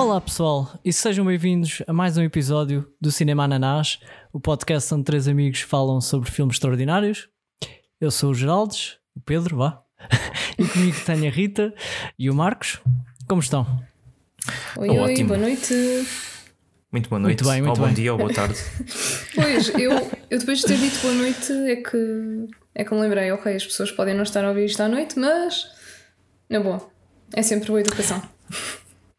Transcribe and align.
Olá 0.00 0.18
pessoal, 0.18 0.80
e 0.82 0.94
sejam 0.94 1.26
bem-vindos 1.26 1.82
a 1.86 1.92
mais 1.92 2.16
um 2.16 2.22
episódio 2.22 2.90
do 2.98 3.12
Cinema 3.12 3.44
Ananás, 3.44 4.00
o 4.32 4.40
podcast 4.40 4.94
onde 4.94 5.04
três 5.04 5.28
amigos 5.28 5.60
falam 5.60 6.00
sobre 6.00 6.30
filmes 6.30 6.54
extraordinários. 6.56 7.28
Eu 8.00 8.10
sou 8.10 8.30
o 8.30 8.34
Geraldes, 8.34 8.96
o 9.14 9.20
Pedro, 9.20 9.58
vá, 9.58 9.78
e 10.58 10.64
comigo 10.66 10.96
tenho 11.04 11.26
a 11.26 11.30
Rita 11.30 11.74
e 12.18 12.30
o 12.30 12.34
Marcos. 12.34 12.80
Como 13.28 13.42
estão? 13.42 13.66
Oi, 14.78 14.88
oi, 14.88 14.98
Ótimo. 14.98 15.28
boa 15.28 15.38
noite. 15.40 15.74
Muito 16.90 17.10
boa 17.10 17.20
noite, 17.20 17.42
Muito 17.42 17.52
bem, 17.52 17.60
muito 17.62 17.70
ou 17.72 17.76
bom 17.76 17.84
bem. 17.84 17.94
dia 17.94 18.12
ou 18.12 18.18
boa 18.18 18.32
tarde. 18.32 18.56
Pois, 19.36 19.68
eu, 19.78 19.92
eu 20.30 20.38
depois 20.38 20.60
de 20.60 20.66
ter 20.66 20.78
dito 20.78 20.98
boa 21.02 21.14
noite 21.14 21.52
é 21.52 21.76
que, 21.76 22.46
é 22.74 22.84
que 22.84 22.94
me 22.94 23.00
lembrei, 23.02 23.30
ok, 23.32 23.54
as 23.54 23.66
pessoas 23.66 23.92
podem 23.92 24.14
não 24.14 24.22
estar 24.22 24.42
a 24.44 24.48
ouvir 24.48 24.64
isto 24.64 24.80
à 24.80 24.88
noite, 24.88 25.18
mas 25.18 25.70
na 26.48 26.58
boa, 26.58 26.90
é 27.34 27.42
sempre 27.42 27.68
boa 27.68 27.80
educação. 27.80 28.22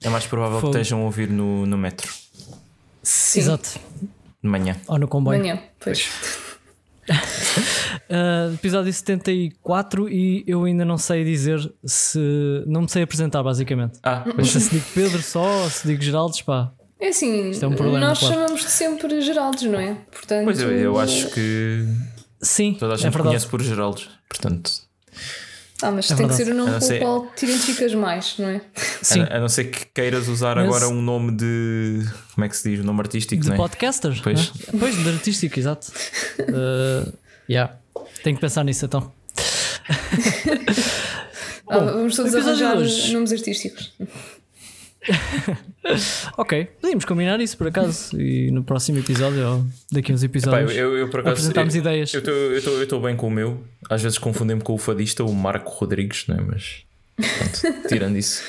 É 0.03 0.09
mais 0.09 0.25
provável 0.25 0.59
Fogo. 0.59 0.73
que 0.73 0.79
estejam 0.79 1.01
a 1.01 1.05
ouvir 1.05 1.29
no, 1.29 1.65
no 1.65 1.77
metro, 1.77 2.11
Sim, 3.03 3.39
Exato. 3.39 3.79
de 4.43 4.49
manhã. 4.49 4.75
Ou 4.87 4.97
no 4.99 5.07
comboio. 5.07 5.39
manhã, 5.39 5.59
pois. 5.79 6.09
Uh, 8.09 8.53
episódio 8.53 8.91
74 8.93 10.07
e 10.09 10.43
eu 10.45 10.63
ainda 10.65 10.83
não 10.85 10.97
sei 10.97 11.23
dizer 11.23 11.59
se. 11.83 12.19
Não 12.67 12.81
me 12.81 12.89
sei 12.89 13.03
apresentar, 13.03 13.41
basicamente. 13.41 13.99
Ah, 14.03 14.23
Não 14.37 14.43
sei 14.45 14.61
se 14.61 14.69
digo 14.69 14.85
Pedro 14.93 15.21
só 15.21 15.63
ou 15.63 15.69
se 15.69 15.87
digo 15.87 16.01
Geraldes, 16.01 16.41
pá. 16.41 16.71
É 16.99 17.07
assim, 17.09 17.49
Isto 17.49 17.65
é 17.65 17.67
um 17.67 17.73
problema, 17.73 18.07
nós 18.07 18.19
claro. 18.19 18.35
chamamos 18.35 18.61
de 18.61 18.69
sempre 18.69 19.21
Geraldes, 19.21 19.63
não 19.63 19.79
é? 19.79 19.95
Portanto, 20.11 20.43
pois 20.45 20.59
eu, 20.61 20.71
eu 20.71 20.99
acho 20.99 21.29
que 21.31 21.85
Sim, 22.41 22.75
toda 22.79 22.93
a 22.93 22.95
é 22.95 22.97
gente 22.97 23.05
verdade. 23.11 23.27
conhece 23.29 23.47
por 23.47 23.61
Geraldo, 23.61 24.01
portanto, 24.29 24.71
Ah, 25.81 25.91
mas 25.91 26.05
É 26.11 26.15
tem 26.15 26.27
que 26.27 26.33
verdade. 26.33 26.43
ser 26.43 26.51
o 26.51 26.55
nome 26.55 26.79
com 26.79 26.85
o 26.95 26.99
qual 26.99 27.27
te 27.35 27.45
identificas 27.45 27.93
mais, 27.95 28.35
não 28.37 28.49
é? 28.49 28.61
Sim, 29.01 29.21
a, 29.21 29.37
a 29.37 29.39
não 29.39 29.49
ser 29.49 29.65
que 29.65 29.85
queiras 29.93 30.27
usar 30.27 30.55
Mas- 30.55 30.65
agora 30.65 30.87
um 30.89 31.01
nome 31.01 31.31
de. 31.31 32.05
Como 32.35 32.45
é 32.45 32.49
que 32.49 32.55
se 32.57 32.69
diz? 32.69 32.79
Um 32.79 32.83
nome 32.83 32.99
artístico, 33.01 33.41
de 33.41 33.47
não 33.49 33.55
é? 33.55 33.57
podcaster. 33.57 34.19
Pois. 34.23 34.53
né? 34.53 34.61
Pois, 34.79 34.95
de 34.95 35.09
artístico, 35.09 35.59
exato. 35.59 35.91
Uh, 36.41 37.11
yeah. 37.49 37.73
Tenho 38.23 38.35
que 38.35 38.41
pensar 38.41 38.63
nisso 38.63 38.85
então. 38.85 39.11
Ah, 41.69 41.79
Bom, 41.79 41.85
vamos 41.85 42.15
todos 42.17 42.35
arranjar 42.35 42.75
nomes 43.13 43.31
artísticos. 43.31 43.93
Ok, 46.37 46.65
podíamos 46.79 47.05
combinar 47.05 47.39
isso 47.41 47.57
por 47.57 47.67
acaso 47.67 48.19
e 48.21 48.51
no 48.51 48.63
próximo 48.63 48.99
episódio 48.99 49.47
ou 49.47 49.65
daqui 49.91 50.11
a 50.11 50.15
uns 50.15 50.23
episódios 50.23 50.71
eu, 50.75 50.95
eu, 50.97 51.09
por 51.09 51.21
acaso. 51.21 51.33
apresentámos 51.33 51.75
eu- 51.75 51.81
ideias. 51.81 52.13
Eu 52.13 52.81
estou 52.83 53.01
bem 53.01 53.15
com 53.15 53.27
o 53.27 53.31
meu. 53.31 53.63
Às 53.89 54.01
vezes 54.03 54.17
confundem-me 54.17 54.61
com 54.61 54.73
o 54.73 54.77
fadista, 54.77 55.23
o 55.23 55.33
Marco 55.33 55.71
Rodrigues, 55.71 56.25
não 56.27 56.35
é? 56.37 56.41
Mas. 56.41 56.83
Pronto, 57.15 57.81
tirando 57.89 58.15
isso. 58.17 58.43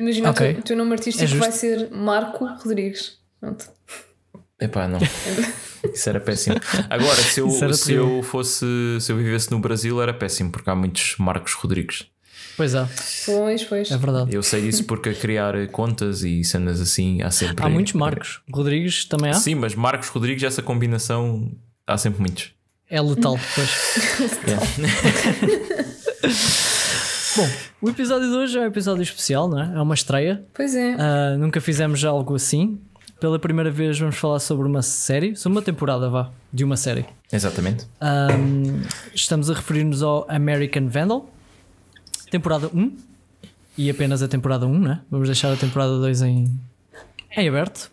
Imagina 0.00 0.30
Ok. 0.30 0.52
o 0.58 0.62
teu- 0.62 0.76
nome 0.76 0.92
artístico 0.92 1.24
É 1.24 1.26
justo. 1.26 1.40
vai 1.40 1.52
ser 1.52 1.90
Marco 1.90 2.44
Rodrigues. 2.46 3.18
Pronto. 3.40 3.66
Epá, 4.60 4.88
não. 4.88 4.98
Isso 5.94 6.08
era 6.08 6.18
péssimo. 6.18 6.56
Agora, 6.90 7.14
se 7.14 7.40
eu, 7.40 7.48
se 7.72 7.92
eu 7.92 8.22
fosse. 8.22 8.66
Se 9.00 9.12
eu 9.12 9.16
vivesse 9.16 9.50
no 9.50 9.60
Brasil, 9.60 10.00
era 10.02 10.12
péssimo, 10.12 10.50
porque 10.50 10.68
há 10.68 10.74
muitos 10.74 11.14
Marcos 11.18 11.52
Rodrigues. 11.52 12.06
Pois 12.58 12.74
é, 12.74 12.86
Pois, 13.24 13.64
pois. 13.64 13.90
é 13.90 13.96
verdade. 13.96 14.34
Eu 14.34 14.42
sei 14.42 14.60
disso 14.62 14.84
porque 14.84 15.10
a 15.10 15.14
criar 15.14 15.54
contas 15.68 16.22
e 16.24 16.42
cenas 16.42 16.80
assim 16.80 17.22
há 17.22 17.30
sempre. 17.30 17.64
Há 17.64 17.68
muitos 17.68 17.92
Marcos. 17.92 18.40
Rodrigues 18.52 19.04
também 19.04 19.30
há? 19.30 19.34
Sim, 19.34 19.54
mas 19.54 19.74
Marcos 19.76 20.08
Rodrigues, 20.08 20.42
essa 20.42 20.60
combinação, 20.60 21.52
há 21.86 21.96
sempre 21.96 22.20
muitos. 22.20 22.50
É 22.90 23.00
letal. 23.00 23.38
Pois. 23.54 24.38
Yeah. 24.44 24.66
Bom, 27.36 27.48
o 27.82 27.90
episódio 27.90 28.28
de 28.28 28.34
hoje 28.34 28.58
é 28.58 28.62
um 28.62 28.66
episódio 28.66 29.02
especial, 29.02 29.48
não 29.48 29.60
é? 29.62 29.76
É 29.76 29.80
uma 29.80 29.94
estreia. 29.94 30.44
Pois 30.52 30.74
é. 30.74 30.96
Ah, 30.98 31.36
nunca 31.38 31.60
fizemos 31.60 32.04
algo 32.04 32.34
assim. 32.34 32.80
Pela 33.20 33.38
primeira 33.38 33.70
vez 33.70 33.98
vamos 33.98 34.16
falar 34.16 34.38
sobre 34.40 34.66
uma 34.66 34.82
série, 34.82 35.36
sobre 35.36 35.56
uma 35.58 35.62
temporada, 35.62 36.08
vá, 36.08 36.30
de 36.52 36.64
uma 36.64 36.76
série. 36.76 37.04
Exatamente. 37.32 37.86
Ahm, 38.00 38.82
estamos 39.14 39.50
a 39.50 39.54
referir-nos 39.54 40.02
ao 40.02 40.24
American 40.28 40.88
Vandal, 40.88 41.28
temporada 42.30 42.70
1 42.72 42.96
e 43.76 43.90
apenas 43.90 44.22
a 44.22 44.28
temporada 44.28 44.66
1, 44.66 44.78
né? 44.78 45.00
Vamos 45.10 45.28
deixar 45.28 45.52
a 45.52 45.56
temporada 45.56 45.98
2 45.98 46.22
em, 46.22 46.46
em 47.36 47.48
aberto 47.48 47.90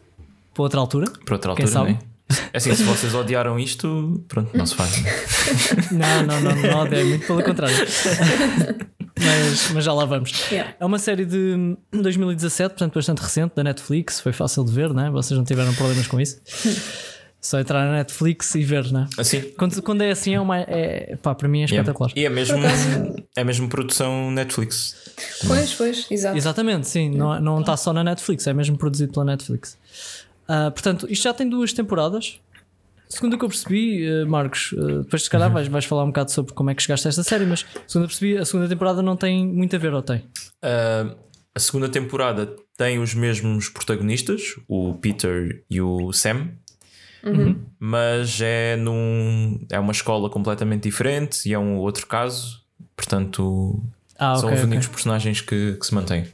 para 0.53 0.63
outra 0.63 0.79
altura. 0.79 1.11
Para 1.25 1.35
outra 1.35 1.55
Quem 1.55 1.65
altura, 1.65 1.67
sabe? 1.67 1.91
não 1.91 1.99
é? 1.99 2.15
É 2.53 2.57
Assim, 2.57 2.73
se 2.73 2.83
vocês 2.83 3.13
odiaram 3.13 3.59
isto, 3.59 4.23
pronto, 4.27 4.57
não 4.57 4.65
se 4.65 4.73
faz. 4.73 5.03
Não, 5.91 6.23
não, 6.25 6.41
não, 6.41 6.55
não, 6.55 6.85
é 6.87 7.03
muito 7.03 7.27
pelo 7.27 7.43
contrário. 7.43 7.75
mas, 9.19 9.71
mas 9.71 9.83
já 9.83 9.93
lá 9.93 10.05
vamos. 10.05 10.31
Yeah. 10.49 10.73
É 10.79 10.85
uma 10.85 10.97
série 10.97 11.23
de 11.23 11.77
2017, 11.91 12.69
portanto 12.71 12.95
bastante 12.95 13.21
recente, 13.21 13.53
da 13.55 13.63
Netflix. 13.63 14.19
Foi 14.19 14.33
fácil 14.33 14.63
de 14.63 14.71
ver, 14.71 14.91
né? 14.91 15.11
Vocês 15.11 15.37
não 15.37 15.45
tiveram 15.45 15.73
problemas 15.75 16.07
com 16.07 16.19
isso. 16.19 16.41
Só 17.45 17.59
entrar 17.59 17.85
na 17.85 17.91
Netflix 17.97 18.55
e 18.55 18.63
ver, 18.63 18.91
né? 18.91 19.07
Assim. 19.19 19.39
Quando, 19.55 19.79
quando 19.83 20.01
é 20.01 20.09
assim, 20.09 20.33
é 20.33 20.41
uma. 20.41 20.61
É, 20.61 21.15
pá, 21.21 21.35
para 21.35 21.47
mim 21.47 21.59
é 21.59 21.65
yeah. 21.65 21.75
espetacular. 21.75 22.11
E 22.15 22.25
é 22.25 22.29
mesmo, 22.29 22.57
é 23.37 23.43
mesmo 23.43 23.69
produção 23.69 24.31
Netflix. 24.31 25.13
Pois, 25.45 25.71
pois, 25.75 26.07
exato. 26.09 26.35
Exatamente, 26.35 26.87
sim. 26.87 27.11
Não, 27.11 27.39
não 27.39 27.59
está 27.59 27.77
só 27.77 27.93
na 27.93 28.03
Netflix, 28.03 28.47
é 28.47 28.53
mesmo 28.53 28.79
produzido 28.79 29.13
pela 29.13 29.25
Netflix. 29.25 29.77
Ah, 30.47 30.71
portanto, 30.71 31.05
isto 31.07 31.21
já 31.21 31.35
tem 31.35 31.47
duas 31.47 31.71
temporadas. 31.71 32.39
Segundo 33.07 33.35
o 33.35 33.37
que 33.37 33.45
eu 33.45 33.49
percebi, 33.49 34.03
eh, 34.03 34.25
Marcos, 34.25 34.73
eh, 34.75 35.03
depois 35.03 35.23
se 35.23 35.29
calhar 35.29 35.51
vais, 35.51 35.67
vais 35.67 35.85
falar 35.85 36.03
um 36.03 36.07
bocado 36.07 36.31
sobre 36.31 36.51
como 36.55 36.71
é 36.71 36.75
que 36.75 36.81
chegaste 36.81 37.07
a 37.07 37.09
esta 37.09 37.21
série, 37.21 37.45
mas 37.45 37.63
segundo 37.85 38.05
eu 38.05 38.07
percebi, 38.07 38.35
a 38.39 38.43
segunda 38.43 38.67
temporada 38.67 39.03
não 39.03 39.15
tem 39.15 39.45
muito 39.45 39.75
a 39.75 39.79
ver, 39.79 39.93
ou 39.93 40.01
tem? 40.01 40.17
Uh, 40.63 41.15
a 41.53 41.59
segunda 41.59 41.87
temporada 41.87 42.55
tem 42.75 42.97
os 42.97 43.13
mesmos 43.13 43.69
protagonistas, 43.69 44.55
o 44.67 44.95
Peter 44.95 45.63
e 45.69 45.79
o 45.79 46.11
Sam, 46.11 46.49
mas 47.79 48.39
é 48.41 48.75
num 48.75 49.59
é 49.71 49.79
uma 49.79 49.91
escola 49.91 50.29
completamente 50.29 50.83
diferente 50.83 51.47
e 51.49 51.53
é 51.53 51.59
um 51.59 51.77
outro 51.77 52.05
caso, 52.07 52.61
portanto 52.95 53.81
Ah, 54.17 54.35
são 54.35 54.49
ok. 54.49 54.57
os 54.59 54.63
únicos 54.63 54.87
personagens 54.87 55.41
que, 55.41 55.73
que 55.73 55.85
se 55.85 55.93
mantêm. 55.93 56.27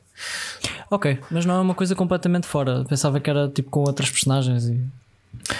Ok, 0.89 1.19
mas 1.31 1.45
não 1.45 1.55
é 1.55 1.59
uma 1.61 1.73
coisa 1.73 1.95
completamente 1.95 2.45
fora. 2.45 2.83
Pensava 2.85 3.19
que 3.19 3.29
era 3.29 3.47
tipo 3.49 3.69
com 3.69 3.79
outras 3.81 4.09
personagens 4.11 4.65
e. 4.67 4.79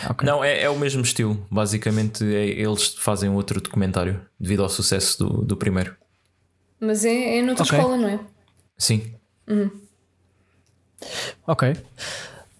Ok. 0.09 0.28
Não, 0.28 0.44
é, 0.44 0.62
é 0.62 0.70
o 0.70 0.78
mesmo 0.78 1.02
estilo. 1.02 1.44
Basicamente, 1.50 2.24
é- 2.24 2.50
eles 2.59 2.96
fazem 2.96 3.30
outro 3.30 3.59
documentário 3.62 4.22
devido 4.40 4.62
ao 4.64 4.70
sucesso 4.70 5.18
do, 5.25 5.41
do 5.46 5.58
primeiro. 5.58 5.96
Mas 6.80 7.06
é, 7.06 7.38
é 7.38 7.41
noutra 7.41 7.64
Ok. 7.64 7.78
escola, 7.80 7.97
não 7.97 8.09
é? 8.09 8.20
Sim, 8.78 9.14
Ok. 11.47 11.75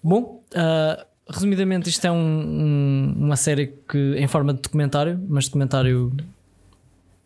Bom, 0.02 0.42
ah, 0.54 1.06
resumidamente, 1.28 1.88
isto 1.88 2.04
é 2.06 2.10
um- 2.10 2.16
um- 2.16 3.14
uma 3.16 3.36
série 3.36 3.74
que 3.88 4.14
em 4.16 4.26
forma 4.28 4.52
de 4.52 4.60
documentário, 4.62 5.20
mas 5.28 5.46
documentário. 5.46 6.12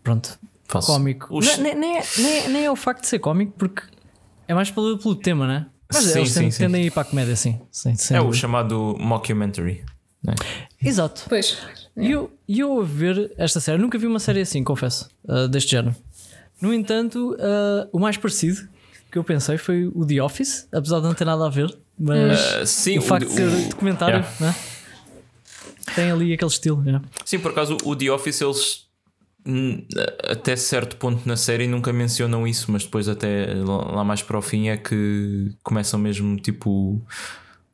Pronto, 0.02 0.38
falso. 0.68 0.86
cómico. 0.92 1.36
Os- 1.36 1.58
Nem, 1.58 1.74
nem, 1.74 1.98
é, 1.98 2.02
nem, 2.18 2.38
é- 2.38 2.48
nem 2.48 2.64
é 2.66 2.70
o 2.70 2.76
facto 2.76 3.02
de 3.02 3.08
ser 3.08 3.18
cómico, 3.18 3.52
porque 3.58 3.82
é 4.46 4.54
mais 4.54 4.70
pelo, 4.70 4.98
pelo 4.98 5.16
tema, 5.16 5.46
né? 5.46 5.66
Mas 5.92 6.04
Sim, 6.04 6.18
eles 6.18 6.28
sim, 6.30 6.34
tendem, 6.34 6.50
sim. 6.50 6.58
tendem 6.64 6.82
a 6.82 6.86
ir 6.86 6.90
para 6.90 7.02
a 7.02 7.04
comédia, 7.04 7.36
sim. 7.36 7.60
sim 7.70 7.94
É 8.14 8.20
o 8.20 8.32
chamado 8.32 8.96
mockumentary. 8.98 9.84
né? 10.22 10.34
Exato. 10.84 11.24
Pois. 11.28 11.56
E 11.96 12.10
eu, 12.10 12.30
e 12.48 12.58
eu 12.60 12.80
a 12.80 12.84
ver 12.84 13.32
esta 13.38 13.60
série, 13.60 13.80
nunca 13.80 13.96
vi 13.96 14.06
uma 14.06 14.18
série 14.18 14.40
assim, 14.40 14.62
confesso, 14.64 15.08
ah, 15.28 15.46
deste 15.46 15.70
género. 15.70 15.94
No 16.60 16.72
entanto, 16.74 17.36
ah, 17.40 17.88
o 17.92 17.98
mais 18.00 18.16
parecido 18.16 18.68
que 19.10 19.16
eu 19.18 19.22
pensei 19.24 19.56
foi 19.58 19.86
o 19.86 20.04
The 20.04 20.20
Office, 20.22 20.66
apesar 20.72 20.98
de 20.98 21.04
não 21.06 21.14
ter 21.14 21.24
nada 21.24 21.46
a 21.46 21.48
ver, 21.48 21.76
mas 21.98 22.40
Ah, 22.54 22.66
sim, 22.66 22.98
o 22.98 23.02
facto 23.02 23.26
de 23.26 23.32
ser 23.32 23.46
o- 23.48 23.68
documentário 23.70 24.16
yeah. 24.18 24.36
né? 24.40 24.54
tem 25.94 26.10
ali 26.10 26.32
aquele 26.32 26.50
estilo. 26.50 26.82
yeah. 26.84 27.04
Sim, 27.24 27.38
por 27.38 27.50
acaso 27.52 27.76
o 27.84 27.97
The 27.97 28.10
Office 28.10 28.41
eles 28.41 28.86
hum, 29.47 29.82
até 30.28 30.56
certo 30.56 30.97
ponto 30.97 31.26
na 31.26 31.36
série 31.36 31.66
nunca 31.66 31.92
mencionam 31.92 32.47
isso, 32.47 32.71
mas 32.71 32.84
depois 32.84 33.09
até 33.09 33.47
lá 33.54 34.04
mais 34.04 34.22
para 34.22 34.36
o 34.38 34.42
fim 34.42 34.68
é 34.68 34.76
que 34.76 35.53
começam 35.62 35.98
mesmo 35.98 36.36
tipo 36.36 37.00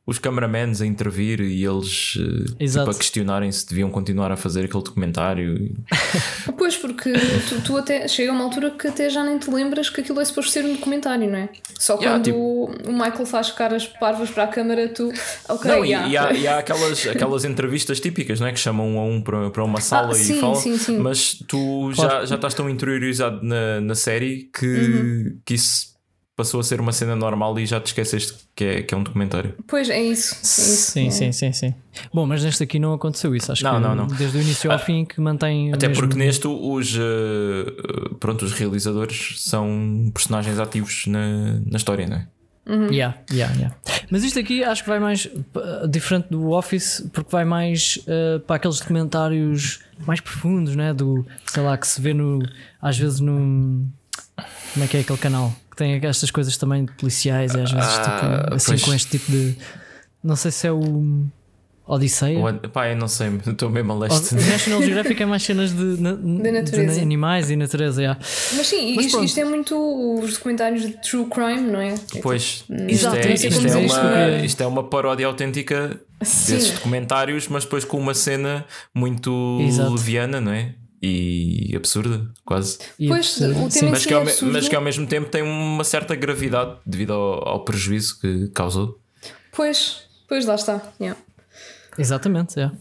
os 0.05 0.19
cameramans 0.19 0.81
a 0.81 0.85
intervir 0.85 1.39
e 1.39 1.63
eles 1.63 2.17
eh, 2.59 2.65
tipo, 2.67 2.89
a 2.89 2.93
questionarem 2.93 3.49
se 3.53 3.65
deviam 3.67 3.89
continuar 3.89 4.31
a 4.33 4.35
fazer 4.37 4.65
aquele 4.65 4.83
documentário. 4.83 5.73
Pois, 6.57 6.77
porque 6.77 7.11
tu, 7.49 7.61
tu 7.61 7.77
até 7.77 8.07
chega 8.07 8.31
a 8.31 8.35
uma 8.35 8.43
altura 8.43 8.71
que 8.71 8.87
até 8.87 9.09
já 9.09 9.23
nem 9.23 9.37
te 9.37 9.49
lembras 9.49 9.89
que 9.89 10.01
aquilo 10.01 10.19
é 10.21 10.25
suposto 10.25 10.51
ser 10.51 10.63
um 10.65 10.73
documentário, 10.73 11.29
não 11.29 11.37
é? 11.37 11.49
Só 11.79 11.95
Yeah, 11.95 12.15
quando 12.17 12.23
tipo- 12.25 12.89
o 12.89 12.93
Michael 12.93 13.25
faz 13.25 13.51
caras 13.51 13.85
parvas 13.87 14.29
para 14.29 14.43
a 14.43 14.47
câmara, 14.47 14.87
tu. 14.89 15.11
Ok, 15.49 15.69
não, 15.69 15.83
e- 15.83 15.89
yeah. 15.89 16.07
e, 16.09 16.17
há, 16.17 16.33
e 16.33 16.47
há 16.47 16.59
aquelas, 16.59 17.07
aquelas 17.07 17.43
entrevistas 17.45 17.99
típicas, 17.99 18.39
não 18.39 18.47
é? 18.47 18.53
Que 18.53 18.59
chamam 18.59 18.87
um 18.95 18.99
a 18.99 19.03
um 19.03 19.21
para, 19.21 19.49
para 19.49 19.63
uma 19.63 19.81
sala 19.81 20.13
e 20.13 20.15
sim, 20.15 20.39
falam, 20.39 20.55
sim, 20.55 20.77
sim. 20.77 20.97
mas 20.99 21.33
tu 21.47 21.91
Claro. 21.95 22.19
já, 22.21 22.25
já 22.25 22.35
estás 22.35 22.53
tão 22.53 22.69
interiorizado 22.69 23.39
na, 23.43 23.81
na 23.81 23.95
série 23.95 24.49
que, 24.57 24.65
Uhum. 24.65 25.37
que 25.45 25.53
isso 25.55 25.92
passou 26.35 26.59
a 26.59 26.63
ser 26.63 26.79
uma 26.79 26.91
cena 26.91 27.15
normal 27.15 27.57
e 27.59 27.65
já 27.65 27.79
te 27.79 27.87
esqueceste 27.87 28.33
que 28.55 28.63
é, 28.63 28.81
que 28.81 28.93
é 28.93 28.97
um 28.97 29.03
documentário. 29.03 29.53
Pois 29.67 29.89
é 29.89 30.01
isso. 30.01 30.33
É 30.35 30.37
isso. 30.39 30.91
Sim, 30.91 31.07
É. 31.07 31.11
sim, 31.11 31.31
sim, 31.31 31.51
sim. 31.53 31.73
Bom, 32.13 32.25
mas 32.25 32.43
neste 32.43 32.63
aqui 32.63 32.79
não 32.79 32.93
aconteceu 32.93 33.35
isso. 33.35 33.51
Acho 33.51 33.63
Não, 33.63 33.75
que 33.75 33.79
não, 33.81 33.95
não. 33.95 34.07
desde 34.07 34.37
o 34.37 34.41
início 34.41 34.71
ao 34.71 34.79
fim 34.79 35.05
que 35.05 35.21
mantém. 35.21 35.71
Até 35.73 35.87
mesmo- 35.87 36.01
porque 36.01 36.17
neste 36.17 36.47
os, 36.47 36.95
eh, 36.95 38.13
pronto, 38.19 38.43
os 38.45 38.51
realizadores 38.53 39.35
são 39.41 40.09
personagens 40.13 40.57
ativos 40.59 41.05
na, 41.07 41.59
na 41.65 41.77
história, 41.77 42.07
não 42.07 42.17
é? 42.17 42.27
Yeah, 42.91 43.17
yeah, 43.29 43.53
yeah. 43.55 43.75
Mas 44.09 44.23
isto 44.23 44.39
aqui 44.39 44.63
acho 44.63 44.83
que 44.83 44.89
vai 44.89 44.97
mais 44.97 45.25
uh, 45.25 45.85
diferente 45.87 46.29
do 46.29 46.51
Office, 46.51 47.05
porque 47.11 47.29
vai 47.29 47.43
mais 47.43 47.99
uh, 48.07 48.39
para 48.39 48.55
aqueles 48.55 48.79
documentários 48.79 49.81
mais 50.07 50.21
profundos, 50.21 50.73
né? 50.73 50.93
Do 50.93 51.25
sei 51.45 51.61
lá, 51.61 51.77
que 51.77 51.85
se 51.85 51.99
vê 52.01 52.13
no 52.13 52.39
às 52.81 52.97
vezes 52.97 53.19
no. 53.19 53.85
Como 54.73 54.85
é 54.85 54.87
que 54.87 54.95
é 54.95 55.01
aquele 55.01 55.19
canal? 55.19 55.53
Que 55.73 55.77
tem 55.77 55.99
estas 56.03 56.29
coisas 56.29 56.55
também 56.55 56.85
de 56.85 56.91
policiais 56.91 57.55
e 57.55 57.59
às 57.59 57.71
vezes 57.71 57.89
Ah, 57.97 58.43
tipo, 58.43 58.55
assim 58.55 58.71
pois. 58.73 58.83
com 58.83 58.93
este 58.93 59.09
tipo 59.17 59.31
de. 59.31 59.57
Não 60.23 60.35
sei 60.35 60.51
se 60.51 60.67
é 60.67 60.71
o 60.71 61.25
Odisseia. 61.87 62.37
O- 62.39 62.69
Pá, 62.69 62.87
eu 62.89 62.95
não 62.95 63.07
sei, 63.07 63.27
estou 63.47 63.71
mesmo 63.71 63.91
a 63.91 63.95
O 63.95 63.99
leste. 63.99 64.35
National 64.35 64.83
Geographic 64.83 65.21
é 65.21 65.25
mais 65.25 65.41
cenas 65.41 65.71
de, 65.75 65.83
na- 65.99 66.13
natureza. 66.61 66.93
de 66.95 66.99
animais 67.01 67.49
e 67.49 67.55
natureza. 67.55 68.01
Yeah. 68.01 68.19
Mas 68.55 68.67
sim, 68.67 68.95
Mas 68.95 69.05
isto, 69.07 69.23
isto 69.23 69.39
é 69.39 69.45
muito 69.45 69.75
os 70.21 70.33
documentários 70.35 70.83
de 70.83 70.89
true 71.01 71.25
crime, 71.25 71.61
não 71.71 71.81
é? 71.81 71.95
É 72.15 72.21
Pois, 72.21 72.63
isto 72.69 72.73
Exato, 72.87 73.15
é, 73.17 73.29
não 73.29 73.37
sei 73.37 73.49
isto, 73.49 73.67
é 73.67 73.81
isto, 73.85 73.99
uma, 73.99 74.45
isto 74.45 74.61
é 74.63 74.67
uma 74.67 74.83
paródia 74.83 75.25
autêntica 75.25 75.99
Sim. 76.21 76.53
desses 76.53 76.69
documentários, 76.71 77.47
mas 77.47 77.63
depois 77.63 77.83
com 77.83 77.97
uma 77.97 78.13
cena 78.13 78.63
muito 78.93 79.59
Exato. 79.67 79.91
leviana, 79.91 80.39
não 80.39 80.53
é? 80.53 80.75
E 81.05 81.73
absurda, 81.75 82.31
quase. 82.45 82.79
E 82.97 83.09
Pois, 83.09 83.41
é- 83.41 83.47
o 83.49 83.67
tema 83.69 83.91
Mas 83.91 84.05
que, 84.05 84.13
é 84.13 84.15
ao, 84.15 84.21
absurdo. 84.21 84.53
mas 84.53 84.69
que 84.69 84.75
ao 84.75 84.81
mesmo 84.81 85.05
tempo 85.05 85.29
tem 85.29 85.41
uma 85.43 85.83
certa 85.83 86.15
gravidade 86.15 86.77
devido 86.85 87.11
ao, 87.11 87.45
ao 87.47 87.65
prejuízo 87.65 88.17
que 88.21 88.47
causou. 88.53 88.97
Pois, 89.51 90.03
pois 90.29 90.45
lá 90.45 90.55
está. 90.55 90.81
yeah. 91.01 91.19
Exatamente, 91.97 92.57
é. 92.59 92.71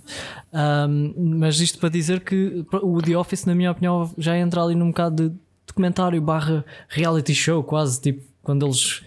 Ahm, 0.52 1.12
mas 1.16 1.60
isto 1.60 1.78
para 1.80 1.88
dizer 1.88 2.20
que 2.20 2.64
o 2.72 3.02
The 3.02 3.16
Office, 3.16 3.44
na 3.44 3.54
minha 3.54 3.72
opinião, 3.72 4.10
já 4.16 4.38
entra 4.38 4.62
ali 4.62 4.74
num 4.74 4.88
bocado 4.88 5.28
de 5.28 5.36
documentário 5.66 6.22
barra 6.22 6.64
reality 6.88 7.34
show, 7.34 7.62
quase 7.64 8.00
tipo 8.00 8.22
quando 8.42 8.64
eles. 8.64 9.02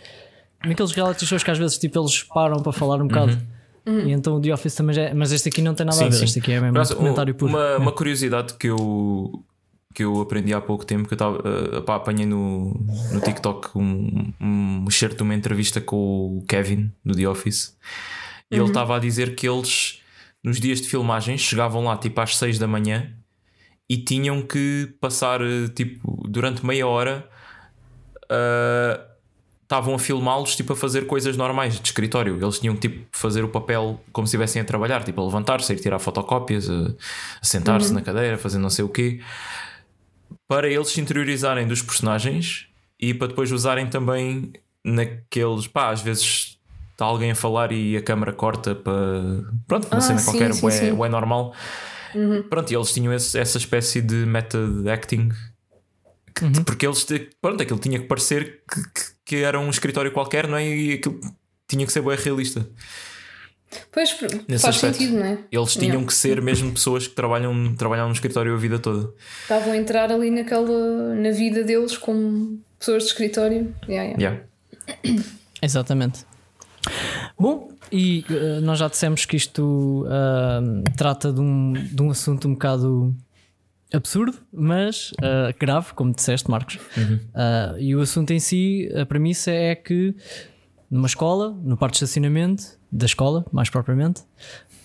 Naqueles 0.64 0.92
reality 0.92 1.26
shows 1.26 1.44
que 1.44 1.52
às 1.52 1.58
vezes 1.58 1.78
tipo, 1.78 1.98
eles 2.00 2.22
param 2.24 2.62
para 2.62 2.72
falar 2.74 3.02
um 3.02 3.08
bocado. 3.08 3.38
E 3.86 4.12
então 4.12 4.36
o 4.38 4.42
The 4.42 4.52
Office 4.54 4.74
também 4.76 4.96
já 4.96 5.04
é. 5.04 5.14
Mas 5.14 5.32
este 5.32 5.50
aqui 5.50 5.62
não 5.62 5.74
tem 5.76 5.86
nada 5.86 5.96
a 5.98 6.00
Sim, 6.04 6.10
ver, 6.10 6.16
sim. 6.18 6.24
este 6.26 6.40
aqui 6.40 6.52
é 6.54 6.56
mesmo 6.56 6.70
um 6.70 6.74
Por 6.74 6.80
acaso, 6.80 6.94
documentário 6.96 7.36
puro. 7.36 7.52
Uma, 7.52 7.62
É. 7.66 7.78
uma 7.78 7.92
curiosidade 7.92 8.54
que 8.56 8.68
eu, 8.68 9.44
que 9.94 10.04
eu 10.04 10.20
aprendi 10.22 10.54
há 10.54 10.60
pouco 10.62 10.86
tempo, 10.86 11.08
que 11.08 11.14
eu 11.14 11.18
tava, 11.18 11.42
pá, 11.86 11.96
apanhei 11.96 12.26
no, 12.26 12.74
no 13.14 13.22
TikTok 13.22 13.78
um, 13.78 14.34
um 14.42 14.86
excerto 14.90 15.18
de 15.18 15.24
uma 15.24 15.36
entrevista 15.36 15.80
com 15.80 16.38
o 16.40 16.44
Kevin 16.48 16.92
do 17.06 17.16
The 17.16 17.28
Office 17.28 17.78
e 18.52 18.56
ele 18.56 18.66
estava 18.66 18.96
a 18.96 19.00
dizer 19.00 19.36
que 19.36 19.48
eles 19.48 20.02
nos 20.44 20.60
dias 20.60 20.82
de 20.82 20.88
filmagem 20.90 21.38
chegavam 21.38 21.84
lá 21.86 21.96
tipo 21.98 22.20
às 22.22 22.38
6 22.38 22.60
da 22.60 22.68
manhã 22.68 23.12
e 23.90 23.98
tinham 23.98 24.42
que 24.42 24.94
passar 25.00 25.42
eh, 25.42 25.68
tipo 25.74 26.28
durante 26.28 26.66
meia 26.66 26.86
hora 26.88 27.28
eh, 28.30 29.00
estavam 29.66 29.96
a 29.96 30.00
filmá-los 30.00 30.56
tipo 30.56 30.74
a 30.74 30.76
fazer 30.76 31.08
coisas 31.08 31.36
normais 31.36 31.80
de 31.80 31.88
escritório. 31.88 32.38
Eles 32.42 32.60
tinham 32.60 32.76
que 32.76 32.82
tipo 32.88 33.06
fazer 33.12 33.44
o 33.44 33.50
papel 33.50 34.00
como 34.14 34.26
se 34.28 34.30
estivessem 34.36 34.62
a 34.62 34.66
trabalhar, 34.66 35.04
tipo 35.04 35.20
a 35.20 35.26
levantar-se, 35.26 35.72
a 35.72 35.76
ir 35.76 35.80
tirar 35.80 35.98
fotocópias, 36.00 36.70
a, 36.70 36.74
a 37.42 37.46
sentar-se 37.46 37.92
na 37.94 38.02
cadeira, 38.02 38.38
fazer 38.38 38.60
não 38.60 38.70
sei 38.70 38.86
o 38.86 38.90
quê, 38.90 39.20
para 40.48 40.70
eles 40.70 40.90
se 40.90 41.02
interiorizarem 41.02 41.68
dos 41.68 41.82
personagens 41.82 42.68
e 43.00 43.14
para 43.14 43.28
depois 43.28 43.52
usarem 43.52 43.88
também 43.88 44.54
naqueles, 44.84 45.68
pá, 45.68 45.90
às 45.90 46.02
vezes 46.02 46.58
está 46.92 47.06
alguém 47.06 47.32
a 47.32 47.36
falar 47.36 47.72
e 47.72 47.98
a 47.98 48.02
câmara 48.02 48.32
corta 48.32 48.76
para 48.76 48.94
pronto, 49.68 49.88
uma 49.88 49.98
Ah, 49.98 50.02
cena 50.02 50.20
sim, 50.20 50.26
qualquer, 50.26 50.54
sim, 50.54 50.66
ué, 50.66 50.72
sim. 50.72 50.92
ué 50.92 51.10
normal. 51.10 51.54
Pronto, 52.50 52.72
e 52.72 52.76
eles 52.76 52.94
tinham 52.94 53.12
esse- 53.14 53.38
essa 53.38 53.58
espécie 53.58 54.00
de 54.02 54.16
method 54.26 54.88
acting 54.90 55.30
que- 56.34 56.64
porque 56.64 56.86
eles 56.86 57.06
pronto, 57.42 57.62
aquilo 57.62 57.80
tinha 57.80 58.00
que 58.00 58.06
parecer 58.06 58.62
que, 58.72 58.82
que- 58.92 59.15
que 59.26 59.38
era 59.38 59.60
um 59.60 59.70
escritório 59.70 60.12
qualquer, 60.12 60.48
não 60.48 60.58
é? 60.58 60.68
E 60.68 60.94
aquilo 60.94 61.20
tinha 61.68 61.86
que 61.86 61.92
ser 61.92 62.02
bem 62.02 62.16
realista. 62.16 62.66
Pois 63.92 64.16
Nesse 64.48 64.62
faz 64.64 64.76
aspecto. 64.76 64.98
sentido, 65.00 65.18
não 65.18 65.26
é? 65.26 65.40
Eles 65.52 65.74
tinham 65.74 65.86
Yeah. 65.88 66.08
que 66.08 66.14
ser 66.14 66.42
mesmo 66.42 66.72
pessoas 66.72 67.08
que 67.08 67.16
trabalham, 67.16 67.76
trabalham 67.76 68.08
no 68.08 68.14
escritório 68.14 68.54
a 68.54 68.58
vida 68.58 68.80
toda. 68.80 69.12
Estavam 69.42 69.74
a 69.74 69.78
entrar 69.78 70.12
ali 70.12 70.30
naquela, 70.30 71.14
na 71.16 71.32
vida 71.32 71.64
deles 71.64 71.98
como 71.98 72.60
pessoas 72.80 73.04
de 73.04 73.10
escritório. 73.10 73.74
Yeah, 73.90 74.18
yeah. 74.18 74.44
Yeah. 75.04 75.24
Exatamente. 75.62 76.26
Bom, 77.38 77.72
e 77.92 78.24
eh, 78.30 78.60
nós 78.62 78.78
já 78.80 78.88
dissemos 78.88 79.26
que 79.26 79.36
isto 79.36 80.06
ahm, 80.08 80.84
trata 80.96 81.34
de 81.34 81.42
um, 81.42 81.74
de 81.74 82.02
um 82.02 82.12
assunto 82.12 82.48
um 82.48 82.54
bocado 82.54 83.14
absurdo, 83.94 84.38
mas 84.52 85.12
ah, 85.22 85.54
grave, 85.60 85.94
como 85.94 86.14
disseste, 86.14 86.50
Marcos. 86.50 86.80
Ah, 87.34 87.76
e 87.78 87.96
o 87.96 88.02
assunto 88.02 88.32
em 88.32 88.40
si, 88.40 88.90
a 88.96 89.06
premissa 89.06 89.52
é 89.52 89.76
que 89.76 90.16
numa 90.90 91.08
escola, 91.08 91.50
no 91.64 91.76
parque 91.78 91.94
de 91.98 92.04
estacionamento 92.04 92.64
da 92.92 93.06
escola, 93.06 93.46
mais 93.52 93.70
propriamente, 93.70 94.22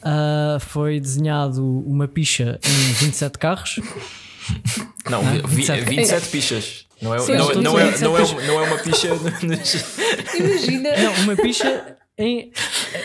ah, 0.02 0.58
foi 0.60 0.98
desenhado 1.00 1.64
uma 1.86 2.08
picha 2.08 2.58
em 2.64 2.92
27 3.04 3.38
carros. 3.38 3.78
Não, 5.08 5.20
Ah, 5.20 5.30
vi- 5.46 5.56
27. 5.56 5.84
27 5.84 6.28
pichas. 6.28 6.86
Não 7.02 7.14
é, 7.14 7.18
Sim, 7.20 7.32
não, 7.34 7.46
todos 7.46 7.62
não, 7.62 7.78
é, 7.78 7.84
27 7.84 8.02
não, 8.04 8.16
é, 8.16 8.22
uma- 8.22 8.42
não 8.42 8.60
é 8.64 8.66
uma 8.68 8.78
picha. 8.78 9.08
Imagina. 10.38 10.90
Não, 11.02 11.14
uma 11.24 11.36
picha 11.36 11.96
em, 12.18 12.52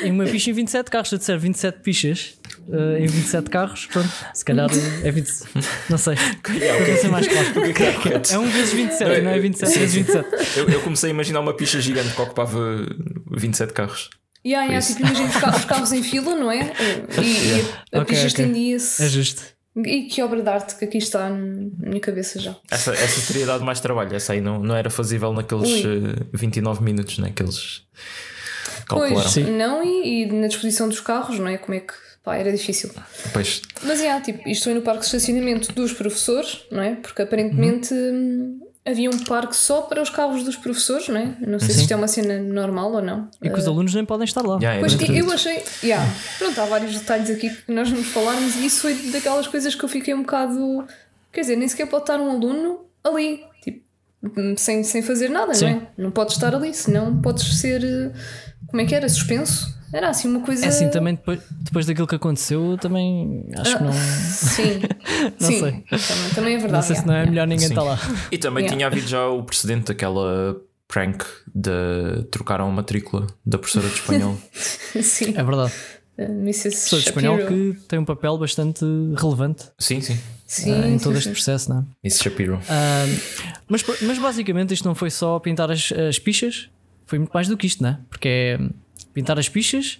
em 0.03 0.11
uma 0.11 0.25
picha 0.25 0.49
em 0.49 0.53
27 0.53 0.89
carros. 0.91 1.09
Se 1.09 1.15
eu 1.15 1.19
disser 1.19 1.39
27 1.39 1.79
pichas 1.81 2.33
eh, 2.71 2.99
em 2.99 3.07
27 3.07 3.49
carros, 3.49 3.85
pronto, 3.87 4.09
se 4.33 4.43
calhar 4.45 4.69
é 5.03 5.11
20. 5.11 5.31
Não 5.89 5.97
sei. 5.97 6.15
Para 6.15 6.97
ser 6.97 7.07
mais 7.09 7.27
claro. 7.27 7.47
É 8.31 8.37
1 8.37 8.45
vezes 8.49 8.73
27, 8.73 9.21
não 9.21 9.31
é 9.31 9.39
27 9.39 9.79
vezes 9.79 9.95
27. 9.95 10.59
eu, 10.59 10.69
eu 10.69 10.81
comecei 10.81 11.09
a 11.09 11.13
imaginar 11.13 11.39
uma 11.41 11.53
picha 11.53 11.79
gigante 11.79 12.13
que 12.13 12.21
ocupava 12.21 12.59
27 13.31 13.73
carros. 13.73 14.09
Yeah, 14.45 14.67
yeah, 14.67 14.85
tipo, 14.85 14.99
imagina 15.01 15.27
os 15.27 15.35
carros, 15.37 15.59
os 15.59 15.65
carros 15.65 15.91
em 15.91 16.03
fila, 16.03 16.35
não 16.35 16.51
é? 16.51 16.71
E, 17.17 17.95
e 17.95 17.97
a, 17.97 18.05
picha 18.05 18.21
ok. 18.21 18.27
estendia-se. 18.27 19.03
É 19.03 19.07
justo. 19.07 19.41
E 19.75 20.03
que 20.03 20.21
obra 20.21 20.41
de 20.41 20.47
arte 20.47 20.75
que 20.75 20.85
aqui 20.85 20.99
está 20.99 21.29
na 21.29 21.35
minha 21.35 21.99
cabeça 21.99 22.39
já. 22.39 22.55
Essa, 22.71 22.93
essa 22.93 23.33
teria 23.33 23.45
dado 23.45 23.65
mais 23.65 23.79
trabalho. 23.81 24.15
Essa 24.15 24.33
aí 24.33 24.39
não, 24.39 24.59
não 24.59 24.75
era 24.75 24.89
fazível 24.89 25.33
naqueles 25.33 25.83
Ui. 25.83 26.13
eh, 26.21 26.25
29 26.33 26.81
minutos, 26.81 27.17
naqueles 27.17 27.81
calcularam. 28.87 29.15
Pois, 29.15 29.33
Sim. 29.33 29.57
não, 29.57 29.83
e, 29.83 30.23
e 30.23 30.31
na 30.31 30.47
disposição 30.47 30.87
dos 30.87 31.01
carros, 31.01 31.39
não 31.39 31.47
é? 31.47 31.57
Como 31.57 31.73
é 31.73 31.81
que. 31.81 31.93
Pá, 32.25 32.35
era 32.37 32.51
difícil. 32.51 32.89
Pois, 33.31 33.61
Mas 33.83 34.01
é, 34.01 34.19
tipo, 34.19 34.49
isto 34.49 34.63
foi 34.63 34.73
no 34.73 34.81
parque 34.81 35.01
de 35.01 35.05
estacionamento 35.05 35.71
dos 35.73 35.93
professores, 35.93 36.63
não 36.71 36.81
é? 36.81 36.95
Porque 36.95 37.21
aparentemente 37.21 37.93
hum, 37.93 38.59
havia 38.83 39.09
um 39.11 39.19
parque 39.25 39.55
só 39.55 39.83
para 39.83 40.01
os 40.01 40.09
carros 40.09 40.43
dos 40.43 40.55
professores, 40.55 41.07
não 41.07 41.17
é? 41.17 41.35
Não 41.45 41.59
sei 41.59 41.69
se 41.69 41.81
isto 41.81 41.91
é 41.91 41.95
uma 41.95 42.07
cena 42.07 42.39
normal 42.39 42.93
ou 42.93 43.01
não. 43.01 43.29
E 43.43 43.47
que 43.49 43.59
os 43.59 43.67
alunos 43.67 43.93
nem 43.93 44.03
podem 44.03 44.25
estar 44.25 44.41
lá. 44.41 44.57
já 44.59 44.73
é 44.73 44.79
Pois 44.79 44.95
dentro 44.95 45.15
eu 45.15 45.31
achei. 45.31 45.63
Yeah, 45.83 46.03
pronto, 46.39 46.59
há 46.59 46.65
vários 46.65 46.97
detalhes 46.97 47.29
aqui 47.29 47.49
que 47.51 47.71
nós 47.71 47.89
vamos 47.91 48.07
falarmos 48.07 48.55
e 48.55 48.65
isso 48.65 48.81
foi 48.81 48.95
daquelas 49.11 49.45
coisas 49.47 49.75
que 49.75 49.85
eu 49.85 49.89
fiquei 49.89 50.13
um 50.15 50.21
bocado. 50.21 50.83
Quer 51.31 51.41
dizer, 51.41 51.55
nem 51.57 51.67
sequer 51.67 51.85
pode 51.87 52.03
estar 52.03 52.19
um 52.19 52.31
aluno 52.31 52.85
ali, 53.03 53.43
tipo, 53.63 53.83
sem, 54.57 54.83
sem 54.83 55.03
fazer 55.03 55.29
nada, 55.29 55.53
Sim. 55.53 55.65
não 55.65 55.71
é? 55.77 55.87
Não 55.97 56.11
podes 56.11 56.33
estar 56.35 56.55
ali, 56.55 56.73
senão 56.73 57.21
podes 57.21 57.59
ser. 57.59 57.83
eh, 57.83 58.11
Como 58.67 58.81
é 58.81 58.85
que 58.85 58.95
era? 58.95 59.07
Suspenso? 59.07 59.75
Era 59.95 60.09
assim 60.09 60.27
uma 60.27 60.41
coisa. 60.41 60.65
É 60.65 60.67
assim, 60.67 60.89
também 60.89 61.15
depois, 61.15 61.39
depois 61.49 61.85
daquilo 61.85 62.05
que 62.05 62.15
aconteceu, 62.15 62.71
eu 62.71 62.77
também 62.77 63.45
acho 63.57 63.77
que 63.77 63.83
não. 63.83 63.93
Sim, 63.93 64.81
Não 65.39 65.47
sim. 65.47 65.59
sei. 65.59 65.71
Também, 65.71 66.33
também 66.35 66.55
é 66.55 66.57
verdade. 66.57 66.73
Não 66.73 66.81
sei 66.81 66.95
se 66.97 67.01
yeah, 67.01 67.05
não 67.05 67.13
é 67.13 67.17
yeah. 67.19 67.31
melhor 67.31 67.47
ninguém 67.47 67.67
estar 67.69 67.81
lá. 67.81 67.97
E 68.29 68.37
também 68.37 68.65
Yeah. 68.65 68.75
tinha 68.75 68.87
havido 68.87 69.07
já 69.07 69.25
o 69.29 69.41
precedente 69.43 69.85
daquela 69.85 70.57
prank 70.89 71.23
de 71.53 72.25
trocaram 72.29 72.67
a 72.67 72.71
matrícula 72.71 73.25
da 73.45 73.57
professora 73.57 73.87
de 73.87 73.93
espanhol. 73.93 74.37
Sim. 75.01 75.33
É 75.37 75.41
verdade. 75.41 75.71
Uh, 76.17 76.23
Mrs. 76.41 76.89
De 76.89 76.95
espanhol 76.97 77.37
que 77.37 77.77
tem 77.87 77.97
um 77.97 78.05
papel 78.05 78.37
bastante 78.37 78.85
relevante 79.17 79.65
sim, 79.77 79.99
sim. 79.99 80.17
Sim, 80.45 80.71
ah, 80.73 80.87
em 80.87 80.97
todo 80.97 81.13
sim. 81.13 81.19
este 81.19 81.31
processo, 81.31 81.69
não 81.69 81.79
é? 81.79 81.83
Miss 82.03 82.21
Shapiro. 82.21 82.59
Ah, 82.69 83.05
mas, 83.67 83.83
mas 84.01 84.17
basicamente 84.17 84.73
isto 84.73 84.85
não 84.85 84.95
foi 84.95 85.09
só 85.09 85.39
pintar 85.39 85.69
as, 85.71 85.91
as 85.91 86.17
pichas, 86.17 86.69
foi 87.05 87.19
muito 87.19 87.31
mais 87.33 87.47
do 87.47 87.57
que 87.57 87.67
isto, 87.67 87.83
não 87.83 87.89
é? 87.89 87.99
Porque 88.09 88.27
é 88.27 88.59
pintar 89.13 89.37
as 89.39 89.47
pichas, 89.49 89.99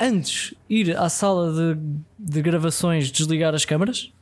antes 0.00 0.54
ir 0.68 0.96
à 0.96 1.08
sala 1.08 1.52
de, 1.52 1.80
de 2.18 2.42
gravações 2.42 3.10
desligar 3.10 3.54
as 3.54 3.64
câmaras. 3.64 4.12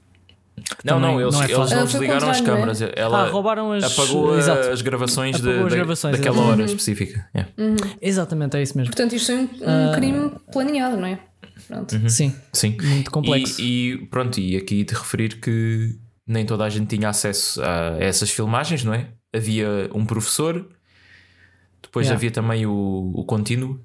Não, 0.84 1.00
não, 1.00 1.18
eles 1.20 1.32
não 1.34 1.42
é 1.42 1.46
eles 1.46 1.70
não 1.70 1.80
Ah, 1.80 1.84
desligaram 1.84 2.28
as 2.30 2.38
contrário, 2.38 2.44
câmaras. 2.44 2.82
Ela 2.94 3.22
ah, 3.26 3.30
roubaram 3.30 3.72
as. 3.72 3.84
apagou 3.84 4.34
a- 4.34 4.38
Exato. 4.38 4.68
as 4.68 4.82
gravações, 4.82 5.40
de- 5.40 5.48
Apagou 5.48 5.64
as 5.66 5.70
da- 5.72 5.76
gravações, 5.76 6.16
daquela 6.18 6.36
exato. 6.36 6.50
hora 6.52 6.64
específica. 6.64 7.28
Yeah. 7.34 7.50
Exatamente, 8.02 8.56
é 8.58 8.62
isso 8.62 8.76
mesmo. 8.76 8.92
Portanto, 8.92 9.14
isto 9.14 9.26
foi 9.26 9.36
um, 9.36 9.42
um 9.44 9.90
Ah. 9.90 9.92
crime 9.94 10.30
planeado, 10.52 10.96
não 10.98 11.06
é? 11.06 11.18
Pronto. 11.66 12.10
Sim, 12.10 12.34
Sim. 12.52 12.76
muito 12.82 13.10
complexo. 13.10 13.60
E, 13.62 13.92
e 13.94 14.06
pronto, 14.06 14.38
e 14.38 14.56
aqui 14.56 14.84
de 14.84 14.92
referir 14.94 15.40
que 15.40 15.98
nem 16.26 16.44
toda 16.44 16.64
a 16.64 16.68
gente 16.68 16.94
tinha 16.96 17.08
acesso 17.08 17.62
a 17.62 17.96
essas 17.98 18.30
filmagens, 18.30 18.84
não 18.84 18.92
é? 18.92 19.08
Havia 19.34 19.90
um 19.94 20.04
professor, 20.04 20.68
depois 21.82 22.06
Yeah. 22.06 22.18
havia 22.18 22.30
também 22.30 22.66
o, 22.66 23.12
o 23.14 23.24
contínuo 23.24 23.80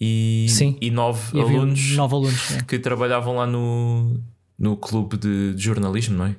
e, 0.00 0.46
Sim. 0.48 0.76
e 0.80 0.90
nove 0.90 1.36
E 1.36 1.40
alunos 1.40 1.96
nove 1.96 2.14
alunos. 2.14 2.52
é. 2.56 2.62
que 2.62 2.78
trabalhavam 2.78 3.36
lá 3.36 3.46
no, 3.46 4.20
no 4.58 4.76
clube 4.76 5.16
de, 5.16 5.54
de 5.54 5.62
jornalismo, 5.62 6.16
não 6.18 6.26
é? 6.26 6.36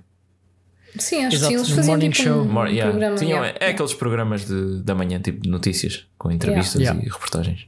Sim, 0.97 1.25
acho 1.25 1.35
Exato, 1.35 1.51
que 1.53 1.59
sim. 1.59 1.63
Eles 1.65 1.69
faziam 1.69 1.85
morning 1.95 2.09
tipo 2.09 2.23
show. 2.23 2.41
um, 2.41 2.65
yeah. 2.67 2.89
programa. 2.91 3.15
Tinham- 3.17 3.43
yeah. 3.43 3.57
é 3.61 3.69
aqueles 3.69 3.93
programas 3.93 4.45
de, 4.47 4.81
da 4.81 4.95
manhã, 4.95 5.19
tipo 5.21 5.39
de 5.41 5.47
notícias, 5.49 6.05
com 6.17 6.31
entrevistas 6.31 6.81
Yeah. 6.81 6.99
e 7.01 7.07
reportagens. 7.07 7.67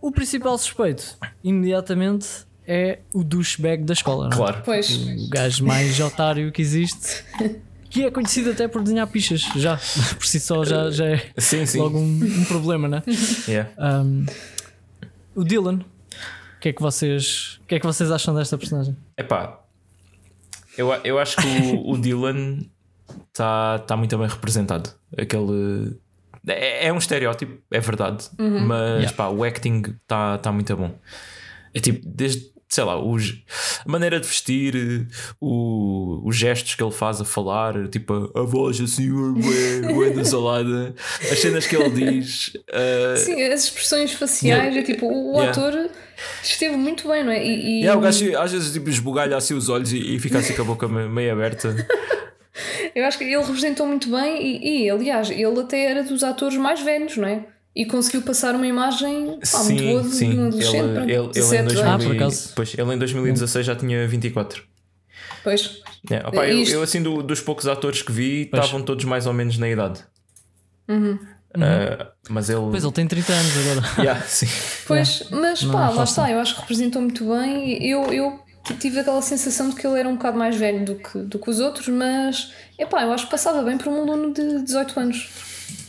O 0.00 0.12
principal 0.12 0.56
suspeito, 0.56 1.16
imediatamente, 1.42 2.28
é 2.64 3.00
o 3.12 3.24
douchebag 3.24 3.82
da 3.82 3.92
escola. 3.92 4.26
não 4.28 4.32
é? 4.32 4.36
Claro. 4.36 4.62
Pois. 4.64 4.88
O 4.96 5.28
gajo 5.28 5.64
mais 5.64 5.98
otário 5.98 6.52
que 6.52 6.62
existe. 6.62 7.24
Que 7.90 8.04
é 8.04 8.10
conhecido 8.10 8.50
até 8.50 8.66
por 8.68 8.82
desenhar 8.82 9.06
pichas, 9.06 9.40
já. 9.56 9.76
Por 10.16 10.26
si 10.26 10.38
só 10.40 10.64
já, 10.64 10.90
já 10.90 11.06
é 11.06 11.30
Sim, 11.38 11.64
sim. 11.66 11.78
logo 11.78 11.98
um, 11.98 12.20
um 12.40 12.44
problema, 12.44 12.88
né? 12.88 13.02
Yeah. 13.48 13.70
Um, 13.78 14.26
o 15.34 15.44
Dylan, 15.44 15.76
o 16.56 16.60
que, 16.60 16.68
é 16.70 16.72
que 16.72 16.82
vocês, 16.82 17.58
o 17.62 17.66
que 17.66 17.74
é 17.76 17.80
que 17.80 17.86
vocês 17.86 18.10
acham 18.10 18.34
desta 18.34 18.56
personagem? 18.58 18.96
Epá, 19.16 19.60
eu, 20.76 20.92
a- 20.92 21.00
eu 21.04 21.18
acho 21.18 21.36
que 21.36 21.46
o, 21.46 21.90
o 21.92 21.98
Dylan 21.98 22.58
está 23.28 23.78
tá 23.80 23.96
muito 23.96 24.16
bem 24.18 24.26
representado. 24.28 24.90
Aquele. 25.16 25.96
É, 26.48 26.86
é 26.88 26.92
um 26.92 26.98
estereótipo, 26.98 27.60
é 27.70 27.80
verdade, 27.80 28.28
mas 28.38 29.00
Yeah. 29.00 29.12
pá, 29.16 29.28
o 29.28 29.42
acting 29.44 29.82
está 30.02 30.38
tá 30.38 30.52
muito 30.52 30.76
bom. 30.76 30.94
É 31.74 31.80
tipo, 31.80 32.00
desde, 32.08 32.50
sei 32.68 32.84
lá, 32.84 33.00
os, 33.02 33.42
a 33.86 33.88
maneira 33.90 34.18
de 34.20 34.26
vestir, 34.26 35.06
o, 35.40 36.20
os 36.24 36.36
gestos 36.36 36.74
que 36.74 36.82
ele 36.82 36.90
faz 36.92 37.20
a 37.20 37.24
falar, 37.24 37.88
tipo 37.88 38.30
a, 38.34 38.40
a 38.40 38.42
voz 38.42 38.80
assim, 38.80 39.10
ué, 39.10 39.92
ué, 39.92 40.10
nasalada, 40.10 40.94
as 41.30 41.38
cenas 41.38 41.66
que 41.66 41.76
ele 41.76 41.90
diz. 41.90 42.48
uh, 42.68 43.16
Sim, 43.16 43.42
as 43.44 43.64
expressões 43.64 44.12
faciais, 44.12 44.74
Yeah. 44.74 44.78
é 44.80 44.82
tipo, 44.82 45.06
o 45.06 45.40
Yeah. 45.40 45.50
ator 45.50 45.90
esteve 46.42 46.76
muito 46.76 47.08
bem, 47.08 47.22
não 47.24 47.32
é? 47.32 47.44
E, 47.44 47.50
e- 47.50 47.80
yeah, 47.82 47.98
o 47.98 48.02
gajo 48.02 48.36
às 48.38 48.52
vezes 48.52 48.72
tipo, 48.72 48.88
esbugalha 48.90 49.36
assim 49.36 49.54
os 49.54 49.68
olhos 49.68 49.92
e, 49.92 50.16
e 50.16 50.18
fica 50.18 50.38
assim 50.38 50.54
com 50.54 50.62
a 50.62 50.64
boca 50.64 50.88
me- 50.88 51.08
meio 51.08 51.32
aberta. 51.32 51.74
eu 52.94 53.04
acho 53.04 53.18
que 53.18 53.24
ele 53.24 53.36
representou 53.36 53.86
muito 53.86 54.10
bem 54.10 54.42
e, 54.42 54.84
e, 54.86 54.90
aliás, 54.90 55.30
ele 55.30 55.60
até 55.60 55.84
era 55.84 56.02
dos 56.02 56.24
atores 56.24 56.56
mais 56.56 56.80
velhos, 56.80 57.16
não 57.16 57.28
é? 57.28 57.44
E 57.76 57.84
conseguiu 57.84 58.22
passar 58.22 58.54
uma 58.54 58.66
imagem 58.66 59.38
pá, 59.52 59.62
muito 59.64 59.82
boa 59.84 60.02
de, 60.02 60.18
de 60.18 60.24
um 60.38 60.46
adolescente. 60.46 60.76
Ele, 60.76 60.98
ele, 60.98 61.12
ele, 61.12 61.26
em 61.26 61.30
17 61.30 61.64
2000, 61.64 61.84
Ah, 61.84 61.92
anos. 61.94 62.04
por 62.06 62.16
acaso. 62.16 62.52
pois, 62.56 62.74
ele 62.78 62.94
em 62.94 62.98
2016 62.98 63.66
já 63.66 63.76
tinha 63.76 64.08
24. 64.08 64.62
Pois. 65.44 65.82
É, 66.10 66.26
opá, 66.26 66.48
eu, 66.48 66.62
Isto- 66.62 66.72
eu, 66.74 66.82
assim, 66.82 67.02
do- 67.02 67.22
dos 67.22 67.40
poucos 67.40 67.68
atores 67.68 68.00
que 68.02 68.10
vi, 68.10 68.46
Pois. 68.46 68.64
estavam 68.64 68.82
todos 68.84 69.04
mais 69.04 69.26
ou 69.26 69.32
menos 69.34 69.58
na 69.58 69.68
idade. 69.68 70.02
Uhum. 70.88 71.18
Ah, 71.54 72.12
mas 72.28 72.48
ele. 72.50 72.60
Pois 72.70 72.82
ele 72.82 72.92
tem 72.92 73.06
30 73.06 73.32
anos 73.32 73.52
agora. 73.58 73.86
Yeah, 74.02 74.20
sim. 74.22 74.46
Pois, 74.86 75.24
mas 75.30 75.62
não 75.62 75.72
pá, 75.72 75.90
é 75.90 75.94
lá 75.94 76.04
está, 76.04 76.30
eu 76.30 76.38
acho 76.40 76.54
que 76.54 76.60
representou 76.62 77.02
muito 77.02 77.24
bem. 77.28 77.86
Eu, 77.86 78.04
eu 78.12 78.40
tive 78.80 79.00
aquela 79.00 79.20
sensação 79.22 79.68
de 79.70 79.76
que 79.76 79.86
ele 79.86 79.98
era 80.00 80.08
um 80.08 80.14
bocado 80.16 80.38
mais 80.38 80.56
velho 80.56 80.84
do 80.84 80.94
que, 80.96 81.18
do 81.18 81.38
que 81.38 81.50
os 81.50 81.60
outros, 81.60 81.88
mas 81.88 82.52
epá, 82.78 83.02
eu 83.02 83.12
acho 83.12 83.24
que 83.26 83.30
passava 83.30 83.62
bem 83.62 83.76
para 83.78 83.90
um 83.90 84.02
aluno 84.02 84.32
de 84.32 84.62
18 84.62 84.98
anos. 84.98 85.28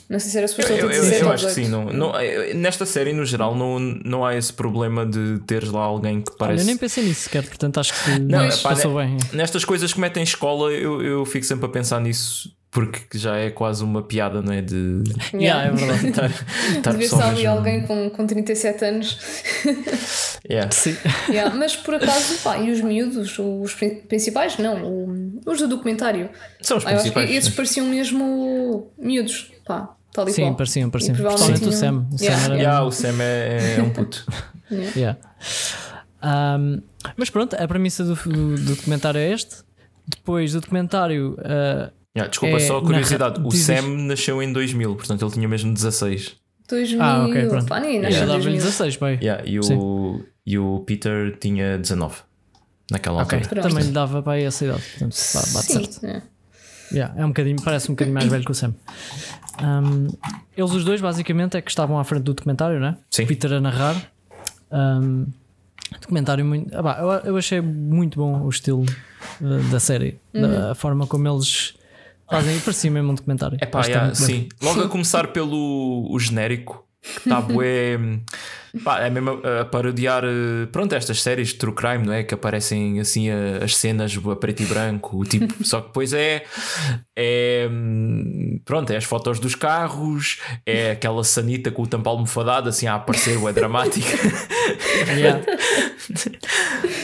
Não 0.09 0.19
sei 0.19 0.31
se 0.31 0.37
era 0.37 0.47
suposto 0.47 0.71
Eu, 0.71 0.77
eu, 0.77 0.83
eu, 0.85 0.89
17 1.01 1.21
eu 1.21 1.31
acho 1.31 1.47
que 1.47 1.53
18. 1.55 1.65
sim. 1.65 1.71
Não, 1.71 1.85
não, 1.91 2.13
nesta 2.55 2.85
série, 2.85 3.11
no 3.11 3.25
geral, 3.25 3.53
não, 3.55 3.77
não 3.79 4.25
há 4.25 4.35
esse 4.37 4.53
problema 4.53 5.05
de 5.05 5.39
teres 5.45 5.69
lá 5.69 5.81
alguém 5.81 6.21
que 6.21 6.29
Olha, 6.31 6.37
parece. 6.37 6.63
eu 6.63 6.67
nem 6.67 6.77
pensei 6.77 7.03
nisso 7.03 7.21
sequer, 7.23 7.43
portanto 7.43 7.79
acho 7.79 7.93
que 7.93 8.11
Não, 8.19 8.39
não, 8.39 8.45
epá, 8.47 8.69
passou 8.69 8.93
né- 8.95 9.05
bem. 9.05 9.17
Nestas 9.33 9.65
coisas 9.65 9.91
que 9.91 9.99
metem 9.99 10.21
em 10.21 10.23
escola, 10.23 10.71
eu, 10.71 11.01
eu 11.01 11.25
fico 11.25 11.45
sempre 11.45 11.65
a 11.65 11.69
pensar 11.69 11.99
nisso 11.99 12.55
porque 12.69 13.17
já 13.17 13.35
é 13.37 13.49
quase 13.49 13.83
uma 13.83 14.03
piada, 14.03 14.41
não 14.41 14.53
é? 14.53 14.61
De 14.61 15.01
Yeah, 15.33 15.67
é 15.67 15.71
verdade. 15.71 16.07
estar, 16.07 16.29
estar 16.29 16.91
De 16.91 16.97
ver 16.97 17.03
se 17.05 17.09
pessoal 17.09 17.21
há 17.29 17.31
ali 17.31 17.45
alguém 17.45 17.81
com, 17.87 18.09
com 18.09 18.25
37 18.27 18.85
anos. 18.85 19.17
Yeah. 20.49 20.71
Sim. 20.71 20.95
Yeah, 21.29 21.53
mas 21.53 21.75
por 21.75 21.95
acaso, 21.95 22.37
pá, 22.41 22.57
e 22.57 22.71
os 22.71 22.79
miúdos, 22.79 23.37
os 23.37 23.73
prin- 23.73 23.95
principais, 24.07 24.57
não, 24.57 25.33
os 25.45 25.59
do 25.59 25.67
documentário. 25.67 26.29
São 26.61 26.77
os 26.77 26.85
Ah, 26.85 26.91
eu 26.91 26.95
acho 26.97 27.05
que 27.05 27.11
principais. 27.11 27.37
esses 27.37 27.53
pareciam 27.53 27.85
mesmo 27.87 28.89
miúdos, 28.97 29.51
pá, 29.65 29.89
tal 30.17 30.29
e 30.29 30.33
Sim, 30.33 30.41
qual. 30.43 30.55
pareciam, 30.55 30.89
pareciam. 30.89 31.15
E 31.15 31.17
provavelmente 31.17 31.61
Principalmente 31.61 31.75
o 31.75 31.79
Sam. 31.79 32.13
O 32.13 32.17
Sam 32.17 32.23
Yeah, 32.25 32.45
era- 32.45 32.55
Yeah, 32.55 32.83
o 32.83 32.91
Sam 32.91 33.21
é, 33.21 33.75
é 33.77 33.81
um 33.83 33.89
puto. 33.91 34.25
Yeah. 34.97 35.17
Um, 36.21 36.81
mas 37.15 37.29
pronto, 37.29 37.55
a 37.55 37.67
premissa 37.67 38.03
do, 38.03 38.15
do- 38.15 38.55
do 38.57 38.75
documentário 38.75 39.19
é 39.19 39.31
este. 39.31 39.57
Depois 40.07 40.51
do 40.53 40.61
documentário, 40.61 41.33
uh, 41.39 41.91
Yeah, 42.15 42.29
desculpa, 42.29 42.55
É, 42.57 42.59
só 42.59 42.77
a 42.77 42.81
curiosidade. 42.81 43.35
narra- 43.37 43.47
O 43.47 43.51
Sam 43.51 43.81
nasceu 44.07 44.41
em 44.41 44.51
2000, 44.51 44.95
portanto 44.95 45.23
ele 45.23 45.31
tinha 45.31 45.47
mesmo 45.47 45.71
16. 45.73 46.35
2000, 46.67 47.01
ah, 47.01 47.25
ok, 47.27 47.45
pronto. 47.47 47.73
em 47.73 48.01
dava-lhe 48.01 48.25
2000. 48.25 48.55
16, 48.57 48.95
bem. 48.97 49.19
Yeah, 49.21 49.43
e, 49.45 49.59
o, 49.59 50.21
e 50.45 50.57
o 50.57 50.79
Peter 50.79 51.37
tinha 51.39 51.77
19 51.77 52.15
naquela 52.91 53.21
Ok, 53.21 53.37
altura. 53.39 53.61
Também 53.61 53.83
lhe 53.85 53.91
dava 53.91 54.21
para 54.23 54.33
aí 54.33 54.43
essa 54.43 54.65
idade, 54.65 54.81
portanto 54.81 55.13
bate 55.53 55.65
Sim, 55.65 55.73
certo. 55.85 56.05
é. 56.05 56.21
Yeah, 56.91 57.13
é 57.19 57.25
um 57.25 57.29
bocadinho, 57.29 57.57
parece 57.61 57.91
um 57.91 57.95
bocadinho 57.95 58.13
mais 58.13 58.27
velho 58.27 58.45
que 58.45 58.51
o 58.51 58.55
Sam. 58.55 58.73
Um, 59.61 60.07
eles 60.55 60.71
os 60.71 60.85
dois, 60.85 61.01
basicamente, 61.01 61.57
é 61.57 61.61
que 61.61 61.69
estavam 61.69 61.99
à 61.99 62.03
frente 62.03 62.23
do 62.23 62.33
documentário, 62.33 62.79
né? 62.79 62.97
Sim. 63.09 63.23
O 63.23 63.27
Peter 63.27 63.53
a 63.53 63.59
narrar. 63.61 63.95
Um, 64.71 65.25
documentário 65.99 66.45
muito. 66.45 66.75
ah, 66.77 66.83
pá, 66.83 66.97
eu, 66.99 67.09
eu 67.31 67.37
achei 67.37 67.61
muito 67.61 68.19
bom 68.19 68.41
o 68.41 68.49
estilo 68.49 68.85
uh, 69.41 69.63
da 69.71 69.79
série, 69.79 70.19
da, 70.33 70.71
a 70.71 70.75
forma 70.75 71.07
como 71.07 71.27
eles 71.27 71.75
fazem. 72.29 72.57
E 72.57 72.59
parecia 72.61 72.91
mesmo 72.91 73.11
um 73.11 73.15
documentário. 73.15 73.57
É 73.59 73.65
pá, 73.65 73.79
Acho 73.79 73.89
que 73.89 73.95
está 73.95 74.05
yeah, 74.05 74.19
muito 74.19 74.27
bem. 74.27 74.49
sim. 74.59 74.65
Logo 74.65 74.81
a 74.81 74.87
começar 74.89 75.27
pelo 75.27 76.07
o 76.09 76.19
genérico, 76.19 76.86
que 77.01 77.17
está 77.29 77.41
bué. 77.41 77.97
Pá, 78.83 78.99
é 79.01 79.09
mesmo 79.09 79.41
a, 79.43 79.61
a 79.61 79.65
parodiar 79.65 80.23
eh, 80.23 80.67
pronto, 80.71 80.93
estas 80.93 81.21
séries 81.21 81.47
de 81.49 81.55
true 81.55 81.73
crime, 81.73 82.05
não 82.05 82.13
é? 82.13 82.23
Que 82.23 82.33
aparecem 82.35 82.99
assim 82.99 83.27
a- 83.29 83.63
as 83.63 83.75
cenas 83.75 84.15
a 84.23 84.35
preto 84.35 84.61
e 84.61 84.65
branco, 84.67 85.17
o 85.17 85.23
tipo, 85.23 85.51
só 85.65 85.81
que 85.81 85.87
depois 85.87 86.13
é, 86.13 86.43
é 87.17 87.67
hum, 87.71 88.59
pronto, 88.63 88.91
é 88.91 88.97
as 88.97 89.03
fotos 89.03 89.39
dos 89.39 89.55
carros, 89.55 90.39
é 90.65 90.91
aquela 90.91 91.23
sanita 91.23 91.71
com 91.71 91.81
o 91.83 91.87
tampo 91.87 92.07
almofadado 92.09 92.69
assim 92.69 92.85
a 92.85 92.95
aparecer, 92.95 93.37
é 93.43 93.53
dramática. 93.53 94.07
Yeah. 95.17 95.41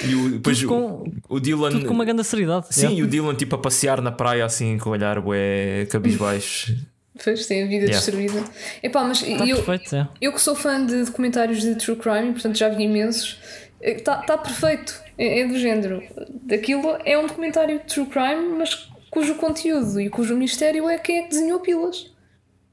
E 0.06 0.16
o, 0.16 0.30
depois 0.32 0.60
Tudo 0.60 0.68
com- 0.70 1.04
o, 1.30 1.36
o 1.36 1.40
Dylan. 1.40 1.72
Tudo 1.72 1.86
com 1.86 1.94
uma 1.94 2.06
grande 2.06 2.24
seriedade. 2.24 2.68
Sim, 2.70 2.82
Yeah. 2.88 3.00
e 3.00 3.04
o 3.04 3.08
Dylan 3.08 3.36
tipo 3.36 3.56
a 3.56 3.58
passear 3.58 4.02
na 4.02 4.12
praia 4.12 4.46
assim 4.46 4.78
com 4.78 4.90
o 4.90 4.94
olhar 4.94 5.20
bué 5.22 5.86
cabisbaixo. 5.90 6.76
Pois 7.24 7.46
tem 7.46 7.64
a 7.64 7.68
vida 7.68 7.86
Yeah. 7.86 7.98
destruída. 7.98 8.44
Epá, 8.82 9.04
mas 9.04 9.22
Está 9.22 9.46
eu, 9.46 9.58
perfeito, 9.64 9.96
é. 9.96 10.08
eu 10.22 10.34
que 10.34 10.42
sou 10.42 10.56
fã 10.56 10.84
de 10.86 11.04
documentários 11.04 11.62
de 11.62 11.76
true 11.76 11.96
crime, 11.96 12.34
portanto 12.34 12.58
já 12.58 12.70
vi 12.70 12.84
imensos, 12.84 13.40
está 13.82 14.18
tá 14.18 14.38
perfeito. 14.38 15.02
É, 15.18 15.42
é 15.42 15.48
do 15.48 15.58
género. 15.60 16.02
Daquilo 16.44 16.98
é 17.06 17.18
um 17.18 17.28
documentário 17.28 17.80
de 17.80 17.86
true 17.86 18.08
crime, 18.08 18.56
mas 18.58 18.90
cujo 19.12 19.36
conteúdo 19.36 20.02
e 20.02 20.10
cujo 20.10 20.36
mistério 20.36 20.90
é 20.90 20.98
quem 20.98 21.20
é 21.20 21.24
que 21.24 21.30
desenhou 21.30 21.60
pilas. 21.60 22.12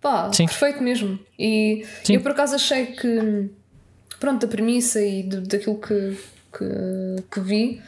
Pá, 0.01 0.33
Sim. 0.33 0.47
perfeito 0.47 0.83
mesmo. 0.83 1.19
E 1.39 1.85
Sim. 2.03 2.15
eu 2.15 2.23
por 2.23 2.31
acaso 2.31 2.55
achei 2.55 2.87
que, 2.87 3.51
pronto, 4.19 4.41
da 4.47 4.49
premissa 4.51 5.03
e 5.05 5.23
do- 5.23 5.43
daquilo 5.43 5.79
que, 5.79 6.17
que, 6.57 7.23
que 7.31 7.41
vi, 7.41 7.83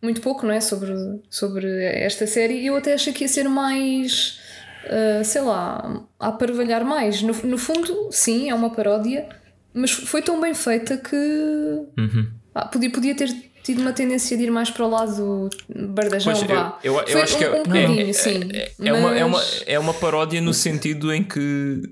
muito 0.00 0.22
pouco, 0.22 0.46
não 0.46 0.54
é? 0.54 0.60
Sobre, 0.62 0.94
sobre 1.28 1.84
esta 1.84 2.26
série, 2.26 2.64
eu 2.64 2.74
até 2.76 2.94
achei 2.94 3.12
que 3.12 3.24
ia 3.24 3.28
ser 3.28 3.46
mais, 3.46 4.40
ah, 4.88 5.24
sei 5.24 5.42
lá, 5.42 6.04
a 6.18 6.32
parvalhar 6.32 6.84
mais. 6.84 7.22
No, 7.22 7.32
no 7.44 7.58
fundo, 7.58 8.08
sim, 8.10 8.48
é 8.50 8.54
uma 8.54 8.70
paródia, 8.70 9.28
mas 9.74 9.90
foi 9.90 10.22
tão 10.22 10.40
bem 10.40 10.54
feita 10.54 10.96
que 10.96 11.16
Uhum. 11.16 12.26
ah, 12.54 12.66
podia, 12.66 12.90
podia 12.90 13.14
ter 13.14 13.28
tido 13.62 13.80
uma 13.82 13.92
tendência 13.92 14.36
de 14.36 14.44
ir 14.44 14.50
mais 14.50 14.70
para 14.70 14.86
o 14.86 14.88
lado 14.90 15.50
bardajão, 15.90 16.32
Pois, 16.32 16.42
eu, 16.42 16.56
vá. 16.56 16.78
eu, 16.82 16.94
eu 17.00 17.06
Foi 17.06 17.22
acho 17.22 17.36
que 17.38 17.44
um, 17.44 17.48
é, 17.48 17.60
um 17.60 17.62
bocadinho, 17.64 18.08
é, 18.08 18.12
sim. 18.12 18.48
é, 18.52 18.72
é 18.80 18.92
uma, 18.92 19.18
é, 19.18 19.24
uma, 19.24 19.36
mas- 19.38 19.64
é 19.66 19.78
uma 19.78 19.94
paródia 19.94 20.40
no 20.40 20.54
sentido 20.54 21.12
em 21.12 21.22
que 21.22 21.82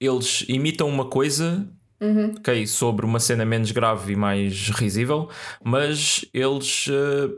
eles 0.00 0.44
imitam 0.48 0.88
uma 0.88 1.06
coisa 1.08 1.66
Uhum. 2.02 2.32
ok, 2.38 2.66
sobre 2.66 3.04
uma 3.04 3.20
cena 3.20 3.44
menos 3.44 3.70
grave 3.72 4.12
e 4.12 4.16
mais 4.16 4.70
risível, 4.70 5.28
mas 5.62 6.24
eles 6.32 6.86
eh, 6.90 7.24
f- 7.26 7.34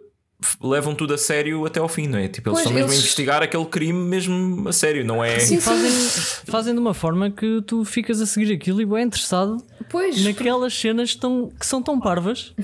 levam 0.63 0.95
tudo 0.95 1.15
a 1.15 1.19
sério 1.19 1.65
até 1.67 1.81
ao 1.81 1.89
fim, 1.89 2.07
não 2.07 2.19
é? 2.19 2.29
Tipo, 2.29 2.51
eles 2.51 2.59
Pois, 2.59 2.67
estão 2.67 2.73
mesmo 2.73 2.89
a 2.91 2.93
eles- 2.93 3.03
investigar 3.05 3.43
aquele 3.43 3.65
crime 3.67 3.99
mesmo 4.09 4.69
a 4.69 4.73
sério, 4.73 5.05
não 5.05 5.23
é? 5.25 5.39
Sim, 5.41 5.61
Fazem, 5.61 5.91
sim. 5.91 6.43
fazem 6.51 6.75
de 6.75 6.81
uma 6.81 6.95
forma 6.95 7.31
que 7.31 7.63
tu 7.67 7.85
ficas 7.85 8.21
a 8.21 8.27
seguir 8.27 8.53
aquilo 8.53 8.81
e 8.81 8.87
bem 8.87 9.05
interessado 9.05 9.57
Pois, 9.91 10.23
naquelas 10.25 10.73
cenas 10.75 11.15
tão, 11.15 11.51
que 11.59 11.67
são 11.67 11.83
tão 11.83 11.99
parvas, 12.01 12.55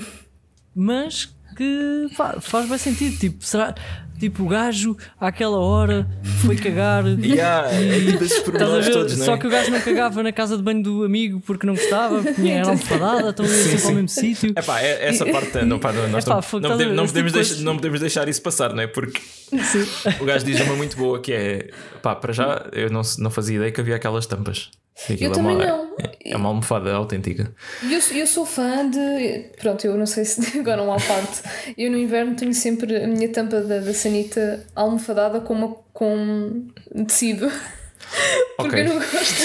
mas 0.75 1.29
que 1.57 2.07
pá, 2.15 2.39
faz 2.39 2.69
bem 2.69 2.77
sentido. 2.77 3.17
Tipo, 3.19 3.43
será, 3.43 3.75
tipo, 4.19 4.43
o 4.43 4.47
gajo 4.47 4.95
àquela 5.19 5.57
hora 5.57 6.07
foi 6.45 6.55
cagar. 6.55 7.03
Yeah, 7.29 7.69
é 7.71 7.99
tipo 8.11 8.23
esses 8.23 8.43
todos, 8.43 9.19
é? 9.21 9.25
Só 9.25 9.37
que 9.37 9.47
o 9.47 9.49
gajo 9.49 9.71
não 9.71 9.79
cagava 9.79 10.23
na 10.23 10.31
casa 10.31 10.57
de 10.57 10.63
banho 10.63 10.81
do 10.81 11.03
amigo 11.03 11.39
porque 11.45 11.65
não 11.65 11.75
gostava, 11.75 12.21
porque 12.21 12.33
tinha 12.33 12.55
era 12.55 12.69
almofadada, 12.69 13.29
estão 13.29 13.45
sempre 13.45 13.77
sim. 13.77 13.87
ao 13.87 13.93
mesmo 13.93 14.09
sítio. 14.09 14.53
É 14.55 14.61
pá, 14.61 14.81
é- 14.81 15.07
essa 15.07 15.25
parte 15.25 15.63
não, 15.63 15.79
pá, 15.79 15.93
nós 15.93 16.25
Epá, 16.25 16.41
não, 16.53 16.59
não, 16.59 16.69
podemos, 16.71 16.95
não, 16.95 17.05
podemos 17.05 17.11
tipo 17.11 17.27
de 17.27 17.33
deixar, 17.33 17.63
não 17.63 17.75
podemos 17.75 17.99
deixar 17.99 18.27
isso 18.27 18.41
passar, 18.41 18.73
não 18.73 18.81
é? 18.81 18.87
Porque 18.87 19.21
Sim. 19.21 19.85
o 20.19 20.25
gajo 20.25 20.45
diz 20.45 20.59
uma 20.61 20.75
muito 20.75 20.97
boa 20.97 21.19
que 21.19 21.31
é 21.31 21.69
pá, 22.01 22.15
para 22.15 22.33
já 22.33 22.65
eu 22.71 22.89
não, 22.89 23.01
não 23.19 23.29
fazia 23.31 23.57
ideia 23.57 23.71
que 23.71 23.79
havia 23.81 23.95
aquelas 23.95 24.25
tampas. 24.25 24.71
Aquilo 25.05 25.23
Eu 25.25 25.31
também 25.31 25.53
é 25.61 25.73
uma, 25.73 25.77
não. 25.83 25.95
É 26.25 26.35
uma 26.37 26.49
almofada 26.49 26.91
autêntica. 26.93 27.53
Eu, 27.83 28.17
eu 28.17 28.27
sou 28.27 28.45
fã 28.45 28.89
de. 28.89 29.45
Pronto, 29.59 29.85
eu 29.85 29.97
não 29.97 30.05
sei 30.05 30.25
se 30.25 30.41
agora 30.59 30.81
uma 30.83 30.97
parte. 30.97 31.41
Eu 31.77 31.89
no 31.91 31.97
inverno 31.97 32.35
tenho 32.35 32.53
sempre 32.53 32.95
a 33.03 33.07
minha 33.07 33.29
tampa 33.29 33.61
da, 33.61 33.79
da 33.79 33.93
sanita 33.93 34.65
almofadada 34.75 35.39
com, 35.41 35.53
uma, 35.53 35.75
com 35.93 36.67
tecido. 37.07 37.49
Porque 38.57 38.75
Ok. 38.75 38.81
eu 38.81 38.85
não 38.89 38.95
gosto 38.99 39.35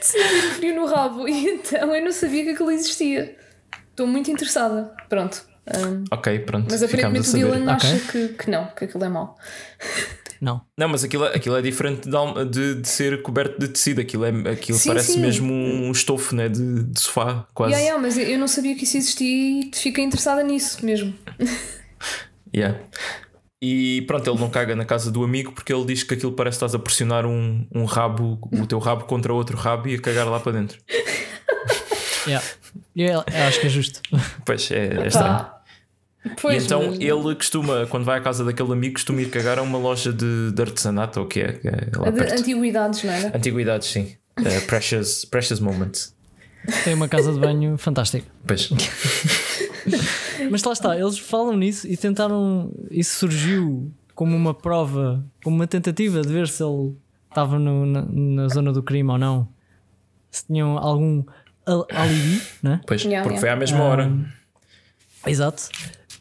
de 0.00 0.06
sentir 0.06 0.42
frio 0.54 0.74
no 0.76 0.86
rabo. 0.86 1.28
E 1.28 1.48
então 1.50 1.94
eu 1.94 2.04
não 2.04 2.12
sabia 2.12 2.44
que 2.44 2.50
aquilo 2.50 2.70
existia. 2.70 3.36
Estou 3.90 4.06
muito 4.06 4.30
interessada. 4.30 4.94
Pronto. 5.08 5.42
hum, 5.74 6.04
Ok, 6.12 6.38
pronto. 6.40 6.66
mas 6.70 6.82
aparentemente 6.82 7.28
o. 7.30 7.32
Dylan 7.32 7.62
Ok. 7.72 7.74
acha 7.74 7.98
que, 8.12 8.28
que 8.28 8.50
não, 8.50 8.66
que 8.68 8.84
aquilo 8.84 9.04
é 9.04 9.08
mau. 9.08 9.36
Não. 10.40 10.60
Não, 10.78 10.88
mas 10.88 11.02
aquilo, 11.04 11.24
aquilo 11.24 11.56
é 11.56 11.62
diferente 11.62 12.08
de, 12.08 12.44
de, 12.50 12.74
de 12.82 12.88
ser 12.88 13.22
coberto 13.22 13.58
de 13.58 13.68
tecido. 13.68 14.00
Aquilo, 14.00 14.24
é, 14.24 14.30
aquilo 14.52 14.78
Sim, 14.78 14.88
parece 14.88 15.12
sim. 15.14 15.20
mesmo 15.20 15.52
um 15.52 15.90
estofo 15.90 16.34
né, 16.34 16.48
de, 16.48 16.82
de 16.84 17.00
sofá, 17.00 17.46
quase. 17.54 17.72
Yeah, 17.72 17.86
yeah, 17.88 18.02
mas 18.02 18.16
eu- 18.18 18.24
eu 18.24 18.38
não 18.38 18.48
sabia 18.48 18.74
que 18.76 18.84
isso 18.84 18.96
existia 18.96 19.26
e 19.60 19.70
fiquei 19.74 20.04
interessada 20.04 20.42
nisso 20.42 20.84
mesmo. 20.84 21.14
Yeah. 22.54 22.78
E 23.60 24.02
pronto, 24.06 24.30
ele 24.30 24.38
não 24.38 24.48
caga 24.48 24.74
na 24.76 24.84
casa 24.84 25.10
do 25.10 25.22
amigo 25.24 25.52
porque 25.52 25.72
ele 25.72 25.84
diz 25.84 26.02
que 26.02 26.14
aquilo 26.14 26.32
parece 26.32 26.54
que 26.58 26.64
estás 26.64 26.74
a 26.74 26.78
pressionar 26.78 27.26
um, 27.26 27.66
um 27.74 27.84
rabo, 27.84 28.38
o 28.52 28.66
teu 28.66 28.78
rabo 28.78 29.04
contra 29.04 29.32
outro 29.34 29.56
rabo 29.56 29.88
e 29.88 29.94
a 29.96 30.00
cagar 30.00 30.26
lá 30.28 30.40
para 30.40 30.52
dentro. 30.52 30.78
Yeah. 32.26 32.44
Eu, 32.96 33.06
eu 33.32 33.42
acho 33.46 33.60
que 33.60 33.66
é 33.68 33.70
justo. 33.70 34.00
Pois 34.44 34.68
é, 34.72 34.96
é 35.04 35.06
estranho. 35.06 35.46
Pois, 36.40 36.62
e 36.62 36.66
então 36.66 36.86
mas- 36.88 36.98
ele 37.00 37.34
costuma, 37.34 37.86
quando 37.86 38.04
vai 38.04 38.18
à 38.18 38.20
casa 38.20 38.44
daquele 38.44 38.72
amigo, 38.72 38.94
costuma 38.94 39.20
ir 39.22 39.30
cagar 39.30 39.58
a 39.58 39.62
uma 39.62 39.78
loja 39.78 40.12
de, 40.12 40.50
de 40.52 40.62
artesanato 40.62 41.20
ou 41.20 41.26
o 41.26 41.28
que 41.28 41.40
é? 41.40 41.52
que 41.52 41.68
é 41.68 41.72
lá 41.96 42.10
de 42.10 42.18
perto. 42.18 42.40
antiguidades, 42.40 43.02
não 43.04 43.12
era? 43.12 43.36
Antiguidades, 43.36 43.88
sim. 43.88 44.16
Uh, 44.38 44.66
precious, 44.66 45.24
precious 45.24 45.60
moments. 45.60 46.14
Tem 46.84 46.94
uma 46.94 47.08
casa 47.08 47.32
de 47.32 47.38
banho 47.38 47.78
fantástica. 47.78 48.26
Pois. 48.46 48.68
Mas 50.50 50.62
lá 50.62 50.72
está, 50.72 50.98
eles 50.98 51.18
falam 51.18 51.56
nisso 51.56 51.86
e 51.86 51.96
tentaram. 51.96 52.72
Isso 52.90 53.18
surgiu 53.20 53.92
como 54.14 54.34
uma 54.36 54.52
prova, 54.54 55.24
como 55.44 55.56
uma 55.56 55.66
tentativa 55.66 56.20
de 56.22 56.28
ver 56.32 56.48
se 56.48 56.62
ele 56.62 56.94
estava 57.28 57.58
no- 57.58 57.86
na, 57.86 58.02
na 58.10 58.48
zona 58.48 58.72
do 58.72 58.82
crime 58.82 59.10
ou 59.10 59.18
não. 59.18 59.48
Se 60.30 60.46
tinham 60.46 60.76
algum 60.76 61.22
al- 61.64 61.86
alibi, 61.90 62.42
né? 62.62 62.80
Pois, 62.86 63.02
Yeah, 63.04 63.22
porque 63.22 63.36
yeah. 63.36 63.40
foi 63.40 63.48
à 63.50 63.56
mesma 63.56 63.84
hora. 63.84 64.12
Exato. 65.26 65.68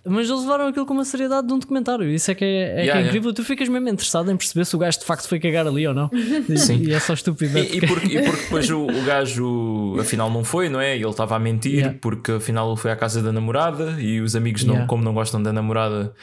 Mas 0.07 0.29
eles 0.29 0.41
levaram 0.41 0.67
aquilo 0.67 0.85
com 0.85 0.93
uma 0.93 1.03
seriedade 1.03 1.47
de 1.47 1.53
um 1.53 1.57
documentário. 1.57 2.07
Isso 2.09 2.29
é 2.29 2.35
que 2.35 2.45
é, 2.45 2.47
é, 2.47 2.73
que 2.75 2.79
é 2.79 2.83
Yeah, 2.83 3.01
incrível. 3.07 3.33
Tu 3.33 3.43
ficas 3.43 3.67
mesmo 3.67 3.89
interessado 3.89 4.31
em 4.31 4.37
perceber 4.37 4.63
se 4.65 4.75
o 4.75 4.79
gajo 4.79 4.99
de 4.99 5.05
facto 5.05 5.27
foi 5.27 5.39
cagar 5.39 5.65
ali 5.65 5.87
ou 5.87 5.93
não. 5.95 6.09
E, 6.47 6.55
Sim. 6.59 6.83
e 6.83 6.93
é 6.93 6.99
só 6.99 7.13
estúpido. 7.13 7.57
é 7.57 7.61
E, 7.61 7.77
e 7.77 7.81
porque- 7.81 7.87
porque, 7.87 8.17
e 8.19 8.21
porque 8.23 8.43
depois 8.43 8.69
o, 8.69 8.85
o 8.85 9.03
gajo 9.03 9.97
afinal 9.99 10.29
não 10.29 10.43
foi, 10.43 10.69
não 10.69 10.79
é? 10.79 10.95
E 10.95 11.01
ele 11.01 11.09
estava 11.09 11.35
a 11.35 11.39
mentir 11.39 11.73
Yeah. 11.73 11.97
porque 11.99 12.33
afinal 12.33 12.69
ele 12.71 12.79
foi 12.79 12.91
à 12.91 12.95
casa 12.95 13.21
da 13.21 13.31
namorada 13.31 13.95
e 13.99 14.21
os 14.21 14.35
amigos, 14.35 14.63
não, 14.63 14.73
Yeah. 14.75 14.87
como 14.87 15.03
não 15.03 15.13
gostam 15.13 15.41
da 15.41 15.51
namorada, 15.51 16.13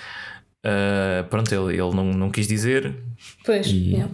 ah, 0.64 1.24
pronto, 1.28 1.52
ele, 1.52 1.72
ele 1.74 1.94
não, 1.94 2.04
não 2.12 2.30
quis 2.30 2.46
dizer. 2.46 2.94
Pois, 3.44 3.66
E- 3.66 3.90
yeah. 3.94 4.12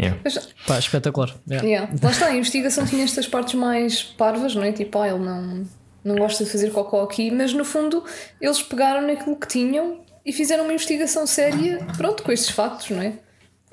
Yeah. 0.00 0.20
Mas, 0.24 0.48
Pá, 0.66 0.78
espetacular. 0.78 1.34
Yeah. 1.48 1.66
yeah. 1.68 1.92
Lá 2.02 2.10
está, 2.10 2.26
a 2.26 2.36
investigação 2.36 2.84
tinha 2.86 3.04
estas 3.04 3.26
partes 3.28 3.54
mais 3.54 4.02
parvas, 4.02 4.54
não 4.54 4.62
é? 4.64 4.72
Tipo, 4.72 4.98
ah, 4.98 5.08
ele 5.08 5.18
não, 5.18 5.64
não 6.04 6.16
gosta 6.16 6.44
de 6.44 6.50
fazer 6.50 6.70
cocó 6.70 7.02
aqui, 7.02 7.30
mas 7.30 7.52
no 7.52 7.64
fundo 7.64 8.04
eles 8.40 8.62
pegaram 8.62 9.06
naquilo 9.06 9.36
que 9.36 9.48
tinham 9.48 10.00
e 10.24 10.32
fizeram 10.32 10.64
uma 10.64 10.72
investigação 10.72 11.26
séria, 11.26 11.86
pronto, 11.96 12.22
com 12.22 12.32
estes 12.32 12.50
factos, 12.50 12.90
não 12.90 13.02
é? 13.02 13.14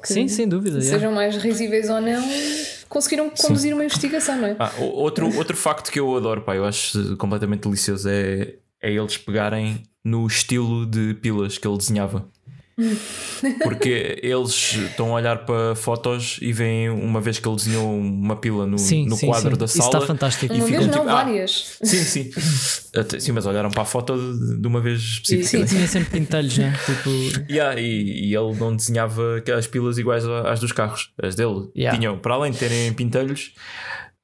Que 0.01 0.13
Sim, 0.13 0.27
sem 0.27 0.47
dúvida. 0.47 0.81
Sejam 0.81 1.11
mais 1.11 1.37
risíveis 1.37 1.89
ou 1.89 2.01
não, 2.01 2.23
conseguiram 2.89 3.29
conduzir 3.29 3.73
uma 3.73 3.85
investigação, 3.85 4.35
não 4.37 4.47
é? 4.47 4.55
Ah, 4.57 4.71
outro, 4.79 5.33
outro 5.37 5.55
facto 5.55 5.91
que 5.91 5.99
eu 5.99 6.15
adoro, 6.17 6.41
pá, 6.41 6.55
eu 6.55 6.65
acho 6.65 7.15
completamente 7.17 7.61
delicioso 7.61 8.09
é, 8.09 8.55
é 8.81 8.91
eles 8.91 9.17
pegarem 9.17 9.83
no 10.03 10.25
estilo 10.25 10.85
de 10.85 11.13
pilas 11.15 11.57
que 11.57 11.67
ele 11.67 11.77
desenhava. 11.77 12.27
Porque 13.63 14.19
eles 14.21 14.73
estão 14.73 15.09
a 15.11 15.13
olhar 15.13 15.45
para 15.45 15.75
fotos 15.75 16.37
e 16.41 16.51
veem 16.53 16.89
uma 16.89 17.19
vez 17.21 17.39
que 17.39 17.47
ele 17.47 17.55
desenhou 17.55 17.97
uma 17.99 18.35
pila 18.35 18.65
no, 18.67 18.77
Sim, 18.77 19.05
no 19.07 19.15
sim, 19.15 19.27
quadro 19.27 19.51
sim. 19.51 19.57
da 19.57 19.65
Isso 19.65 19.77
sala. 19.77 19.89
está 19.95 20.01
fantástico. 20.07 20.53
E 20.53 20.57
Uma 20.57 20.65
ficam 20.65 20.79
vez 20.81 20.91
não, 20.91 20.99
tipo, 20.99 21.09
ah, 21.09 21.23
várias. 21.23 21.77
Sim, 21.83 22.03
sim. 22.03 22.31
Até- 22.95 23.19
sim, 23.19 23.31
mas 23.31 23.45
olharam 23.45 23.69
para 23.69 23.81
a 23.83 23.85
foto 23.85 24.15
de, 24.17 24.59
de 24.61 24.67
uma 24.67 24.79
vez 24.81 24.99
específica. 25.01 25.63
e 25.63 25.65
tinha 25.67 25.87
sempre 25.87 26.19
pintelhos, 26.19 26.57
né? 26.57 26.77
Tipo, 26.85 27.09
Yeah, 27.51 27.79
e, 27.79 28.29
e 28.29 28.35
ele 28.35 28.53
não 28.59 28.75
desenhava 28.75 29.37
aquelas 29.37 29.67
pilas 29.67 29.97
iguais 29.97 30.25
às 30.25 30.59
dos 30.59 30.71
carros. 30.71 31.11
As 31.21 31.35
dele 31.35 31.69
Yeah. 31.75 31.97
tinham, 31.97 32.17
para 32.19 32.33
além 32.35 32.51
de 32.51 32.57
terem 32.59 32.93
pintelhos, 32.93 33.53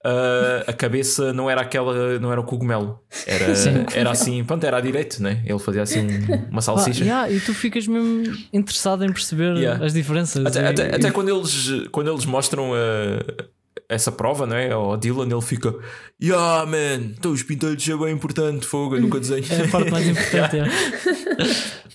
ah, 0.10 0.64
a 0.68 0.74
cabeça 0.74 1.34
não 1.34 1.50
era 1.50 1.60
aquela, 1.62 2.18
não 2.20 2.32
era 2.32 2.40
o 2.40 2.44
cogumelo. 2.46 3.00
Era, 3.26 3.54
Sim. 3.56 3.86
era 3.94 4.12
assim, 4.12 4.42
pronto, 4.44 4.64
era 4.66 4.78
à 4.78 4.82
direito, 4.82 5.22
né? 5.22 5.42
Ele 5.46 5.60
fazia 5.60 5.82
assim 5.82 6.00
um- 6.08 6.36
uma 6.50 6.56
pá, 6.56 6.62
salsicha. 6.62 7.04
yeah, 7.04 7.30
e 7.30 7.40
tu 7.42 7.54
ficas 7.54 7.86
mesmo 7.88 8.24
interessado 8.54 9.04
em 9.04 9.12
perceber 9.12 9.56
Yeah. 9.58 9.84
as 9.86 9.94
diferenças. 9.94 10.46
Até, 10.46 10.62
E- 10.62 10.66
até, 10.68 10.90
e- 10.92 10.96
até 10.96 11.12
quando, 11.12 11.30
eles, 11.30 11.88
quando 11.92 12.10
eles 12.10 12.26
mostram 12.26 12.72
ah, 12.74 13.44
essa 13.90 14.12
prova, 14.12 14.46
não 14.46 14.56
é? 14.56 14.72
Ao 14.72 14.98
Dylan, 14.98 15.28
ele 15.30 15.42
fica, 15.42 15.74
yeah, 16.22 16.66
man, 16.66 17.12
então 17.18 17.32
os 17.32 17.44
pintelhos 17.44 17.88
é 17.88 17.96
bem 17.98 18.12
importante, 18.14 18.66
fogo, 18.66 18.96
eu 18.96 19.02
nunca 19.02 19.20
desenho. 19.22 19.44
É 19.50 19.66
a 19.66 19.68
parte 19.68 19.92
mais 19.92 20.08
importante. 20.10 20.58
é. 20.58 21.87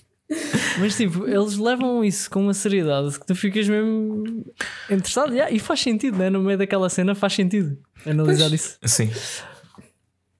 Mas 0.79 0.95
tipo, 0.97 1.27
eles 1.27 1.57
levam 1.57 2.03
isso 2.03 2.29
com 2.29 2.41
uma 2.41 2.53
seriedade 2.53 3.19
que 3.19 3.25
tu 3.25 3.35
ficas 3.35 3.67
mesmo 3.67 4.45
interessado. 4.89 5.33
Yeah, 5.33 5.53
e 5.53 5.59
faz 5.59 5.79
sentido, 5.81 6.17
né? 6.17 6.29
No 6.29 6.41
meio 6.41 6.57
daquela 6.57 6.89
cena 6.89 7.13
faz 7.15 7.33
sentido 7.33 7.77
analisar 8.05 8.51
isso. 8.53 8.77
Sim. 8.85 9.09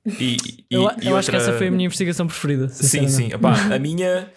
E, 0.06 0.36
e- 0.36 0.66
Eu, 0.70 0.82
e 1.02 1.08
eu 1.08 1.16
acho 1.16 1.30
que 1.30 1.36
outra- 1.36 1.38
essa 1.38 1.54
foi 1.58 1.68
a 1.68 1.72
minha 1.72 1.86
investigação 1.86 2.28
preferida. 2.28 2.68
Sim, 2.68 3.08
sim. 3.08 3.28
Epá, 3.32 3.54
a 3.74 3.80
minha. 3.80 4.30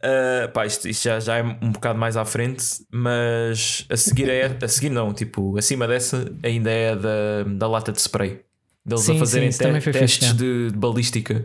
ah, 0.00 0.48
pá, 0.54 0.64
isto, 0.64 0.88
isto 0.88 1.02
já, 1.04 1.18
já 1.18 1.38
é 1.38 1.42
um 1.42 1.72
bocado 1.72 1.98
mais 1.98 2.16
à 2.16 2.24
frente, 2.24 2.64
mas 2.90 3.84
a 3.90 3.96
seguir 3.96 4.28
é. 4.30 4.56
A 4.62 4.68
seguir 4.68 4.90
não, 4.90 5.12
tipo, 5.12 5.58
acima 5.58 5.88
dessa 5.88 6.32
ainda 6.44 6.70
é 6.70 6.90
a 6.90 6.94
da, 6.94 7.42
da 7.56 7.66
lata 7.68 7.90
de 7.90 8.00
spray. 8.00 8.40
Deles 8.84 9.04
Sim, 9.04 9.14
a 9.14 9.18
fazerem 9.20 9.52
sim, 9.52 9.58
te- 9.78 9.92
testes 9.92 10.28
fixe, 10.28 10.34
de, 10.36 10.70
de 10.72 10.76
balística 10.76 11.44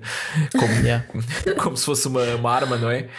como, 0.58 0.74
Yeah. 0.84 1.06
como 1.62 1.78
se 1.78 1.86
fosse 1.86 2.08
uma, 2.08 2.24
uma 2.34 2.52
arma, 2.52 2.78
não 2.78 2.90
é? 2.90 3.10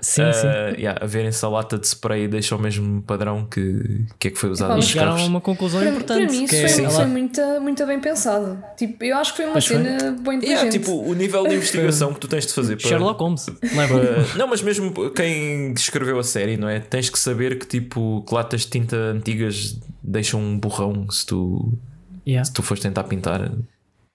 Sim, 0.00 0.22
Ah, 0.22 0.32
sim. 0.32 0.46
yeah, 0.80 0.98
a 1.00 1.06
verem 1.06 1.30
se 1.30 1.44
a 1.44 1.48
lata 1.48 1.78
de 1.78 1.86
spray 1.86 2.26
deixa 2.26 2.56
o 2.56 2.58
mesmo 2.58 3.00
padrão 3.02 3.44
que, 3.44 4.04
que 4.18 4.28
é 4.28 4.30
que 4.32 4.36
foi 4.36 4.50
usado 4.50 4.70
nos 4.70 4.78
mas 4.78 4.88
Chegaram 4.88 5.12
a 5.12 5.14
carros. 5.14 5.28
uma 5.28 5.40
conclusão 5.40 5.80
Para, 5.80 5.90
importante. 5.90 6.24
para 6.26 6.32
mim 6.32 6.42
isso 6.44 6.50
que 6.50 6.56
é, 6.56 6.68
foi, 6.68 6.84
ela- 6.84 6.92
foi 6.94 7.06
muito, 7.06 7.40
muito 7.60 7.86
bem 7.86 8.00
pensado. 8.00 8.58
Tipo, 8.76 9.04
eu 9.04 9.16
acho 9.16 9.30
que 9.30 9.36
foi 9.36 9.44
uma 9.46 9.52
Pois 9.52 9.66
foi. 9.66 9.76
cena 9.76 10.10
bem 10.10 10.36
inteligente. 10.38 10.48
Yeah, 10.48 10.70
tipo, 10.70 11.00
o 11.00 11.14
nível 11.14 11.46
de 11.46 11.54
investigação 11.54 12.12
que 12.12 12.18
tu 12.18 12.26
tens 12.26 12.44
de 12.46 12.52
fazer 12.52 12.74
para, 12.82 12.88
Sherlock 12.88 13.20
Holmes. 13.20 13.46
Leva. 13.76 13.94
Uh, 13.96 14.38
não, 14.38 14.48
mas 14.48 14.60
mesmo 14.60 14.92
quem 15.12 15.72
escreveu 15.72 16.18
a 16.18 16.24
série, 16.24 16.56
não 16.56 16.68
é? 16.68 16.80
Tens 16.80 17.08
que 17.08 17.18
saber 17.18 17.60
que 17.60 17.66
tipo 17.66 18.24
que 18.26 18.34
latas 18.34 18.62
de 18.62 18.68
tinta 18.70 18.96
antigas 18.96 19.78
deixam 20.02 20.40
um 20.40 20.58
borrão 20.58 21.08
se 21.10 21.24
tu, 21.26 21.78
Yeah. 22.26 22.44
se 22.44 22.52
tu 22.52 22.62
fores 22.62 22.82
tentar 22.82 23.04
pintar. 23.04 23.40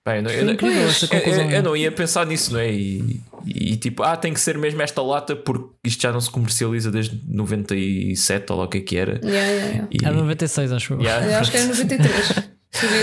Bem, 0.06 0.18
eu, 0.18 0.24
não- 0.24 0.32
eu, 0.32 0.50
incrível 0.52 0.84
essa 0.88 1.06
eu- 1.14 1.50
eu- 1.52 1.64
não 1.64 1.76
ia 1.76 1.92
pensar 1.92 2.26
nisso, 2.26 2.54
não 2.54 2.60
é? 2.62 2.72
E, 2.72 3.22
e, 3.46 3.76
tipo, 3.76 4.04
ah, 4.04 4.16
tem 4.16 4.34
que 4.34 4.40
ser 4.40 4.58
mesmo 4.58 4.82
esta 4.82 5.02
lata 5.02 5.36
porque 5.36 5.70
isto 5.84 6.02
já 6.02 6.12
não 6.14 6.22
se 6.22 6.32
comercializa 6.32 6.90
desde 6.90 7.20
97 7.28 8.52
ou 8.54 8.60
lá 8.60 8.64
o 8.66 8.68
que 8.70 8.78
é 8.78 8.82
que 8.82 8.96
era. 8.98 9.20
Yeah, 9.24 9.48
yeah, 9.52 9.68
yeah. 9.68 9.88
E, 9.92 9.98
Era 10.06 10.16
96, 10.16 10.72
acho 10.72 10.94
eu. 10.94 11.02
yeah, 11.02 11.26
Eu 11.30 11.40
acho 11.40 11.52
que 11.52 11.58
era 11.58 11.68
93. 11.68 12.30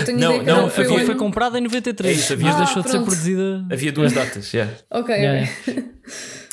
Eu 0.08 0.16
Não, 0.16 0.36
não, 0.42 0.56
não, 0.62 0.70
foi, 0.70 0.84
havia- 0.84 1.04
foi 1.06 1.14
comprada 1.16 1.58
em 1.58 1.62
93. 1.62 2.16
É 2.16 2.20
isso, 2.20 2.32
havia- 2.32 2.52
Ah, 2.52 2.58
deixou 2.58 2.82
de 2.82 2.88
ser 2.88 2.96
pronto. 2.96 3.06
produzida. 3.06 3.66
Havia 3.70 3.92
duas 3.92 4.12
datas, 4.12 4.52
yeah. 4.54 4.72
Ok, 4.90 5.14
Yeah, 5.14 5.50
ok. 5.66 5.84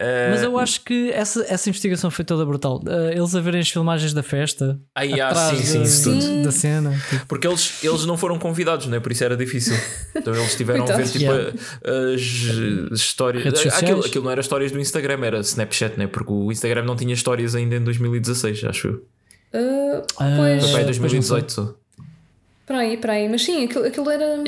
Uh, 0.00 0.30
Mas 0.30 0.42
eu 0.42 0.58
acho 0.58 0.82
que 0.82 1.10
essa, 1.10 1.44
essa 1.46 1.68
investigação 1.68 2.10
foi 2.10 2.24
toda 2.24 2.46
brutal. 2.46 2.80
Uh, 2.86 3.10
eles 3.14 3.34
a 3.34 3.40
verem 3.40 3.60
as 3.60 3.68
filmagens 3.68 4.14
da 4.14 4.22
festa, 4.22 4.80
Ah, 4.94 5.02
yeah, 5.02 5.28
atrás 5.28 5.58
sim, 5.58 5.64
sim, 5.66 5.78
da, 5.78 5.84
isso 5.84 6.04
tudo. 6.04 6.36
da- 6.38 6.42
da 6.44 6.50
cena. 6.52 7.02
tipo, 7.10 7.26
Porque 7.26 7.46
eles, 7.46 7.84
eles 7.84 8.06
não 8.06 8.16
foram 8.16 8.38
convidados, 8.38 8.86
não 8.86 8.96
é? 8.96 9.00
Por 9.00 9.12
isso 9.12 9.22
era 9.22 9.36
difícil. 9.36 9.76
Então 10.16 10.34
eles 10.34 10.54
tiveram 10.56 10.84
a 10.84 10.96
ver 10.96 11.06
tipo 11.06 11.24
Yeah. 11.24 11.50
a- 11.84 12.14
as, 12.14 12.92
as 12.92 12.98
histórias. 13.00 13.66
Aquilo, 13.74 14.00
aquilo 14.00 14.24
não 14.24 14.30
era 14.30 14.40
histórias 14.40 14.72
do 14.72 14.80
Instagram, 14.80 15.20
era 15.22 15.40
Snapchat, 15.40 15.98
né? 15.98 16.06
Porque 16.06 16.32
o 16.32 16.50
Instagram 16.50 16.84
não 16.84 16.96
tinha 16.96 17.12
histórias 17.12 17.54
ainda 17.54 17.76
em 17.76 17.84
2016, 17.84 18.64
acho 18.64 18.88
eu. 18.88 18.94
Uh, 19.52 20.02
Ah, 20.18 20.34
pois, 20.36 20.62
Foi 20.70 20.80
em 20.80 20.84
não 20.84 20.84
2018 20.84 21.52
só. 21.52 21.74
Para 22.70 22.78
aí, 22.78 22.96
para 22.96 23.12
aí. 23.14 23.28
Mas 23.28 23.42
sim, 23.42 23.64
aquilo, 23.64 23.84
aquilo 23.84 24.08
era. 24.08 24.44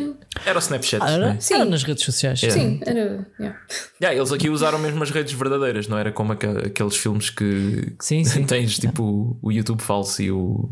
Era 0.46 0.56
o 0.56 0.60
Snapchat, 0.60 1.02
ah, 1.02 1.10
era, 1.10 1.26
né? 1.32 1.36
Sim. 1.40 1.54
era 1.54 1.64
nas 1.64 1.82
redes 1.82 2.04
sociais. 2.04 2.40
Yeah. 2.40 2.62
Sim, 2.62 2.80
era. 2.86 3.26
yeah. 3.40 3.58
Yeah, 4.00 4.16
eles 4.16 4.30
aqui 4.30 4.48
usaram 4.48 4.78
mesmo 4.78 5.02
as 5.02 5.10
redes 5.10 5.32
verdadeiras, 5.32 5.88
não 5.88 5.98
era 5.98 6.12
como 6.12 6.32
aqueles 6.32 6.96
filmes 6.96 7.30
que 7.30 7.92
Sim, 7.98 8.22
sim. 8.24 8.44
tens 8.44 8.78
tipo 8.78 9.36
o 9.42 9.50
YouTube 9.50 9.82
falso 9.82 10.22
e 10.22 10.30
o, 10.30 10.70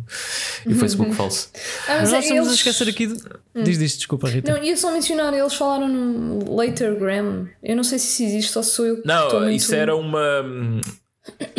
e 0.64 0.72
o 0.72 0.76
Facebook 0.76 1.12
falso. 1.12 1.50
Ah, 1.88 1.98
Mas 2.00 2.12
nós 2.12 2.24
é, 2.24 2.28
estamos 2.28 2.42
a 2.42 2.50
eles... 2.50 2.58
esquecer 2.58 2.88
aqui. 2.88 3.06
De... 3.06 3.62
Diz 3.64 3.78
disto, 3.78 3.96
desculpa, 3.98 4.28
Rita. 4.28 4.52
Não, 4.52 4.62
ia 4.62 4.76
só 4.76 4.92
mencionar, 4.92 5.34
eles 5.34 5.54
falaram 5.54 5.88
no 5.88 6.54
Latergram. 6.54 7.48
Eu 7.62 7.74
não 7.74 7.82
sei 7.82 7.98
se 7.98 8.06
isso 8.06 8.22
existe 8.22 8.56
ou 8.58 8.62
se 8.62 8.70
sou 8.70 8.86
eu 8.86 9.02
Não, 9.04 9.40
muito... 9.40 9.50
isso 9.50 9.74
era 9.74 9.96
uma. 9.96 10.20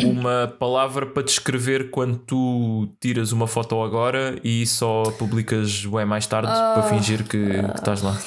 Uma 0.02 0.54
palavra 0.58 1.06
para 1.06 1.22
descrever 1.22 1.90
quando 1.90 2.16
tu 2.18 2.88
tiras 3.00 3.32
uma 3.32 3.46
foto 3.46 3.80
agora 3.82 4.38
e 4.44 4.66
só 4.66 5.04
publicas 5.18 5.84
o 5.84 5.98
é 5.98 6.04
mais 6.04 6.26
tarde 6.26 6.48
para 6.50 6.82
fingir 6.84 7.24
que, 7.24 7.38
que 7.48 7.76
estás 7.78 8.02
lá. 8.02 8.18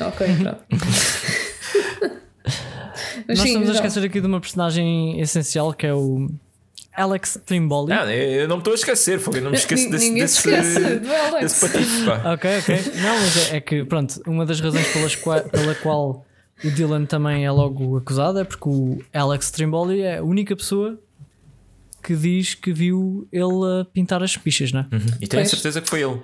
Ok, 0.00 0.26
pronto. 0.42 0.60
Nós 3.28 3.40
sim, 3.40 3.48
estamos 3.48 3.68
a 3.68 3.72
não. 3.72 3.74
esquecer 3.76 4.04
aqui 4.04 4.20
de 4.20 4.26
uma 4.26 4.40
personagem 4.40 5.20
essencial 5.20 5.72
que 5.74 5.86
é 5.86 5.92
o 5.94 6.28
Alex 6.94 7.38
Trimboli. 7.44 7.92
Ah, 7.92 8.06
eu 8.14 8.48
não 8.48 8.56
me 8.56 8.60
estou 8.60 8.72
a 8.72 8.76
esquecer, 8.76 9.18
fogo, 9.18 9.36
eu 9.36 9.42
não 9.42 9.50
me 9.50 9.56
esqueço 9.56 9.90
desse, 9.90 10.08
Ninguém 10.10 10.26
se 10.26 10.48
desse, 10.48 10.68
esquece 10.78 10.96
do 11.00 11.12
Alex. 11.14 11.40
desse 11.40 11.68
patife, 11.68 12.04
pá. 12.06 12.32
Ok, 12.34 12.58
ok. 12.58 12.92
Não, 13.02 13.14
mas 13.20 13.52
é, 13.52 13.56
é 13.56 13.60
que, 13.60 13.84
pronto, 13.84 14.20
uma 14.26 14.46
das 14.46 14.60
razões 14.60 14.86
pelas 14.92 15.14
qua- 15.16 15.40
pela 15.42 15.74
qual 15.76 16.24
o 16.64 16.70
Dylan 16.70 17.04
também 17.04 17.44
é 17.44 17.50
logo 17.50 17.96
acusado 17.96 18.38
é 18.38 18.44
porque 18.44 18.68
o 18.68 18.98
Alex 19.12 19.50
Trimboli 19.50 20.00
é 20.00 20.18
a 20.18 20.22
única 20.22 20.56
pessoa 20.56 20.98
que 22.02 22.14
diz 22.14 22.54
que 22.54 22.72
viu 22.72 23.26
ele 23.32 23.80
a 23.80 23.84
pintar 23.84 24.22
as 24.22 24.36
pichas, 24.36 24.72
né? 24.72 24.86
E 25.20 25.26
tenho 25.26 25.46
certeza 25.46 25.80
que 25.80 25.88
foi 25.88 26.02
ele. 26.02 26.20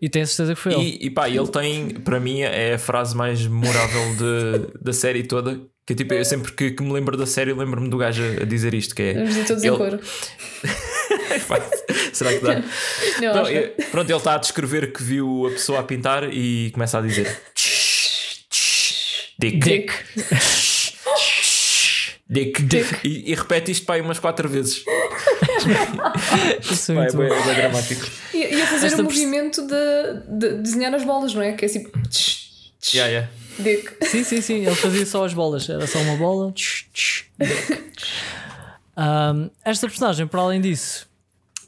E 0.00 0.06
a 0.06 0.26
certeza 0.26 0.54
que 0.54 0.60
foi 0.60 0.74
ele. 0.74 0.82
E, 1.00 1.06
e 1.06 1.10
pá, 1.10 1.28
ele 1.28 1.46
tem, 1.48 1.90
para 1.90 2.20
mim, 2.20 2.40
é 2.42 2.74
a 2.74 2.78
frase 2.78 3.16
mais 3.16 3.44
memorável 3.46 4.02
de, 4.16 4.82
da 4.82 4.92
série 4.92 5.22
toda. 5.22 5.60
Que 5.86 5.92
é 5.92 5.96
tipo, 5.96 6.14
eu 6.14 6.24
sempre 6.24 6.52
que, 6.52 6.70
que 6.72 6.82
me 6.82 6.92
lembro 6.92 7.16
da 7.16 7.26
série, 7.26 7.52
lembro-me 7.52 7.88
do 7.88 7.96
gajo 7.96 8.22
a, 8.22 8.42
a 8.42 8.44
dizer 8.44 8.74
isto: 8.74 8.94
que 8.94 9.02
é. 9.02 9.14
Vamos 9.14 9.28
dizer 9.30 9.46
todos 9.46 9.64
ele- 9.64 9.76
em 9.76 9.98
Será 12.12 12.32
que 12.32 12.38
dá? 12.40 12.62
Não, 13.20 13.34
Não, 13.34 13.46
é- 13.46 13.68
pronto, 13.90 14.08
ele 14.08 14.16
está 14.18 14.34
a 14.34 14.38
descrever 14.38 14.92
que 14.92 15.02
viu 15.02 15.46
a 15.46 15.50
pessoa 15.50 15.80
a 15.80 15.82
pintar 15.82 16.32
e 16.32 16.70
começa 16.72 16.98
a 16.98 17.02
dizer 17.02 17.36
Dick. 19.52 19.58
Dick. 19.58 19.92
Dick. 22.28 22.62
Dick. 22.62 23.06
E, 23.06 23.30
e 23.30 23.34
repete 23.34 23.70
isto 23.70 23.84
para 23.84 23.96
aí 23.96 24.00
umas 24.00 24.18
quatro 24.18 24.48
vezes. 24.48 24.82
Isso 26.70 26.92
é 26.92 26.94
é, 26.94 26.98
muito 26.98 27.16
bem, 27.16 27.28
bom. 27.28 27.34
é 27.34 27.42
bem 27.44 27.54
dramático. 27.54 28.10
E, 28.32 28.38
e 28.38 28.62
a 28.62 28.66
fazer 28.66 28.86
Esta 28.86 29.02
o 29.02 29.04
movimento 29.04 29.66
de, 29.66 30.38
de 30.38 30.62
desenhar 30.62 30.94
as 30.94 31.04
bolas, 31.04 31.34
não 31.34 31.42
é? 31.42 31.52
Que 31.52 31.64
é 31.64 31.68
assim. 31.68 31.84
tch, 32.08 32.72
tch, 32.80 32.94
Yeah, 32.94 33.10
yeah. 33.12 33.32
Dick. 33.58 34.06
Sim, 34.06 34.24
sim, 34.24 34.40
sim. 34.40 34.66
Ele 34.66 34.74
fazia 34.74 35.06
só 35.06 35.24
as 35.24 35.32
bolas. 35.34 35.68
Era 35.68 35.86
só 35.86 35.98
uma 36.00 36.16
bola. 36.16 36.50
Tch, 36.52 36.86
tch, 36.92 37.24
dick. 37.38 37.84
Um, 38.96 39.50
esta 39.64 39.88
personagem, 39.88 40.24
para 40.24 40.40
além 40.40 40.60
disso, 40.60 41.08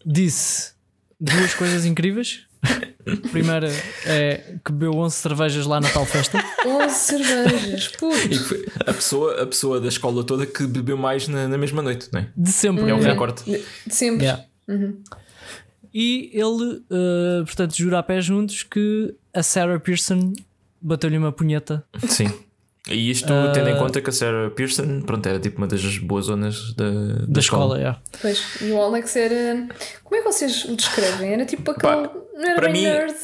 disse 0.05 0.73
duas 1.19 1.55
coisas 1.55 1.85
incríveis. 1.85 2.46
Primeira 3.31 3.69
é 4.05 4.57
que 4.65 4.73
bebeu 4.73 4.93
11 4.97 5.15
cervejas 5.15 5.67
lá 5.67 5.81
na 5.81 5.89
tal 5.89 6.05
festa. 6.05 6.43
11 6.67 6.95
cervejas. 6.95 7.85
Foi 7.87 8.67
a 8.87 8.93
pessoa, 8.93 9.43
a 9.43 9.47
pessoa 9.47 9.81
da 9.81 9.89
escola 9.89 10.25
toda 10.25 10.45
que 10.47 10.67
bebeu 10.67 10.97
mais 10.97 11.29
na, 11.29 11.47
na 11.47 11.57
mesma 11.57 11.83
noite, 11.83 12.09
não 12.13 12.21
é? 12.21 12.29
De 12.37 12.51
sempre. 12.51 12.91
É 12.91 12.95
um 12.95 12.99
Uhum. 12.99 13.03
recorde. 13.05 13.43
De 13.45 13.95
sempre. 13.95 14.25
Yeah. 14.25 14.45
E 15.95 16.31
ele, 16.35 16.83
uh, 16.91 17.45
portanto, 17.45 17.75
jura 17.77 17.99
a 18.01 18.03
pé 18.03 18.21
juntos 18.21 18.63
que 18.63 19.15
a 19.33 19.43
Sarah 19.43 19.79
Pearson 19.81 20.35
bateu-lhe 20.81 21.17
uma 21.17 21.33
punheta. 21.33 21.85
Sim. 22.09 22.31
E 22.89 23.11
isto 23.11 23.33
Ah. 23.33 23.51
tendo 23.53 23.69
em 23.71 23.77
conta 23.77 24.01
que 24.01 24.11
a 24.11 24.13
Sarah 24.13 24.51
Pearson 24.51 25.01
pronto, 25.01 25.27
era 25.27 25.41
tipo 25.41 25.59
uma 25.59 25.67
das 25.67 25.99
boas 25.99 26.27
zonas 26.27 26.73
da, 26.75 26.89
da, 26.91 27.27
Da 27.27 27.41
escola, 27.41 27.79
yeah. 27.79 28.01
Pois. 28.21 28.43
E 28.61 28.71
o 28.71 28.81
Alex 28.81 29.17
era. 29.17 29.67
Como 30.05 30.17
é 30.17 30.19
que 30.19 30.25
vocês 30.33 30.65
o 30.67 30.77
descrevem? 30.77 31.33
Era 31.33 31.45
tipo 31.47 31.69
aquele. 31.71 32.09
Pá, 32.09 32.13
não 32.37 32.45
era 32.45 32.55
para 32.57 32.69
bem 32.71 32.83
mim- 32.83 32.89
nerd. 32.89 33.15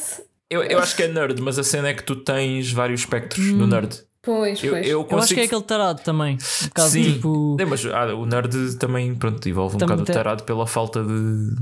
Eu, 0.49 0.61
eu 0.63 0.79
acho 0.79 0.95
que 0.95 1.03
é 1.03 1.07
nerd, 1.07 1.41
mas 1.41 1.57
a 1.57 1.63
cena 1.63 1.87
é 1.89 1.93
que 1.93 2.03
tu 2.03 2.15
tens 2.17 2.71
vários 2.71 3.01
espectros 3.01 3.45
no 3.53 3.65
nerd. 3.65 4.03
Pois, 4.21 4.63
Eu, 4.63 4.71
pois. 4.71 4.85
eu 4.85 4.91
Eu 4.91 4.99
acho 5.01 5.09
consigo. 5.09 5.35
que 5.35 5.41
é 5.41 5.45
aquele 5.45 5.63
tarado 5.63 6.01
também. 6.01 6.35
Um 6.35 6.67
bocado 6.67 6.89
Sim. 6.89 7.13
tipo. 7.13 7.57
É, 7.59 7.65
mas 7.65 7.85
ah, 7.87 8.15
o 8.15 8.25
nerd 8.25 8.75
também 8.77 9.13
pronto, 9.15 9.49
envolve 9.49 9.75
um 9.75 9.79
Também 9.79 9.95
bocado 9.97 10.05
tem- 10.05 10.13
o 10.15 10.17
tarado 10.17 10.43
pela 10.43 10.65
falta 10.67 11.03
de, 11.03 11.55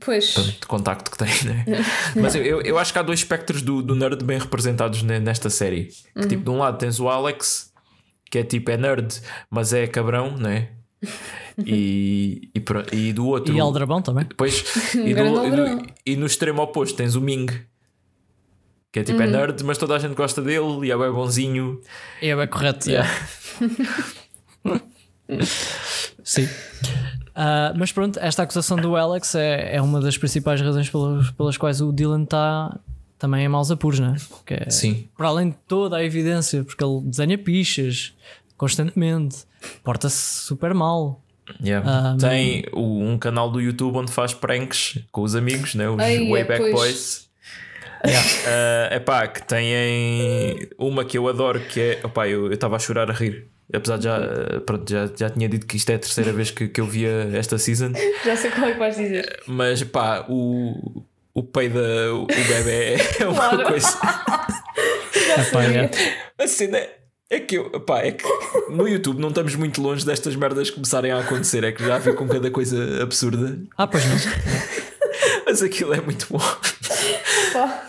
Pois. 0.00 0.34
de 0.34 0.66
contacto 0.66 1.10
que 1.12 1.18
tem, 1.18 1.28
né? 1.44 1.64
Mas 2.16 2.34
eu, 2.34 2.42
eu, 2.42 2.60
eu 2.62 2.78
acho 2.78 2.92
que 2.92 2.98
há 2.98 3.02
dois 3.02 3.20
espectros 3.20 3.62
do, 3.62 3.82
do 3.82 3.94
nerd 3.94 4.24
bem 4.24 4.38
representados 4.38 5.02
ne- 5.02 5.20
nesta 5.20 5.48
série. 5.50 5.90
Que 6.20 6.26
tipo, 6.26 6.42
de 6.42 6.50
um 6.50 6.58
lado 6.58 6.76
tens 6.78 6.98
o 6.98 7.08
Alex, 7.08 7.70
que 8.30 8.38
é 8.38 8.42
tipo, 8.42 8.70
é 8.70 8.76
nerd, 8.76 9.20
mas 9.50 9.72
é 9.72 9.86
cabrão, 9.86 10.36
né? 10.36 10.70
E, 11.64 12.50
e, 12.54 12.60
pro- 12.60 12.84
e 12.92 13.12
do 13.12 13.26
outro. 13.26 13.54
E 13.54 13.60
Aldrabão 13.60 14.00
também. 14.02 14.24
Depois, 14.24 14.64
e, 14.94 15.14
do- 15.14 15.44
e 15.46 15.50
do- 15.50 15.86
e 16.06 16.16
no 16.16 16.26
extremo 16.26 16.62
oposto 16.62 16.96
tens 16.96 17.14
o 17.14 17.20
Ming, 17.20 17.46
que 18.92 19.00
é 19.00 19.04
tipo, 19.04 19.20
é 19.22 19.26
nerd, 19.26 19.62
mas 19.64 19.78
toda 19.78 19.94
a 19.94 19.98
gente 19.98 20.14
gosta 20.14 20.40
dele 20.42 20.86
e 20.86 20.90
é 20.90 20.96
bem 20.96 21.10
bonzinho. 21.12 21.80
É, 22.22 22.28
é 22.30 22.46
correto. 22.46 22.90
Yeah. 22.90 23.08
Sim. 26.24 26.48
Ah, 27.34 27.72
mas 27.76 27.92
pronto, 27.92 28.18
esta 28.18 28.42
acusação 28.42 28.76
do 28.76 28.96
Alex 28.96 29.34
é, 29.34 29.76
é 29.76 29.82
uma 29.82 30.00
das 30.00 30.16
principais 30.18 30.60
razões 30.60 30.90
pelas, 30.90 31.30
pelas 31.30 31.56
quais 31.56 31.80
o 31.80 31.92
Dylan 31.92 32.24
está 32.24 32.78
também 33.18 33.44
em 33.44 33.48
maus 33.48 33.70
apuros, 33.70 34.00
né? 34.00 34.16
Que 34.46 34.54
é, 34.54 34.70
Sim. 34.70 35.08
Para 35.16 35.28
além 35.28 35.50
de 35.50 35.56
toda 35.66 35.96
a 35.96 36.04
evidência, 36.04 36.64
porque 36.64 36.82
ele 36.82 37.00
desenha 37.02 37.36
pichas 37.38 38.14
constantemente, 38.58 39.38
porta-se 39.82 40.42
super 40.42 40.74
mal. 40.74 41.22
Yeah. 41.64 41.88
Ah, 41.90 42.16
Tem 42.20 42.66
o- 42.74 43.00
um 43.02 43.16
canal 43.16 43.50
do 43.50 43.58
YouTube 43.58 43.96
onde 43.96 44.12
faz 44.12 44.34
pranks 44.34 44.98
com 45.10 45.22
os 45.22 45.34
amigos, 45.34 45.74
né? 45.74 45.88
os 45.88 45.98
Ai, 45.98 46.16
é, 46.26 46.30
Wayback 46.30 46.60
pois. 46.60 46.72
Boys. 46.74 47.28
É 48.04 48.96
epá, 48.96 49.26
que 49.26 49.42
têm 49.46 50.68
uma 50.78 51.04
que 51.04 51.16
eu 51.18 51.26
adoro 51.26 51.58
que 51.60 51.80
é. 51.80 52.00
Opá, 52.04 52.28
eu 52.28 52.52
estava 52.52 52.76
a 52.76 52.78
chorar 52.78 53.10
a 53.10 53.14
rir. 53.14 53.48
Apesar 53.72 53.96
de 53.98 54.04
já, 54.04 54.16
eh, 54.18 54.60
pronto, 54.60 54.88
já, 54.90 55.06
já 55.14 55.28
tinha 55.28 55.48
dito 55.48 55.66
que 55.66 55.76
isto 55.76 55.90
é 55.90 55.96
a 55.96 55.98
terceira 55.98 56.32
vez 56.32 56.50
que, 56.50 56.68
que 56.68 56.80
eu 56.80 56.86
via 56.86 57.28
esta 57.34 57.58
season, 57.58 57.92
Já 58.24 58.34
sei 58.36 58.50
qual 58.50 58.66
é 58.68 58.72
que 58.72 58.78
vais 58.78 58.96
dizer. 58.96 59.40
mas 59.46 59.82
pá, 59.82 60.24
o, 60.28 61.02
o 61.34 61.42
peido, 61.42 61.78
o 61.78 62.26
bebê 62.26 62.94
é 63.20 63.26
uma 63.28 63.34
Claro. 63.34 63.64
coisa. 63.66 63.88
Epá, 65.48 65.64
é. 65.64 65.90
A 66.42 66.46
cena 66.46 66.78
é 67.30 67.40
que 67.40 67.56
eu, 67.58 67.70
pá, 67.80 68.00
é 68.00 68.12
que 68.12 68.24
no 68.70 68.88
YouTube 68.88 69.20
não 69.20 69.28
estamos 69.28 69.54
muito 69.54 69.80
longe 69.82 70.04
destas 70.04 70.34
merdas 70.36 70.70
começarem 70.70 71.10
a 71.12 71.20
acontecer. 71.20 71.62
É 71.64 71.72
que 71.72 71.84
já 71.84 71.98
vi 71.98 72.12
com 72.14 72.26
cada 72.28 72.50
coisa 72.50 73.02
absurda, 73.02 73.58
Ah, 73.76 73.86
pois 73.86 74.04
não. 74.06 74.16
mas 75.46 75.62
aquilo 75.62 75.94
é 75.94 76.00
muito 76.00 76.26
bom. 76.30 76.38
Pá. 77.52 77.84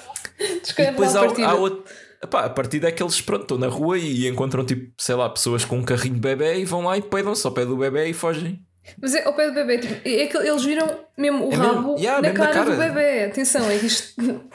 Depois 0.77 1.15
há, 1.15 1.21
a 1.21 1.25
partida. 1.25 1.47
há 1.47 1.53
outro. 1.55 1.83
Epá, 2.21 2.45
a 2.45 2.49
partir 2.49 2.83
é 2.83 2.91
que 2.91 3.01
eles 3.01 3.21
pronto, 3.21 3.43
estão 3.43 3.57
na 3.57 3.67
rua 3.67 3.97
e 3.97 4.27
encontram 4.27 4.65
tipo, 4.65 4.91
sei 4.97 5.15
lá, 5.15 5.29
pessoas 5.29 5.63
com 5.63 5.77
um 5.77 5.83
carrinho 5.83 6.15
de 6.15 6.19
bebê 6.19 6.59
e 6.59 6.65
vão 6.65 6.83
lá 6.83 6.97
e 6.97 7.01
peidam-se 7.01 7.45
ao 7.47 7.53
pé 7.53 7.65
do 7.65 7.77
bebê 7.77 8.07
e 8.07 8.13
fogem. 8.13 8.59
Mas 9.01 9.13
é 9.15 9.23
ao 9.23 9.33
pé 9.33 9.47
do 9.47 9.53
bebê. 9.53 9.77
tipo, 9.77 9.93
É 10.07 10.25
que 10.27 10.35
eles 10.37 10.63
viram 10.65 10.99
mesmo 11.17 11.45
o 11.47 11.53
É 11.53 11.57
mesmo- 11.57 11.73
rabo 11.73 11.95
Yeah, 11.97 12.21
na, 12.21 12.27
mesmo 12.29 12.43
na 12.43 12.51
cara 12.51 12.65
do 12.71 12.77
cara. 12.77 12.91
bebê. 12.93 13.23
Atenção, 13.25 13.69
é 13.69 13.75
isto. 13.75 14.13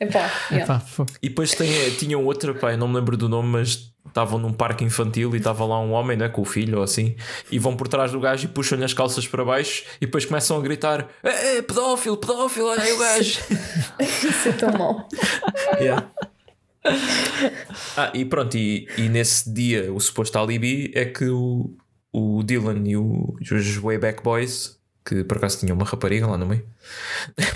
Epá, 0.00 0.30
yeah. 0.50 0.62
Epá, 0.62 1.06
E 1.22 1.28
depois 1.28 1.50
tem, 1.52 1.68
tinham 1.96 2.24
outra, 2.24 2.54
pá, 2.54 2.72
eu 2.72 2.78
não 2.78 2.88
me 2.88 2.96
lembro 2.96 3.16
do 3.16 3.28
nome, 3.28 3.48
mas 3.48 3.94
estavam 4.06 4.38
num 4.38 4.52
parque 4.52 4.84
infantil 4.84 5.34
e 5.34 5.38
estava 5.38 5.64
lá 5.64 5.80
um 5.80 5.92
homem 5.92 6.16
né, 6.16 6.28
com 6.28 6.42
o 6.42 6.44
filho 6.44 6.78
ou 6.78 6.84
assim, 6.84 7.16
e 7.50 7.58
vão 7.58 7.76
por 7.76 7.88
trás 7.88 8.12
do 8.12 8.20
gajo 8.20 8.44
e 8.44 8.48
puxam-lhe 8.48 8.84
as 8.84 8.92
calças 8.92 9.26
para 9.26 9.44
baixo 9.44 9.84
e 10.00 10.06
depois 10.06 10.24
começam 10.24 10.56
a 10.56 10.60
gritar: 10.60 11.08
é, 11.22 11.62
pedófilo, 11.62 12.16
pedófilo, 12.16 12.68
olha 12.68 12.82
aí 12.82 12.92
o 12.92 12.98
gajo. 12.98 13.40
Isso 14.00 14.48
é 14.48 14.52
tão 14.52 14.72
mau. 14.72 15.08
Yeah. 15.80 16.10
Ah, 17.96 18.12
e 18.12 18.24
pronto, 18.24 18.56
e, 18.56 18.86
e 18.98 19.08
nesse 19.08 19.52
dia 19.52 19.92
o 19.92 19.98
suposto 19.98 20.38
alibi 20.38 20.92
é 20.94 21.06
que 21.06 21.26
o, 21.28 21.74
o 22.12 22.42
Dylan 22.42 22.82
e 22.86 22.96
o, 22.96 23.34
os 23.40 23.76
Wayback 23.76 24.22
Boys, 24.22 24.78
que 25.04 25.22
por 25.24 25.36
acaso 25.38 25.58
tinham 25.60 25.76
uma 25.76 25.84
rapariga 25.84 26.26
lá 26.26 26.38
no 26.38 26.46
meio, 26.46 26.64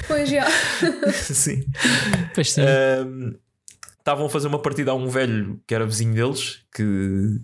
Pois 0.06 0.28
já. 0.28 0.46
sim, 1.12 1.64
pois 2.34 2.52
sim. 2.52 2.62
Estavam 3.98 4.26
a 4.26 4.30
fazer 4.30 4.48
uma 4.48 4.60
partida 4.60 4.90
a 4.90 4.94
um 4.94 5.08
velho 5.08 5.60
que 5.66 5.74
era 5.74 5.84
vizinho 5.86 6.14
deles, 6.14 6.60
que, 6.74 7.40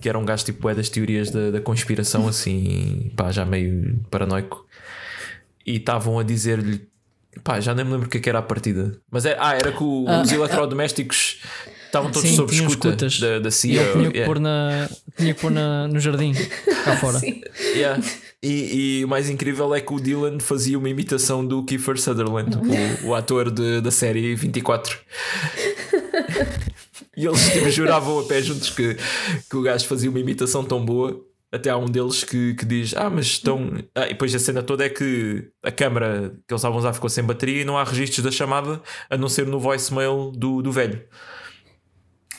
que 0.00 0.08
era 0.08 0.18
um 0.18 0.24
gajo 0.24 0.44
tipo 0.46 0.68
é 0.68 0.74
das 0.74 0.88
teorias 0.88 1.30
da, 1.30 1.50
da 1.50 1.60
conspiração, 1.60 2.26
assim, 2.26 3.12
pá, 3.16 3.30
já 3.30 3.44
meio 3.44 4.00
paranoico, 4.10 4.66
e 5.66 5.76
estavam 5.76 6.18
a 6.18 6.22
dizer-lhe. 6.22 6.88
Pá, 7.44 7.60
já 7.60 7.74
nem 7.74 7.84
me 7.84 7.92
lembro 7.92 8.06
o 8.06 8.10
que, 8.10 8.16
é 8.16 8.20
que 8.20 8.28
era 8.30 8.38
a 8.38 8.42
partida. 8.42 8.98
Mas 9.10 9.26
é, 9.26 9.36
ah, 9.38 9.54
era 9.54 9.70
que 9.70 9.82
o- 9.84 10.06
Ah. 10.08 10.22
os 10.22 10.32
eletrodomésticos 10.32 11.42
estavam 11.86 12.10
todos 12.10 12.28
Sim, 12.28 12.36
sob 12.36 12.52
escuta 12.52 12.88
escutas. 13.06 13.20
da, 13.20 13.38
da 13.38 13.48
E 13.48 13.52
CIA. 13.52 13.82
ele 13.82 13.92
tinha 13.92 14.10
que 14.10 14.16
yeah. 14.18 14.26
pôr, 14.26 14.40
na, 14.40 14.88
tinha 15.16 15.34
que 15.34 15.40
pôr 15.40 15.50
na, 15.50 15.88
no 15.88 15.98
jardim, 16.00 16.32
cá 16.84 16.96
fora. 17.00 17.18
Sim. 17.18 17.40
Yeah. 17.74 18.02
E, 18.42 18.98
e 19.00 19.04
o 19.04 19.08
mais 19.08 19.28
incrível 19.30 19.74
é 19.74 19.80
que 19.80 19.92
o 19.92 19.98
Dylan 19.98 20.38
fazia 20.38 20.78
uma 20.78 20.88
imitação 20.88 21.44
do 21.44 21.64
Kiefer 21.64 21.98
Sutherland, 21.98 22.56
o, 23.02 23.08
o 23.08 23.14
ator 23.14 23.50
de- 23.50 23.80
da 23.80 23.90
série 23.90 24.34
24. 24.34 24.96
E 27.16 27.24
eles 27.26 27.50
tipo, 27.50 27.70
juravam 27.70 28.18
a 28.20 28.24
pé 28.24 28.42
juntos 28.42 28.70
que, 28.70 28.96
que 29.48 29.56
o 29.56 29.62
gajo 29.62 29.86
fazia 29.86 30.10
uma 30.10 30.18
imitação 30.20 30.62
tão 30.64 30.84
boa. 30.84 31.18
Até 31.50 31.70
há 31.70 31.76
um 31.78 31.86
deles 31.86 32.24
que, 32.24 32.54
que 32.54 32.64
diz: 32.66 32.94
Ah, 32.94 33.08
mas 33.08 33.26
estão. 33.26 33.70
Ah, 33.94 34.04
e 34.06 34.08
depois 34.10 34.34
a 34.34 34.38
cena 34.38 34.62
toda 34.62 34.84
é 34.84 34.88
que 34.90 35.44
a 35.62 35.70
câmara 35.70 36.32
que 36.46 36.52
eles 36.52 36.60
estavam 36.60 36.76
a 36.76 36.80
usar 36.80 36.92
ficou 36.92 37.08
sem 37.08 37.24
bateria 37.24 37.62
e 37.62 37.64
não 37.64 37.78
há 37.78 37.84
registros 37.84 38.22
da 38.24 38.30
chamada 38.30 38.82
a 39.08 39.16
não 39.16 39.28
ser 39.28 39.46
no 39.46 39.58
voicemail 39.58 40.30
do, 40.36 40.60
do 40.60 40.70
velho. 40.72 41.00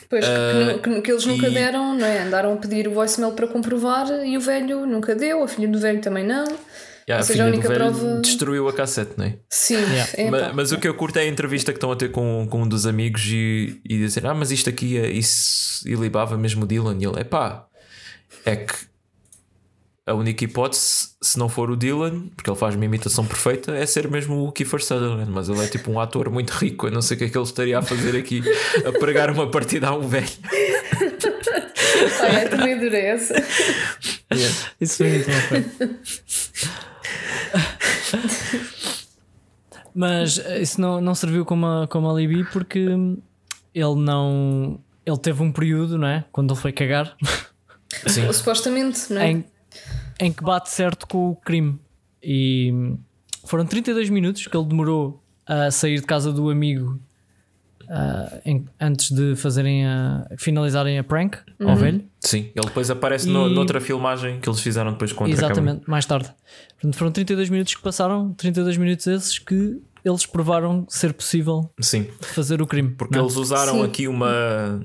Pois, 0.08 0.24
que, 0.24 0.78
que, 0.80 1.02
que, 1.02 1.12
eles 1.12 1.26
nunca 1.26 1.48
e... 1.48 1.54
deram, 1.54 1.94
não 1.94 2.06
é? 2.06 2.22
Andaram 2.22 2.54
a 2.54 2.56
pedir 2.56 2.88
o 2.88 2.92
voicemail 2.92 3.32
para 3.32 3.46
comprovar 3.46 4.06
e 4.24 4.38
o 4.38 4.40
velho 4.40 4.86
nunca 4.86 5.14
deu, 5.14 5.42
a 5.42 5.48
filha 5.48 5.68
do 5.68 5.78
velho 5.78 6.00
também 6.00 6.24
não. 6.24 6.46
Yeah, 7.08 7.22
Ou 7.22 7.22
seja, 7.22 7.42
a, 7.42 7.46
a 7.46 7.48
única 7.48 7.70
prova. 7.70 8.20
Destruiu 8.20 8.68
a 8.68 8.72
cassete, 8.72 9.12
não 9.16 9.24
é? 9.24 9.38
Sim, 9.48 9.76
yeah. 9.76 10.10
é, 10.14 10.30
mas, 10.30 10.54
mas, 10.54 10.72
o 10.72 10.78
que 10.78 10.86
eu 10.86 10.94
curto 10.94 11.18
é 11.18 11.22
a 11.22 11.26
entrevista 11.26 11.72
que 11.72 11.78
estão 11.78 11.90
a 11.90 11.96
ter 11.96 12.10
com, 12.10 12.46
com 12.50 12.62
um 12.62 12.68
dos 12.68 12.86
amigos 12.86 13.24
e, 13.26 13.80
e 13.84 13.96
dizer: 13.98 14.26
Ah, 14.26 14.34
mas 14.34 14.50
isto 14.50 14.68
aqui 14.68 14.98
é 14.98 15.08
isso 15.08 15.88
ilibava 15.88 16.36
mesmo 16.36 16.64
o 16.64 16.66
Dylan. 16.66 16.98
E 17.00 17.06
ele: 17.06 17.20
É 17.20 17.24
pá, 17.24 17.66
é 18.44 18.56
que 18.56 18.74
a 20.08 20.14
única 20.14 20.42
hipótese, 20.44 21.10
se 21.20 21.38
não 21.38 21.48
for 21.48 21.70
o 21.70 21.76
Dylan, 21.76 22.28
porque 22.34 22.48
ele 22.48 22.58
faz 22.58 22.74
uma 22.74 22.84
imitação 22.84 23.26
perfeita, 23.26 23.76
é 23.76 23.84
ser 23.84 24.08
mesmo 24.10 24.46
o 24.46 24.52
Kiefer 24.52 24.82
Sutherland. 24.82 25.30
Mas 25.30 25.48
ele 25.50 25.62
é 25.62 25.66
tipo 25.66 25.90
um 25.90 26.00
ator 26.00 26.30
muito 26.30 26.50
rico. 26.52 26.86
Eu 26.86 26.92
não 26.92 27.02
sei 27.02 27.14
o 27.16 27.18
que 27.18 27.24
é 27.24 27.28
que 27.28 27.36
ele 27.36 27.44
estaria 27.44 27.78
a 27.78 27.82
fazer 27.82 28.16
aqui, 28.16 28.42
a 28.86 28.98
pregar 28.98 29.30
uma 29.30 29.50
partida 29.50 29.88
a 29.88 29.94
um 29.94 30.08
velho. 30.08 30.26
Olha, 32.22 32.48
também 32.48 32.74
adorei 32.74 33.06
essa. 33.06 33.34
Yeah. 34.32 34.56
Isso 34.80 34.96
foi 34.96 35.10
muito 35.10 35.26
bom. 35.28 35.94
Mas 39.94 40.38
isso 40.60 40.80
não, 40.80 41.00
não 41.00 41.14
serviu 41.14 41.44
como, 41.44 41.86
como 41.88 42.10
alibi 42.10 42.44
porque 42.44 42.78
ele 43.74 43.94
não. 43.96 44.80
Ele 45.04 45.18
teve 45.18 45.42
um 45.42 45.50
período, 45.50 45.98
não 45.98 46.08
é? 46.08 46.24
Quando 46.30 46.54
ele 46.54 46.60
foi 46.60 46.72
cagar. 46.72 47.16
Sim. 48.06 48.30
Supostamente, 48.32 49.12
não 49.12 49.20
é? 49.20 49.30
Em, 49.30 49.44
em 50.20 50.32
que 50.32 50.42
bate 50.42 50.70
certo 50.70 51.06
com 51.06 51.30
o 51.30 51.36
crime. 51.36 51.78
E 52.22 52.72
foram 53.44 53.64
32 53.64 54.10
minutos 54.10 54.46
que 54.46 54.56
ele 54.56 54.66
demorou 54.66 55.22
a 55.46 55.70
sair 55.70 56.00
de 56.00 56.06
casa 56.06 56.32
do 56.32 56.50
amigo 56.50 57.00
uh, 57.88 58.40
em, 58.44 58.64
antes 58.80 59.10
de 59.10 59.34
fazerem 59.36 59.86
a 59.86 60.26
finalizarem 60.36 60.98
a 60.98 61.04
prank 61.04 61.38
uhum. 61.58 61.70
ao 61.70 61.76
velho. 61.76 62.04
Sim, 62.20 62.50
ele 62.54 62.66
depois 62.66 62.90
aparece 62.90 63.28
e... 63.28 63.32
no, 63.32 63.48
noutra 63.48 63.80
filmagem 63.80 64.40
que 64.40 64.48
eles 64.48 64.60
fizeram 64.60 64.92
depois 64.92 65.12
com 65.12 65.26
Exatamente, 65.26 65.88
mais 65.88 66.06
tarde. 66.06 66.30
Portanto, 66.74 66.96
foram 66.96 67.12
32 67.12 67.48
minutos 67.48 67.74
que 67.74 67.82
passaram, 67.82 68.32
32 68.34 68.76
minutos 68.76 69.06
esses 69.06 69.38
que 69.38 69.80
eles 70.04 70.26
provaram 70.26 70.86
ser 70.88 71.12
possível 71.12 71.70
Sim. 71.80 72.06
fazer 72.20 72.62
o 72.62 72.66
crime. 72.66 72.90
Porque 72.90 73.16
não? 73.16 73.22
É? 73.22 73.26
eles 73.26 73.36
usaram 73.36 73.74
Sim. 73.74 73.84
aqui 73.84 74.08
uma, 74.08 74.80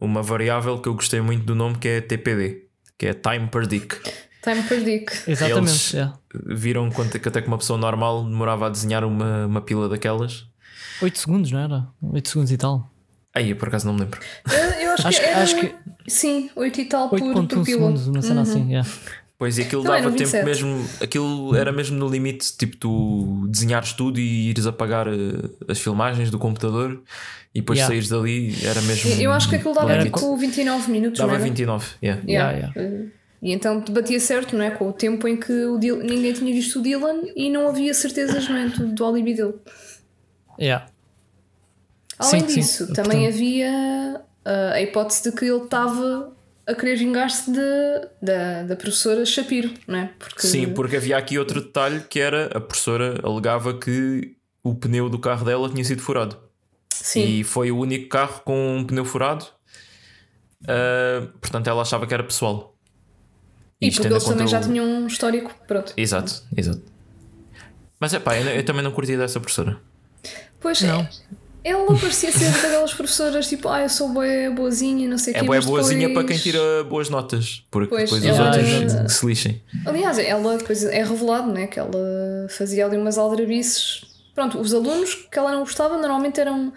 uma 0.00 0.22
variável 0.22 0.78
que 0.78 0.88
eu 0.88 0.94
gostei 0.94 1.20
muito 1.20 1.44
do 1.44 1.54
nome 1.54 1.76
que 1.78 1.88
é 1.88 2.00
TPD, 2.00 2.66
que 2.98 3.06
é 3.06 3.14
Time 3.14 3.48
Per 3.48 3.66
Dick. 3.66 3.96
Time 4.42 4.62
per 4.62 4.82
dick. 4.82 5.12
Exatamente. 5.26 5.70
Eles 5.70 5.92
yeah. 5.92 6.18
viram 6.46 6.90
quanto 6.90 7.18
que 7.18 7.28
até 7.28 7.42
que 7.42 7.48
uma 7.48 7.58
pessoa 7.58 7.78
normal 7.78 8.24
demorava 8.24 8.66
a 8.66 8.68
desenhar 8.68 9.04
uma, 9.04 9.46
uma 9.46 9.60
pila 9.60 9.88
daquelas. 9.88 10.46
8 11.02 11.18
segundos, 11.18 11.50
não 11.50 11.60
era? 11.60 11.86
8 12.02 12.28
segundos 12.28 12.52
e 12.52 12.56
tal. 12.56 12.88
Aí, 13.34 13.54
por 13.54 13.68
acaso 13.68 13.86
não 13.86 13.94
me 13.94 14.00
lembro. 14.00 14.20
Eu, 14.50 14.58
eu 14.80 14.92
acho, 14.92 15.08
acho, 15.08 15.20
que, 15.20 15.26
era, 15.26 15.42
acho 15.42 15.60
que. 15.60 15.74
Sim, 16.06 16.50
8 16.56 16.80
e 16.80 16.84
tal 16.86 17.12
8. 17.12 17.18
por, 17.18 17.34
por 17.34 17.48
pila. 17.48 17.64
segundos, 17.64 18.06
uma 18.08 18.22
cena 18.22 18.42
assim, 18.42 18.52
uhum. 18.52 18.62
assim, 18.62 18.70
yeah. 18.70 18.90
Pois 19.38 19.56
e 19.56 19.62
aquilo 19.62 19.84
não, 19.84 19.92
dava 19.92 20.10
tempo 20.10 20.44
mesmo, 20.44 20.84
aquilo 21.00 21.54
era 21.54 21.70
mesmo 21.70 21.96
no 21.96 22.08
limite, 22.08 22.56
tipo 22.56 22.76
tu 22.76 23.46
desenhares 23.48 23.92
tudo 23.92 24.18
e 24.18 24.50
ires 24.50 24.66
apagar 24.66 25.06
uh, 25.06 25.56
as 25.68 25.78
filmagens 25.78 26.28
do 26.28 26.40
computador 26.40 27.00
e 27.54 27.60
depois 27.60 27.78
yeah. 27.78 27.88
saíres 27.88 28.08
dali, 28.08 28.56
era 28.64 28.82
mesmo. 28.82 29.08
Eu 29.12 29.30
acho 29.30 29.48
que 29.48 29.54
aquilo 29.54 29.74
dava 29.74 29.96
tipo 30.02 30.36
29 30.36 30.90
minutos. 30.90 31.20
Dava 31.20 31.38
29, 31.38 31.86
yeah. 32.02 32.20
yeah. 32.26 32.50
yeah, 32.50 32.72
yeah. 32.76 33.10
E 33.40 33.52
então 33.52 33.84
batia 33.90 34.18
certo, 34.18 34.56
não 34.56 34.64
é? 34.64 34.70
Com 34.70 34.88
o 34.88 34.92
tempo 34.92 35.28
em 35.28 35.36
que 35.36 35.52
o 35.52 35.78
Dylan, 35.78 36.02
ninguém 36.02 36.32
tinha 36.32 36.52
visto 36.52 36.80
o 36.80 36.82
Dylan 36.82 37.22
e 37.36 37.50
não 37.50 37.68
havia 37.68 37.94
certezas 37.94 38.48
não 38.48 38.56
é? 38.56 38.68
do, 38.68 38.88
do 38.88 39.06
alibi 39.06 39.34
dele. 39.34 39.54
Yeah. 40.60 40.86
Além 42.18 42.48
sim, 42.48 42.54
disso, 42.56 42.86
sim. 42.86 42.92
também 42.92 43.20
Portanto... 43.20 43.34
havia 43.34 44.22
uh, 44.44 44.72
a 44.72 44.82
hipótese 44.82 45.30
de 45.30 45.36
que 45.36 45.44
ele 45.44 45.64
estava 45.64 46.36
a 46.66 46.74
querer 46.74 46.96
vingar-se 46.96 47.50
da, 48.20 48.62
da 48.64 48.76
professora 48.76 49.24
Shapiro, 49.24 49.72
não 49.86 50.00
é? 50.00 50.10
Porque... 50.18 50.42
Sim, 50.42 50.74
porque 50.74 50.96
havia 50.96 51.16
aqui 51.16 51.38
outro 51.38 51.62
detalhe 51.62 52.00
que 52.00 52.20
era 52.20 52.46
a 52.46 52.60
professora 52.60 53.20
alegava 53.22 53.78
que 53.78 54.36
o 54.62 54.74
pneu 54.74 55.08
do 55.08 55.18
carro 55.18 55.46
dela 55.46 55.70
tinha 55.70 55.82
sido 55.84 56.02
furado. 56.02 56.36
Sim. 56.92 57.24
E 57.24 57.44
foi 57.44 57.70
o 57.70 57.78
único 57.78 58.08
carro 58.08 58.42
com 58.44 58.76
um 58.76 58.84
pneu 58.84 59.04
furado. 59.04 59.46
Uh, 60.62 61.28
portanto, 61.38 61.68
ela 61.68 61.82
achava 61.82 62.06
que 62.06 62.12
era 62.12 62.24
pessoal. 62.24 62.76
E 63.80 63.90
porque 63.90 64.08
eles 64.08 64.24
também 64.24 64.44
o... 64.44 64.48
já 64.48 64.60
tinham 64.60 64.84
um 64.84 65.06
histórico, 65.06 65.54
pronto. 65.66 65.92
Exato, 65.96 66.42
exato. 66.56 66.82
Mas 68.00 68.14
é 68.14 68.18
pá, 68.18 68.36
eu, 68.36 68.46
eu, 68.46 68.64
também 68.64 68.82
não 68.82 68.92
curtia 68.92 69.16
dessa 69.16 69.40
professora. 69.40 69.78
Pois 70.60 70.80
não. 70.82 71.00
é. 71.00 71.08
Ela 71.64 71.86
parecia 71.98 72.32
ser 72.32 72.50
daquelas 72.50 72.94
professoras 72.94 73.48
tipo, 73.48 73.68
ah, 73.68 73.82
eu 73.82 73.88
sou 73.88 74.08
boa 74.08 74.26
boazinha, 74.54 75.08
não 75.08 75.18
sei 75.18 75.34
o 75.34 75.36
é 75.36 75.40
quê. 75.40 75.44
É 75.44 75.46
boa 75.46 75.60
boazinha 75.60 76.12
para 76.14 76.24
quem 76.24 76.38
tira 76.38 76.84
boas 76.84 77.10
notas, 77.10 77.64
porque 77.70 77.88
pois, 77.88 78.10
depois 78.10 78.24
os 78.24 78.38
outros 78.38 79.12
se 79.12 79.26
lixem. 79.26 79.62
Aliás, 79.84 80.18
ela 80.18 80.56
depois 80.56 80.84
é 80.84 81.02
revelado 81.02 81.52
né, 81.52 81.66
que 81.66 81.78
ela 81.78 82.46
fazia 82.48 82.86
ali 82.86 82.96
umas 82.96 83.18
aldrabices. 83.18 84.02
Pronto, 84.34 84.58
os 84.60 84.72
alunos 84.72 85.14
que 85.14 85.38
ela 85.38 85.50
não 85.50 85.60
gostava 85.60 85.98
normalmente 85.98 86.40
eram 86.40 86.72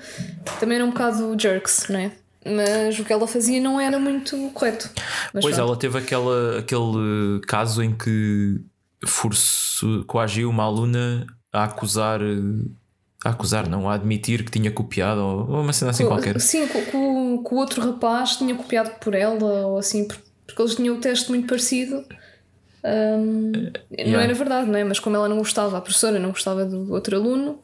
também 0.59 0.77
eram 0.77 0.87
um 0.87 0.91
bocado 0.91 1.35
jerks, 1.39 1.85
não 1.87 1.99
é? 1.99 2.11
Mas 2.45 2.97
o 2.99 3.05
que 3.05 3.13
ela 3.13 3.27
fazia 3.27 3.61
não 3.61 3.79
era 3.79 3.99
muito 3.99 4.49
correto. 4.53 4.89
Mas 5.33 5.43
pois 5.43 5.55
pronto. 5.55 5.67
ela 5.69 5.77
teve 5.77 5.97
aquela, 5.97 6.59
aquele 6.59 7.39
caso 7.47 7.83
em 7.83 7.95
que 7.95 8.59
forçou, 9.05 10.03
coagiu 10.05 10.49
uma 10.49 10.63
aluna 10.63 11.25
a 11.51 11.65
acusar. 11.65 12.19
A 13.23 13.29
acusar, 13.29 13.69
não, 13.69 13.87
a 13.87 13.93
admitir 13.93 14.43
que 14.43 14.49
tinha 14.49 14.71
copiado 14.71 15.21
ou 15.21 15.61
uma 15.61 15.71
cena 15.73 15.91
assim 15.91 16.03
com, 16.03 16.09
qualquer. 16.09 16.39
Sim, 16.41 16.67
que 16.67 16.97
o 16.97 17.55
outro 17.55 17.79
rapaz 17.79 18.37
tinha 18.37 18.55
copiado 18.55 18.99
por 18.99 19.13
ela 19.13 19.67
ou 19.67 19.77
assim, 19.77 20.07
porque 20.07 20.59
eles 20.59 20.73
tinham 20.73 20.95
o 20.95 20.99
teste 20.99 21.29
muito 21.29 21.47
parecido. 21.47 22.03
Um, 22.83 23.51
yeah. 23.91 24.11
Não 24.11 24.19
era 24.19 24.33
verdade, 24.33 24.67
não 24.67 24.77
é? 24.77 24.83
Mas 24.83 24.99
como 24.99 25.15
ela 25.15 25.29
não 25.29 25.37
gostava, 25.37 25.77
a 25.77 25.81
professora 25.81 26.17
não 26.17 26.29
gostava 26.29 26.65
do 26.65 26.91
outro 26.91 27.15
aluno, 27.15 27.59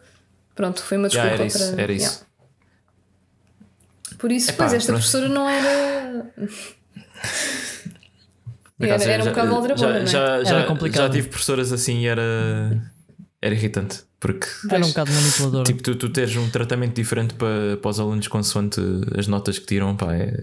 pronto, 0.53 0.83
foi 0.83 0.97
uma 0.97 1.07
desculpa 1.07 1.27
yeah, 1.27 1.43
era 1.43 1.47
isso, 1.47 1.71
para. 1.71 1.81
Era 1.81 1.93
isso. 1.93 2.27
Por 4.17 4.31
isso, 4.31 4.51
Epá, 4.51 4.65
pois, 4.65 4.73
esta 4.73 4.93
professora 4.93 5.29
não 5.29 5.47
era. 5.47 6.31
era, 8.79 9.03
era 9.03 9.23
um 9.23 9.27
bocado 9.27 9.55
aldrabona, 9.55 10.05
já, 10.05 10.05
já, 10.05 10.43
já, 10.43 10.57
era 10.57 10.67
complicado. 10.67 11.03
já 11.03 11.09
tive 11.09 11.29
professoras 11.29 11.71
assim 11.71 11.99
e 11.99 12.07
era, 12.07 12.91
era 13.41 13.53
irritante. 13.53 14.07
Porque 14.19 14.47
era 14.71 14.83
um 14.83 14.87
bocado 14.87 15.11
manipulador. 15.11 15.63
Tipo, 15.63 15.83
tu, 15.83 15.95
tu 15.95 16.09
teres 16.09 16.35
um 16.35 16.49
tratamento 16.49 16.95
diferente 16.95 17.35
para, 17.35 17.77
para 17.79 17.89
os 17.89 17.99
alunos 17.99 18.27
consoante 18.27 18.81
as 19.15 19.27
notas 19.27 19.59
que 19.59 19.67
tiram, 19.67 19.95
pá, 19.95 20.15
é, 20.15 20.33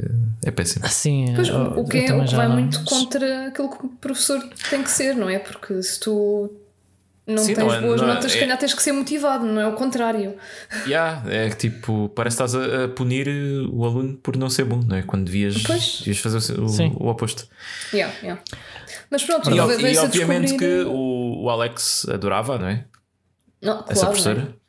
é 0.45 0.51
péssimo. 0.53 0.87
Sim, 0.87 1.33
pois, 1.35 1.49
o 1.51 1.85
que, 1.85 1.99
é, 1.99 2.15
o 2.15 2.25
que 2.25 2.35
vai 2.37 2.49
muito 2.49 2.85
contra 2.85 3.49
aquilo 3.49 3.69
que 3.69 3.87
o 3.87 3.89
professor 3.89 4.41
tem 4.71 4.81
que 4.81 4.91
ser, 4.91 5.17
não 5.17 5.29
é? 5.29 5.41
Porque 5.41 5.83
se 5.83 5.99
tu 5.99 6.53
não 7.27 7.43
Sim, 7.43 7.55
tens 7.55 7.67
não 7.67 7.75
é, 7.75 7.81
boas 7.81 8.01
não 8.01 8.09
é- 8.09 8.15
notas, 8.15 8.33
se 8.33 8.39
é, 8.39 8.41
calhar 8.41 8.59
tens 8.59 8.75
que 8.75 8.83
ser 8.83 8.93
motivado, 8.93 9.47
não 9.47 9.61
é 9.61 9.67
o 9.67 9.73
contrário. 9.73 10.37
Yeah, 10.87 11.23
é 11.33 11.49
tipo, 11.51 12.11
parece 12.15 12.37
que 12.37 12.43
estás 12.43 12.55
a, 12.55 12.85
a, 12.85 12.89
punir 12.89 13.29
o 13.73 13.85
aluno 13.85 14.17
por 14.19 14.37
não 14.37 14.51
ser 14.51 14.65
bom, 14.65 14.81
não 14.87 14.97
é? 14.97 15.03
Quando 15.03 15.25
devias, 15.25 15.63
devias 15.63 16.19
fazer 16.19 16.59
o, 16.61 16.67
o, 16.67 17.05
o 17.05 17.09
oposto. 17.09 17.49
Yeah, 17.93 18.15
yeah. 18.23 18.43
Mas 19.11 19.23
pronto, 19.23 19.49
e, 19.49 19.53
e, 19.53 19.57
e 19.57 19.99
obviamente 19.99 20.43
descobrir... 20.43 20.85
que 20.85 20.89
o, 20.89 21.45
o 21.45 21.51
Alex 21.51 22.07
adorava, 22.09 22.59
não 22.59 22.69
é? 22.69 22.85
Não, 23.63 23.79
claro, 23.79 23.93
Essa 23.93 24.07
professora. 24.07 24.55
É? 24.61 24.65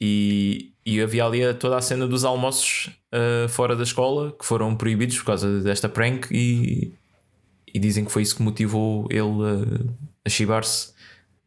E, 0.00 0.72
e 0.84 1.00
havia 1.00 1.24
ali 1.24 1.54
toda 1.54 1.76
a 1.76 1.82
cena 1.82 2.06
dos 2.06 2.24
almoços 2.24 2.90
uh, 3.12 3.48
fora 3.48 3.76
da 3.76 3.82
escola 3.82 4.32
que 4.32 4.44
foram 4.44 4.74
proibidos 4.74 5.18
por 5.18 5.26
causa 5.26 5.60
desta 5.60 5.88
prank 5.88 6.28
e, 6.30 6.92
e 7.72 7.78
dizem 7.78 8.04
que 8.04 8.10
foi 8.10 8.22
isso 8.22 8.36
que 8.36 8.42
motivou 8.42 9.06
ele 9.10 9.20
a, 9.22 10.26
a 10.26 10.30
chibar-se 10.30 10.91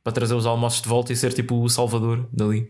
para 0.05 0.13
trazer 0.13 0.35
os 0.35 0.45
almoços 0.45 0.83
de 0.83 0.87
volta 0.87 1.11
e 1.11 1.15
ser 1.15 1.33
tipo 1.33 1.59
o 1.59 1.67
salvador 1.67 2.29
dali. 2.31 2.69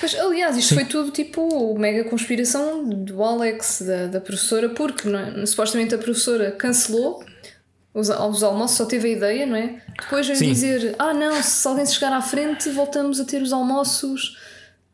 Pois, 0.00 0.16
aliás, 0.16 0.56
isto 0.56 0.70
Sim. 0.70 0.74
foi 0.74 0.84
tudo 0.84 1.12
tipo 1.12 1.78
mega 1.78 2.02
conspiração 2.02 2.84
do 2.84 3.22
Alex, 3.22 3.84
da, 3.86 4.08
da 4.08 4.20
professora, 4.20 4.68
porque 4.68 5.08
é? 5.08 5.46
supostamente 5.46 5.94
a 5.94 5.98
professora 5.98 6.50
cancelou 6.50 7.24
os, 7.94 8.08
os 8.08 8.42
almoços, 8.42 8.78
só 8.78 8.84
teve 8.84 9.10
a 9.10 9.12
ideia, 9.12 9.46
não 9.46 9.54
é? 9.54 9.80
Depois 9.96 10.26
veio 10.26 10.40
dizer: 10.40 10.96
ah, 10.98 11.14
não, 11.14 11.40
se 11.40 11.68
alguém 11.68 11.86
se 11.86 11.94
chegar 11.94 12.12
à 12.12 12.20
frente, 12.20 12.68
voltamos 12.70 13.20
a 13.20 13.24
ter 13.24 13.40
os 13.40 13.52
almoços. 13.52 14.36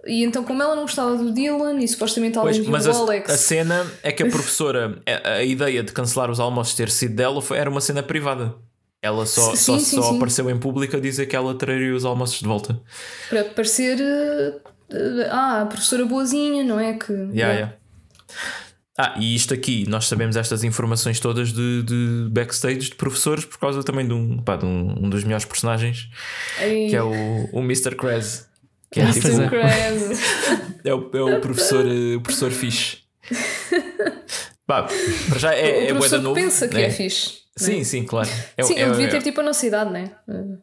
E 0.07 0.23
então, 0.23 0.45
como 0.45 0.63
ela 0.63 0.77
não 0.77 0.83
gostava 0.83 1.17
do 1.17 1.33
Dylan 1.33 1.79
e 1.79 1.89
supostamente 1.89 2.37
alguém 2.37 2.55
pois, 2.55 2.69
mas 2.69 2.85
do 2.85 2.91
a, 2.91 2.97
Alex. 2.97 3.31
A 3.31 3.39
cena 3.39 3.87
é 4.03 4.13
que 4.13 4.23
a 4.23 4.27
professora, 4.31 5.01
a, 5.25 5.31
a, 5.37 5.43
ideia 5.43 5.83
de 5.83 5.91
cancelar 5.93 6.31
os 6.31 6.39
almoços 6.39 6.75
ter 6.75 6.91
sido 6.91 7.17
dela 7.17 7.41
foi, 7.41 7.57
era 7.57 7.71
uma 7.71 7.81
cena 7.81 8.03
privada. 8.03 8.55
Ela 9.01 9.27
só, 9.27 9.51
sim, 9.51 9.57
só, 9.57 9.79
sim, 9.79 9.97
só 9.97 10.03
sim. 10.11 10.17
apareceu 10.17 10.51
em 10.51 10.59
público 10.59 10.97
a 10.97 11.01
dizer 11.01 11.27
que 11.27 11.37
ela 11.37 11.55
traria 11.55 11.95
os 11.95 12.05
almoços 12.05 12.41
de 12.41 12.47
volta. 12.47 12.81
Para 13.29 13.45
parecer. 13.45 13.99
Uh, 14.01 14.61
ah, 15.31 15.63
a 15.63 15.67
professora 15.67 16.05
boazinha, 16.05 16.65
não 16.65 16.81
é? 16.81 16.95
Que, 16.95 17.13
yeah, 17.13 17.53
yeah. 17.53 17.75
Ah, 19.01 19.15
e 19.17 19.37
isto 19.37 19.55
aqui, 19.55 19.89
nós 19.89 20.07
sabemos 20.09 20.35
estas 20.35 20.65
informações 20.65 21.21
todas 21.21 21.53
de, 21.53 21.85
de 21.85 22.29
backstage 22.31 22.91
de 22.91 22.95
professores 22.97 23.45
por 23.45 23.57
causa 23.59 23.85
também 23.85 24.05
de 24.05 24.13
um, 24.13 24.39
pá, 24.39 24.57
de 24.57 24.65
um, 24.65 25.05
um 25.05 25.09
dos 25.09 25.23
melhores 25.23 25.45
personagens 25.45 26.09
Ei. 26.61 26.89
que 26.89 26.97
é 26.97 27.03
o, 27.03 27.13
o 27.53 27.61
Mr. 27.61 27.95
Krez. 27.95 28.49
Que 28.91 28.99
é, 28.99 29.05
Mr. 29.05 29.21
Tipo, 29.21 29.55
é, 30.89 30.95
o, 30.95 31.11
é 31.13 31.37
o 31.37 31.41
professor, 31.41 31.87
o 31.87 32.21
professor 32.21 32.51
Fish. 32.51 33.05
Pá, 34.67 34.87
para 35.29 35.39
já 35.39 35.55
é, 35.55 35.63
o 35.63 35.67
é 35.67 35.87
da 35.87 35.95
professor 35.95 36.21
novo. 36.21 36.35
pensa 36.35 36.67
que 36.67 36.75
né? 36.75 36.83
é 36.83 36.91
fixe. 36.91 37.39
Sim, 37.59 37.85
sim, 37.85 38.05
claro. 38.05 38.29
É- 38.57 38.63
Sim, 38.63 38.75
é- 38.75 38.83
ele 38.83 38.91
devia 38.93 39.07
é- 39.07 39.11
ter 39.11 39.23
tipo 39.23 39.41
a 39.41 39.45
nossa 39.45 39.67
idade, 39.67 39.91
né? 39.93 40.11
Uh, 40.29 40.59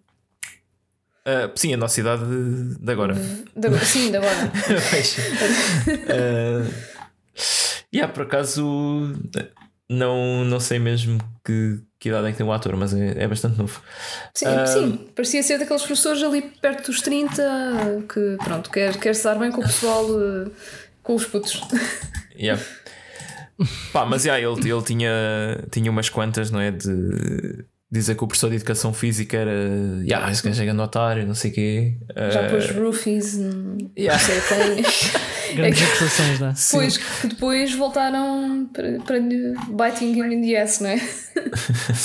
ah, 1.26 1.52
sim, 1.56 1.74
a 1.74 1.78
nossa 1.78 2.00
idade 2.00 2.24
de, 2.26 2.78
de 2.80 2.92
agora. 2.92 3.14
de 3.56 3.68
agora- 3.68 3.86
sim, 3.86 4.12
de 4.12 4.18
agora. 4.18 4.52
Mas, 4.92 5.16
ah, 6.10 6.66
yeah, 7.94 8.12
por 8.14 8.24
acaso 8.24 9.14
não, 9.90 10.44
não 10.46 10.60
sei 10.60 10.80
mesmo 10.80 11.20
que, 11.44 11.80
que 12.00 12.10
idade 12.10 12.28
é 12.28 12.32
que 12.32 12.38
tem 12.38 12.46
o 12.46 12.52
ator, 12.52 12.76
mas 12.76 12.94
é, 12.94 13.24
é 13.24 13.28
bastante 13.28 13.58
novo. 13.58 13.82
Sim, 14.34 14.46
Ah. 14.48 14.66
sim, 14.66 15.10
parecia 15.16 15.44
ser 15.44 15.60
daqueles 15.60 15.84
professores 15.84 16.24
ali 16.24 16.42
perto 16.42 16.88
dos 16.92 17.02
30 17.02 18.04
que, 18.12 18.38
pronto, 18.44 18.70
quer, 18.72 18.98
quer 19.00 19.14
se 19.16 19.24
dar 19.24 19.36
bem 19.38 19.52
com 19.52 19.62
o 19.62 19.64
pessoal, 19.64 20.06
uh, 20.10 20.52
com 21.04 21.16
os 21.16 21.26
putos. 21.26 21.62
Yeah. 22.38 22.62
Pá, 23.94 24.06
mas 24.06 24.26
yeah, 24.26 24.42
ele, 24.46 24.70
ele 24.70 24.82
tinha, 24.84 25.12
tinha 25.72 25.90
umas 25.92 26.10
quantas, 26.10 26.52
não 26.52 26.60
é? 26.60 26.72
De 26.72 27.66
dizer 27.92 28.16
que 28.16 28.24
o 28.24 28.28
professor 28.28 28.50
de 28.50 28.58
educação 28.58 28.94
física 28.94 29.38
era. 29.38 29.52
Yeah, 30.02 30.30
esse 30.32 30.44
gajo 30.44 30.62
é 30.62 30.66
grande 30.66 30.82
otário, 30.82 31.26
não 31.26 31.34
sei 31.36 31.52
o 31.52 31.54
quê. 31.54 31.98
Já 32.32 32.46
Ah, 32.46 32.50
pôs 32.50 32.70
roofies, 32.72 33.38
Yeah. 33.98 34.12
não 34.14 34.20
sei 34.20 34.42
quem. 34.42 35.56
Grandes 35.56 35.84
acusações, 35.84 36.40
não 36.40 36.48
é? 36.50 36.54
Depois, 36.54 36.98
que 36.98 37.28
depois 37.28 37.74
voltaram 37.76 38.70
para, 38.74 39.00
para 39.00 39.20
biting 39.22 40.14
him 40.20 40.34
in 40.34 40.42
the 40.42 40.62
ass, 40.62 40.80
não 40.82 40.90
é? 40.90 40.96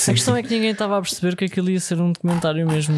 A 0.07 0.11
questão 0.13 0.35
é 0.37 0.43
que 0.43 0.49
ninguém 0.53 0.69
estava 0.71 0.97
a 0.97 1.01
perceber 1.01 1.35
que 1.35 1.45
aquilo 1.45 1.69
ia 1.69 1.79
ser 1.79 1.99
um 1.99 2.11
documentário 2.13 2.65
mesmo 2.67 2.95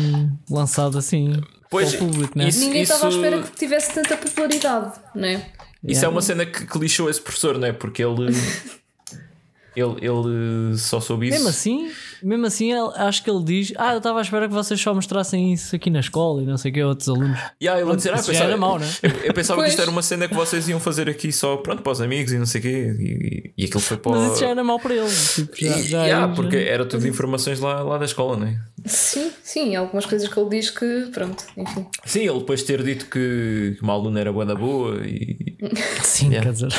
lançado 0.49 0.97
assim 0.97 1.41
Pois, 1.69 1.95
para 1.95 2.05
o 2.05 2.09
público, 2.09 2.37
né? 2.37 2.49
isso- 2.49 2.65
Ninguém 2.65 2.83
estava 2.83 3.07
à 3.07 3.09
espera 3.09 3.41
que 3.41 3.51
tivesse 3.57 3.93
tanta 3.93 4.17
popularidade, 4.17 4.91
não 5.15 5.25
é? 5.25 5.41
Isso 5.85 5.99
Yeah. 5.99 6.05
é 6.05 6.09
uma 6.09 6.21
cena 6.21 6.45
que, 6.45 6.65
que 6.65 6.79
lixou 6.79 7.09
esse 7.09 7.21
professor, 7.21 7.57
não 7.57 7.67
é? 7.67 7.73
Porque 7.73 8.01
ele. 8.03 8.31
ele, 9.75 9.95
ele 10.01 10.77
só 10.77 10.99
soube 11.01 11.27
isso. 11.27 11.35
Mesmo 11.35 11.49
assim, 11.49 11.91
mesmo 12.23 12.45
assim, 12.45 12.71
ele- 12.71 12.91
acho 12.95 13.23
que 13.23 13.29
ele 13.29 13.43
diz: 13.43 13.73
Ah, 13.77 13.93
eu 13.93 13.97
estava 13.97 14.19
à 14.19 14.21
espera 14.21 14.47
que 14.47 14.53
vocês 14.53 14.79
só 14.79 14.93
mostrassem 14.93 15.53
isso 15.53 15.75
aqui 15.75 15.89
na 15.89 15.99
escola 15.99 16.41
e 16.41 16.45
não 16.45 16.57
sei 16.57 16.71
o 16.71 16.73
que, 16.73 16.83
outros 16.83 17.09
alunos. 17.09 17.37
Yeah, 17.61 17.81
ele 17.81 17.91
a 17.91 17.95
dizer, 17.95 18.13
ah, 18.13 18.17
já 18.17 18.23
pensava, 18.23 18.45
era 18.49 18.57
mau, 18.57 18.79
né? 18.79 18.87
eu, 19.03 19.09
eu 19.25 19.33
pensava 19.33 19.61
que 19.63 19.69
isto 19.69 19.81
era 19.81 19.91
uma 19.91 20.01
cena 20.01 20.27
que 20.27 20.33
vocês 20.35 20.67
iam 20.69 20.79
fazer 20.79 21.09
aqui 21.09 21.31
só 21.31 21.57
pronto, 21.57 21.81
para 21.81 21.91
os 21.91 22.01
amigos 22.01 22.31
e 22.31 22.37
não 22.37 22.45
sei 22.45 22.59
o 22.59 22.61
quê. 22.63 22.95
E, 22.99 23.53
e 23.57 23.65
aquilo 23.65 23.79
foi 23.81 23.97
para. 23.97 24.11
Mas 24.13 24.31
isso 24.33 24.41
já 24.41 24.49
era 24.49 24.63
mau 24.63 24.79
para 24.79 24.93
ele. 24.95 25.09
Tipo, 25.35 25.55
já, 25.55 25.77
E- 25.77 25.83
já 25.83 26.03
yeah, 26.05 26.33
porque 26.35 26.55
era 26.57 26.85
tudo 26.85 27.07
informações 27.07 27.59
lá, 27.59 27.81
lá 27.81 27.97
da 27.97 28.05
escola, 28.05 28.37
não 28.37 28.47
é? 28.47 28.57
Sim, 28.85 29.31
sim, 29.43 29.75
algumas 29.75 30.05
coisas 30.05 30.27
que 30.27 30.37
ele 30.39 30.49
diz 30.49 30.69
que, 30.69 31.09
pronto, 31.13 31.43
enfim. 31.57 31.85
Sim, 32.05 32.21
ele 32.27 32.39
depois 32.39 32.63
ter 32.63 32.83
dito 32.83 33.05
que 33.05 33.77
uma 33.81 33.93
aluna 33.93 34.19
era 34.19 34.31
boa 34.33 34.45
da 34.45 34.55
boa 34.55 34.97
e. 35.05 35.55
Sim, 36.03 36.29
Yeah. 36.33 36.43
quer 36.47 36.53
dizer. 36.53 36.73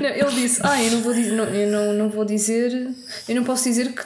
Não, 0.00 0.08
ele 0.08 0.30
disse: 0.40 0.60
Ah, 0.64 0.82
eu 0.82 0.90
não 0.92 1.02
vou, 1.02 1.12
dizer, 1.14 1.32
não, 1.32 1.44
eu 1.44 1.70
não, 1.70 1.92
não 1.94 2.08
vou 2.10 2.24
dizer, 2.24 2.72
eu 3.28 3.34
não 3.36 3.44
posso 3.44 3.64
dizer 3.64 3.92
que, 3.94 4.02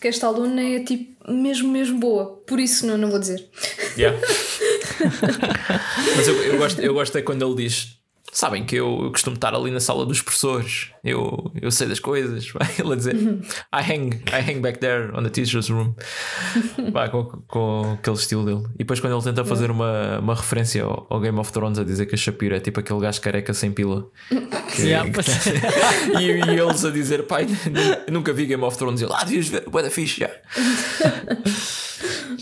que 0.00 0.08
esta 0.08 0.26
aluna 0.26 0.62
é 0.62 0.80
tipo 0.80 1.10
mesmo, 1.30 1.70
mesmo 1.70 2.00
boa, 2.00 2.42
por 2.46 2.58
isso 2.58 2.86
não, 2.86 2.96
não 2.96 3.10
vou 3.10 3.18
dizer. 3.18 3.46
Yeah. 3.96 4.18
Mas 6.16 6.26
eu, 6.26 6.34
eu, 6.42 6.58
gosto, 6.58 6.80
eu 6.80 6.94
gosto 6.94 7.18
é 7.18 7.22
quando 7.22 7.46
ele 7.46 7.62
diz. 7.64 7.99
Sabem 8.32 8.64
que 8.64 8.76
eu, 8.76 9.02
eu 9.04 9.10
costumo 9.10 9.34
estar 9.34 9.52
ali 9.54 9.72
na 9.72 9.80
sala 9.80 10.06
dos 10.06 10.22
professores, 10.22 10.90
eu, 11.02 11.50
eu 11.60 11.70
sei 11.72 11.88
das 11.88 11.98
coisas. 11.98 12.48
Vai 12.54 12.68
ele 12.78 12.92
a 12.92 12.96
dizer: 12.96 13.16
I 13.16 13.80
hang, 13.92 14.16
I 14.28 14.40
hang 14.50 14.60
back 14.60 14.78
there 14.78 15.10
on 15.16 15.22
the 15.24 15.30
teacher's 15.30 15.68
room. 15.68 15.94
Vai, 16.92 17.10
com, 17.10 17.24
com 17.48 17.96
aquele 17.98 18.16
estilo 18.16 18.44
dele. 18.44 18.62
E 18.74 18.78
depois, 18.78 19.00
quando 19.00 19.14
ele 19.16 19.22
tenta 19.24 19.44
fazer 19.44 19.70
uma, 19.70 20.20
uma 20.20 20.34
referência 20.34 20.84
ao, 20.84 21.06
ao 21.10 21.20
Game 21.20 21.38
of 21.40 21.50
Thrones, 21.52 21.78
a 21.80 21.84
dizer 21.84 22.06
que 22.06 22.14
a 22.14 22.18
Shapiro 22.18 22.54
é 22.54 22.60
tipo 22.60 22.78
aquele 22.78 23.00
gajo 23.00 23.20
careca 23.20 23.52
sem 23.52 23.72
pila. 23.72 24.06
Que- 24.76 24.82
Yeah, 24.82 25.08
é. 25.10 26.20
e, 26.22 26.26
e 26.54 26.60
eles 26.60 26.84
a 26.84 26.90
dizer: 26.90 27.24
Pai, 27.26 27.46
nunca 28.10 28.32
vi 28.32 28.46
Game 28.46 28.62
of 28.62 28.78
Thrones. 28.78 29.00
E 29.00 29.04
ele: 29.04 29.12
Ah, 29.14 29.24
devias 29.24 29.48
ver, 29.48 29.68
bué 29.68 29.82
da 29.82 29.90
fixe. 29.90 30.20
já." 30.20 30.30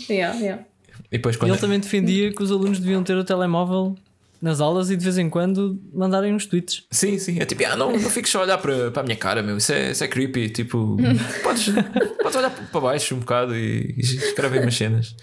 Yeah, 0.09 0.37
yeah. 0.39 0.63
E 1.11 1.17
depois, 1.17 1.35
E 1.35 1.39
quando. 1.39 1.51
ele 1.51 1.59
também 1.59 1.79
defendia 1.79 2.31
que 2.31 2.43
os 2.43 2.51
alunos 2.51 2.79
deviam 2.79 3.03
ter 3.03 3.17
o 3.17 3.23
telemóvel 3.23 3.95
nas 4.41 4.61
aulas 4.61 4.89
e 4.89 4.95
de 4.95 5.03
vez 5.03 5.17
em 5.17 5.29
quando 5.29 5.79
mandarem 5.93 6.33
uns 6.33 6.45
tweets. 6.45 6.83
Sim, 6.91 7.17
sim, 7.17 7.39
é 7.39 7.45
tipo, 7.45 7.63
ah, 7.65 7.75
não, 7.75 7.91
não 7.91 8.09
fiques 8.09 8.31
só 8.31 8.39
a 8.39 8.43
olhar 8.43 8.57
para, 8.57 8.91
para 8.91 9.01
a 9.01 9.05
minha 9.05 9.17
cara, 9.17 9.41
meu, 9.43 9.57
isso 9.57 9.71
é, 9.73 9.91
isso 9.91 10.03
é 10.03 10.07
creepy. 10.07 10.49
Tipo, 10.49 10.97
podes, 11.43 11.67
podes 12.21 12.35
olhar 12.37 12.49
para 12.49 12.81
baixo 12.81 13.15
um 13.15 13.19
bocado 13.19 13.55
e, 13.55 13.93
e 13.97 14.01
escrever 14.01 14.61
umas 14.61 14.75
cenas. 14.75 15.15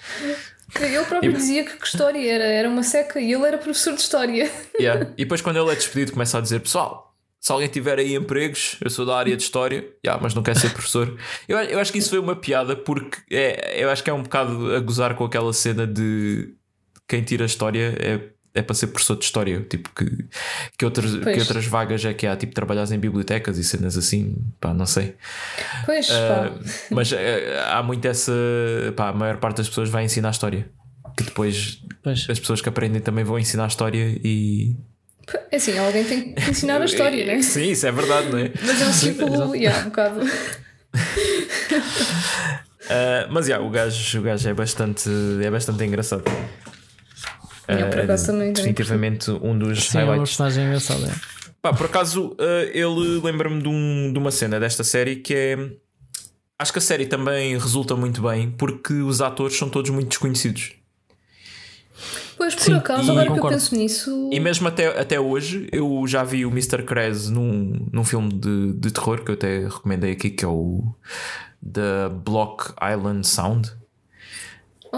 Ele 0.80 1.04
próprio 1.04 1.30
E- 1.30 1.34
dizia 1.34 1.64
que, 1.64 1.76
que 1.76 1.86
história 1.86 2.30
era, 2.30 2.44
era 2.44 2.68
uma 2.68 2.82
seca 2.82 3.20
e 3.20 3.32
ele 3.32 3.46
era 3.46 3.56
professor 3.56 3.94
de 3.94 4.00
história. 4.00 4.50
Yeah. 4.78 5.10
E 5.16 5.24
depois, 5.24 5.40
quando 5.40 5.56
ele 5.58 5.70
é 5.70 5.74
despedido, 5.74 6.12
começa 6.12 6.36
a 6.36 6.40
dizer: 6.40 6.60
Pessoal, 6.60 7.14
se 7.40 7.50
alguém 7.50 7.68
tiver 7.68 7.98
aí 7.98 8.14
empregos, 8.14 8.76
eu 8.84 8.90
sou 8.90 9.06
da 9.06 9.16
área 9.16 9.34
de 9.36 9.42
história, 9.42 9.86
yeah, 10.04 10.20
mas 10.22 10.34
não 10.34 10.42
quer 10.42 10.54
ser 10.56 10.70
professor. 10.70 11.16
Eu, 11.48 11.56
eu 11.58 11.78
acho 11.78 11.90
que 11.92 11.98
isso 11.98 12.10
foi 12.10 12.18
uma 12.18 12.36
piada 12.36 12.76
porque 12.76 13.18
é, 13.34 13.82
eu 13.82 13.88
acho 13.88 14.02
que 14.04 14.10
é 14.10 14.12
um 14.12 14.22
bocado 14.22 14.74
a 14.74 14.80
gozar 14.80 15.14
com 15.14 15.24
aquela 15.24 15.52
cena 15.52 15.86
de 15.86 16.52
quem 17.08 17.22
tira 17.22 17.44
história 17.46 17.94
é. 17.98 18.35
É 18.56 18.62
para 18.62 18.74
ser 18.74 18.86
professor 18.88 19.16
de 19.16 19.24
história, 19.24 19.60
tipo 19.68 19.90
que, 19.94 20.06
que, 20.78 20.84
outras, 20.84 21.12
que 21.14 21.38
outras 21.40 21.66
vagas 21.66 22.04
é 22.04 22.14
que 22.14 22.26
há, 22.26 22.34
tipo 22.36 22.54
trabalhas 22.54 22.90
em 22.90 22.98
bibliotecas 22.98 23.58
e 23.58 23.64
cenas 23.64 23.96
assim, 23.96 24.34
pá, 24.58 24.72
não 24.72 24.86
sei. 24.86 25.14
Pois, 25.84 26.08
Ah, 26.10 26.50
pá. 26.50 26.60
mas 26.90 27.12
eh, 27.12 27.62
há 27.70 27.82
muito 27.82 28.04
essa. 28.08 28.32
Pá, 28.96 29.10
a 29.10 29.12
maior 29.12 29.36
parte 29.36 29.58
das 29.58 29.68
pessoas 29.68 29.88
vai 29.90 30.04
ensinar 30.04 30.30
história. 30.30 30.68
Que 31.16 31.24
depois 31.24 31.80
Pois. 32.02 32.26
as 32.28 32.38
pessoas 32.40 32.60
que 32.60 32.68
aprendem 32.68 33.00
também 33.00 33.24
vão 33.24 33.38
ensinar 33.38 33.66
história 33.68 34.18
e. 34.24 34.74
É 35.50 35.56
assim, 35.56 35.76
alguém 35.78 36.04
tem 36.04 36.34
que 36.34 36.50
ensinar 36.50 36.80
a 36.80 36.84
história, 36.86 37.24
né? 37.26 37.40
Sim, 37.42 37.70
isso 37.70 37.86
é 37.86 37.92
verdade, 37.92 38.28
não 38.30 38.38
é? 38.38 38.50
Mas 38.64 38.80
é 38.82 38.86
um 38.86 38.92
ciclo, 38.92 39.54
yeah, 39.56 39.80
um 39.82 39.90
bocado. 39.90 40.20
Ah, 42.88 43.26
mas 43.30 43.48
yeah, 43.48 43.64
o, 43.64 43.68
gajo, 43.70 44.20
o 44.20 44.22
gajo 44.22 44.48
é 44.48 44.54
bastante, 44.54 45.10
é 45.42 45.50
bastante 45.50 45.82
engraçado. 45.84 46.22
Eu, 47.68 47.90
por 47.90 48.00
acaso, 48.00 48.26
também- 48.26 48.52
definitivamente 48.52 49.30
um 49.30 49.58
dos 49.58 49.88
Sim, 49.88 49.98
é 49.98 50.00
uma 50.04 50.12
highlights. 50.12 50.30
personagem 50.36 50.64
engraçada. 50.66 51.06
é. 51.06 51.14
Pá, 51.62 51.72
por 51.72 51.86
acaso, 51.86 52.36
ah, 52.38 52.62
ele 52.72 53.20
lembra-me 53.22 53.60
de, 53.62 53.68
um- 53.68 54.12
de 54.12 54.18
uma 54.18 54.30
cena 54.30 54.60
desta 54.60 54.84
série 54.84 55.16
que 55.16 55.34
é. 55.34 55.70
Acho 56.58 56.72
que 56.72 56.78
a 56.78 56.82
série 56.82 57.06
também 57.06 57.58
resulta 57.58 57.94
muito 57.96 58.22
bem 58.22 58.50
porque 58.50 58.94
os 58.94 59.20
atores 59.20 59.56
são 59.56 59.68
todos 59.68 59.90
muito 59.90 60.08
desconhecidos. 60.08 60.72
Pois, 62.36 62.54
por 62.54 62.64
Sim, 62.64 62.74
acaso, 62.74 63.08
e 63.08 63.10
agora 63.10 63.32
que 63.32 63.38
eu 63.40 63.48
penso 63.48 63.74
nisso. 63.74 64.30
E 64.32 64.38
mesmo 64.38 64.68
até, 64.68 64.86
até 65.00 65.18
hoje, 65.18 65.68
eu 65.72 66.04
já 66.06 66.22
vi 66.22 66.44
o 66.44 66.50
Mr. 66.50 66.82
Krez 66.84 67.30
num, 67.30 67.88
num 67.90 68.04
filme 68.04 68.28
de, 68.32 68.74
de 68.74 68.90
terror 68.90 69.22
que 69.24 69.30
eu 69.30 69.34
até 69.34 69.64
recomendei 69.66 70.12
aqui, 70.12 70.28
que 70.30 70.44
é 70.44 70.48
o 70.48 70.82
The 71.64 72.10
Block 72.24 72.72
Island 72.82 73.26
Sound. 73.26 73.72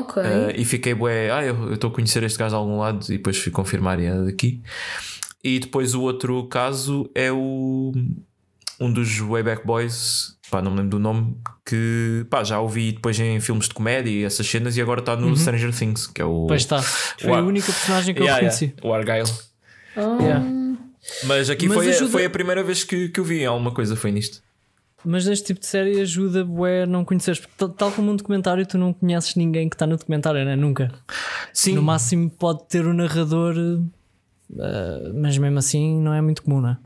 Ok. 0.01 0.23
Uh, 0.23 0.51
e 0.57 0.65
fiquei, 0.65 0.95
bué, 0.95 1.31
ah, 1.31 1.43
eu 1.45 1.75
estou 1.75 1.91
a 1.91 1.93
conhecer 1.93 2.23
este 2.23 2.39
gajo 2.39 2.51
de 2.51 2.57
algum 2.57 2.79
lado, 2.79 3.05
e 3.09 3.17
depois 3.17 3.37
fui 3.39 3.51
confirmar 3.53 3.99
e 4.01 4.07
é 4.07 4.15
daqui. 4.25 4.63
E 5.43 5.59
depois 5.59 5.95
o 5.95 6.03
outro 6.03 6.47
caso 6.49 7.11
é 7.15 7.31
o 7.33 7.93
um 8.81 8.93
dos 8.93 9.19
Wayback 9.19 9.67
Boys, 9.67 10.37
pá, 10.51 10.63
não 10.63 10.71
me 10.71 10.77
lembro 10.79 10.91
do 10.91 10.99
nome, 11.01 11.37
que 11.67 12.25
pá, 12.31 12.45
já 12.45 12.61
ouvi 12.61 12.93
depois 12.93 13.19
em 13.19 13.41
filmes 13.41 13.67
de 13.69 13.75
comédia 13.75 14.11
e 14.11 14.25
essas 14.25 14.47
cenas, 14.47 14.77
e 14.77 14.81
agora 14.83 15.01
está 15.01 15.17
no 15.17 15.37
Stranger 15.37 15.73
Things, 15.75 16.07
que 16.07 16.23
é 16.23 16.25
o. 16.25 16.47
Pois 16.47 16.63
está. 16.63 16.81
Foi 16.83 17.31
Uau. 17.31 17.41
a 17.41 17.43
única 17.43 17.67
personagem 17.73 18.15
que 18.15 18.21
eu 18.21 18.25
Yeah, 18.25 18.41
reconheci. 18.49 18.75
yeah, 18.77 18.89
o 18.89 18.93
Argyle. 18.95 19.31
Ah, 19.97 20.19
Yeah. 20.23 20.45
Mas 21.25 21.49
aqui 21.49 21.67
Mas 21.69 21.77
foi, 21.79 21.89
ajuda- 21.91 22.11
foi 22.11 22.25
a 22.25 22.31
primeira 22.31 22.63
vez 22.63 22.85
que, 22.85 23.09
que 23.09 23.19
eu 23.21 23.25
vi 23.25 23.45
alguma 23.45 23.73
coisa, 23.73 23.97
foi 23.97 24.11
nisto. 24.13 24.43
Mas 25.11 25.25
neste 25.27 25.47
tipo 25.47 25.61
de 25.61 25.67
série 25.67 26.01
ajuda 26.01 26.45
bué 26.45 26.83
a 26.83 26.87
não 26.87 27.05
conheceres, 27.05 27.41
porque 27.41 27.75
tal, 27.77 27.91
como 27.91 28.11
um 28.13 28.17
documentário, 28.17 28.67
tu 28.67 28.77
não 28.77 28.93
conheces 28.93 29.35
ninguém 29.37 29.69
que 29.69 29.75
está 29.75 29.87
no 29.87 29.97
documentário, 29.97 30.45
né? 30.45 30.55
Nunca. 30.55 30.93
Sim, 31.53 31.75
No 31.77 31.83
máximo 31.83 32.29
pode 32.31 32.69
ter 32.69 32.85
o 32.87 32.93
narrador, 32.93 33.55
eh, 33.57 35.13
mas 35.15 35.39
mesmo 35.39 35.59
assim 35.59 36.01
não 36.01 36.13
é 36.13 36.21
muito 36.21 36.43
comum, 36.43 36.61
né? 36.61 36.77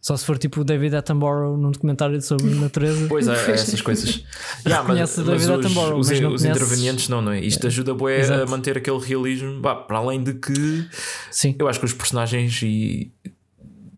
Só 0.00 0.14
se 0.18 0.26
for 0.26 0.36
tipo 0.36 0.60
o 0.60 0.64
David 0.64 0.94
Attenborough 0.96 1.56
num 1.56 1.70
documentário 1.70 2.20
sobre 2.20 2.50
natureza. 2.56 3.06
Pois 3.08 3.26
é, 3.26 3.32
é 3.32 3.50
essas 3.56 3.80
coisas. 3.80 4.22
Yeah, 4.66 4.86
Conhece 4.86 5.20
o 5.20 5.24
David 5.24 5.44
os, 5.44 5.48
Attenborough, 5.50 5.98
os, 5.98 6.08
mas 6.10 6.18
os 6.20 6.24
conheces- 6.26 6.44
intervenientes 6.44 7.08
não, 7.08 7.22
não 7.22 7.32
é? 7.32 7.40
Isto 7.40 7.66
ajuda 7.66 7.94
bué 7.94 8.26
a 8.42 8.44
manter 8.44 8.76
aquele 8.76 8.98
realismo, 8.98 9.58
bah, 9.62 9.74
para 9.74 9.96
além 9.96 10.22
de 10.22 10.34
que 10.34 10.86
Sim. 11.30 11.56
eu 11.58 11.66
acho 11.66 11.78
que 11.78 11.86
os 11.86 11.94
personagens 11.94 12.60
e 12.62 13.10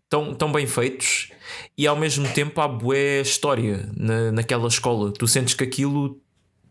tão, 0.09 0.33
tão 0.33 0.49
bem 0.53 0.65
feitos 0.65 1.31
e 1.77 1.85
ao 1.87 1.95
mesmo 1.95 2.27
tempo 2.29 2.59
há 2.61 2.67
bué 2.67 3.21
história 3.21 3.89
na, 3.95 4.31
naquela 4.31 4.67
escola. 4.67 5.11
Tu 5.11 5.27
sentes 5.27 5.53
que 5.53 5.63
aquilo 5.63 6.19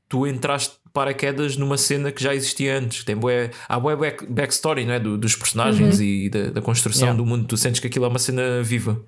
tu 0.09 0.27
entraste 0.27 0.77
paraquedas 0.93 1.57
numa 1.57 1.77
cena 1.77 2.11
que 2.13 2.23
já 2.23 2.35
existia 2.35 2.79
antes. 2.79 3.05
Tem 3.05 3.17
bué, 3.17 3.51
há 3.69 3.79
bué 3.79 3.97
back, 3.97 4.25
backstory 4.27 4.85
não 4.85 4.95
é? 4.95 5.01
Do- 5.01 5.19
dos 5.19 5.35
personagens 5.37 6.01
e 6.01 6.29
da, 6.31 6.51
da 6.51 6.63
construção 6.63 7.09
Yeah. 7.09 7.23
do 7.23 7.27
mundo. 7.29 7.47
Tu 7.47 7.57
sentes 7.57 7.81
que 7.81 7.87
aquilo 7.87 8.05
é 8.05 8.09
uma 8.09 8.19
cena 8.19 8.63
viva. 8.63 9.05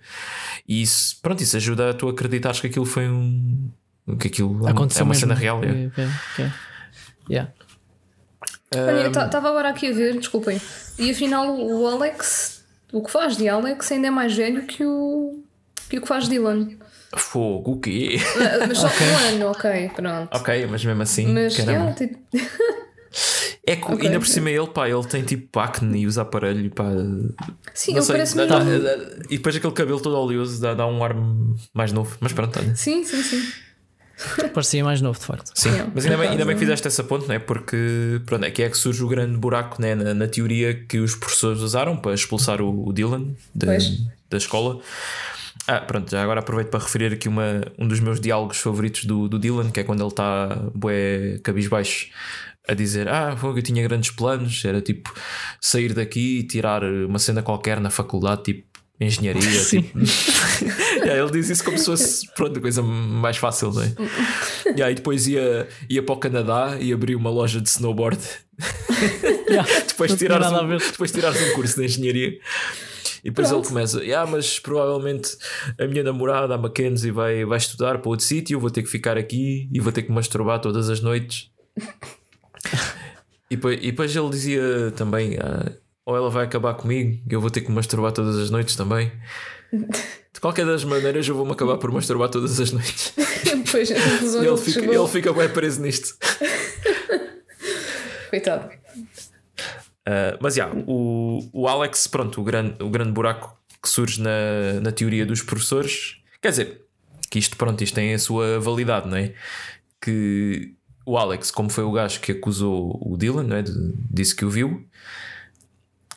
E 0.67 0.83
isso, 0.83 1.19
pronto, 1.23 1.43
isso 1.43 1.57
ajuda 1.57 1.91
a 1.91 1.95
tu 1.95 2.09
acreditares 2.09 2.61
que 2.61 2.67
aquilo 2.67 2.85
foi 2.85 3.09
um. 3.09 3.71
que 4.19 4.27
aquilo 4.29 4.51
é 4.55 4.61
uma- 4.63 4.71
Aconteceu 4.71 5.01
é 5.01 5.05
uma 5.05 5.11
mesmo. 5.11 5.21
cena 5.21 5.35
real. 5.35 5.63
é. 5.65 5.87
Ok, 5.87 6.05
ok. 6.33 6.51
Yeah. 7.31 7.53
Estava 8.71 9.49
agora 9.49 9.71
aqui 9.71 9.87
a 9.89 9.93
ver, 9.93 10.19
desculpem. 10.19 10.61
E 10.99 11.11
afinal, 11.11 11.57
o 11.59 11.87
Alex, 11.87 12.65
o 12.93 13.03
que 13.03 13.11
faz 13.11 13.37
de 13.37 13.49
Alex, 13.49 13.91
ainda 13.93 14.09
é 14.09 14.11
mais 14.11 14.37
velho 14.37 14.67
que 14.67 14.85
o 14.85 15.43
que, 15.89 15.99
o 15.99 16.03
que 16.03 16.09
faz 16.09 16.29
Dylan. 16.29 16.69
Fogo, 17.17 17.73
o 17.73 17.81
quê? 17.81 18.19
Mas 18.69 18.79
só 18.79 18.87
um 18.87 19.29
ano, 19.35 19.47
ok, 19.51 19.91
pronto. 19.97 20.29
ok, 20.37 20.67
mas 20.67 20.85
mesmo 20.85 21.03
assim. 21.03 21.27
Mas 21.33 21.57
caramba. 21.57 21.73
yeah, 21.73 21.93
tipo, 21.95 22.19
É 23.67 23.77
que 23.77 23.85
Ok. 23.93 24.07
ainda 24.07 24.19
por 24.19 24.27
cima 24.27 24.51
ele, 24.51 24.67
pá, 24.67 24.89
ele 24.89 25.05
tem 25.07 25.23
tipo 25.23 25.59
acne 25.59 26.01
e 26.03 26.07
usa 26.07 26.23
aparelho, 26.23 26.71
pá. 26.71 26.85
sim, 27.75 27.93
Não 27.93 27.99
ele 27.99 28.07
sei, 28.07 28.15
parece 28.15 28.37
dá- 28.37 28.45
dá- 28.47 28.59
dá- 28.59 28.97
e 29.31 29.37
depois 29.39 29.57
aquele 29.57 29.73
cabelo 29.73 30.01
todo 30.01 30.17
oleoso 30.17 30.61
dá, 30.61 30.75
dá 30.75 30.87
um 30.87 31.03
ar 31.03 31.15
mais 31.75 31.93
novo. 31.93 32.17
Mas 32.21 32.33
pronto, 32.33 32.59
olha. 32.59 32.75
Sim, 32.77 33.05
sim, 33.05 33.23
sim. 33.23 33.43
Parecia 34.53 34.83
mais 34.85 35.01
novo, 35.01 35.19
de 35.19 35.25
facto. 35.25 35.53
Sim, 35.55 35.71
mas 35.95 36.05
ainda 36.05 36.19
bem, 36.19 36.29
ainda 36.31 36.45
bem 36.45 36.55
que 36.55 36.61
fizeste 36.61 36.87
essa 36.89 37.05
ponte, 37.05 37.29
né? 37.29 37.39
porque 37.39 38.21
pronto, 38.27 38.45
aqui 38.45 38.63
é 38.65 38.69
que 38.69 38.77
surge 38.77 39.03
o 39.03 39.07
grande 39.09 39.37
buraco 39.39 39.81
né? 39.81 39.95
na, 39.95 40.13
na 40.13 40.27
teoria 40.27 40.75
que 40.75 40.99
os 40.99 41.15
professores 41.15 41.61
usaram 41.61 41.97
para 41.97 42.15
expulsar 42.15 42.61
o, 42.61 42.89
o 42.89 42.93
Dylan 42.93 43.29
da, 43.55 43.67
Pois. 43.69 43.89
da 44.29 44.37
escola. 44.39 44.81
Ah, 45.71 45.81
pronto, 45.81 46.11
já 46.11 46.23
agora 46.23 46.41
aproveito 46.41 46.71
para 46.71 46.81
referir 46.81 47.13
aqui 47.13 47.29
uma, 47.29 47.61
um 47.79 47.87
dos 47.87 48.01
meus 48.01 48.19
diálogos 48.19 48.57
favoritos 48.57 49.05
do, 49.05 49.29
do 49.29 49.39
Dylan, 49.39 49.71
que 49.71 49.81
é 49.81 49.85
quando 49.85 50.01
ele 50.01 50.09
está 50.09 50.47
bué 50.75 51.39
cabisbaixo 51.45 52.09
a 52.67 52.73
dizer: 52.73 53.07
Ah, 53.07 53.37
fogo, 53.37 53.59
eu 53.59 53.63
tinha 53.63 53.83
grandes 53.83 54.11
planos, 54.11 54.65
era 54.65 54.81
tipo 54.81 55.13
sair 55.61 55.93
daqui 55.93 56.39
e 56.39 56.43
tirar 56.45 56.83
uma 56.83 57.19
cena 57.19 57.43
qualquer 57.43 57.81
na 57.81 57.91
faculdade, 57.91 58.45
tipo 58.45 58.67
engenharia. 58.99 59.43
Sim. 59.43 59.83
tipo. 59.83 59.99
Yeah, 60.99 61.23
ele 61.23 61.31
diz 61.31 61.49
isso 61.49 61.65
como 61.65 61.79
se 61.79 61.87
fosse 61.87 62.27
pronto, 62.35 62.59
a 62.59 62.61
coisa 62.61 62.83
mais 62.83 63.37
fácil, 63.37 63.73
não 63.73 63.83
é? 63.83 63.95
E 64.77 64.83
aí 64.83 64.95
depois 64.95 65.27
ia, 65.29 65.67
ia 65.89 66.03
para 66.03 66.15
o 66.15 66.19
Canadá 66.19 66.77
e 66.79 66.93
abrir 66.93 67.15
uma 67.15 67.31
loja 67.31 67.61
de 67.61 67.69
snowboard. 67.69 68.19
Yeah. 69.49 69.67
depois, 69.89 70.15
tirares 70.15 70.49
um, 70.49 70.77
depois 70.77 71.11
de 71.11 71.21
tirares 71.21 71.41
um 71.41 71.55
curso 71.55 71.77
de 71.77 71.87
engenharia. 71.87 72.39
E 73.25 73.31
depois 73.31 73.49
Pronto. 73.49 73.65
ele 73.65 73.69
começa, 73.69 74.01
ah, 74.17 74.27
mas 74.27 74.59
provavelmente 74.59 75.37
a 75.79 75.87
minha 75.87 76.03
namorada, 76.03 76.55
a 76.55 76.59
Mackenzie, 76.59 77.11
vai, 77.11 77.45
vai 77.45 77.59
estudar 77.59 77.99
para 77.99 78.09
outro 78.09 78.25
sítio, 78.25 78.57
eu 78.57 78.61
vou 78.61 78.71
ter 78.71 78.83
que 78.83 78.89
ficar 78.89 79.17
aqui 79.17 79.69
e 79.73 79.81
vou 79.81 79.93
ter 79.93 80.03
que 80.03 80.13
masturbar 80.13 80.61
todas 80.61 80.89
as 80.89 81.01
noites. 81.01 81.51
e, 83.51 83.57
depois, 83.57 83.79
e 83.81 83.91
depois 83.91 84.15
ele 84.15 84.31
dizia 84.31 84.93
também, 84.97 85.37
ah, 85.41 85.73
ou 86.07 86.17
ela 86.17 86.31
vai 86.31 86.45
acabar 86.45 86.75
comigo, 86.75 87.21
eu 87.29 87.41
vou 87.41 87.51
ter 87.51 87.61
que 87.61 87.71
masturbar 87.71 88.13
todas 88.13 88.37
as 88.37 88.51
noites 88.51 88.77
também. 88.77 89.13
De 90.33 90.41
qualquer 90.41 90.65
das 90.65 90.85
maneiras, 90.85 91.29
eu 91.29 91.35
vou-me 91.35 91.53
acabar 91.53 91.77
por 91.77 91.91
masturbar 91.93 92.29
todas 92.29 92.59
as 92.61 92.73
noites. 92.73 93.13
E 94.43 94.47
ele 94.47 94.57
fica, 94.57 94.81
ele 94.81 95.09
fica 95.09 95.33
bem 95.33 95.49
preso 95.49 95.83
nisto. 95.83 96.17
Coitado. 98.31 98.71
Uh, 100.09 100.39
mas 100.41 100.55
já, 100.55 100.71
o, 100.87 101.47
o 101.53 101.69
Alex, 101.69 102.07
pronto, 102.07 102.41
o 102.41 102.45
grande, 102.45 102.83
o 102.83 102.89
grande 102.89 103.13
buraco 103.13 103.61
que 103.83 103.89
surge 103.89 104.23
na, 104.23 104.81
na 104.81 104.91
teoria 104.91 105.27
dos 105.27 105.43
professores, 105.43 106.17
quer 106.41 106.49
dizer, 106.49 106.83
que 107.31 107.39
isto, 107.39 107.59
pronto, 107.59 107.85
isto 107.85 107.95
tem 107.95 108.15
a 108.15 108.19
sua 108.19 108.59
validade, 108.59 109.07
não 109.07 109.19
é? 109.19 109.35
Que 110.01 110.75
o 111.05 111.19
Alex, 111.19 111.51
como 111.51 111.69
foi 111.69 111.85
o 111.85 111.93
gajo 111.93 112.21
que 112.21 112.33
acusou 112.33 112.99
o 113.05 113.19
Dylan, 113.19 113.43
não 113.43 113.57
é? 113.57 113.65
Disse 114.11 114.35
que 114.35 114.47
o 114.47 114.51
viu, 114.51 114.89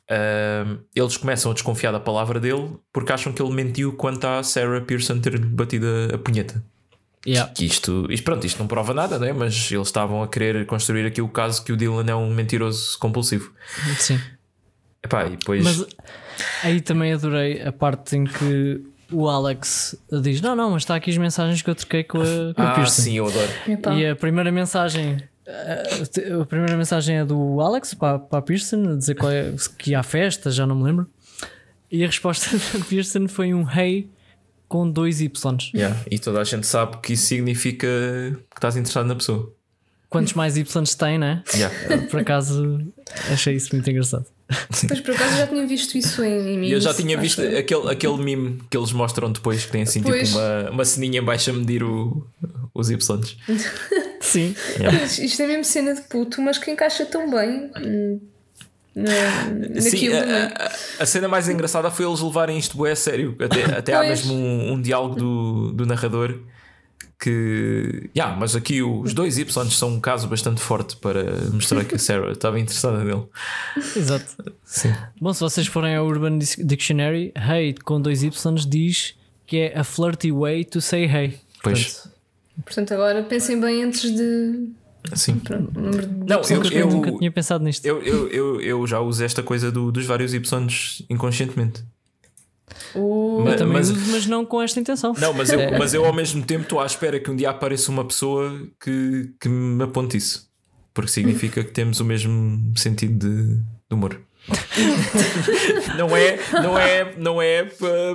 uh, 0.09 0.83
eles 0.95 1.17
começam 1.17 1.51
a 1.51 1.53
desconfiar 1.53 1.91
da 1.91 1.99
palavra 1.99 2.39
dele 2.39 2.77
porque 2.93 3.11
acham 3.11 3.33
que 3.33 3.41
ele 3.41 3.53
mentiu 3.53 3.93
quanto 3.97 4.25
à 4.25 4.41
Sarah 4.41 4.79
Pearson 4.79 5.19
ter 5.19 5.37
batido 5.37 5.85
a, 5.85 6.15
a 6.15 6.17
punheta. 6.17 6.63
Yeah. 7.25 7.51
Que 7.53 7.65
isto, 7.65 8.07
isto, 8.09 8.23
pronto, 8.23 8.45
isto 8.45 8.57
não 8.59 8.67
prova 8.67 8.93
nada, 8.93 9.19
não 9.19 9.27
é? 9.27 9.33
Mas 9.33 9.71
eles 9.71 9.87
estavam 9.87 10.23
a 10.23 10.27
querer 10.27 10.65
construir 10.65 11.05
aqui 11.05 11.21
o 11.21 11.27
caso 11.27 11.63
que 11.63 11.71
o 11.71 11.77
Dylan 11.77 12.05
é 12.07 12.15
um 12.15 12.33
mentiroso 12.33 12.97
compulsivo. 12.97 13.53
Sim. 13.99 14.19
Epá, 15.03 15.25
e 15.25 15.37
depois. 15.37 15.63
Mas 15.63 15.85
aí 16.63 16.81
também 16.81 17.13
adorei 17.13 17.61
a 17.61 17.71
parte 17.71 18.15
em 18.15 18.23
que 18.23 18.81
o 19.11 19.27
Alex 19.27 19.95
diz: 20.21 20.41
Não, 20.41 20.55
não, 20.55 20.71
mas 20.71 20.83
está 20.83 20.95
aqui 20.95 21.11
as 21.11 21.17
mensagens 21.17 21.61
que 21.61 21.69
eu 21.69 21.75
troquei 21.75 22.03
com 22.03 22.19
a, 22.21 22.53
com 22.55 22.61
a 22.61 22.71
ah, 22.71 22.75
Pearson. 22.75 23.01
sim, 23.01 23.17
eu 23.17 23.27
adoro. 23.27 23.49
Epá. 23.67 23.93
E 23.93 24.07
a 24.07 24.15
primeira 24.15 24.51
mensagem. 24.51 25.17
A 26.41 26.45
primeira 26.45 26.77
mensagem 26.77 27.17
é 27.17 27.25
do 27.25 27.59
Alex 27.59 27.93
para, 27.93 28.19
para 28.19 28.39
a 28.39 28.41
Pearson, 28.41 28.93
a 28.93 28.95
dizer 28.95 29.15
qual 29.15 29.31
é, 29.31 29.53
que 29.77 29.93
há 29.93 30.01
festa, 30.01 30.49
já 30.49 30.65
não 30.65 30.75
me 30.75 30.83
lembro. 30.83 31.07
E 31.91 32.03
a 32.03 32.07
resposta 32.07 32.55
da 32.77 32.85
Pearson 32.85 33.27
foi 33.27 33.53
um 33.53 33.69
hey 33.69 34.09
com 34.71 34.89
dois 34.89 35.19
Ys. 35.19 35.31
Yeah, 35.75 35.99
E 36.09 36.17
toda 36.17 36.39
a 36.39 36.45
gente 36.45 36.65
sabe 36.65 36.97
que 37.01 37.11
isso 37.11 37.25
significa 37.25 37.87
que 38.49 38.55
estás 38.55 38.77
interessado 38.77 39.05
na 39.05 39.15
pessoa. 39.15 39.53
Quantos 40.09 40.33
mais 40.33 40.55
Ys 40.55 40.95
tem, 40.95 41.19
né? 41.19 41.43
Yeah. 41.53 41.75
Por 42.09 42.21
acaso 42.21 42.81
achei 43.29 43.55
isso 43.55 43.75
muito 43.75 43.89
engraçado. 43.89 44.25
Mas 44.89 44.99
por 44.99 45.15
acaso 45.15 45.37
já 45.37 45.47
tinha 45.47 45.65
visto 45.65 45.97
isso 45.97 46.21
em, 46.21 46.39
em 46.39 46.57
memes, 46.57 46.71
eu 46.71 46.81
já 46.81 46.93
tinha 46.93 47.17
visto 47.17 47.41
aquele, 47.41 47.89
aquele 47.89 48.17
meme 48.17 48.61
que 48.69 48.75
eles 48.75 48.91
mostram 48.91 49.31
depois 49.31 49.63
que 49.65 49.71
tem 49.71 49.83
assim 49.83 50.03
Pois. 50.03 50.27
tipo 50.27 50.39
uma, 50.39 50.69
uma 50.71 50.85
ceninha 50.85 51.21
em 51.21 51.23
baixo 51.23 51.51
a 51.51 51.53
medir 51.53 51.83
o, 51.83 52.27
os 52.73 52.89
Y. 52.89 52.99
Sim. 54.19 54.53
Mas 54.83 55.19
Isto 55.19 55.43
é 55.43 55.47
mesmo 55.47 55.63
cena 55.63 55.95
de 55.95 56.01
puto, 56.01 56.41
mas 56.41 56.57
que 56.57 56.69
encaixa 56.69 57.05
tão 57.05 57.31
bem 57.31 57.71
hum, 57.81 58.19
na, 58.93 59.81
Sim, 59.81 60.09
a, 60.09 60.47
a- 60.47 61.03
a 61.03 61.05
cena 61.05 61.27
mais 61.27 61.47
engraçada 61.47 61.89
foi 61.91 62.05
eles 62.05 62.19
levarem 62.21 62.57
isto 62.57 62.75
bué 62.77 62.91
a 62.91 62.95
sério. 62.95 63.35
Até, 63.39 63.63
até 63.77 63.93
há 63.93 64.01
mesmo 64.01 64.33
um, 64.33 64.73
um 64.73 64.81
diálogo 64.81 65.15
do, 65.15 65.71
do 65.73 65.85
narrador 65.85 66.39
que. 67.19 68.09
Yeah, 68.15 68.35
mas 68.35 68.55
aqui 68.55 68.81
os 68.81 69.13
dois 69.13 69.37
Y 69.37 69.49
são 69.71 69.89
um 69.89 69.99
caso 69.99 70.27
bastante 70.27 70.59
forte 70.59 70.95
para 70.97 71.23
mostrar 71.51 71.85
que 71.85 71.95
a 71.95 71.99
Sarah 71.99 72.31
estava 72.33 72.59
interessada 72.59 73.03
nele. 73.03 73.23
Exato. 73.95 74.53
Sim. 74.65 74.93
Bom, 75.19 75.33
se 75.33 75.39
vocês 75.41 75.67
forem 75.67 75.95
ao 75.95 76.05
Urban 76.07 76.39
Dictionary, 76.39 77.31
hey 77.35 77.75
com 77.85 78.01
dois 78.01 78.23
Ys 78.23 78.65
diz 78.67 79.13
que 79.45 79.57
é 79.57 79.77
a 79.77 79.83
flirty 79.83 80.31
way 80.31 80.63
to 80.65 80.81
say 80.81 81.05
hey. 81.05 81.37
Pois. 81.63 81.83
Portanto, 81.93 82.11
Portanto, 82.65 82.91
agora 82.93 83.23
pensem 83.23 83.59
bem 83.59 83.83
antes 83.83 84.11
de. 84.13 84.69
Sim. 85.15 85.41
Não, 86.27 86.41
eu, 86.41 86.55
nunca, 86.57 86.73
eu, 86.75 86.89
nunca 86.89 87.11
tinha 87.11 87.31
pensado 87.31 87.63
nisto. 87.63 87.85
eu, 87.85 88.01
eu, 88.03 88.29
eu, 88.29 88.61
eu 88.61 88.87
já 88.87 88.99
uso 88.99 89.23
esta 89.23 89.41
coisa 89.43 89.71
do- 89.71 89.91
dos 89.91 90.05
vários 90.05 90.33
Y 90.33 90.67
inconscientemente. 91.09 91.83
O- 92.95 93.41
Mas- 93.43 93.61
mas- 93.61 93.89
uso, 93.89 94.11
mas 94.11 94.25
não 94.27 94.45
com 94.45 94.61
esta 94.61 94.79
intenção. 94.79 95.13
Não, 95.19 95.33
mas 95.33 95.49
eu, 95.51 95.59
É. 95.59 95.77
mas 95.77 95.93
eu 95.93 96.05
ao 96.05 96.13
mesmo 96.13 96.41
tempo 96.43 96.63
estou 96.63 96.79
à 96.79 96.85
espera 96.85 97.19
que 97.19 97.29
um 97.29 97.35
dia 97.35 97.49
apareça 97.49 97.91
uma 97.91 98.05
pessoa 98.05 98.61
que, 98.83 99.29
que 99.39 99.49
me 99.49 99.83
aponte 99.83 100.17
isso. 100.17 100.49
Porque 100.93 101.09
significa 101.11 101.63
que 101.63 101.71
temos 101.71 101.99
o 101.99 102.05
mesmo 102.05 102.73
sentido 102.77 103.27
de, 103.27 103.55
de 103.55 103.63
humor. 103.91 104.19
não 105.97 106.15
é, 106.17 106.39
não 106.51 106.77
é, 106.79 107.13
não 107.17 107.41
é 107.41 107.63
para 107.63 108.11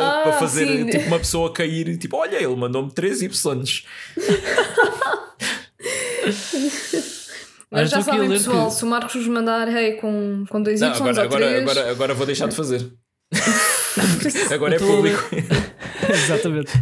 Ah, 0.00 0.20
para 0.24 0.32
fazer 0.34 0.84
tipo 0.90 1.06
uma 1.06 1.18
pessoa 1.18 1.52
cair 1.52 1.96
tipo, 1.96 2.16
olha, 2.16 2.36
ele 2.36 2.56
mandou-me 2.56 2.90
3 2.90 3.22
Y. 3.22 3.64
Mas 7.70 7.88
já 7.88 8.02
sabem, 8.02 8.28
pessoal, 8.28 8.68
que- 8.68 8.74
se 8.74 8.84
o 8.84 8.88
Marcos 8.88 9.14
vos 9.14 9.28
mandar 9.28 9.68
hey 9.68 9.92
com, 9.94 10.44
com 10.48 10.60
dois 10.62 10.80
Não, 10.80 10.88
Y 10.88 10.92
agora, 10.96 11.20
ou 11.20 11.24
agora, 11.24 11.46
três, 11.46 11.62
agora, 11.62 11.90
agora 11.90 12.14
vou 12.14 12.26
deixar 12.26 12.48
de 12.48 12.56
fazer. 12.56 12.92
agora 14.52 14.74
é 14.74 14.78
público. 14.78 15.22
Exatamente. 16.12 16.72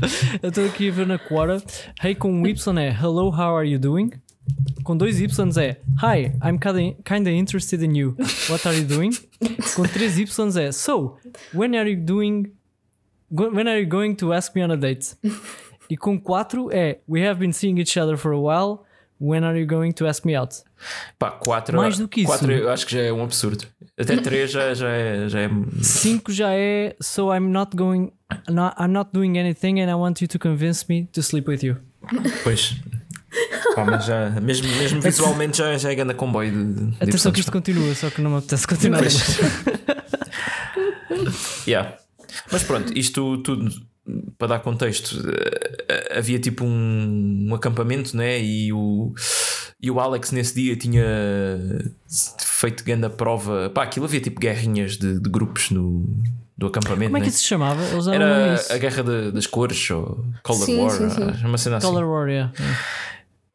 Eu 0.42 0.48
estou 0.48 0.64
aqui 0.64 0.88
a 0.88 0.92
ver 0.92 1.06
na 1.06 1.18
Quora. 1.18 1.62
Hey 2.02 2.14
com 2.14 2.32
um 2.32 2.46
Y 2.46 2.78
é 2.78 2.88
Hello, 2.90 3.28
how 3.28 3.54
are 3.56 3.68
you 3.68 3.78
doing? 3.78 4.10
Com 4.82 4.96
dois 4.96 5.20
Y 5.20 5.26
é 5.60 5.76
Hi, 6.02 6.32
I'm 6.42 6.58
kinda, 6.58 6.96
kinda 7.04 7.30
interested 7.30 7.82
in 7.84 7.94
you. 7.94 8.16
What 8.48 8.66
are 8.66 8.78
you 8.78 8.84
doing? 8.86 9.10
Com 9.74 9.82
três 9.82 10.16
Y 10.18 10.58
é 10.58 10.72
So, 10.72 11.16
when 11.52 11.76
are 11.76 11.90
you 11.90 12.00
doing? 12.00 12.50
When 13.30 13.68
are 13.68 13.78
you 13.78 13.86
going 13.86 14.14
to 14.16 14.32
ask 14.32 14.54
me 14.54 14.64
on 14.64 14.72
a 14.72 14.76
date? 14.76 15.16
E 15.90 15.96
com 15.98 16.18
quatro 16.18 16.70
é 16.72 17.00
We 17.06 17.26
have 17.28 17.38
been 17.38 17.52
seeing 17.52 17.78
each 17.78 17.98
other 17.98 18.16
for 18.16 18.32
a 18.32 18.38
while. 18.38 18.87
When 19.20 19.44
are 19.44 19.58
you 19.58 19.66
going 19.66 19.92
to 19.92 20.06
ask 20.06 20.24
me 20.24 20.36
out? 20.36 20.56
Pá, 21.18 21.30
4 21.30 21.76
Mais 21.76 21.98
do 21.98 22.06
que 22.06 22.20
isso. 22.20 22.28
quatro 22.28 22.52
eu 22.52 22.70
acho 22.70 22.86
que 22.86 22.92
já 22.92 23.00
é 23.02 23.12
um 23.12 23.22
absurdo. 23.22 23.64
Até 23.98 24.16
3 24.16 24.50
já, 24.50 24.74
já, 24.74 24.88
é, 24.88 25.28
já 25.28 25.40
é. 25.40 25.50
5 25.82 26.32
já 26.32 26.50
é 26.52 26.94
So 27.02 27.34
I'm 27.34 27.50
not 27.50 27.76
going 27.76 28.12
not, 28.48 28.76
I'm 28.78 28.92
not 28.92 29.10
doing 29.12 29.38
anything 29.38 29.80
and 29.80 29.90
I 29.90 29.94
want 29.94 30.20
you 30.20 30.28
to 30.28 30.38
convince 30.38 30.84
me 30.88 31.06
to 31.12 31.22
sleep 31.22 31.48
with 31.50 31.64
you. 31.64 31.76
Pois. 32.44 32.76
Pá, 33.74 33.84
mas 33.84 34.04
já, 34.06 34.30
mesmo, 34.40 34.68
mesmo 34.76 35.00
visualmente 35.00 35.58
já, 35.58 35.76
já 35.76 35.90
é 35.90 35.94
grande 35.94 36.14
comboio 36.14 36.50
de, 36.50 36.86
de 36.86 36.96
Atenção 37.00 37.32
que 37.32 37.40
isto 37.40 37.52
continua, 37.52 37.94
só 37.94 38.08
que 38.10 38.20
não 38.22 38.30
me 38.30 38.38
apetece 38.38 38.66
continuar. 38.66 39.00
Pois. 39.00 39.18
Yeah. 41.66 41.96
Mas 42.50 42.62
pronto, 42.62 42.96
isto 42.96 43.38
tudo 43.38 43.70
para 44.38 44.48
dar 44.48 44.58
contexto, 44.60 45.16
eh, 45.88 46.18
havia 46.18 46.38
tipo 46.38 46.64
um, 46.64 47.46
um 47.50 47.54
acampamento, 47.54 48.16
né? 48.16 48.40
E 48.42 48.72
o, 48.72 49.12
e 49.80 49.90
o 49.90 50.00
Alex 50.00 50.32
nesse 50.32 50.54
dia 50.54 50.76
tinha 50.76 51.04
feito 52.38 52.84
grande 52.84 53.06
a 53.06 53.10
prova. 53.10 53.70
Pá, 53.70 53.82
aquilo 53.84 54.06
havia 54.06 54.20
tipo 54.20 54.40
guerrinhas 54.40 54.96
de, 54.96 55.20
de 55.20 55.28
grupos 55.30 55.70
no, 55.70 56.08
do 56.56 56.66
acampamento. 56.66 57.10
Como 57.10 57.16
é 57.16 57.20
que 57.20 57.26
né? 57.26 57.30
isso 57.30 57.38
se 57.38 57.44
chamava? 57.44 57.82
Eles 57.84 58.06
Era 58.06 58.54
isso. 58.54 58.72
a 58.72 58.78
guerra 58.78 59.02
de- 59.02 59.32
das 59.32 59.46
cores, 59.46 59.90
ou 59.90 60.24
Color 60.42 60.64
Sim, 60.64 60.80
War, 60.80 60.90
sim, 60.90 61.10
sim. 61.10 61.46
uma 61.46 61.58
cena 61.58 61.76
assim. 61.76 61.86
Color 61.86 62.06
Warrior. 62.08 62.50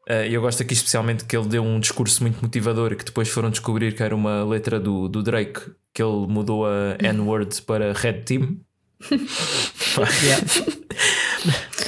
Eh, 0.08 0.28
E 0.28 0.34
eu 0.34 0.40
gosto 0.40 0.62
aqui 0.62 0.74
especialmente 0.74 1.24
que 1.24 1.36
ele 1.36 1.48
deu 1.48 1.62
um 1.64 1.80
discurso 1.80 2.22
muito 2.22 2.40
motivador 2.42 2.94
que 2.96 3.04
depois 3.04 3.28
foram 3.28 3.50
descobrir 3.50 3.94
que 3.94 4.02
era 4.02 4.14
uma 4.14 4.44
letra 4.44 4.78
do, 4.78 5.08
do 5.08 5.22
Drake 5.22 5.60
que 5.94 6.02
ele 6.02 6.26
mudou 6.26 6.66
a 6.66 6.96
N-word 7.00 7.62
para 7.62 7.92
Red 7.92 8.22
Team. 8.24 8.58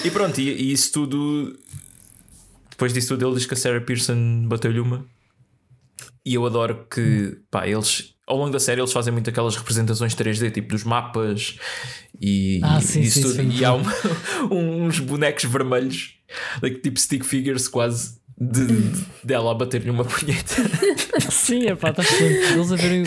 E 0.05 0.11
pronto, 0.11 0.41
e, 0.41 0.51
e 0.51 0.73
isso 0.73 0.93
tudo. 0.93 1.59
Depois 2.71 2.93
disso 2.93 3.09
tudo, 3.09 3.27
ele 3.27 3.35
diz 3.37 3.47
que 3.47 3.55
a 3.55 3.57
Sarah 3.57 3.81
Pearson 3.81 4.47
bateu-lhe 4.47 4.81
uma. 4.81 5.05
E 6.25 6.35
eu 6.35 6.45
adoro 6.45 6.87
que, 6.93 7.39
pá, 7.51 7.67
eles. 7.67 8.15
Ao 8.27 8.37
longo 8.37 8.51
da 8.51 8.59
série 8.59 8.81
eles 8.81 8.93
fazem 8.93 9.13
muito 9.13 9.31
aquelas 9.31 9.55
representações 9.57 10.13
3D, 10.15 10.51
tipo 10.51 10.71
dos 10.71 10.83
mapas 10.83 11.57
e, 12.21 12.59
Ah, 12.61 12.79
e 12.79 12.83
sim, 12.83 13.01
isso 13.03 13.15
sim, 13.15 13.23
tudo. 13.23 13.35
sim. 13.37 13.49
E 13.61 13.65
há 13.65 13.73
uma- 13.73 13.93
uns 14.51 14.99
bonecos 14.99 15.45
vermelhos, 15.45 16.15
like, 16.61 16.81
tipo 16.81 16.99
stick 16.99 17.23
figures 17.25 17.69
quase, 17.69 18.17
de, 18.37 18.67
de- 18.67 19.05
dela 19.23 19.53
a 19.53 19.55
bater-lhe 19.55 19.91
uma 19.91 20.05
punheta. 20.05 20.55
Sim, 21.31 21.67
é 21.67 21.75
pá, 21.77 21.91
está 21.91 22.03
excelente. 22.03 22.53
Eles 22.53 22.73
a 22.73 22.77
verem 22.77 23.05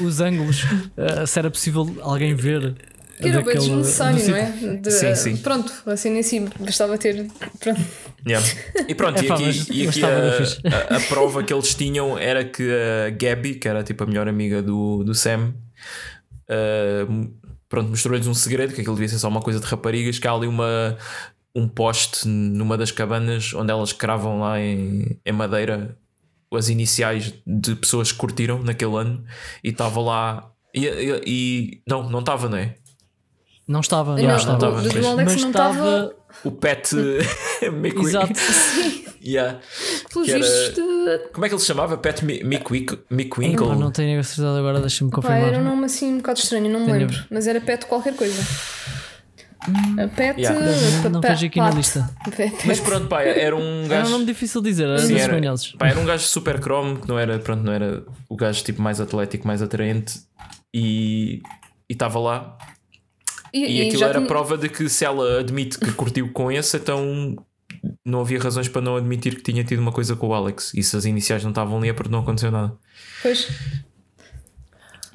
os 0.00 0.20
ângulos, 0.20 0.62
eh, 0.96 1.26
se 1.26 1.38
era 1.38 1.50
possível 1.50 1.96
alguém 2.02 2.34
ver. 2.34 2.74
Que 3.20 3.28
era 3.28 3.36
bem 3.42 3.54
daquele- 3.54 3.68
desnecessário, 3.70 4.20
do 4.24 4.28
não 4.30 4.36
é? 4.36 4.76
De- 4.76 4.90
Sim, 4.90 5.14
sim. 5.14 5.36
Pronto, 5.38 5.72
assim 5.86 6.10
nem 6.10 6.22
si 6.22 6.40
bastava 6.60 6.96
ter. 6.98 7.26
Pronto. 7.60 7.80
Yeah. 8.26 8.46
E 8.88 8.94
pronto, 8.94 9.20
e 9.22 9.24
Epá, 9.26 9.34
aqui, 9.34 9.44
mas- 9.44 9.68
e 9.68 9.86
aqui 9.88 9.98
estava 10.00 10.14
a, 10.14 10.94
a- 10.94 10.96
a 10.96 11.00
prova 11.00 11.42
que 11.42 11.52
eles 11.52 11.74
tinham 11.74 12.18
era 12.18 12.44
que 12.44 12.62
a 13.06 13.10
Gabby, 13.10 13.54
que 13.56 13.68
era 13.68 13.82
tipo 13.82 14.04
a 14.04 14.06
melhor 14.06 14.28
amiga 14.28 14.62
do, 14.62 15.02
do 15.04 15.14
Sam, 15.14 15.54
uh, 16.50 17.30
pronto, 17.68 17.90
mostrou-lhes 17.90 18.26
um 18.26 18.34
segredo, 18.34 18.74
que 18.74 18.80
aquilo 18.80 18.94
devia 18.96 19.08
ser 19.08 19.18
só 19.18 19.28
uma 19.28 19.40
coisa 19.40 19.60
de 19.60 19.66
raparigas, 19.66 20.18
que 20.18 20.26
há 20.26 20.32
ali 20.32 20.46
uma, 20.46 20.96
um 21.54 21.68
poste 21.68 22.26
numa 22.28 22.76
das 22.76 22.90
cabanas 22.90 23.52
onde 23.54 23.70
elas 23.70 23.92
cravam 23.92 24.40
lá 24.40 24.60
em, 24.60 25.18
em 25.24 25.32
madeira 25.32 25.96
as 26.54 26.68
iniciais 26.70 27.34
de 27.46 27.74
pessoas 27.74 28.10
que 28.10 28.18
curtiram 28.18 28.62
naquele 28.62 28.96
ano 28.96 29.24
e 29.62 29.68
estava 29.68 30.00
lá. 30.00 30.50
E, 30.74 30.86
e- 30.86 31.22
e- 31.26 31.82
não, 31.86 32.08
não 32.08 32.20
estava, 32.20 32.48
não 32.48 32.56
é? 32.58 32.74
Não 33.68 33.80
estava, 33.80 34.16
não, 34.16 34.22
não, 34.22 34.36
estava. 34.36 34.58
tava, 34.58 34.82
do, 34.82 34.88
do. 34.88 35.06
Alex 35.06 35.32
Mas 35.32 35.42
não 35.42 35.48
estava. 35.50 36.14
O 36.44 36.50
Pet 36.50 36.96
McQueen. 37.62 38.06
Exato. 38.08 38.32
Yeah. 39.20 39.58
Pelos 40.12 40.28
vistos 40.28 40.74
de. 40.76 41.18
Como 41.32 41.44
é 41.44 41.48
que 41.48 41.54
ele 41.54 41.60
se 41.60 41.66
chamava? 41.66 41.98
Pet 41.98 42.24
Mickwick- 42.24 42.92
Epá, 42.94 43.02
Mickwinkle? 43.10 43.74
não 43.76 43.90
tenho 43.90 44.20
a 44.20 44.22
certeza 44.22 44.56
agora, 44.56 44.78
deixa-me 44.80 45.10
Pá, 45.10 45.16
confirmar. 45.16 45.42
era 45.42 45.58
um 45.58 45.64
nome 45.64 45.86
assim 45.86 46.14
um 46.14 46.16
bocado 46.18 46.38
estranho, 46.38 46.70
não 46.70 46.80
me 46.80 46.86
Tenho- 46.86 46.98
lembro. 47.00 47.16
Mas 47.28 47.48
era 47.48 47.60
Pet 47.60 47.84
qualquer 47.86 48.14
coisa. 48.14 48.40
A 50.00 50.08
Pet. 50.08 50.40
Yeah. 50.40 51.10
Não 51.10 51.20
pa- 51.20 51.30
vejo 51.30 51.46
aqui 51.46 51.58
na 51.58 51.70
lista. 51.70 52.08
Pet. 52.34 52.56
Mas 52.64 52.78
pronto, 52.78 53.08
pá, 53.08 53.22
era 53.22 53.56
um 53.56 53.60
Era 53.60 53.84
um 53.84 53.88
gajo. 53.88 54.10
nome 54.12 54.24
difícil 54.24 54.62
de 54.62 54.70
dizer, 54.70 54.84
era 54.88 54.98
Sim, 55.00 55.16
era, 55.18 55.54
pá, 55.76 55.88
era 55.88 55.98
um 56.00 56.04
gajo 56.06 56.24
super 56.24 56.60
cromo 56.60 56.98
que 57.00 57.08
não 57.08 57.18
era, 57.18 57.38
pronto, 57.40 57.62
não 57.64 57.72
era 57.72 58.04
o 58.28 58.36
gajo 58.36 58.62
tipo 58.62 58.80
mais 58.80 59.00
atlético, 59.00 59.46
mais 59.48 59.60
atraente 59.60 60.20
e 60.72 61.42
estava 61.90 62.20
lá. 62.20 62.56
E, 63.52 63.64
E, 63.64 63.82
e 63.82 63.88
aquilo 63.88 64.04
era 64.04 64.14
tinha- 64.14 64.26
prova 64.26 64.56
de 64.58 64.68
que 64.68 64.88
se 64.88 65.04
ela 65.04 65.40
admite 65.40 65.78
que 65.78 65.92
curtiu 65.92 66.30
com 66.32 66.50
esse, 66.52 66.76
então 66.76 67.36
não 68.04 68.20
havia 68.20 68.40
razões 68.40 68.68
para 68.68 68.80
não 68.80 68.96
admitir 68.96 69.36
que 69.36 69.42
tinha 69.42 69.62
tido 69.64 69.78
uma 69.80 69.92
coisa 69.92 70.16
com 70.16 70.28
o 70.28 70.34
Alex. 70.34 70.72
E 70.74 70.82
se 70.82 70.96
as 70.96 71.04
iniciais 71.04 71.42
não 71.42 71.50
estavam 71.50 71.78
ali 71.78 71.88
é 71.88 71.92
porque 71.92 72.10
não 72.10 72.20
aconteceu 72.20 72.50
nada. 72.50 72.72
Pois. 73.22 73.48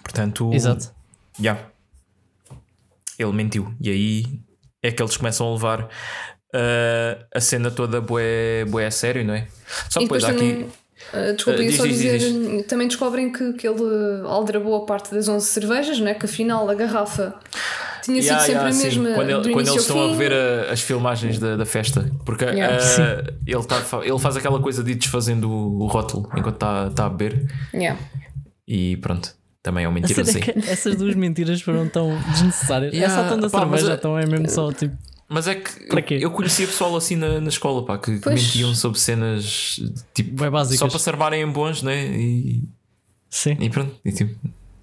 Portanto, 0.04 0.52
Exato. 0.54 0.92
já 1.40 1.58
ele 3.18 3.32
mentiu. 3.32 3.74
E 3.82 3.90
aí 3.90 4.26
é 4.82 4.92
que 4.92 5.02
eles 5.02 5.16
começam 5.18 5.48
a 5.48 5.54
levar 5.54 5.84
uh, 5.84 7.26
a 7.34 7.40
cena 7.40 7.72
toda 7.72 8.02
bué, 8.02 8.66
bué 8.66 8.86
a 8.86 8.92
sério, 8.92 9.24
não 9.26 9.34
é? 9.34 9.48
Só 9.90 10.00
E 10.02 10.04
depois 10.04 10.24
depois 10.24 10.24
há 10.24 10.28
também. 10.34 10.64
aqui. 10.64 10.72
ah, 11.14 11.32
desculpa, 11.34 11.62
ia 11.62 11.68
diz, 11.70 11.78
só 11.78 11.84
diz, 11.86 11.98
dizer. 11.98 12.18
diz, 12.20 12.68
Também 12.68 12.88
descobrem 12.88 13.32
que, 13.32 13.54
que 13.54 13.68
ele 13.68 13.82
aldrabou 14.26 14.76
a 14.76 14.86
parte 14.86 15.14
das 15.14 15.28
11 15.28 15.46
cervejas, 15.46 16.00
não 16.00 16.08
é? 16.08 16.14
Que 16.14 16.26
afinal 16.26 16.70
a 16.70 16.76
garrafa 16.76 17.40
tinha 18.04 18.22
sido 18.22 18.32
Yeah, 18.32 18.40
sempre 18.46 18.54
yeah, 18.54 18.70
a 18.70 18.74
sim. 18.74 18.84
mesma. 18.84 19.16
Quando, 19.16 19.30
ele- 19.30 19.42
do 19.42 19.52
quando 19.52 19.68
eles 19.68 19.82
estão 19.82 20.00
a 20.02 20.06
fim. 20.06 20.12
rever 20.18 20.32
a- 20.34 20.72
as 20.74 20.82
filmagens 20.82 21.40
da, 21.40 21.56
da 21.56 21.66
festa, 21.66 22.12
porque 22.26 22.46
Yeah. 22.46 22.76
ah, 22.76 22.80
Sim. 22.80 23.02
ele, 23.48 23.64
tá, 23.64 23.82
ele 24.04 24.20
faz 24.20 24.36
aquela 24.38 24.60
coisa 24.60 24.84
de 24.84 24.92
ir 24.92 24.96
desfazendo 24.96 25.50
o, 25.50 25.84
o 25.84 25.88
rótulo 25.88 26.30
enquanto 26.38 26.56
está 26.56 26.90
tá 26.92 27.06
a 27.06 27.10
beber 27.10 27.48
Yeah. 27.74 28.00
e 28.68 28.98
pronto, 28.98 29.34
também 29.62 29.86
é 29.86 29.88
um 29.88 29.92
A 29.92 29.94
mentiroso. 29.94 30.32
cena 30.32 30.44
é 30.44 30.46
sim. 30.54 30.60
que 30.62 30.70
essas 30.70 30.96
duas 30.96 31.16
mentiras 31.16 31.62
foram 31.62 31.88
tão 31.88 32.18
desnecessárias. 32.32 32.94
Yeah, 32.94 33.14
Essa 33.14 33.30
tão 33.30 33.40
da 33.40 33.50
pá, 33.50 33.60
mas 33.66 33.80
cerveja, 33.82 33.94
a- 33.94 33.96
então 33.96 34.18
é 34.20 34.26
mesmo 34.26 34.50
só 34.50 34.72
tipo. 34.74 34.96
Mas 35.30 35.48
é 35.48 35.56
que 35.56 36.14
eu, 36.22 36.30
conhecia 36.30 36.68
pessoal 36.68 36.96
assim 36.96 37.16
na, 37.16 37.40
na 37.42 37.48
escola 37.48 37.84
pá, 37.86 37.98
que, 37.98 38.16
que 38.16 38.20
Pois. 38.20 38.44
mentiam 38.44 38.76
sobre 38.76 39.00
cenas 39.00 39.80
tipo 40.14 40.40
Bem 40.40 40.52
básicas. 40.52 40.80
só 40.80 40.88
para 40.88 41.00
se 41.00 41.10
armarem 41.10 41.42
em 41.42 41.48
bons, 41.50 41.82
né? 41.82 42.06
E, 42.08 42.62
Sim. 43.30 43.58
e 43.60 43.68
pronto, 43.70 43.96
e, 44.06 44.12
tipo, 44.12 44.36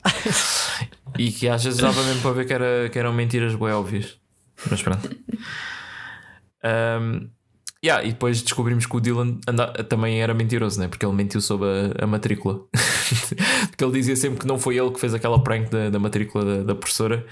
e 1.18 1.30
que 1.32 1.48
às 1.48 1.62
vezes 1.64 1.78
dava 1.80 2.02
mesmo 2.04 2.22
para 2.22 2.32
ver 2.32 2.46
que, 2.46 2.52
era, 2.52 2.88
que 2.90 2.98
eram 2.98 3.12
mentiras 3.12 3.54
bem 3.54 3.68
óbvias. 3.70 4.16
Mas 4.70 4.82
pronto. 4.82 5.08
Um, 6.64 7.28
yeah, 7.82 8.04
e 8.04 8.11
depois 8.12 8.42
descobrimos 8.42 8.84
que 8.86 8.94
o 8.96 9.00
Dylan 9.00 9.38
anda- 9.48 9.72
também 9.84 10.20
era 10.20 10.34
mentiroso, 10.34 10.78
né? 10.80 10.88
porque 10.88 11.04
ele 11.06 11.14
mentiu 11.14 11.40
sobre 11.40 11.66
a, 11.98 12.04
a 12.04 12.06
matrícula. 12.06 12.61
porque 13.70 13.82
ele 13.84 13.92
dizia 13.92 14.16
sempre 14.16 14.40
que 14.40 14.46
não 14.46 14.58
foi 14.58 14.76
ele 14.78 14.90
que 14.90 15.00
fez 15.00 15.14
aquela 15.14 15.42
prank 15.42 15.70
da, 15.70 15.88
da 15.90 15.98
matrícula 15.98 16.44
da, 16.44 16.62
da 16.64 16.74
professora 16.74 17.26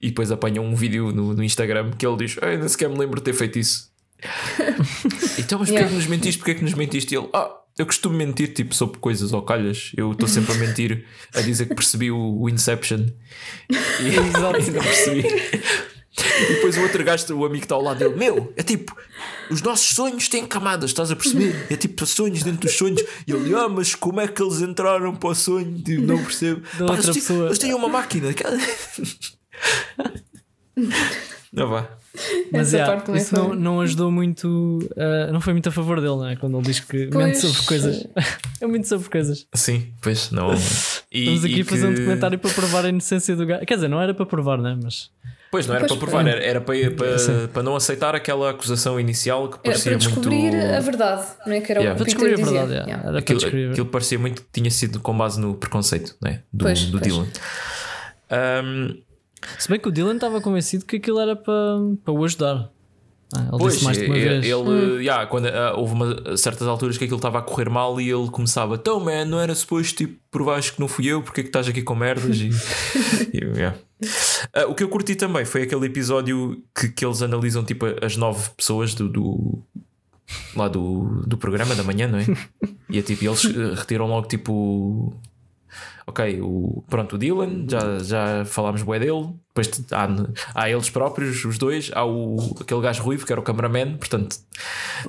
e 0.00 0.08
depois 0.08 0.30
apanhou 0.30 0.64
um 0.64 0.74
vídeo 0.74 1.10
no, 1.12 1.32
no 1.34 1.42
Instagram 1.42 1.90
que 1.92 2.06
ele 2.06 2.16
diz: 2.18 2.36
"Ei, 2.42 2.58
nem 2.58 2.68
sequer 2.68 2.88
me 2.90 2.98
lembro 2.98 3.16
de 3.16 3.24
ter 3.24 3.32
feito 3.32 3.58
isso. 3.58 3.90
então, 5.38 5.58
mas 5.58 5.68
porquê 5.68 5.72
Yeah. 5.74 5.88
que 5.88 5.94
nos 5.94 6.06
mentiste? 6.06 6.38
Porquê 6.38 6.54
que 6.54 6.62
nos 6.64 6.74
mentiste? 6.74 7.14
E 7.14 7.18
ele: 7.18 7.28
Ah, 7.32 7.50
eu 7.76 7.86
costumo 7.86 8.16
mentir 8.16 8.52
tipo 8.54 8.74
sobre 8.74 8.98
coisas 8.98 9.32
ou 9.32 9.42
calhas. 9.42 9.92
Eu 9.96 10.12
estou 10.12 10.28
sempre 10.28 10.52
a 10.52 10.56
mentir, 10.56 11.04
a 11.34 11.40
dizer 11.40 11.66
que 11.66 11.74
percebi 11.74 12.10
o, 12.10 12.40
o 12.40 12.48
Inception. 12.48 13.06
E, 13.68 13.74
e 14.06 14.70
não 14.70 14.82
percebi. 14.82 15.24
E 16.16 16.54
depois 16.54 16.76
o 16.76 16.82
outro 16.82 17.02
gajo, 17.02 17.34
o 17.36 17.44
amigo 17.44 17.60
que 17.60 17.64
está 17.64 17.74
ao 17.74 17.82
lado 17.82 17.98
dele, 17.98 18.14
meu, 18.14 18.52
é 18.56 18.62
tipo, 18.62 18.94
os 19.50 19.60
nossos 19.62 19.94
sonhos 19.94 20.28
têm 20.28 20.46
camadas, 20.46 20.90
estás 20.90 21.10
a 21.10 21.16
perceber? 21.16 21.66
É 21.68 21.76
tipo 21.76 22.06
sonhos 22.06 22.44
dentro 22.44 22.60
dos 22.60 22.76
sonhos. 22.76 23.02
E 23.26 23.32
ele, 23.32 23.52
ah, 23.56 23.68
mas 23.68 23.96
como 23.96 24.20
é 24.20 24.28
que 24.28 24.40
eles 24.40 24.60
entraram 24.60 25.16
para 25.16 25.30
o 25.30 25.34
sonho? 25.34 25.82
Tipo, 25.82 26.02
não 26.02 26.22
percebo. 26.22 26.62
Da 26.78 26.84
outra 26.84 27.02
eles, 27.02 27.16
pessoa. 27.16 27.46
eles 27.46 27.58
tinham 27.58 27.76
uma 27.78 27.88
máquina. 27.88 28.28
Não 31.52 31.68
vá. 31.68 31.88
Mas 32.52 32.68
Essa 32.68 32.76
yeah, 32.76 32.92
parte 32.92 33.06
também 33.06 33.20
isso 33.20 33.34
não, 33.34 33.54
não 33.54 33.80
ajudou 33.80 34.10
muito, 34.10 34.46
uh, 34.92 35.32
não 35.32 35.40
foi 35.40 35.52
muito 35.52 35.68
a 35.68 35.72
favor 35.72 35.96
dele, 36.00 36.14
não 36.14 36.28
é? 36.28 36.36
Quando 36.36 36.56
ele 36.56 36.64
diz 36.66 36.78
que 36.80 36.96
mente 36.96 37.10
Pois. 37.10 37.38
sobre 37.38 37.62
coisas. 37.66 38.06
é 38.60 38.66
muito 38.66 38.86
sobre 38.86 39.08
coisas. 39.08 39.46
Sim, 39.52 39.92
pois 40.00 40.30
não. 40.30 40.50
E, 41.14 41.20
Estamos 41.20 41.44
aqui 41.44 41.58
e 41.58 41.60
a 41.60 41.64
fazer 41.64 41.86
um 41.86 41.90
que- 41.94 42.00
documentário 42.00 42.38
para 42.40 42.52
provar 42.52 42.84
a 42.84 42.88
inocência 42.88 43.36
do 43.36 43.46
gajo. 43.46 43.64
Quer 43.64 43.74
dizer, 43.76 43.86
não 43.86 44.00
era 44.00 44.12
para 44.12 44.26
provar, 44.26 44.58
né? 44.58 44.76
Mas 44.82 45.10
Pois 45.48 45.64
não 45.64 45.76
era 45.76 45.86
Pois, 45.86 45.96
para 45.96 46.08
provar, 46.08 46.26
era, 46.26 46.42
era 46.44 46.60
para, 46.60 46.74
para, 46.90 47.48
para 47.52 47.62
não 47.62 47.76
aceitar 47.76 48.16
aquela 48.16 48.50
acusação 48.50 48.98
inicial 48.98 49.46
que 49.48 49.54
Era 49.54 49.62
parecia 49.62 49.92
para 49.92 49.98
descobrir 49.98 50.50
muito. 50.50 50.56
a 50.74 50.80
verdade, 50.80 51.26
não 51.46 51.52
é? 51.52 51.60
Que 51.60 51.70
era 51.70 51.80
Yeah. 51.82 51.94
o 51.94 51.96
para 51.96 52.04
descobrir 52.06 52.32
a 52.32 52.36
verdade, 52.36 52.72
yeah. 52.72 52.84
Yeah. 52.84 53.02
era 53.02 53.02
para 53.12 53.18
Aquilo, 53.20 53.38
descobrir. 53.38 53.70
aquilo 53.70 53.86
parecia 53.86 54.18
muito 54.18 54.42
que 54.42 54.48
tinha 54.52 54.70
sido 54.72 54.98
com 54.98 55.16
base 55.16 55.38
no 55.40 55.54
preconceito 55.54 56.16
né? 56.20 56.40
do, 56.52 56.64
Pois, 56.64 56.84
do 56.86 56.98
pois. 56.98 57.12
Dylan. 57.12 57.26
Um, 58.64 58.96
Se 59.58 59.68
bem 59.68 59.78
que 59.80 59.88
o 59.88 59.92
Dylan 59.92 60.14
estava 60.14 60.40
convencido 60.40 60.84
que 60.84 60.96
aquilo 60.96 61.18
era 61.20 61.34
para, 61.36 61.78
para 62.04 62.12
o 62.14 62.24
ajudar. 62.24 62.70
Ah, 63.34 63.48
ele 63.48 63.58
Pois, 63.58 63.72
disse 63.74 63.84
mais 63.84 63.98
de 63.98 64.04
uma 64.04 64.16
ele, 64.16 64.28
vez. 64.40 64.44
ele, 64.46 65.02
yeah, 65.04 65.26
quando, 65.26 65.46
ah, 65.46 65.74
houve 65.76 65.92
uma, 65.94 66.36
certas 66.36 66.68
alturas 66.68 66.96
que 66.96 67.04
aquilo 67.04 67.16
estava 67.18 67.38
a 67.38 67.42
correr 67.42 67.68
mal 67.68 68.00
e 68.00 68.08
ele 68.08 68.28
começava, 68.30 68.76
então, 68.76 69.00
man, 69.00 69.24
não 69.24 69.40
era 69.40 69.52
suposto 69.54 69.96
tipo, 69.96 70.16
provares 70.30 70.70
que 70.70 70.78
não 70.78 70.86
fui 70.86 71.06
eu, 71.06 71.20
porque 71.22 71.40
é 71.40 71.42
que 71.42 71.48
estás 71.48 71.66
aqui 71.66 71.82
com 71.82 71.94
merdas? 71.96 72.36
E, 72.38 72.50
e, 73.34 73.38
yeah. 73.56 73.76
Ah, 74.52 74.66
o 74.66 74.74
que 74.74 74.84
eu 74.84 74.88
curti 74.88 75.16
também 75.16 75.44
foi 75.44 75.62
aquele 75.62 75.86
episódio 75.86 76.62
que, 76.78 76.88
que 76.90 77.04
eles 77.04 77.22
analisam 77.22 77.64
tipo 77.64 77.86
as 78.04 78.16
nove 78.16 78.50
pessoas 78.56 78.94
do, 78.94 79.08
do- 79.08 79.62
lá 80.54 80.68
do, 80.68 81.22
do 81.26 81.36
programa 81.36 81.74
da 81.74 81.82
manhã, 81.82 82.06
não 82.06 82.18
é? 82.18 82.26
E 82.90 82.98
é 82.98 83.02
tipo, 83.02 83.24
eles 83.24 83.44
eh, 83.46 83.74
retiram 83.74 84.06
logo 84.06 84.28
tipo. 84.28 85.12
Ok, 86.06 86.40
o, 86.42 86.84
pronto, 86.88 87.16
o 87.16 87.18
Dylan, 87.18 87.66
já, 87.68 87.98
já 87.98 88.44
falámos 88.44 88.82
bué 88.82 88.98
dele. 88.98 89.32
Depois 89.48 89.84
há, 89.90 90.08
há 90.54 90.70
eles 90.70 90.90
próprios, 90.90 91.44
os 91.44 91.56
dois. 91.56 91.90
Há 91.94 92.04
o, 92.04 92.56
aquele 92.60 92.80
gajo 92.80 93.02
ruivo 93.02 93.24
que 93.24 93.32
era 93.32 93.40
o 93.40 93.44
cameraman, 93.44 93.96
portanto, 93.96 94.36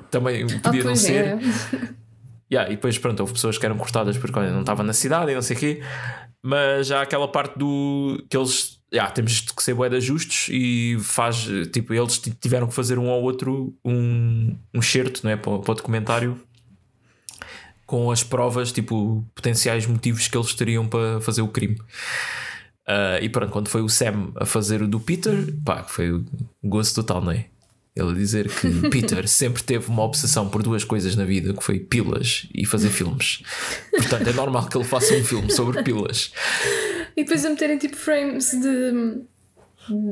também 0.10 0.44
Ah, 0.44 0.60
podia 0.64 0.84
não 0.84 0.92
pois 0.92 1.00
ser. 1.00 1.26
é. 1.26 1.40
Yeah, 2.52 2.72
e 2.72 2.76
depois, 2.76 2.96
pronto, 3.00 3.20
houve 3.22 3.34
pessoas 3.34 3.58
que 3.58 3.66
eram 3.66 3.76
cortadas 3.76 4.20
porque 4.20 4.38
olha, 4.38 4.52
não 4.52 4.60
estava 4.60 4.84
na 4.84 4.94
cidade 4.94 5.32
e 5.32 5.34
não 5.36 5.42
sei 5.42 5.58
o 5.58 5.60
quê. 5.60 5.82
Mas 6.44 6.86
já 6.88 7.00
há 7.00 7.02
aquela 7.02 7.28
parte 7.28 7.58
do 7.58 8.24
que 8.30 8.38
eles 8.38 8.80
yeah, 8.94 9.12
temos 9.12 9.42
que 9.42 9.64
ser 9.64 9.76
de 9.90 10.00
justos 10.00 10.48
e 10.52 10.96
faz 11.02 11.48
tipo, 11.74 11.92
eles 11.92 12.22
tiveram 12.40 12.68
que 12.68 12.74
fazer 12.76 13.00
um 13.00 13.10
ao 13.10 13.22
outro 13.24 13.76
um, 13.84 14.56
um 14.72 14.82
certo 14.82 15.22
não 15.24 15.32
é, 15.32 15.36
para, 15.36 15.58
para 15.58 15.72
o 15.72 15.76
documentário 15.76 16.40
com 17.96 18.12
as 18.12 18.22
provas, 18.22 18.74
tipo, 18.74 19.26
potenciais 19.34 19.88
motivos 19.88 20.28
que 20.28 20.38
eles 20.38 20.54
teriam 20.54 20.86
para 20.86 21.22
fazer 21.22 21.42
o 21.42 21.48
crime. 21.48 21.78
Ah, 22.86 23.20
e 23.22 23.30
pronto, 23.30 23.54
quando 23.54 23.70
foi 23.70 23.82
o 23.82 23.88
Sam 23.88 24.34
a 24.36 24.46
fazer 24.46 24.82
o 24.82 24.88
do 24.88 25.00
Peter, 25.00 25.34
pá, 25.64 25.82
foi 25.84 26.12
o 26.12 26.26
gosto 26.62 26.96
total, 26.96 27.22
não 27.22 27.32
é? 27.32 27.46
Ele 27.96 28.12
a 28.12 28.14
dizer 28.14 28.50
que 28.50 28.68
Peter 28.92 29.26
sempre 29.30 29.64
teve 29.64 29.88
uma 29.88 30.04
obsessão 30.04 30.50
por 30.50 30.62
duas 30.62 30.84
coisas 30.84 31.16
na 31.16 31.24
vida, 31.24 31.54
que 31.54 31.64
foi 31.64 31.80
pilas 31.80 32.50
e 32.54 32.66
fazer 32.66 32.90
filmes. 32.90 33.44
Portanto, 33.92 34.28
é 34.28 34.34
normal 34.34 34.68
que 34.68 34.78
ele 34.78 34.84
faça 34.84 35.14
um 35.14 35.24
filme 35.24 35.50
sobre 35.50 35.82
pilas. 35.82 36.34
E 37.16 37.24
depois 37.24 37.46
a 37.46 37.50
meterem 37.50 37.78
tipo 37.78 37.96
frames 37.96 38.52
de, 38.52 38.92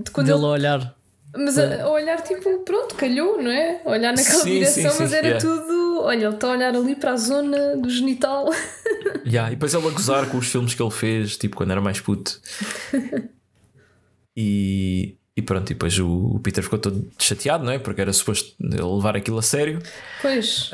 de 0.03 0.11
quando 0.11 0.27
Dele 0.27 0.39
ele 0.39 0.45
a 0.45 0.49
olhar. 0.49 1.02
Mas 1.35 1.57
a, 1.57 1.83
a 1.83 1.89
olhar, 1.89 2.21
tipo, 2.21 2.59
pronto, 2.59 2.95
calhou, 2.95 3.41
não 3.41 3.49
é? 3.49 3.81
A 3.83 3.89
olhar 3.89 4.11
naquela 4.11 4.39
Sim, 4.39 4.51
direção, 4.51 4.91
sim, 4.91 4.97
mas 4.99 5.09
sim, 5.09 5.15
era 5.15 5.27
yeah. 5.27 5.39
tudo. 5.39 6.01
Olha, 6.01 6.25
ele 6.25 6.35
está 6.35 6.47
a 6.47 6.51
olhar 6.51 6.75
ali 6.75 6.95
para 6.95 7.11
a 7.11 7.17
zona 7.17 7.77
do 7.77 7.89
genital. 7.89 8.49
Yeah, 9.25 9.51
e 9.51 9.55
depois 9.55 9.73
ele 9.73 9.87
a 9.87 9.89
gozar 9.89 10.29
com 10.29 10.37
os 10.37 10.47
filmes 10.47 10.73
que 10.73 10.81
ele 10.81 10.91
fez, 10.91 11.37
tipo 11.37 11.55
quando 11.55 11.71
era 11.71 11.81
mais 11.81 11.99
puto. 12.01 12.41
E, 14.35 15.15
e 15.37 15.43
pronto, 15.43 15.69
e 15.69 15.75
depois 15.75 15.97
o, 15.99 16.09
o 16.09 16.39
Peter 16.39 16.63
ficou 16.63 16.79
todo 16.79 17.07
chateado, 17.19 17.63
não 17.63 17.71
é? 17.71 17.77
Porque 17.77 18.01
era 18.01 18.11
suposto 18.11 18.55
ele 18.59 18.81
levar 18.81 19.15
aquilo 19.15 19.37
a 19.37 19.43
sério. 19.43 19.79
Pois. 20.23 20.71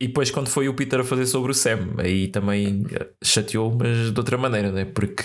E 0.00 0.06
depois, 0.06 0.30
quando 0.30 0.48
foi 0.48 0.68
o 0.68 0.74
Peter 0.74 1.00
a 1.00 1.04
fazer 1.04 1.26
sobre 1.26 1.50
o 1.50 1.54
Sam, 1.54 1.94
aí 1.98 2.28
também 2.28 2.86
chateou, 3.22 3.76
mas 3.76 4.12
de 4.12 4.18
outra 4.18 4.38
maneira, 4.38 4.70
né? 4.70 4.84
Porque 4.84 5.24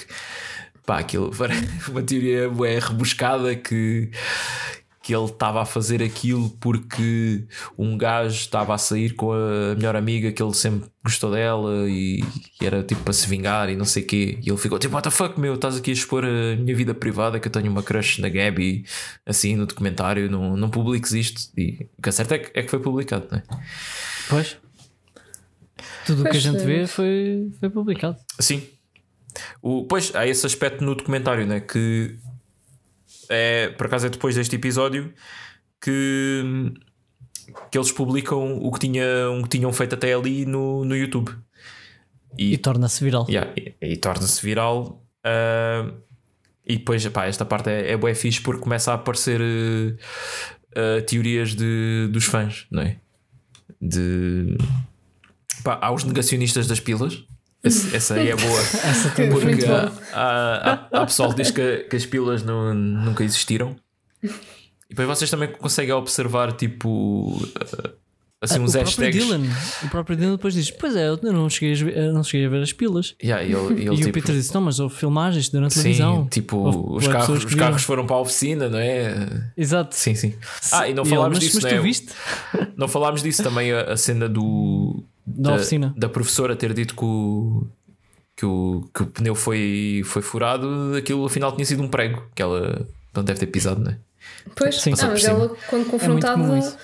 pá, 0.86 1.00
aquilo 1.00 1.32
uma 1.90 2.02
teoria 2.02 2.52
é 2.66 2.80
rebuscada 2.80 3.56
que, 3.56 4.12
que 5.02 5.14
ele 5.14 5.26
estava 5.26 5.62
a 5.62 5.66
fazer 5.66 6.02
aquilo 6.02 6.50
porque 6.62 7.46
um 7.78 7.98
gajo 7.98 8.36
estava 8.36 8.74
a 8.74 8.78
sair 8.78 9.16
com 9.16 9.34
a 9.34 9.76
melhor 9.76 9.96
amiga 9.96 10.32
que 10.32 10.42
ele 10.42 10.54
sempre 10.54 10.90
gostou 11.04 11.32
dela 11.32 11.90
e, 11.90 12.24
e 12.62 12.66
era 12.66 12.82
tipo 12.84 13.02
para 13.02 13.14
se 13.14 13.28
vingar 13.28 13.70
e 13.70 13.76
não 13.76 13.86
sei 13.86 14.04
o 14.04 14.08
quê. 14.08 14.40
E 14.42 14.50
ele 14.50 14.58
ficou 14.58 14.80
tipo, 14.80 14.94
what 14.96 15.04
the 15.04 15.14
fuck, 15.14 15.40
meu, 15.40 15.56
estás 15.56 15.78
aqui 15.78 15.92
a 15.92 15.94
expor 15.94 16.24
a 16.24 16.56
minha 16.56 16.76
vida 16.76 16.94
privada 16.94 17.40
que 17.40 17.48
eu 17.48 17.52
tenho 17.52 17.70
uma 17.70 17.84
crush 17.84 18.20
na 18.20 18.30
Gabby 18.30 18.86
assim 19.26 19.56
no 19.56 19.66
documentário, 19.66 20.32
não, 20.32 20.56
não 20.56 20.70
publiques 20.70 21.12
isto. 21.12 21.42
E 21.58 21.90
o 21.98 22.02
que 22.02 22.10
é 22.10 22.12
certo 22.12 22.34
é 22.34 22.40
que, 22.40 22.60
é 22.60 22.64
que 22.64 22.70
foi 22.70 22.80
publicado, 22.80 23.28
não 23.30 23.40
é? 23.40 23.44
Pois. 24.30 24.58
Tudo 26.06 26.24
o 26.24 26.30
que 26.30 26.38
a 26.38 26.40
gente 26.40 26.64
vê 26.64 26.88
foi, 26.88 27.52
foi 27.60 27.70
publicado. 27.70 28.18
Sim. 28.40 28.64
O, 29.62 29.86
pois 29.86 30.16
há 30.16 30.28
esse 30.28 30.46
aspecto 30.46 30.84
no 30.84 30.96
documentário, 30.96 31.46
né? 31.46 31.60
Que 31.60 32.18
é 33.30 33.70
por 33.70 33.88
acaso 33.88 34.08
é 34.08 34.10
depois 34.10 34.36
deste 34.36 34.56
episódio 34.56 35.14
que, 35.82 36.44
que 37.72 37.78
eles 37.78 37.92
publicam 37.92 38.58
o 38.58 38.72
que, 38.72 38.80
tinham, 38.80 39.40
o 39.40 39.44
que 39.44 39.50
tinham 39.50 39.72
feito 39.74 39.96
até 39.96 40.14
ali 40.14 40.46
no, 40.46 40.84
no 40.86 40.96
YouTube. 40.96 41.32
E, 42.38 42.54
E, 42.54 42.58
torna-se 42.58 43.04
viral. 43.04 43.26
yeah, 43.30 43.52
e, 43.56 43.76
e 43.82 43.98
torna-se 43.98 44.42
viral. 44.42 45.04
ah, 45.24 45.92
e 46.66 46.78
depois, 46.78 47.06
pá, 47.10 47.26
esta 47.26 47.44
parte 47.46 47.70
é, 47.70 47.92
é 47.92 47.98
bué 47.98 48.16
fixe 48.16 48.42
porque 48.42 48.62
começa 48.62 48.92
a 48.92 48.96
aparecer 48.96 49.42
eh, 49.42 49.96
ah, 50.76 51.02
teorias 51.06 51.54
de, 51.56 52.08
dos 52.12 52.24
fãs, 52.26 52.66
não 52.72 52.82
é? 52.84 52.98
De. 53.82 54.58
Pá, 55.64 55.78
há 55.82 55.92
os 55.92 56.04
negacionistas 56.06 56.66
das 56.66 56.80
pilas. 56.80 57.26
Esse- 57.64 57.96
essa 57.96 58.16
aí 58.16 58.30
é 58.30 58.36
boa. 58.36 58.60
Essa. 58.84 59.10
Muito 59.18 59.40
Porque 59.40 59.66
há, 59.66 59.92
há, 60.92 61.02
há 61.02 61.06
pessoal 61.06 61.30
que 61.30 61.42
diz 61.42 61.52
que, 61.52 61.78
que 61.90 61.96
as 61.96 62.06
pilas 62.06 62.44
não, 62.44 62.74
nunca 62.74 63.24
existiram. 63.24 63.76
E 64.22 64.30
depois 64.90 65.08
vocês 65.08 65.30
também 65.30 65.50
conseguem 65.50 65.94
observar, 65.94 66.52
tipo, 66.54 67.34
uh, 67.38 67.94
assim, 68.42 68.60
o 68.60 68.64
uns 68.64 68.74
próprio 68.74 68.86
hashtags. 68.86 69.26
Dylan, 69.26 69.42
o 69.84 69.90
próprio 69.90 70.16
Dylan 70.18 70.32
depois 70.34 70.54
diz: 70.54 70.70
Pois 70.72 70.96
é, 70.96 71.08
eu 71.08 71.18
não 71.24 71.50
cheguei 71.50 71.74
a 71.74 71.84
ver, 71.86 72.14
não 72.14 72.24
cheguei 72.24 72.46
a 72.46 72.50
ver 72.50 72.62
as 72.62 72.74
pilas. 72.74 73.16
Yeah, 73.24 73.44
e 73.44 73.54
ele, 73.54 73.80
e 73.82 73.82
ele, 73.84 73.90
o 73.90 73.96
tipo, 73.96 74.12
Peter 74.12 74.36
disse: 74.36 74.54
Não, 74.54 74.62
mas 74.62 74.80
houve 74.80 74.96
filmagens 74.96 75.50
durante 75.50 75.72
a 75.72 75.76
Sim, 75.76 75.82
televisão. 75.84 76.28
tipo, 76.28 76.58
Houve 76.58 76.98
os, 76.98 77.08
carros, 77.08 77.44
os 77.46 77.56
carros 77.56 77.84
foram 77.84 78.06
para 78.06 78.18
a 78.18 78.20
oficina, 78.20 78.68
não 78.70 78.78
é? 78.78 79.52
Exato. 79.58 79.96
Sim, 79.96 80.14
sim. 80.16 80.36
Ah, 80.72 80.88
e 80.88 80.94
não 80.94 81.04
ele, 81.04 81.16
falámos 81.16 81.40
disso, 81.40 81.60
mas 81.62 81.72
né? 81.72 81.80
viste? 81.80 82.12
Não 82.78 82.88
falámos 82.88 83.24
disso 83.24 83.42
também, 83.42 83.72
a, 83.72 83.94
a 83.94 83.98
cena 83.98 84.28
do. 84.30 85.04
Da 85.26 85.56
oficina. 85.56 85.94
Da 85.98 86.10
professora 86.10 86.56
ter 86.56 86.74
dito 86.74 86.96
que 86.96 87.04
o. 87.06 87.68
Que 88.36 88.46
o, 88.48 88.90
que 88.94 89.04
o 89.04 89.06
pneu 89.06 89.36
foi, 89.36 90.02
foi 90.06 90.24
furado, 90.24 90.96
aquilo 90.98 91.24
afinal 91.24 91.52
tinha 91.52 91.66
sido 91.66 91.84
um 91.84 91.88
prego 91.88 92.24
que 92.34 92.42
ela 92.42 92.88
não 93.14 93.24
deve 93.24 93.40
ter 93.40 93.46
pisado, 93.46 93.80
não 93.80 93.92
é? 93.92 93.98
Pois, 94.56 94.82
Sim. 94.82 94.94
ah, 95.00 95.08
mas 95.12 95.22
cima. 95.22 95.34
ela, 95.36 95.56
quando 95.70 95.86
confrontada, 95.90 96.34
comum 96.42 96.58
isso. 96.58 96.76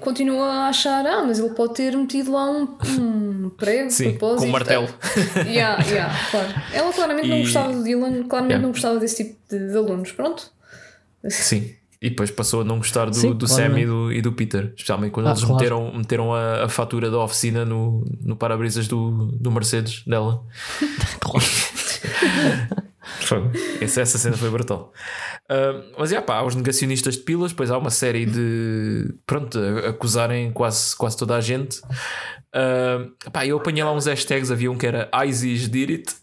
continua, 0.00 0.46
a 0.46 0.68
achar: 0.68 1.04
ah, 1.04 1.22
mas 1.26 1.38
ele 1.38 1.50
pode 1.50 1.74
ter 1.74 1.94
metido 1.96 2.32
lá 2.32 2.50
um, 2.50 2.78
um 2.98 3.50
prego 3.50 3.90
Sim, 3.90 4.12
propósito. 4.12 4.40
com 4.40 4.46
um 4.46 4.50
martelo. 4.50 4.88
Yeah, 5.46 5.84
yeah, 5.84 6.30
claro. 6.30 6.48
Ela 6.72 6.92
claramente 6.94 7.28
não 7.28 7.36
E- 7.36 7.42
gostava 7.42 7.72
do 7.74 7.82
Dylan, 7.84 8.22
claramente 8.24 8.52
Yeah. 8.52 8.62
não 8.62 8.70
gostava 8.72 8.98
desse 8.98 9.24
tipo 9.24 9.38
de, 9.50 9.68
de 9.70 9.76
alunos. 9.76 10.12
Pronto. 10.12 10.50
Sim. 11.28 11.74
E 12.02 12.08
depois 12.08 12.30
passou 12.30 12.62
a 12.62 12.64
não 12.64 12.78
gostar 12.78 13.10
do, 13.10 13.14
Sim, 13.16 13.34
do 13.34 13.46
Sam 13.46 13.78
e 13.78 13.84
do, 13.84 14.10
e 14.10 14.22
do 14.22 14.32
Peter. 14.32 14.72
Especialmente 14.74 15.12
quando 15.12 15.26
Ah, 15.26 15.30
eles 15.30 15.40
claro. 15.44 15.54
meteram, 15.56 15.92
meteram 15.94 16.34
a, 16.34 16.64
a 16.64 16.68
fatura 16.68 17.10
da 17.10 17.18
oficina 17.18 17.64
no, 17.64 18.02
no 18.22 18.36
para-brisas 18.36 18.88
do, 18.88 19.26
do 19.32 19.50
Mercedes 19.50 20.02
dela. 20.06 20.42
Claro. 23.26 23.50
Essa, 23.80 24.00
essa 24.00 24.18
cena 24.18 24.36
foi 24.36 24.50
brutal. 24.50 24.92
Ah, 25.48 25.82
mas 25.98 26.12
é 26.12 26.20
pá, 26.20 26.36
há 26.36 26.44
os 26.44 26.54
negacionistas 26.54 27.14
de 27.16 27.20
pilas, 27.20 27.50
depois 27.52 27.70
há 27.70 27.78
uma 27.78 27.90
série 27.90 28.24
de. 28.26 29.12
Pronto, 29.26 29.58
acusarem 29.88 30.50
quase, 30.52 30.96
quase 30.96 31.16
toda 31.16 31.36
a 31.36 31.40
gente. 31.40 31.80
Ah, 32.52 33.06
pá, 33.32 33.46
eu 33.46 33.56
apanhei 33.58 33.82
lá 33.84 33.92
uns 33.92 34.06
hashtags, 34.06 34.50
havia 34.50 34.70
um 34.70 34.76
que 34.78 34.86
era 34.86 35.10
ISIS 35.26 35.68
did 35.68 35.90
it. 35.90 36.14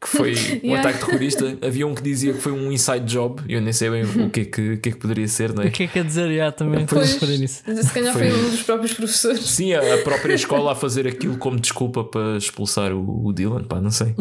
Que 0.00 0.06
foi 0.06 0.30
um 0.62 0.68
Yeah. 0.68 0.80
ataque 0.88 1.04
terrorista. 1.04 1.58
Havia 1.60 1.84
um 1.86 1.92
que 1.94 2.02
dizia 2.02 2.32
que 2.32 2.40
foi 2.40 2.52
um 2.52 2.70
inside 2.70 3.04
job. 3.04 3.42
Eu 3.48 3.60
nem 3.60 3.72
sei 3.72 3.90
bem 3.90 4.04
o 4.04 4.30
que 4.30 4.40
é 4.40 4.44
que, 4.44 4.72
o 4.74 4.80
que, 4.80 4.88
é 4.90 4.92
que 4.92 4.98
poderia 4.98 5.26
ser, 5.26 5.52
não 5.52 5.64
é? 5.64 5.66
O 5.66 5.70
que 5.72 5.82
é 5.82 5.86
que 5.88 5.92
quer 5.94 6.04
dizer? 6.04 6.32
Já, 6.36 6.52
também 6.52 6.86
Pois, 6.86 7.20
nisso. 7.20 7.62
se 7.66 7.92
calhar 7.92 8.12
foi, 8.12 8.30
Foi- 8.30 8.40
um 8.46 8.50
dos 8.50 8.62
próprios 8.62 8.94
professores. 8.94 9.40
Sim, 9.40 9.72
a 9.72 9.94
a 9.94 9.98
própria 9.98 10.34
escola 10.34 10.72
a 10.72 10.74
fazer 10.76 11.06
aquilo 11.08 11.36
como 11.38 11.58
desculpa 11.58 12.04
para 12.04 12.36
expulsar 12.36 12.92
o, 12.92 13.26
o 13.26 13.32
Dylan, 13.32 13.64
pá, 13.64 13.80
não 13.80 13.90
sei. 13.90 14.14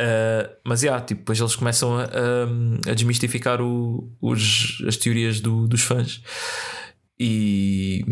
Uh, 0.00 0.48
mas 0.64 0.82
yeah, 0.82 1.02
tipo, 1.04 1.20
depois 1.20 1.40
eles 1.40 1.56
começam 1.56 1.96
a, 1.98 2.04
a, 2.04 2.90
a 2.90 2.94
desmistificar 2.94 3.60
o- 3.60 4.08
os, 4.20 4.82
as 4.86 4.96
teorias 4.96 5.40
do- 5.40 5.66
dos 5.66 5.82
fãs. 5.82 6.22
E 7.18 8.04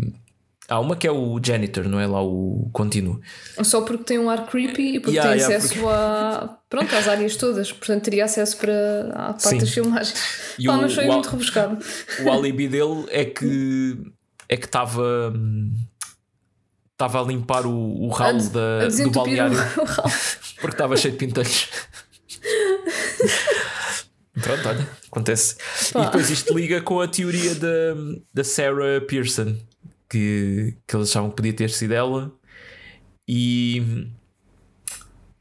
há 0.67 0.79
uma 0.79 0.95
que 0.95 1.07
é 1.07 1.11
o 1.11 1.39
janitor, 1.43 1.87
não 1.87 1.99
é 1.99 2.07
lá 2.07 2.21
o 2.23 2.69
contínuo. 2.73 3.19
Só 3.63 3.81
porque 3.81 4.03
tem 4.03 4.19
um 4.19 4.29
ar 4.29 4.45
creepy 4.47 4.95
e 4.95 4.99
porque 4.99 5.15
Yeah, 5.17 5.31
tem 5.31 5.41
yeah, 5.41 5.57
acesso 5.57 5.87
a, 5.89 6.57
pronto, 6.69 6.95
às 6.95 7.07
áreas 7.07 7.35
todas. 7.35 7.71
Portanto, 7.71 8.03
teria 8.03 8.25
acesso 8.25 8.57
para 8.57 8.73
a 9.13 9.25
parte 9.33 9.43
Sim. 9.49 9.57
das 9.59 9.69
filmagens. 9.69 10.15
E 10.59 10.65
Pá, 10.65 10.73
o- 10.75 10.81
mas 10.81 10.93
foi 10.93 11.07
o 11.07 11.13
muito 11.13 11.29
rebuscado. 11.29 11.77
O 12.23 12.31
alibi 12.31 12.67
dele 12.67 13.05
é 13.09 13.25
que 13.25 13.97
é 14.49 14.57
que 14.57 14.65
estava 14.65 15.33
estava 16.91 17.19
a 17.21 17.23
limpar 17.23 17.65
o, 17.65 17.71
o 18.03 18.07
ralo 18.09 18.39
A- 18.39 18.49
da, 18.49 18.85
a 18.85 18.87
do 19.03 19.11
balneário 19.11 19.57
porque 20.61 20.75
estava 20.75 20.95
cheio 20.97 21.13
de 21.13 21.19
pintelhos. 21.19 21.67
Pronto, 24.41 24.67
olha, 24.67 24.87
acontece. 25.07 25.55
Pá. 25.93 26.01
E 26.01 26.05
depois 26.05 26.29
isto 26.29 26.53
liga 26.53 26.81
com 26.81 26.99
a 26.99 27.07
teoria 27.07 27.55
da, 27.55 27.95
da 28.33 28.43
Sarah 28.43 29.01
Pearson, 29.07 29.55
que, 30.09 30.75
que 30.87 30.95
eles 30.95 31.09
achavam 31.09 31.29
que 31.29 31.35
podia 31.35 31.53
ter 31.53 31.69
sido 31.69 31.93
ela, 31.93 32.31
e, 33.27 34.07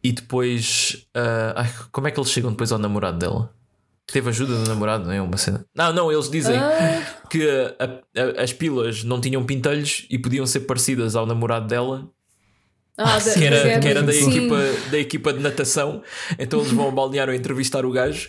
e 0.03 0.13
depois 0.13 1.07
ah, 1.15 1.55
ai, 1.57 1.73
como 1.93 2.09
é 2.09 2.11
que 2.11 2.19
eles 2.19 2.31
chegam 2.31 2.51
depois 2.51 2.73
ao 2.73 2.79
namorado 2.79 3.19
dela? 3.19 3.53
Teve 4.07 4.29
ajuda 4.29 4.55
do 4.57 4.69
namorado, 4.69 5.05
não 5.07 5.13
é? 5.13 5.21
Uma 5.23 5.37
cena. 5.39 5.65
Não, 5.75 5.91
não, 5.93 6.13
eles 6.13 6.29
dizem 6.31 6.57
Ah, 6.59 7.19
que 7.31 7.49
a- 7.49 7.85
a- 8.39 8.43
as 8.43 8.53
pilas 8.53 9.03
não 9.03 9.19
tinham 9.21 9.43
pintelhos 9.45 10.07
e 10.11 10.19
podiam 10.19 10.45
ser 10.47 10.61
parecidas 10.61 11.17
ao 11.17 11.25
namorado 11.25 11.67
dela, 11.67 12.07
ah, 12.99 13.19
da- 13.19 13.33
que 13.35 13.45
era, 13.45 13.81
que 13.81 13.89
era 13.89 14.03
da, 14.03 14.15
equipa, 14.15 14.57
da 14.91 14.99
equipa 14.99 15.33
de 15.33 15.41
natação. 15.41 16.03
Então 16.39 16.61
eles 16.61 16.71
vão 16.71 16.85
ao 16.87 16.93
balneário 16.93 17.33
a 17.33 17.37
entrevistar 17.37 17.87
o 17.87 17.91
gajo 17.91 18.29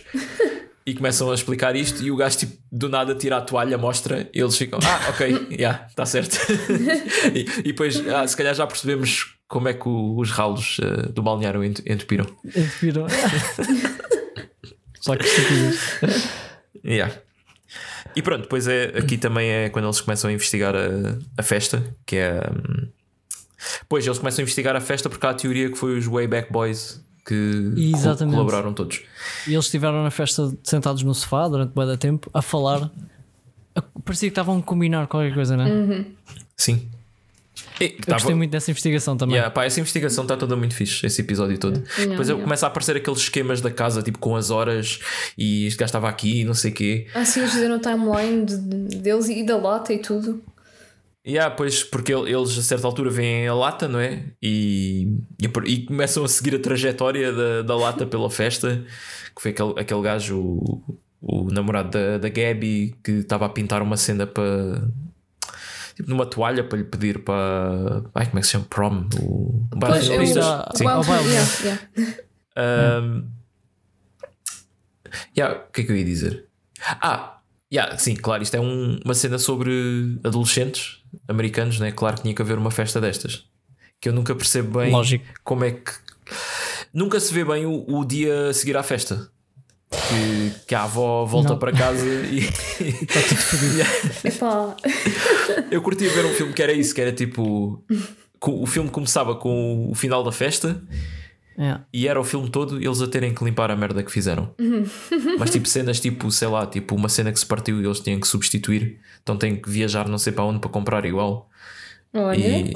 e 0.86 0.94
começam 0.94 1.30
a 1.30 1.34
explicar 1.34 1.74
isto. 1.74 2.02
E 2.02 2.10
o 2.10 2.16
gajo, 2.16 2.38
tipo, 2.38 2.56
do 2.70 2.88
nada, 2.88 3.14
tira 3.14 3.36
a 3.38 3.40
toalha, 3.40 3.76
mostra. 3.76 4.30
E 4.32 4.40
eles 4.40 4.56
ficam, 4.56 4.78
ah, 4.84 5.08
ok, 5.10 5.48
já, 5.58 5.84
está 5.88 6.06
certo. 6.06 6.38
e, 7.34 7.40
e 7.60 7.62
depois, 7.64 8.06
ah, 8.08 8.26
se 8.26 8.36
calhar 8.36 8.54
já 8.54 8.66
percebemos 8.66 9.34
como 9.48 9.68
é 9.68 9.74
que 9.74 9.88
o- 9.88 10.16
os 10.18 10.30
ralos 10.30 10.78
eh, 10.82 11.08
do 11.12 11.22
balneário 11.22 11.62
ent- 11.64 11.82
entupiram. 11.86 12.26
Entupiram. 12.44 13.06
Só 15.00 15.14
que. 15.16 15.24
Yeah. 16.84 17.14
E 18.14 18.22
pronto, 18.22 18.42
depois 18.42 18.66
é, 18.66 18.86
aqui 18.98 19.18
também 19.18 19.48
é 19.50 19.68
quando 19.68 19.84
eles 19.86 20.00
começam 20.00 20.30
a 20.30 20.32
investigar 20.32 20.74
a, 20.74 21.18
a 21.38 21.42
festa, 21.42 21.82
que 22.06 22.16
é. 22.16 22.40
hum, 22.50 22.88
Pois 23.88 24.06
eles 24.06 24.18
começam 24.18 24.42
a 24.42 24.44
investigar 24.44 24.76
a 24.76 24.80
festa 24.80 25.08
porque 25.08 25.26
há 25.26 25.30
a 25.30 25.34
teoria 25.34 25.70
que 25.70 25.76
foi 25.76 25.98
os 25.98 26.06
Wayback 26.06 26.52
Boys 26.52 27.04
que 27.26 27.72
Exatamente. 27.76 28.34
colaboraram 28.34 28.72
todos. 28.72 29.02
E 29.46 29.52
eles 29.52 29.64
estiveram 29.66 30.02
na 30.04 30.10
festa 30.10 30.52
sentados 30.62 31.02
no 31.02 31.14
sofá 31.14 31.48
durante 31.48 31.72
de 31.74 31.96
tempo 31.96 32.30
a 32.32 32.40
falar. 32.40 32.90
Parecia 34.04 34.28
que 34.28 34.32
estavam 34.32 34.58
a 34.58 34.62
combinar 34.62 35.06
qualquer 35.06 35.34
coisa, 35.34 35.56
não 35.56 35.66
é? 35.66 36.04
Sim. 36.56 36.88
E, 37.80 37.84
Eu 37.84 37.90
tava- 37.98 38.12
gostei 38.18 38.34
muito 38.34 38.50
dessa 38.50 38.70
investigação 38.70 39.16
também. 39.16 39.34
Yeah, 39.36 39.52
pá, 39.52 39.64
essa 39.64 39.80
investigação 39.80 40.24
está 40.24 40.36
toda 40.36 40.56
muito 40.56 40.74
fixe, 40.74 41.04
esse 41.06 41.20
episódio 41.20 41.58
todo. 41.58 41.80
Depois 41.80 42.28
yeah. 42.28 42.42
começa 42.42 42.66
a 42.66 42.68
aparecer 42.68 42.96
aqueles 42.96 43.18
esquemas 43.20 43.60
da 43.60 43.70
casa, 43.70 44.02
tipo 44.02 44.18
com 44.18 44.34
as 44.36 44.50
horas 44.50 44.98
e 45.36 45.66
este 45.66 45.78
gajo 45.78 45.88
estava 45.88 46.08
aqui 46.08 46.40
e 46.40 46.44
não 46.44 46.54
sei 46.54 46.70
o 46.70 46.74
quê. 46.74 47.06
Ah, 47.14 47.24
sim, 47.24 47.40
eles 47.40 47.52
fizeram 47.52 47.76
o 47.76 47.78
timeline 47.78 48.46
de- 48.46 48.56
de- 48.56 48.96
deles 48.98 49.28
e 49.28 49.44
da 49.44 49.56
lata 49.58 49.92
e 49.92 49.98
tudo. 49.98 50.42
Yeah, 51.26 51.50
pois, 51.56 51.82
porque 51.82 52.12
el- 52.12 52.28
eles 52.28 52.56
a 52.56 52.62
certa 52.62 52.86
altura 52.86 53.10
veem 53.10 53.48
a 53.48 53.54
lata, 53.54 53.88
não 53.88 53.98
é? 53.98 54.26
E, 54.40 55.18
e, 55.42 55.46
e 55.66 55.84
começam 55.84 56.24
a 56.24 56.28
seguir 56.28 56.54
a 56.54 56.58
trajetória 56.60 57.32
da, 57.32 57.62
da 57.62 57.74
lata 57.76 58.06
pela 58.06 58.30
festa, 58.30 58.84
que 59.34 59.42
foi 59.42 59.50
aquele, 59.50 59.74
aquele 59.76 60.02
gajo, 60.02 60.38
o, 60.40 60.98
o 61.20 61.50
namorado 61.50 61.90
da, 61.90 62.18
da 62.18 62.28
Gabby, 62.28 62.94
que 63.02 63.10
estava 63.12 63.46
a 63.46 63.48
pintar 63.48 63.82
uma 63.82 63.96
cena 63.96 64.24
para. 64.26 64.88
Tipo, 65.96 66.10
numa 66.10 66.26
toalha 66.26 66.62
para 66.62 66.78
lhe 66.78 66.84
pedir 66.84 67.24
para. 67.24 68.04
Ai, 68.14 68.26
como 68.26 68.38
é 68.38 68.40
que 68.42 68.46
se 68.46 68.52
chama? 68.52 68.66
Prom. 68.70 69.08
O 69.20 69.66
de 69.72 70.12
é 70.12 70.18
Sim. 70.76 70.84
Well, 70.84 71.24
yeah, 71.26 71.48
yeah. 71.64 72.16
Um, 72.58 73.28
yeah, 75.36 75.64
o 75.68 75.72
que 75.72 75.82
é 75.82 75.84
que 75.84 75.92
eu 75.92 75.96
ia 75.96 76.04
dizer? 76.04 76.46
Ah, 77.02 77.40
yeah, 77.72 77.96
sim, 77.98 78.14
claro, 78.14 78.42
isto 78.42 78.54
é 78.56 78.60
um- 78.60 78.98
uma 79.04 79.12
cena 79.14 79.38
sobre 79.38 80.18
adolescentes 80.24 81.02
americanos, 81.28 81.78
né? 81.80 81.92
Claro 81.92 82.16
que 82.16 82.22
tinha 82.22 82.34
que 82.34 82.42
haver 82.42 82.58
uma 82.58 82.70
festa 82.70 83.00
destas. 83.00 83.44
Que 84.00 84.08
eu 84.08 84.12
nunca 84.12 84.34
percebo 84.34 84.78
bem 84.80 84.90
Lógico. 84.92 85.24
como 85.42 85.64
é 85.64 85.70
que. 85.72 85.92
Nunca 86.92 87.18
se 87.20 87.32
vê 87.32 87.44
bem 87.44 87.66
o, 87.66 87.84
o 87.88 88.04
dia 88.04 88.48
a 88.48 88.54
seguir 88.54 88.76
à 88.76 88.82
festa. 88.82 89.30
Que, 89.90 90.66
que 90.66 90.74
a 90.74 90.82
avó 90.82 91.24
volta 91.24 91.50
Não. 91.50 91.58
para 91.58 91.72
casa 91.72 92.04
e. 92.30 92.38
Está 92.40 93.20
tudo 93.28 93.40
fodido. 93.40 93.84
Eu 95.70 95.80
curtia 95.82 96.10
ver 96.10 96.24
um 96.24 96.34
filme 96.34 96.52
que 96.52 96.62
era 96.62 96.72
isso, 96.72 96.94
que 96.94 97.00
era 97.00 97.12
tipo. 97.12 97.82
O 98.42 98.66
filme 98.66 98.90
começava 98.90 99.34
com 99.36 99.90
o 99.90 99.94
final 99.94 100.22
da 100.22 100.30
festa 100.32 100.82
Yeah. 101.58 101.84
E 101.92 102.06
era 102.06 102.20
o 102.20 102.24
filme 102.24 102.50
todo 102.50 102.76
eles 102.76 103.00
a 103.00 103.06
terem 103.08 103.34
que 103.34 103.42
limpar 103.44 103.70
a 103.70 103.76
merda 103.76 104.02
que 104.02 104.12
fizeram. 104.12 104.54
Mas 105.38 105.50
tipo 105.50 105.66
cenas 105.66 105.98
tipo, 106.00 106.30
sei 106.30 106.48
lá, 106.48 106.66
tipo 106.66 106.94
uma 106.94 107.08
cena 107.08 107.32
que 107.32 107.38
se 107.38 107.46
partiu 107.46 107.80
e 107.80 107.84
eles 107.86 108.00
tinham 108.00 108.20
que 108.20 108.26
substituir. 108.26 108.98
Então 109.22 109.36
têm 109.36 109.56
que 109.56 109.68
viajar 109.70 110.06
não 110.08 110.18
sei 110.18 110.32
para 110.32 110.44
onde 110.44 110.58
para 110.60 110.68
comprar 110.70 111.04
igual. 111.06 111.48
olha, 112.12 112.36
E 112.58 112.72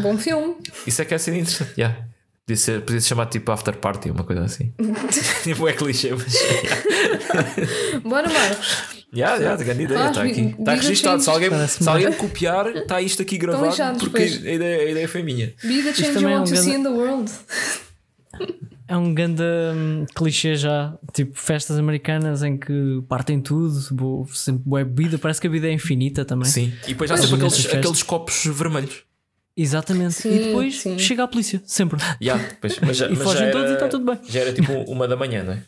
bom 0.00 0.16
filme. 0.16 0.54
isso 0.86 1.02
é 1.02 1.04
que 1.04 1.14
é 1.14 1.18
ser 1.18 1.32
interessante. 1.34 1.72
Yeah. 1.78 2.06
Podia, 2.52 2.56
ser, 2.56 2.80
podia 2.82 3.00
se 3.00 3.08
chamar 3.08 3.26
tipo 3.26 3.50
after 3.50 3.74
party, 3.76 4.10
uma 4.10 4.24
coisa 4.24 4.44
assim. 4.44 4.72
tipo 5.42 5.66
é 5.66 5.72
clichê, 5.72 6.12
mas. 6.14 6.34
Bora, 8.02 8.28
Marcos. 8.28 9.02
Yeah, 9.14 9.36
yeah, 9.36 9.62
grande 9.62 9.82
ideia, 9.84 10.08
está 10.08 10.22
aqui. 10.22 10.54
Está 10.58 10.74
registado. 10.74 11.22
Se 11.22 11.30
alguém, 11.30 11.50
se 11.68 11.88
alguém 11.88 12.12
copiar, 12.14 12.68
está 12.76 13.00
isto 13.00 13.22
aqui 13.22 13.36
gravado 13.38 13.66
lixados, 13.66 14.02
porque 14.02 14.22
a 14.22 14.52
ideia, 14.52 14.82
a 14.88 14.90
ideia 14.90 15.08
foi 15.08 15.22
minha. 15.22 15.52
Be 15.62 15.82
the 15.82 15.92
change 15.94 16.18
you 16.18 16.28
é 16.28 16.34
want 16.34 16.48
um 16.48 16.54
to 16.54 16.60
see 16.60 16.74
in 16.74 16.82
the 16.82 16.88
world. 16.88 17.30
É 18.88 18.96
um 18.96 19.14
grande 19.14 19.42
hum, 19.42 20.04
clichê 20.14 20.54
já, 20.56 20.94
tipo 21.14 21.38
festas 21.38 21.78
americanas 21.78 22.42
em 22.42 22.58
que 22.58 23.02
partem 23.08 23.40
tudo, 23.40 23.80
bo- 23.92 24.26
sempre 24.32 24.62
boa 24.66 24.84
bebida, 24.84 25.18
parece 25.18 25.40
que 25.40 25.46
a 25.46 25.50
vida 25.50 25.66
é 25.68 25.72
infinita 25.72 26.24
também. 26.24 26.48
Sim. 26.48 26.72
E 26.84 26.88
depois 26.88 27.10
há 27.10 27.16
sempre 27.16 27.36
aqueles, 27.36 27.66
aqueles 27.74 28.02
copos 28.02 28.44
vermelhos. 28.46 29.04
Exatamente. 29.56 30.14
Sim, 30.14 30.34
e 30.34 30.38
depois 30.46 30.80
sim. 30.80 30.98
chega 30.98 31.24
a 31.24 31.28
polícia, 31.28 31.60
sempre. 31.66 32.00
Yeah, 32.22 32.42
pois, 32.60 32.78
mas, 32.80 32.96
já- 32.96 33.06
E 33.10 33.10
mas 33.10 33.18
já 33.18 33.24
fogem 33.24 33.42
era- 33.44 33.52
todos 33.52 33.70
e 33.70 33.74
está 33.74 33.88
tudo 33.88 34.04
bem. 34.04 34.18
Já 34.28 34.40
era 34.40 34.52
tipo 34.52 34.72
uma 34.72 35.06
da 35.06 35.16
manhã, 35.16 35.42
não 35.44 35.52
é? 35.52 35.62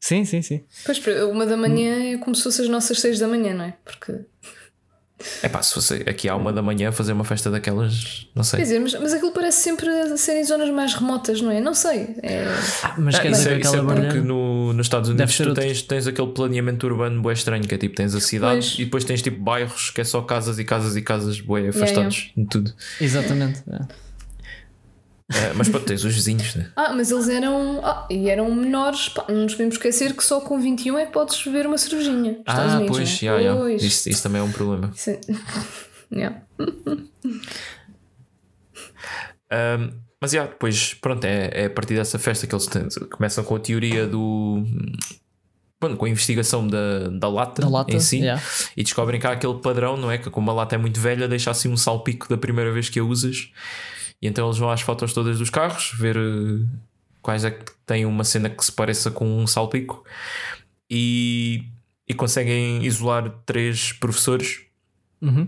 Sim, 0.00 0.24
sim, 0.26 0.42
sim. 0.42 0.62
Pois, 0.84 1.00
uma 1.32 1.46
da 1.46 1.56
manhã 1.56 2.12
é 2.12 2.18
como 2.18 2.36
se 2.36 2.42
fosse 2.42 2.60
as 2.60 2.68
nossas 2.68 3.00
seis 3.00 3.18
da 3.18 3.26
manhã, 3.26 3.54
não 3.54 3.64
é? 3.64 3.74
Porque. 3.84 4.12
É 5.42 5.48
pá, 5.48 5.62
se 5.62 5.74
fosse 5.74 5.94
aqui 6.06 6.28
à 6.28 6.36
uma 6.36 6.52
da 6.52 6.62
manhã 6.62 6.92
fazer 6.92 7.12
uma 7.12 7.24
festa 7.24 7.50
daquelas, 7.50 8.26
não 8.34 8.42
Quer 8.42 8.48
sei. 8.48 8.60
dizer, 8.60 8.78
mas, 8.80 8.94
mas 9.00 9.12
aquilo 9.12 9.32
parece 9.32 9.62
sempre 9.62 10.16
ser 10.16 10.38
em 10.40 10.44
zonas 10.44 10.70
mais 10.70 10.94
remotas, 10.94 11.40
não 11.40 11.50
é? 11.50 11.60
Não 11.60 11.74
sei. 11.74 12.14
É... 12.22 12.44
Ah, 12.82 12.94
mas 12.98 13.14
Ah, 13.14 13.20
quer 13.20 13.30
isso, 13.30 13.38
dizer, 13.40 13.52
é, 13.56 13.60
isso 13.60 13.76
é 13.76 13.82
porque 13.82 14.20
no, 14.20 14.72
nos 14.72 14.86
Estados 14.86 15.08
Unidos 15.08 15.36
tu 15.36 15.54
tens, 15.54 15.82
tens 15.82 16.06
aquele 16.06 16.28
planeamento 16.28 16.86
urbano 16.86 17.20
bué 17.22 17.32
estranho, 17.32 17.62
que 17.66 17.74
é 17.74 17.78
tipo, 17.78 17.94
tens 17.96 18.14
a 18.14 18.20
cidade 18.20 18.60
Pois. 18.60 18.74
e 18.78 18.84
depois 18.84 19.04
tens 19.04 19.22
tipo 19.22 19.40
bairros 19.42 19.90
que 19.90 20.00
é 20.00 20.04
só 20.04 20.20
casas 20.22 20.58
e 20.58 20.64
casas 20.64 20.96
e 20.96 21.02
casas 21.02 21.40
bué 21.40 21.68
afastados 21.68 22.30
de 22.36 22.44
tudo. 22.46 22.72
Exatamente. 23.00 23.62
é. 23.70 23.80
É, 25.32 25.52
mas 25.54 25.68
pronto, 25.70 25.86
tens 25.86 26.04
os 26.04 26.14
vizinhos, 26.14 26.54
né? 26.54 26.70
Ah, 26.76 26.92
mas 26.94 27.10
eles 27.10 27.28
eram. 27.30 27.80
Ah, 27.82 28.06
e 28.10 28.28
eram 28.28 28.54
menores. 28.54 29.08
Pá, 29.08 29.24
não 29.28 29.42
nos 29.44 29.52
podemos 29.54 29.76
esquecer 29.76 30.14
que 30.14 30.22
só 30.22 30.40
com 30.40 30.60
21 30.60 30.98
é 30.98 31.06
que 31.06 31.12
podes 31.12 31.42
beber 31.44 31.66
uma 31.66 31.78
cervejinha. 31.78 32.40
Ah, 32.46 32.76
Unidos, 32.76 32.96
pois, 32.96 33.22
não 33.22 33.32
é? 33.32 33.42
já, 33.42 33.42
já. 33.42 33.56
Pois. 33.56 33.82
Isso, 33.82 34.08
isso 34.10 34.22
também 34.22 34.40
é 34.40 34.44
um 34.44 34.52
problema. 34.52 34.92
É- 35.06 35.20
Yeah. 36.14 36.42
Ahm, 39.50 39.90
mas 40.20 40.30
já, 40.32 40.46
depois, 40.46 40.94
pronto, 40.94 41.24
é, 41.24 41.50
é 41.52 41.64
a 41.66 41.70
partir 41.70 41.94
dessa 41.94 42.18
festa 42.18 42.46
que 42.46 42.54
eles 42.54 42.66
têm- 42.66 42.88
começam 43.10 43.42
com 43.44 43.56
a 43.56 43.60
teoria 43.60 44.06
do. 44.06 44.62
Pronto, 45.80 45.96
com 45.96 46.04
a 46.06 46.08
investigação 46.08 46.66
da, 46.66 47.08
da 47.08 47.28
lata, 47.28 47.60
Da 47.62 47.68
lata, 47.68 47.92
em 47.94 48.00
si 48.00 48.18
yeah. 48.18 48.40
e 48.76 48.82
descobrem 48.82 49.20
que 49.20 49.26
há 49.26 49.32
aquele 49.32 49.54
padrão, 49.54 49.96
não 49.96 50.10
é? 50.10 50.16
Que 50.16 50.30
como 50.30 50.50
a 50.50 50.54
lata 50.54 50.76
é 50.76 50.78
muito 50.78 50.98
velha, 51.00 51.28
deixa 51.28 51.50
assim 51.50 51.68
um 51.68 51.76
salpico 51.76 52.28
da 52.28 52.38
primeira 52.38 52.72
vez 52.72 52.88
que 52.88 52.98
a 52.98 53.04
usas. 53.04 53.50
E 54.24 54.26
então 54.26 54.46
eles 54.46 54.56
vão 54.56 54.70
às 54.70 54.80
fotos 54.80 55.12
todas 55.12 55.38
dos 55.38 55.50
carros, 55.50 55.92
ver 55.98 56.16
eh, 56.16 56.66
quais 57.20 57.44
é 57.44 57.50
que 57.50 57.70
têm 57.84 58.06
uma 58.06 58.24
cena 58.24 58.48
que 58.48 58.64
se 58.64 58.72
pareça 58.72 59.10
com 59.10 59.26
um 59.26 59.46
salpico 59.46 60.02
e, 60.88 61.62
e 62.08 62.14
conseguem 62.14 62.82
isolar 62.86 63.28
três 63.44 63.92
professores. 63.92 64.62
Uhum. 65.20 65.46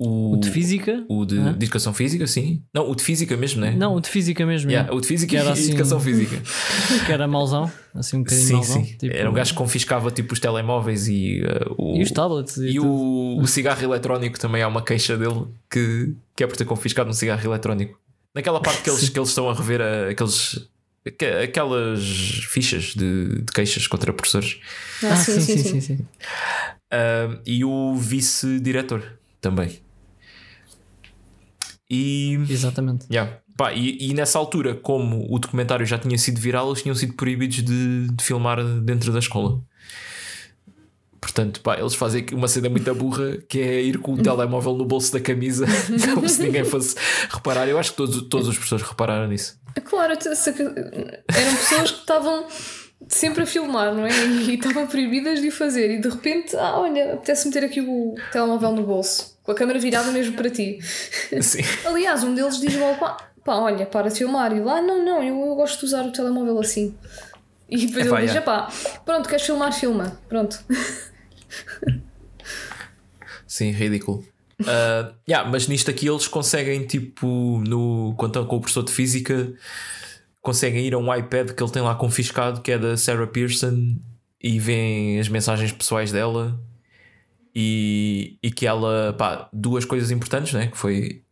O, 0.00 0.34
O 0.34 0.36
de 0.36 0.48
física? 0.48 1.04
o 1.08 1.24
de, 1.24 1.36
Hã? 1.38 1.52
de 1.58 1.64
educação 1.64 1.92
física, 1.92 2.24
sim. 2.28 2.62
Não, 2.72 2.88
o 2.88 2.94
de 2.94 3.02
física 3.02 3.36
mesmo, 3.36 3.60
né? 3.60 3.72
Não, 3.76 3.96
o 3.96 4.00
de 4.00 4.08
física 4.08 4.46
mesmo. 4.46 4.70
Yeah, 4.70 4.94
o 4.94 5.00
de 5.00 5.06
física 5.08 5.30
Que 5.30 5.36
era 5.36 5.48
e 5.48 5.52
assim- 5.52 5.68
educação 5.70 5.98
física. 5.98 6.40
Que 7.04 7.10
era 7.12 7.26
mauzão, 7.26 7.68
assim 7.92 8.18
um 8.18 8.20
bocadinho 8.20 8.46
sim, 8.46 8.52
mauzão. 8.54 8.84
sim. 8.84 8.96
tipo- 8.96 9.12
Era 9.16 9.28
um 9.28 9.32
gajo 9.32 9.50
que 9.52 9.58
confiscava 9.58 10.08
tipo 10.12 10.32
os 10.34 10.38
telemóveis 10.38 11.08
e, 11.08 11.42
uh, 11.42 11.74
o, 11.76 11.96
E 11.96 12.02
os 12.04 12.12
tablets. 12.12 12.56
E, 12.58 12.70
E 12.74 12.80
o, 12.80 13.38
o 13.40 13.46
cigarro 13.48 13.82
eletrónico 13.82 14.38
também 14.38 14.62
há 14.62 14.68
uma 14.68 14.82
queixa 14.84 15.16
dele 15.16 15.46
que, 15.68 16.14
que 16.36 16.44
é 16.44 16.46
por 16.46 16.56
ter 16.56 16.64
confiscado 16.64 17.10
um 17.10 17.12
cigarro 17.12 17.44
eletrónico. 17.44 17.98
Naquela 18.32 18.60
parte 18.60 18.82
que 18.82 18.90
eles, 18.90 19.08
que 19.08 19.18
eles 19.18 19.30
estão 19.30 19.50
a 19.50 19.52
rever 19.54 19.80
a- 19.80 20.10
aqueles, 20.10 20.64
aque- 21.04 21.24
aquelas 21.42 22.00
fichas 22.48 22.94
de, 22.94 23.40
de 23.42 23.52
queixas 23.52 23.88
contra 23.88 24.12
professores. 24.12 24.60
Ah, 25.02 25.16
sim, 25.16 25.40
sim, 25.40 25.56
sim. 25.58 25.80
sim. 25.80 25.98
Ah, 26.88 27.36
e 27.44 27.64
o 27.64 27.96
vice-diretor 27.96 29.02
também. 29.40 29.80
E, 31.90 32.38
Exatamente. 32.48 33.06
yeah. 33.10 33.38
Pá, 33.56 33.72
e, 33.72 34.10
e 34.10 34.14
nessa 34.14 34.38
altura, 34.38 34.74
como 34.74 35.26
o 35.34 35.38
documentário 35.38 35.84
já 35.84 35.98
tinha 35.98 36.16
sido 36.16 36.38
viral, 36.40 36.68
eles 36.68 36.82
tinham 36.82 36.94
sido 36.94 37.14
proibidos 37.14 37.56
de, 37.56 38.08
de 38.08 38.22
filmar 38.22 38.62
dentro 38.62 39.12
da 39.12 39.18
escola. 39.18 39.60
Portanto, 41.20 41.60
pá, 41.60 41.76
eles 41.76 41.94
fazem 41.94 42.22
aqui 42.22 42.34
uma 42.34 42.46
cena 42.46 42.68
muito 42.68 42.94
burra 42.94 43.38
que 43.48 43.60
é 43.60 43.82
ir 43.82 43.98
com 43.98 44.14
o 44.14 44.22
telemóvel 44.22 44.74
no 44.74 44.84
bolso 44.84 45.12
da 45.12 45.20
camisa, 45.20 45.66
como 46.14 46.28
se 46.28 46.42
ninguém 46.42 46.64
fosse 46.64 46.94
reparar. 47.28 47.68
Eu 47.68 47.78
acho 47.78 47.90
que 47.90 47.96
todos, 47.96 48.22
todos 48.28 48.48
os 48.48 48.54
professores 48.54 48.86
repararam 48.86 49.26
nisso. 49.26 49.58
Claro, 49.84 50.12
eram 50.12 51.56
pessoas 51.56 51.90
que 51.90 52.00
estavam 52.00 52.46
sempre 53.06 53.42
a 53.42 53.46
filmar, 53.46 53.94
não 53.94 54.06
é? 54.06 54.10
E 54.10 54.54
estavam 54.54 54.86
proibidas 54.86 55.40
de 55.40 55.48
o 55.48 55.52
fazer. 55.52 55.90
E 55.90 56.00
de 56.00 56.08
repente, 56.08 56.56
ah, 56.56 56.78
olha, 56.78 57.14
apetece 57.14 57.46
meter 57.46 57.64
aqui 57.64 57.80
o 57.80 58.14
telemóvel 58.32 58.72
no 58.72 58.82
bolso, 58.84 59.37
com 59.48 59.52
a 59.52 59.54
câmera 59.54 59.78
virada 59.78 60.12
mesmo 60.12 60.36
para 60.36 60.50
ti. 60.50 60.78
Sim. 61.40 61.62
Aliás, 61.86 62.22
um 62.22 62.34
deles 62.34 62.60
diz 62.60 62.76
logo: 62.76 62.98
pá, 62.98 63.54
olha, 63.54 63.86
para 63.86 64.10
filmar. 64.10 64.54
E 64.54 64.60
lá, 64.60 64.82
não, 64.82 65.02
não, 65.02 65.22
eu, 65.22 65.40
eu 65.40 65.54
gosto 65.54 65.78
de 65.78 65.86
usar 65.86 66.04
o 66.04 66.12
telemóvel 66.12 66.60
assim. 66.60 66.94
E 67.66 67.86
depois 67.86 68.06
Epá, 68.06 68.22
ele 68.22 68.30
diz: 68.30 68.44
pá, 68.44 68.68
pronto, 69.06 69.26
queres 69.26 69.46
filmar? 69.46 69.72
Filma. 69.72 70.20
Pronto. 70.28 70.62
Sim, 73.46 73.70
ridículo. 73.70 74.22
Ah, 74.66 75.14
yeah, 75.26 75.48
mas 75.48 75.66
nisto 75.66 75.90
aqui 75.90 76.06
eles 76.06 76.28
conseguem, 76.28 76.86
tipo, 76.86 77.62
no, 77.66 78.14
quando 78.18 78.32
estão 78.32 78.44
com 78.44 78.56
o 78.56 78.60
professor 78.60 78.82
de 78.82 78.92
física, 78.92 79.50
conseguem 80.42 80.84
ir 80.84 80.92
a 80.92 80.98
um 80.98 81.14
iPad 81.14 81.52
que 81.52 81.62
ele 81.62 81.72
tem 81.72 81.80
lá 81.80 81.94
confiscado, 81.94 82.60
que 82.60 82.72
é 82.72 82.78
da 82.78 82.98
Sarah 82.98 83.26
Pearson, 83.26 83.96
e 84.42 84.58
veem 84.58 85.18
as 85.18 85.30
mensagens 85.30 85.72
pessoais 85.72 86.12
dela. 86.12 86.60
E, 87.60 88.38
e 88.40 88.52
que 88.52 88.64
ela, 88.66 89.12
pá, 89.18 89.48
duas 89.52 89.84
coisas 89.84 90.12
importantes, 90.12 90.52
né? 90.52 90.68
Que 90.68 90.78
foi 90.78 91.22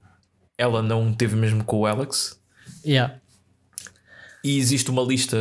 ela 0.59 0.83
não 0.83 1.12
teve 1.14 1.37
mesmo 1.37 1.62
com 1.62 1.79
o 1.81 1.87
Alex, 1.87 2.41
Yeah. 2.85 3.14
e 4.43 4.59
existe 4.59 4.91
uma 4.91 5.03
lista 5.03 5.37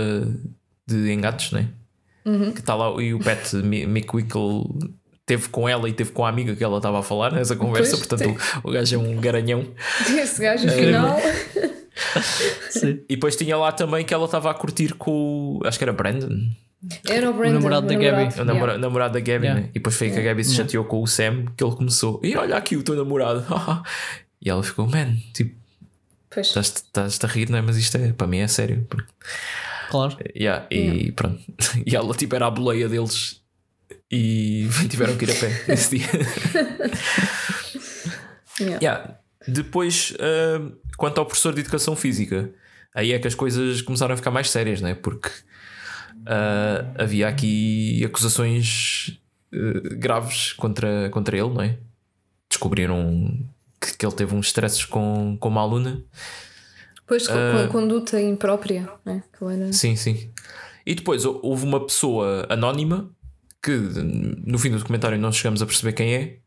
de 0.86 1.12
engates, 1.12 1.52
né? 1.52 1.70
Que 2.54 2.60
está 2.60 2.76
lá, 2.76 3.02
e 3.02 3.14
o 3.14 3.20
Pat 3.20 3.54
Mi- 3.54 3.84
McWickle 3.84 4.64
teve 5.26 5.48
com 5.50 5.68
ela 5.70 5.88
e 5.90 5.94
teve 5.94 6.12
com 6.12 6.26
a 6.26 6.30
amiga 6.30 6.56
que 6.56 6.64
ela 6.64 6.78
estava 6.78 7.00
a 7.00 7.04
falar 7.04 7.32
nessa 7.34 7.56
conversa, 7.56 7.96
Pois, 7.98 8.08
portanto 8.08 8.38
o, 8.64 8.70
o 8.70 8.72
gajo 8.72 8.96
é 8.96 8.98
um 9.00 9.16
garanhão. 9.20 9.66
Esse 10.08 10.42
gajo, 10.42 10.68
É. 10.68 10.72
afinal. 10.72 11.18
Sim. 12.70 13.00
E 13.10 13.16
depois 13.16 13.36
tinha 13.36 13.58
lá 13.58 13.72
também 13.72 14.04
que 14.06 14.14
ela 14.14 14.26
estava 14.26 14.52
a 14.52 14.54
curtir 14.54 14.94
com 14.96 15.60
o, 15.62 15.62
acho 15.66 15.78
que 15.78 15.84
era 15.84 15.94
Brandon, 15.94 16.50
Era 17.10 17.30
o 17.30 17.34
Brandon. 17.34 17.54
namorado 17.56 17.88
da 17.88 17.96
Gabby. 17.96 18.42
o 18.42 18.46
namora- 18.46 18.78
namorado 18.78 19.14
da 19.14 19.20
Gabby, 19.20 19.46
Yeah. 19.46 19.62
né? 19.62 19.70
E 19.70 19.74
depois 19.74 19.96
foi 19.96 20.10
que 20.12 20.20
a 20.20 20.22
Gabby 20.22 20.44
se 20.44 20.56
chateou 20.56 20.86
com 20.86 21.02
o 21.02 21.08
Sam, 21.08 21.46
que 21.58 21.64
ele 21.64 21.76
começou, 21.76 22.20
e 22.24 22.36
olha 22.36 22.56
aqui 22.58 22.76
o 22.78 22.84
teu 22.84 22.96
namorado. 22.96 23.46
e 24.42 24.50
ela 24.50 24.62
ficou, 24.64 24.88
man, 24.88 25.16
tipo, 25.34 25.56
Pois. 26.30 26.48
estás- 26.48 26.68
estás-te 26.86 27.26
a 27.26 27.30
rir, 27.30 27.50
não 27.50 27.58
é? 27.58 27.62
Mas 27.62 27.78
isto 27.78 27.98
é, 27.98 28.12
para 28.14 28.28
mim 28.28 28.38
é 28.40 28.48
sério. 28.48 28.88
Claro. 29.90 30.18
Yeah, 30.36 30.66
e 30.72 31.12
pronto. 31.12 31.42
E 31.86 31.96
ela 31.96 32.14
tipo 32.14 32.36
era 32.36 32.48
a 32.48 32.52
boleia 32.52 32.88
deles 32.90 33.42
e 34.12 34.68
tiveram 34.90 35.16
que 35.18 35.26
ir 35.26 35.32
a 35.32 35.36
pé 35.36 35.64
nesse 35.68 35.98
dia. 35.98 36.08
Yeah. 38.60 38.80
Yeah. 38.82 39.16
Depois, 39.48 40.12
uh, 40.14 40.76
quanto 40.98 41.20
ao 41.20 41.26
professor 41.26 41.54
de 41.54 41.62
educação 41.62 41.96
física, 41.96 42.50
aí 42.94 43.12
é 43.12 43.20
que 43.20 43.28
as 43.28 43.36
coisas 43.36 43.82
começaram 43.82 44.14
a 44.14 44.18
ficar 44.18 44.32
mais 44.32 44.50
sérias, 44.50 44.82
né? 44.82 44.96
Porque 44.96 45.30
uh, 46.26 47.02
havia 47.02 47.28
aqui 47.28 48.04
acusações 48.06 49.20
uh, 49.54 49.98
graves 49.98 50.54
contra, 50.54 51.10
contra 51.10 51.38
ele, 51.38 51.50
não 51.50 51.62
é? 51.62 51.78
Descobriram 52.50 53.46
que, 53.82 53.98
que 53.98 54.06
ele 54.06 54.16
teve 54.16 54.36
uns 54.36 54.48
stresses 54.48 54.86
com, 54.86 55.38
com 55.40 55.50
uma 55.50 55.62
aluna. 55.62 56.04
Pois, 57.08 57.28
com 57.28 57.34
com 57.34 57.58
a 57.64 57.68
conduta 57.68 58.20
imprópria, 58.22 58.90
né? 59.06 59.24
Era- 59.42 59.72
Sim, 59.74 59.96
sim. 59.96 60.30
E 60.86 60.96
depois 60.96 61.24
hou- 61.26 61.40
houve 61.44 61.66
uma 61.66 61.86
pessoa 61.86 62.46
anónima 62.50 63.10
que 63.62 63.72
no 64.46 64.58
fim 64.58 64.70
do 64.72 64.78
documentário 64.80 65.18
não 65.18 65.32
chegamos 65.32 65.62
a 65.62 65.66
perceber 65.66 65.94
quem 65.94 66.14
é. 66.16 66.38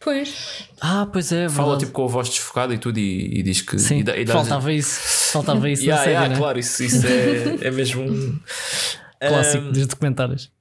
Pois, 0.00 0.66
Ah, 0.80 1.06
pois 1.12 1.30
é, 1.30 1.46
Fala 1.48 1.76
tipo 1.76 1.92
com 1.92 2.04
a 2.04 2.06
voz 2.06 2.28
desfocada 2.30 2.72
e 2.72 2.78
tudo 2.78 2.98
e, 2.98 3.40
e 3.40 3.42
diz 3.42 3.60
que. 3.60 3.78
Sim, 3.78 3.98
e 3.98 4.02
dá- 4.02 4.16
e 4.16 4.24
dá- 4.24 4.32
faltava 4.34 4.72
isso. 4.72 5.32
Faltava 5.32 5.68
isso 5.68 5.82
na 5.82 5.86
Yeah, 5.88 6.04
série, 6.04 6.14
yeah, 6.14 6.28
né? 6.34 6.38
claro, 6.38 6.58
isso, 6.58 6.82
isso 6.82 7.06
é, 7.06 7.66
é 7.66 7.70
mesmo 7.70 8.02
um 8.02 8.38
Clássico 9.20 9.64
Um, 9.64 9.72
dos 9.72 9.86
documentários. 9.86 10.52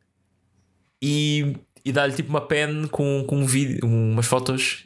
e, 1.02 1.56
e 1.86 1.92
dá-lhe 1.92 2.14
tipo 2.14 2.30
uma 2.30 2.42
pen 2.42 2.88
com, 2.88 3.24
com 3.28 3.38
um 3.38 3.46
vídeo, 3.46 3.80
umas 3.86 4.26
fotos 4.26 4.86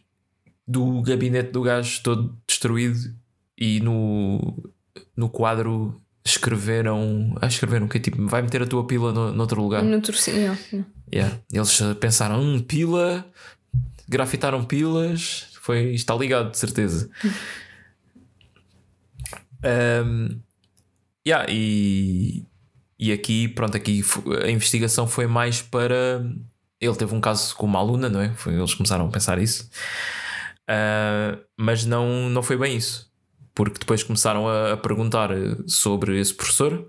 do 0.68 1.02
gabinete 1.02 1.52
do 1.52 1.62
gajo 1.62 2.02
todo 2.04 2.38
destruído 2.48 3.14
e 3.58 3.80
no, 3.80 4.72
no 5.16 5.30
quadro 5.30 6.02
escreveram. 6.24 7.36
Ah, 7.42 7.48
escreveram 7.48 7.88
que 7.88 7.98
é 7.98 8.02
tipo, 8.02 8.26
vai 8.28 8.42
meter 8.42 8.62
a 8.62 8.68
tua 8.68 8.86
pila 8.86 9.12
no, 9.12 9.32
noutro 9.34 9.62
lugar. 9.62 9.84
no 9.84 10.02
torcida. 10.02 10.58
Yeah. 11.14 11.40
Eles 11.52 11.80
pensaram, 12.00 12.40
hum, 12.40 12.60
pila, 12.60 13.26
grafitaram 14.08 14.64
pilas, 14.64 15.48
foi, 15.62 15.94
está 15.94 16.16
ligado, 16.16 16.52
de 16.52 16.58
certeza. 16.58 17.10
um, 20.06 20.40
yeah, 21.28 21.46
e, 21.50 22.46
e 23.02 23.12
aqui, 23.12 23.48
pronto, 23.48 23.76
aqui 23.76 24.04
a 24.44 24.52
investigação 24.52 25.08
foi 25.08 25.26
mais 25.26 25.60
para. 25.60 26.24
Ele 26.80 26.96
teve 26.96 27.16
um 27.16 27.20
caso 27.20 27.56
com 27.56 27.66
uma 27.66 27.80
aluna, 27.80 28.08
não 28.08 28.22
é? 28.22 28.32
Foi, 28.36 28.54
eles 28.54 28.76
começaram 28.76 29.08
a 29.08 29.10
pensar 29.10 29.40
isso, 29.40 29.68
Ah, 30.68 31.36
mas 31.58 31.84
não, 31.84 32.30
não 32.30 32.44
foi 32.44 32.58
bem 32.58 32.78
isso, 32.78 33.12
porque 33.56 33.80
depois 33.80 34.04
começaram 34.04 34.48
a, 34.48 34.74
a 34.74 34.78
perguntar 34.78 35.30
sobre 35.68 36.20
esse 36.20 36.34
professor. 36.34 36.88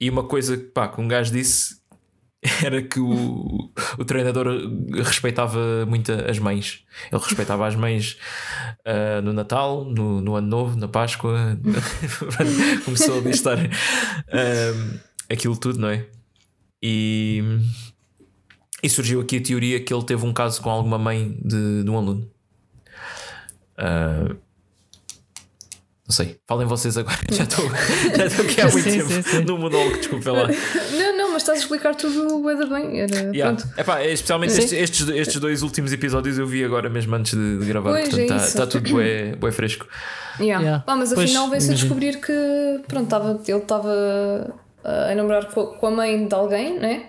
E 0.00 0.08
uma 0.08 0.22
coisa 0.22 0.56
pá, 0.56 0.86
que 0.86 1.00
um 1.00 1.08
gajo 1.08 1.32
disse 1.32 1.78
era 2.64 2.80
que 2.80 3.00
o, 3.00 3.72
o 3.98 4.04
treinador 4.04 4.46
respeitava 5.04 5.84
muito 5.86 6.12
as 6.12 6.38
mães. 6.38 6.84
Ele 7.10 7.20
respeitava 7.20 7.66
as 7.66 7.74
mães 7.74 8.16
ah, 8.84 9.20
no 9.22 9.32
Natal, 9.32 9.84
no, 9.84 10.20
no 10.20 10.36
Ano 10.36 10.46
Novo, 10.46 10.78
na 10.78 10.86
Páscoa. 10.86 11.58
Começou 12.84 13.18
a 13.18 13.20
listar 13.20 13.58
ah, 14.28 15.07
aquilo 15.30 15.56
tudo, 15.56 15.78
não 15.78 15.88
é? 15.88 16.06
E, 16.82 17.42
e 18.82 18.88
surgiu 18.88 19.20
aqui 19.20 19.38
a 19.38 19.42
teoria 19.42 19.80
que 19.80 19.92
ele 19.92 20.04
teve 20.04 20.24
um 20.24 20.32
caso 20.32 20.60
com 20.62 20.70
alguma 20.70 20.98
mãe 20.98 21.38
de, 21.44 21.82
de 21.82 21.90
um 21.90 21.96
aluno. 21.98 22.30
Ah, 23.76 24.34
não 26.06 26.14
sei, 26.14 26.38
falem 26.46 26.66
vocês 26.66 26.96
agora. 26.96 27.18
Já 27.30 27.44
estou 27.44 27.68
já 28.16 28.24
estou 28.24 28.44
aqui 28.46 28.60
há 28.62 28.68
muito 28.72 28.84
Sim, 28.90 28.98
tempo 28.98 29.08
sim, 29.10 29.22
sim. 29.22 29.44
no 29.44 29.58
monólogo, 29.58 29.96
desculpem 29.98 30.32
lá. 30.32 30.48
Não, 30.92 31.16
não, 31.18 31.32
mas 31.32 31.42
estás 31.42 31.58
a 31.58 31.60
explicar 31.62 31.94
tudo 31.94 32.38
bué 32.40 32.54
da 32.56 32.64
bem. 32.64 33.00
Era, 33.00 33.14
Yeah. 33.36 33.54
pronto. 33.60 33.78
Epá, 33.78 34.00
é 34.00 34.12
especialmente 34.12 34.52
estes, 34.52 34.72
estes, 34.72 35.08
estes 35.08 35.38
dois 35.38 35.62
últimos 35.62 35.92
episódios 35.92 36.38
eu 36.38 36.46
vi 36.46 36.64
agora 36.64 36.88
mesmo 36.88 37.14
antes 37.14 37.34
de, 37.34 37.58
de 37.58 37.66
gravar, 37.66 37.90
Pois, 37.90 38.08
portanto 38.08 38.20
é 38.32 38.36
está 38.36 38.46
isso. 38.46 38.56
tá 38.56 38.66
tudo 38.66 38.88
bué, 38.90 39.36
bué 39.36 39.52
fresco. 39.52 39.86
Yeah. 40.40 40.62
Yeah. 40.64 40.84
Ah, 40.86 40.96
mas 40.96 41.12
afinal 41.12 41.50
veio-se 41.50 41.72
a 41.72 41.74
descobrir 41.74 42.20
que 42.20 42.80
pronto, 42.88 43.08
tava, 43.08 43.38
ele 43.46 43.58
estava 43.58 44.54
a 44.84 45.14
namorar 45.14 45.46
com, 45.52 45.66
com 45.66 45.86
a 45.86 45.90
mãe 45.90 46.26
de 46.26 46.34
alguém, 46.34 46.78
né? 46.78 47.06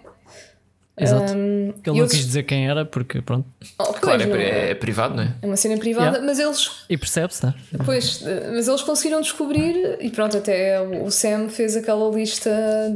Exato. 1.02 1.32
Um, 1.34 1.70
Ele 1.70 1.74
não 1.86 1.96
eles- 2.00 2.12
quis 2.12 2.26
dizer 2.26 2.44
quem 2.44 2.68
era, 2.70 2.84
porque 2.84 3.22
pronto. 3.22 3.48
Oh, 3.80 3.86
pois, 3.86 4.00
Claro, 4.00 4.22
é, 4.22 4.26
não 4.26 4.36
é? 4.36 4.72
é 4.72 4.76
privado, 4.76 5.16
não 5.16 5.24
é? 5.24 5.34
É 5.42 5.46
uma 5.46 5.56
cena 5.56 5.78
privada, 5.78 6.18
Yeah. 6.18 6.26
mas 6.26 6.40
eles 6.40 6.72
E 6.90 6.98
percebe-se, 6.98 7.46
né? 7.46 7.54
Pois, 7.86 8.22
eh, 8.26 8.52
mas 8.54 8.68
eles 8.68 8.82
conseguiram 8.82 9.22
descobrir 9.22 9.98
e 10.02 10.10
pronto, 10.10 10.36
até 10.38 10.82
o 10.82 11.10
Sam 11.10 11.48
fez 11.48 11.78
aquela 11.78 12.14
lista 12.14 12.50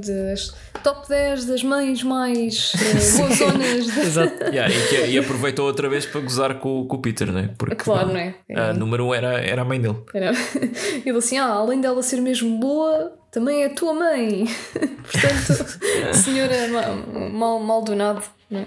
das 0.06 0.54
top 0.82 1.08
10 1.08 1.46
das 1.46 1.64
mães 1.64 2.02
mais 2.04 2.72
de... 2.76 4.00
Exato. 4.02 4.44
Yeah, 4.46 4.74
e, 4.74 4.88
que- 4.88 5.06
e 5.12 5.18
aproveitou 5.18 5.66
outra 5.66 5.88
vez 5.90 6.06
para 6.06 6.22
gozar 6.22 6.60
com, 6.60 6.86
com 6.88 6.96
o 6.96 7.00
Peter, 7.02 7.32
não 7.32 7.40
é? 7.40 7.50
Porque 7.58 7.76
Claro, 7.76 8.10
não 8.10 8.18
é? 8.18 8.36
a 8.56 8.74
número 8.74 9.06
um 9.08 9.14
era, 9.14 9.40
era 9.42 9.62
a 9.62 9.66
mãe 9.66 9.80
dele. 9.80 9.98
Era... 10.14 10.32
Ele 11.06 11.18
assim, 11.18 11.38
ah, 11.38 11.46
além 11.48 11.80
dela 11.82 12.02
ser 12.04 12.20
mesmo 12.22 12.58
boa, 12.60 13.14
também 13.32 13.64
é 13.64 13.68
a 13.68 13.70
tua 13.70 13.94
mãe. 13.94 14.46
Portanto, 15.04 16.16
senhora 16.16 16.68
ma- 16.70 17.30
mal, 17.30 17.60
mal 17.60 17.82
do 17.82 17.96
nada. 17.96 18.22
Não 18.50 18.60
é? 18.62 18.66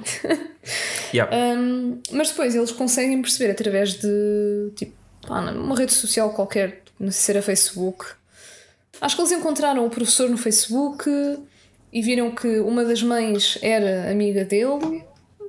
Yeah. 1.15 1.31
Um, 1.37 2.01
mas 2.13 2.31
depois 2.31 2.55
eles 2.55 2.73
conseguem 2.73 3.21
perceber 3.23 3.51
através 3.53 3.95
de 3.95 4.73
tipo, 4.75 4.93
pá, 5.27 5.41
numa 5.41 5.77
rede 5.77 5.93
social 5.93 6.31
qualquer, 6.31 6.83
não 6.99 7.11
sei 7.13 7.21
se 7.25 7.31
era 7.33 7.43
Facebook. 7.43 8.05
Acho 9.01 9.15
que 9.15 9.23
eles 9.23 9.33
encontraram 9.33 9.87
o 9.87 9.91
professor 9.91 10.29
no 10.29 10.37
Facebook 10.37 11.09
e 11.97 12.03
viram 12.03 12.31
que 12.31 12.61
uma 12.61 12.85
das 12.85 13.03
mães 13.03 13.59
era 13.63 14.11
amiga 14.11 14.45
dele, 14.45 15.03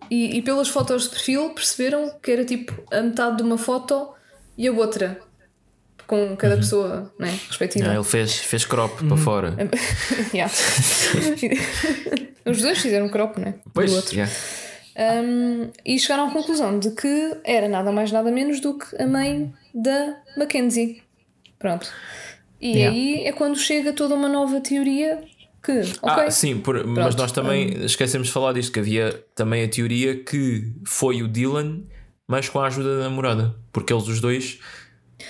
e, 0.10 0.38
e 0.38 0.42
pelas 0.42 0.70
fotos 0.70 1.04
de 1.04 1.10
perfil 1.10 1.50
perceberam 1.50 2.10
que 2.24 2.32
era 2.32 2.46
tipo 2.46 2.74
a 2.92 3.02
metade 3.02 3.38
de 3.38 3.44
uma 3.44 3.58
foto 3.58 4.10
e 4.58 4.66
a 4.68 4.72
outra, 4.72 5.20
com 6.08 6.36
cada 6.38 6.56
pessoa 6.56 7.12
né, 7.20 7.38
respectiva. 7.50 7.90
Ah, 7.90 7.96
ele 7.96 8.04
fez, 8.04 8.38
fez 8.38 8.66
crop 8.66 9.02
Uhum. 9.02 9.10
para 9.10 9.18
fora. 9.18 9.54
Os 12.46 12.62
dois 12.62 12.80
fizeram 12.80 13.10
crop, 13.10 13.38
né? 13.40 13.56
Pois, 13.74 13.92
do 13.92 13.98
outro. 13.98 14.16
yeah. 14.16 14.32
Um, 15.00 15.70
e 15.86 16.00
chegaram 16.00 16.28
à 16.28 16.32
conclusão 16.32 16.80
de 16.80 16.92
que 16.92 17.38
era 17.44 17.68
nada 17.68 17.92
mais 17.92 18.12
nada 18.12 18.32
menos 18.32 18.60
do 18.60 18.78
que 18.78 19.00
a 19.02 19.06
mãe 19.06 19.54
da 19.74 20.18
Mackenzie. 20.38 21.04
Pronto. 21.60 21.92
E 22.60 22.72
Yeah. 22.78 22.96
aí 22.96 23.26
é 23.28 23.32
quando 23.34 23.56
chega 23.58 23.94
toda 23.94 24.16
uma 24.16 24.28
nova 24.28 24.60
teoria 24.62 25.22
que, 25.68 25.80
ok, 26.02 26.24
Ah, 26.28 26.32
sim, 26.32 26.58
por- 26.60 26.86
mas 26.88 27.16
nós 27.16 27.32
também 27.32 27.84
esquecemos 27.86 28.28
de 28.28 28.34
falar 28.34 28.54
disto: 28.54 28.72
que 28.72 28.80
havia 28.80 29.24
também 29.36 29.64
a 29.64 29.68
teoria 29.68 30.16
que 30.24 30.72
foi 30.86 31.22
o 31.22 31.28
Dylan, 31.28 31.82
mas 32.28 32.50
com 32.50 32.60
a 32.60 32.68
ajuda 32.68 32.98
da 32.98 33.04
namorada, 33.04 33.56
porque 33.72 33.92
eles 33.94 34.08
os 34.08 34.20
dois 34.22 34.60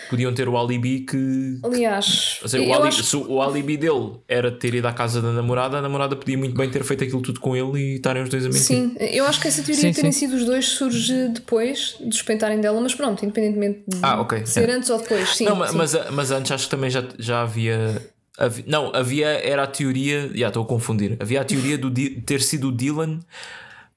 podiam 0.10 0.34
ter 0.34 0.48
o 0.50 0.58
alibi 0.58 1.02
que. 1.02 1.60
aliás, 1.64 2.40
Ou 2.44 2.50
seja, 2.50 2.64
o, 2.64 2.74
alibi, 2.74 2.88
acho 2.90 3.04
se 3.04 3.16
o 3.16 3.42
alibi 3.42 3.78
dele 3.78 4.18
era 4.28 4.52
ter 4.52 4.74
ido 4.76 4.88
à 4.88 4.94
casa 4.94 5.22
da 5.22 5.32
namorada, 5.32 5.78
a 5.78 5.82
namorada 5.82 6.16
podia 6.16 6.38
muito 6.38 6.56
bem 6.56 6.70
ter 6.70 6.84
feito 6.84 7.04
aquilo 7.04 7.22
tudo 7.22 7.40
com 7.40 7.56
ele 7.56 7.80
e 7.80 7.96
estarem 7.96 8.22
os 8.24 8.30
dois 8.30 8.46
a 8.46 8.48
mentir. 8.50 8.62
Sim, 8.64 8.96
eu 9.00 9.26
acho 9.26 9.40
que 9.42 9.48
essa 9.48 9.62
teoria 9.64 9.82
Sim, 9.82 9.90
de 9.92 9.96
terem 9.96 10.12
sim. 10.12 10.20
sido 10.28 10.36
os 10.36 10.46
dois 10.46 10.66
surge 10.68 11.30
depois 11.30 11.96
de 12.00 12.14
suspeitarem 12.16 12.60
dela, 12.62 12.80
mas 12.82 12.94
pronto, 12.96 13.24
independentemente 13.24 13.84
de 13.88 14.00
Ah, 14.02 14.20
ok, 14.22 14.46
ser 14.46 14.70
é. 14.70 14.74
antes 14.74 14.90
ou 14.90 14.98
depois. 15.00 15.30
Sim, 15.36 15.46
não, 15.46 15.66
sim. 15.68 15.78
mas, 15.78 15.94
mas 16.12 16.32
antes 16.32 16.52
acho 16.52 16.66
que 16.66 16.72
também 16.72 16.90
já, 16.90 17.04
já 17.18 17.42
havia, 17.42 18.02
havi- 18.38 18.64
Não, 18.68 18.92
havia. 18.96 19.28
Era 19.28 19.64
a 19.64 19.68
teoria. 19.68 20.30
Já 20.36 20.48
estou 20.50 20.64
a 20.64 20.66
confundir. 20.66 21.18
Havia 21.20 21.42
a 21.42 21.46
teoria 21.46 21.78
do 21.78 21.90
Di- 21.90 22.22
ter 22.22 22.42
sido 22.42 22.70
o 22.70 22.72
Dylan 22.72 23.20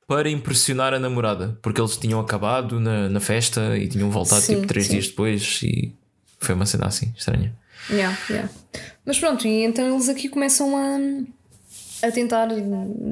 para 0.06 0.28
impressionar 0.28 0.92
a 0.92 0.98
namorada, 0.98 1.56
porque 1.62 1.80
eles 1.80 1.96
tinham 1.96 2.18
acabado 2.18 2.80
na, 2.80 3.08
na 3.08 3.20
festa 3.20 3.76
e 3.78 3.86
tinham 3.86 4.10
voltado 4.10 4.40
Sim, 4.42 4.54
tipo 4.56 4.66
três 4.66 4.86
sim. 4.86 4.92
dias 4.94 5.06
depois 5.08 5.60
e 5.62 5.94
foi 6.40 6.54
uma 6.56 6.66
cena 6.66 6.86
assim 6.86 7.12
estranha. 7.16 7.54
Yeah, 7.88 8.18
yeah. 8.28 8.50
Mas 9.04 9.18
pronto, 9.20 9.46
e 9.46 9.62
então 9.64 9.88
eles 9.94 10.08
aqui 10.08 10.28
começam 10.28 10.76
a, 10.76 12.06
a 12.06 12.10
tentar 12.10 12.48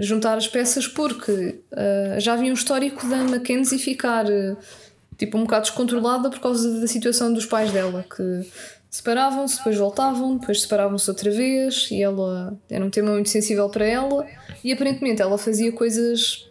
juntar 0.00 0.36
as 0.38 0.48
peças 0.48 0.88
porque 0.88 1.60
ah, 1.72 2.18
já 2.18 2.32
havia 2.34 2.50
um 2.50 2.54
histórico 2.54 3.06
da 3.08 3.18
Mackenzie 3.24 3.78
ficar 3.78 4.26
ah, 4.26 4.56
tipo 5.16 5.38
um 5.38 5.42
bocado 5.42 5.66
descontrolada 5.66 6.28
por 6.30 6.40
causa 6.40 6.80
da 6.80 6.86
situação 6.88 7.32
dos 7.32 7.46
pais 7.46 7.70
dela, 7.72 8.04
que 8.14 8.44
separavam-se, 8.90 9.58
depois 9.58 9.76
voltavam, 9.76 10.36
depois 10.36 10.62
separavam-se 10.62 11.08
outra 11.10 11.30
vez 11.30 11.88
e 11.90 12.02
ela 12.02 12.58
era 12.70 12.84
um 12.84 12.90
tema 12.90 13.12
muito 13.12 13.28
sensível 13.28 13.68
para 13.68 13.86
ela 13.86 14.26
e 14.64 14.72
aparentemente 14.72 15.22
ela 15.22 15.36
fazia 15.36 15.70
coisas 15.72 16.48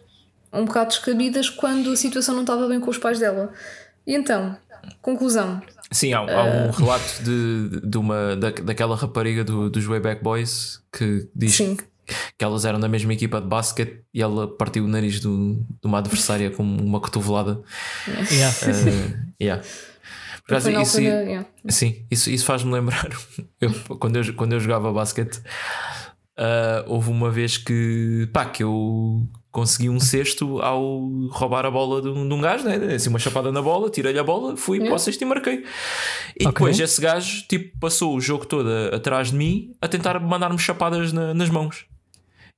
um 0.52 0.64
bocado 0.64 0.90
descabidas 0.90 1.50
quando 1.50 1.90
a 1.90 1.96
situação 1.96 2.34
não 2.34 2.42
estava 2.42 2.66
bem 2.68 2.80
com 2.80 2.90
os 2.90 2.98
pais 2.98 3.18
dela. 3.18 3.52
E 4.06 4.14
então, 4.14 4.56
conclusão, 5.02 5.60
Sim, 5.90 6.12
há, 6.12 6.18
há 6.18 6.44
um 6.44 6.70
relato 6.70 7.22
de, 7.22 7.80
de 7.82 7.96
uma, 7.96 8.36
da, 8.36 8.50
daquela 8.50 8.94
rapariga 8.94 9.42
do, 9.42 9.70
dos 9.70 9.84
Wayback 9.84 10.22
Boys 10.22 10.82
que 10.92 11.28
diz 11.34 11.54
Sim. 11.54 11.76
que 12.36 12.44
elas 12.44 12.64
eram 12.64 12.78
da 12.78 12.88
mesma 12.88 13.12
equipa 13.12 13.40
de 13.40 13.46
basquete 13.46 14.02
e 14.12 14.20
ela 14.20 14.46
partiu 14.46 14.84
o 14.84 14.88
nariz 14.88 15.18
do, 15.20 15.54
de 15.54 15.86
uma 15.86 15.98
adversária 15.98 16.50
com 16.50 16.62
uma 16.62 17.00
cotovelada. 17.00 17.62
Yeah. 18.30 18.56
Eh, 18.66 19.44
yeah. 19.44 19.64
Na 20.50 20.82
isso, 20.82 21.00
yeah. 21.00 21.46
sim, 21.68 22.06
isso, 22.10 22.30
isso 22.30 22.44
faz-me 22.44 22.72
lembrar. 22.72 23.08
Eu, 23.60 23.70
quando, 23.98 24.16
eu, 24.16 24.34
quando 24.34 24.52
eu 24.52 24.60
jogava 24.60 24.92
basquete, 24.92 25.40
ah, 26.36 26.84
houve 26.86 27.10
uma 27.10 27.30
vez 27.30 27.58
que, 27.58 28.28
pá, 28.32 28.46
que 28.46 28.62
eu, 28.62 29.26
consegui 29.50 29.88
um 29.90 29.98
cesto 29.98 30.60
ao 30.62 31.00
roubar 31.30 31.66
a 31.66 31.70
bola 31.70 32.00
de 32.00 32.08
um, 32.08 32.28
de 32.28 32.32
um 32.34 32.40
gajo, 32.40 32.64
né? 32.64 32.94
assim 32.94 33.08
uma 33.08 33.18
chapada 33.18 33.50
na 33.50 33.60
bola, 33.60 33.90
tirei-lhe 33.90 34.18
a 34.18 34.22
bola, 34.22 34.56
fui 34.56 34.78
para 34.78 34.94
o 34.94 34.98
cesto 34.98 35.22
e 35.24 35.26
marquei. 35.26 35.64
E 36.38 36.44
Ok. 36.46 36.52
depois 36.52 36.78
esse 36.78 37.00
gajo 37.00 37.42
tipo, 37.48 37.76
passou 37.80 38.14
o 38.14 38.20
jogo 38.20 38.46
todo 38.46 38.68
atrás 38.94 39.30
de 39.32 39.36
mim 39.36 39.72
a 39.82 39.88
tentar 39.88 40.20
mandar-me 40.20 40.58
chapadas 40.58 41.12
na- 41.12 41.34
nas 41.34 41.50
mãos. 41.50 41.86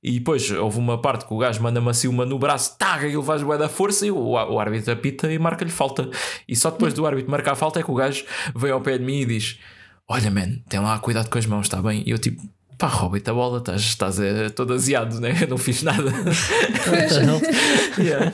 E 0.03 0.13
depois 0.17 0.49
houve 0.49 0.79
uma 0.79 0.99
parte 0.99 1.27
que 1.27 1.33
o 1.33 1.37
gajo 1.37 1.61
manda-me 1.61 1.87
assim 1.89 2.07
uma 2.07 2.25
no 2.25 2.39
braço, 2.39 2.75
taga, 2.77 3.05
ele 3.05 3.21
faz 3.21 3.43
bué 3.43 3.55
da 3.55 3.69
força 3.69 4.05
e 4.05 4.11
o, 4.11 4.17
o 4.17 4.59
árbitro 4.59 4.91
apita 4.91 5.31
e 5.31 5.37
marca-lhe 5.37 5.69
falta. 5.69 6.09
E 6.47 6.55
só 6.55 6.71
depois 6.71 6.93
do 6.93 7.05
árbitro 7.05 7.29
marcar 7.29 7.51
a 7.51 7.55
falta 7.55 7.79
é 7.79 7.83
que 7.83 7.91
o 7.91 7.95
gajo 7.95 8.25
vem 8.55 8.71
ao 8.71 8.81
pé 8.81 8.97
de 8.97 9.03
mim 9.03 9.19
e 9.21 9.25
diz: 9.25 9.59
Olha, 10.07 10.31
man, 10.31 10.57
tem 10.67 10.79
lá 10.79 10.97
cuidado 10.97 11.29
com 11.29 11.37
as 11.37 11.45
mãos, 11.45 11.67
está 11.67 11.79
bem? 11.81 12.01
E 12.03 12.09
eu 12.09 12.17
tipo, 12.17 12.41
pá, 12.79 12.87
rouba-te 12.87 13.29
a 13.29 13.33
bola, 13.33 13.59
estás, 13.59 13.81
estás 13.81 14.19
eh, 14.19 14.49
todo 14.49 14.73
aziado, 14.73 15.19
né? 15.19 15.37
Eu 15.39 15.47
não 15.49 15.57
fiz 15.57 15.83
nada. 15.83 16.11
Yeah. 17.99 18.33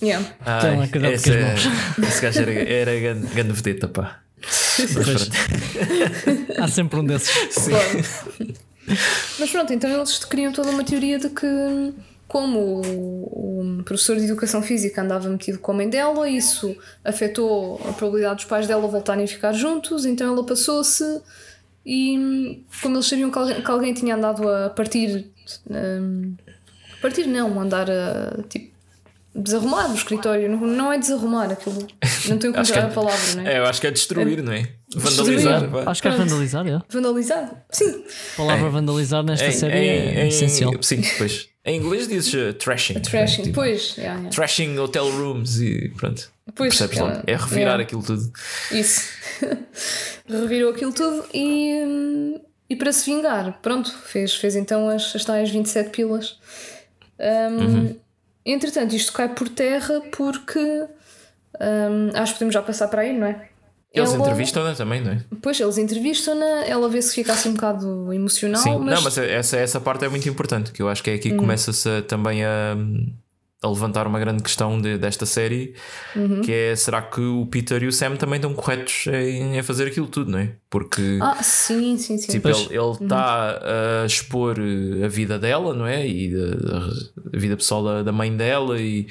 Yeah. 0.00 0.26
Ai, 0.44 0.76
lá 0.76 0.88
cuidado 0.88 1.10
com 1.10 1.14
esse, 1.16 1.30
as 1.30 1.36
é- 1.36 1.48
mãos. 1.48 1.68
esse 2.08 2.22
gajo 2.22 2.40
era, 2.40 2.52
era 2.52 3.00
grande, 3.00 3.26
grande 3.28 3.52
vedeta, 3.52 3.88
pá. 3.88 4.20
Há 6.58 6.68
sempre 6.68 7.00
um 7.00 7.04
desses. 7.04 7.32
Claro. 7.54 8.04
Mas 9.38 9.50
pronto, 9.50 9.72
então 9.72 9.90
eles 9.90 10.18
criam 10.24 10.52
toda 10.52 10.70
uma 10.70 10.84
teoria 10.84 11.18
de 11.18 11.28
que, 11.28 11.46
como 12.26 12.58
o, 12.58 13.80
o 13.80 13.82
professor 13.84 14.16
de 14.16 14.24
educação 14.24 14.62
física 14.62 15.02
andava 15.02 15.28
metido 15.28 15.58
com 15.58 15.72
a 15.72 15.74
mãe 15.74 15.88
dela, 15.88 16.28
isso 16.28 16.76
afetou 17.04 17.80
a 17.88 17.92
probabilidade 17.92 18.36
dos 18.36 18.44
pais 18.44 18.66
dela 18.66 18.86
voltarem 18.86 19.24
a 19.24 19.28
ficar 19.28 19.52
juntos, 19.52 20.04
então 20.04 20.32
ela 20.32 20.44
passou-se 20.44 21.22
e, 21.84 22.64
como 22.80 22.96
eles 22.96 23.06
sabiam 23.06 23.30
que 23.30 23.38
alguém, 23.38 23.62
que 23.62 23.70
alguém 23.70 23.94
tinha 23.94 24.14
andado 24.14 24.48
a 24.48 24.70
partir. 24.70 25.30
hum, 25.68 26.34
partir 27.00 27.26
não, 27.26 27.60
andar 27.60 27.90
a 27.90 28.42
tipo. 28.48 28.71
Desarrumar 29.34 29.90
o 29.90 29.94
escritório, 29.94 30.46
não, 30.50 30.58
não 30.66 30.92
é 30.92 30.98
desarrumar 30.98 31.50
aquilo, 31.50 31.86
não 32.26 32.36
tenho 32.36 32.52
que 32.52 32.60
usar 32.60 32.76
é- 32.76 32.80
a 32.82 32.88
palavra, 32.88 33.34
não 33.36 33.46
é? 33.46 33.54
É, 33.54 33.58
eu 33.60 33.64
acho 33.64 33.80
que 33.80 33.86
é 33.86 33.90
destruir, 33.90 34.42
não 34.42 34.52
é? 34.52 34.68
Destruir. 34.94 35.38
Vandalizar. 35.40 35.70
vá. 35.70 35.90
Acho 35.90 36.02
que 36.02 36.08
é 36.08 36.10
vandalizar, 36.10 36.66
é. 36.68 36.80
Vandalizar? 36.90 37.64
Sim, 37.70 38.04
A 38.34 38.36
palavra 38.36 38.68
vandalizar 38.68 39.22
nesta 39.24 39.50
série 39.50 39.88
é 39.88 40.28
essencial. 40.28 40.72
Sim, 40.82 41.00
pois. 41.16 41.48
Em 41.64 41.78
inglês 41.78 42.08
dizes 42.08 42.34
uh, 42.34 42.52
trashing. 42.52 43.00
trashing, 43.00 43.42
Tipo, 43.44 43.54
pois, 43.54 43.94
yeah, 43.96 44.14
yeah. 44.18 44.28
Trashing 44.30 44.76
hotel 44.78 45.08
rooms 45.10 45.60
e 45.60 45.88
pronto. 45.96 46.30
Pois, 46.54 46.76
Percebes 46.76 46.98
logo? 46.98 47.22
É 47.26 47.36
revirar 47.36 47.58
yeah. 47.80 47.82
aquilo 47.84 48.02
tudo. 48.02 48.30
Isso. 48.70 49.08
Revirou 50.28 50.70
aquilo 50.72 50.92
tudo 50.92 51.24
e, 51.32 51.82
hum, 51.86 52.40
e 52.68 52.76
para 52.76 52.92
se 52.92 53.06
vingar, 53.10 53.58
pronto, 53.62 53.90
fez, 54.04 54.34
fez 54.34 54.56
então 54.56 54.88
as, 54.88 55.14
as 55.16 55.24
tais 55.24 55.50
27 55.50 55.90
pilas. 55.90 56.36
Hum, 57.18 57.56
Uhum. 57.64 57.96
Entretanto, 58.44 58.94
isto 58.94 59.12
cai 59.12 59.28
por 59.28 59.48
terra 59.48 60.00
porque 60.16 60.58
hum, 60.58 62.10
acho 62.14 62.32
que 62.32 62.38
podemos 62.38 62.54
já 62.54 62.62
passar 62.62 62.88
para 62.88 63.02
aí, 63.02 63.16
não 63.16 63.26
é? 63.26 63.48
Eles 63.94 64.10
Ela- 64.14 64.20
entrevistam-na 64.22 64.74
também, 64.74 65.02
não 65.02 65.12
é? 65.12 65.22
Pois, 65.42 65.60
eles 65.60 65.76
entrevistam-na, 65.76 66.64
ela 66.64 66.88
vê 66.88 67.00
se 67.02 67.14
fica 67.14 67.32
assim 67.34 67.50
um 67.50 67.54
bocado 67.54 68.10
emocional, 68.12 68.62
Sim, 68.62 68.78
mas, 68.78 68.94
não, 68.94 69.02
mas 69.02 69.18
essa, 69.18 69.56
essa 69.58 69.78
parte 69.80 70.04
é 70.04 70.08
muito 70.08 70.26
importante, 70.28 70.72
que 70.72 70.80
eu 70.80 70.88
acho 70.88 71.02
que 71.02 71.10
é 71.10 71.14
aqui 71.14 71.30
que 71.30 71.36
começa-se 71.36 71.86
a- 71.88 72.00
também 72.02 72.42
a, 72.42 72.74
a 73.62 73.68
levantar 73.68 74.06
uma 74.08 74.18
grande 74.18 74.42
questão 74.42 74.80
de- 74.80 74.98
desta 74.98 75.24
série, 75.24 75.74
que 76.44 76.50
é 76.52 76.74
será 76.74 77.00
que 77.00 77.20
o 77.20 77.46
Peter 77.46 77.82
e 77.82 77.86
o 77.86 77.92
Sam 77.92 78.16
também 78.16 78.36
estão 78.36 78.52
corretos 78.54 79.06
em, 79.06 79.56
em 79.56 79.62
fazer 79.62 79.86
aquilo 79.86 80.08
tudo, 80.08 80.30
não 80.32 80.38
é? 80.40 80.50
Porque 80.68 81.18
Ah, 81.22 81.40
sim, 81.42 81.96
sim, 81.96 82.18
sim. 82.18 82.32
tipo, 82.32 82.48
Pois. 82.50 82.68
ele 82.70 83.04
está 83.04 83.60
a 84.02 84.04
expor 84.06 84.56
eh, 84.58 85.04
a 85.04 85.08
vida 85.08 85.38
dela, 85.38 85.72
não 85.74 85.86
é? 85.86 86.06
E 86.06 86.34
a, 86.34 87.36
a 87.36 87.38
vida 87.38 87.56
pessoal 87.56 87.84
da, 87.84 88.02
da 88.02 88.10
mãe 88.12 88.36
dela 88.36 88.80
e, 88.80 89.06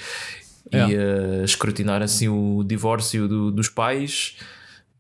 e 0.71 0.77
a 0.77 1.43
escrutinar 1.45 2.01
assim 2.01 2.27
o 2.27 2.63
divórcio 2.65 3.27
do- 3.27 3.51
dos 3.51 3.69
pais 3.69 4.35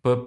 para 0.01 0.19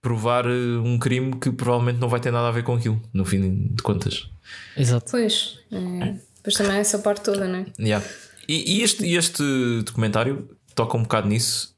provar 0.00 0.44
eh, 0.46 0.50
um 0.84 0.98
crime 0.98 1.36
que 1.36 1.52
provavelmente 1.52 2.00
não 2.00 2.08
vai 2.08 2.18
ter 2.18 2.32
nada 2.32 2.48
a 2.48 2.50
ver 2.50 2.64
com 2.64 2.74
aquilo, 2.74 3.00
no 3.14 3.24
fim 3.24 3.68
de 3.72 3.82
contas. 3.82 4.28
Exato. 4.76 5.12
Pois, 5.12 5.58
é, 5.70 6.14
depois 6.36 6.54
também 6.56 6.72
há 6.72 6.78
essa 6.78 6.98
parte 6.98 7.22
toda, 7.22 7.46
não 7.46 7.60
é? 7.60 7.66
Yeah. 7.78 8.04
E, 8.48 8.78
e 8.78 8.82
este, 8.82 9.06
este 9.14 9.42
documentário 9.84 10.48
toca 10.74 10.96
um 10.96 11.02
bocado 11.02 11.28
nisso, 11.28 11.76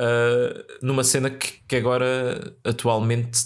uh, 0.00 0.64
numa 0.80 1.04
cena 1.04 1.30
que, 1.30 1.54
que 1.66 1.76
agora 1.76 2.54
atualmente 2.64 3.38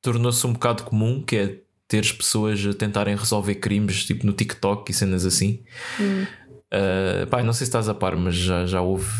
tornou-se 0.00 0.46
um 0.46 0.52
bocado 0.52 0.82
comum, 0.84 1.22
que 1.22 1.36
é 1.36 1.60
teres 1.86 2.12
pessoas 2.12 2.64
a 2.66 2.74
tentarem 2.74 3.14
resolver 3.14 3.54
crimes 3.56 4.04
tipo 4.04 4.26
no 4.26 4.32
TikTok 4.32 4.90
e 4.90 4.94
cenas 4.94 5.24
assim. 5.24 5.62
Uh, 6.00 7.26
pá, 7.28 7.42
não 7.42 7.52
sei 7.52 7.66
se 7.66 7.70
estás 7.70 7.88
a 7.88 7.94
par, 7.94 8.16
mas 8.16 8.34
já, 8.34 8.66
já 8.66 8.80
houve. 8.80 9.10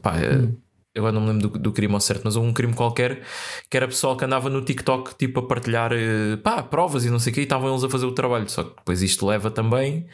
Pá, 0.00 0.14
uh, 0.16 0.56
eu 0.94 1.04
agora 1.04 1.12
não 1.12 1.20
me 1.20 1.32
lembro 1.32 1.48
do, 1.48 1.58
do 1.58 1.72
crime 1.72 1.92
ao 1.92 2.00
certo, 2.00 2.22
mas 2.24 2.36
houve 2.36 2.48
um 2.48 2.52
crime 2.52 2.72
qualquer 2.72 3.22
que 3.68 3.76
era 3.76 3.86
pessoal 3.86 4.16
que 4.16 4.24
andava 4.24 4.48
no 4.48 4.62
TikTok 4.62 5.16
tipo 5.16 5.40
a 5.40 5.46
partilhar 5.46 5.92
uh, 5.92 6.38
pá, 6.38 6.62
provas 6.62 7.04
e 7.04 7.10
não 7.10 7.18
sei 7.18 7.32
o 7.32 7.34
que, 7.34 7.40
e 7.40 7.44
estavam 7.44 7.70
eles 7.70 7.84
a 7.84 7.90
fazer 7.90 8.06
o 8.06 8.12
trabalho. 8.12 8.48
Só 8.48 8.62
que 8.62 8.76
depois 8.76 9.02
isto 9.02 9.26
leva 9.26 9.50
também 9.50 10.06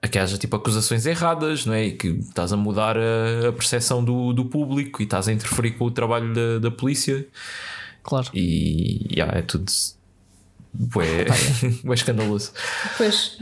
a 0.00 0.08
que 0.08 0.18
haja 0.18 0.38
tipo 0.38 0.54
acusações 0.56 1.06
erradas, 1.06 1.66
não 1.66 1.74
é? 1.74 1.86
E 1.86 1.92
que 1.92 2.08
estás 2.08 2.52
a 2.52 2.56
mudar 2.56 2.96
a, 2.96 3.48
a 3.48 3.52
percepção 3.52 4.02
do, 4.02 4.32
do 4.32 4.44
público 4.44 5.02
e 5.02 5.04
estás 5.04 5.28
a 5.28 5.32
interferir 5.32 5.72
com 5.72 5.84
o 5.84 5.90
trabalho 5.90 6.32
da, 6.32 6.58
da 6.58 6.70
polícia 6.70 7.26
Claro. 8.02 8.28
e 8.32 9.06
yeah, 9.12 9.38
é 9.38 9.42
tudo 9.42 9.70
bué, 10.72 11.26
bué 11.82 11.94
escandaloso. 11.94 12.52
Pois, 12.96 13.38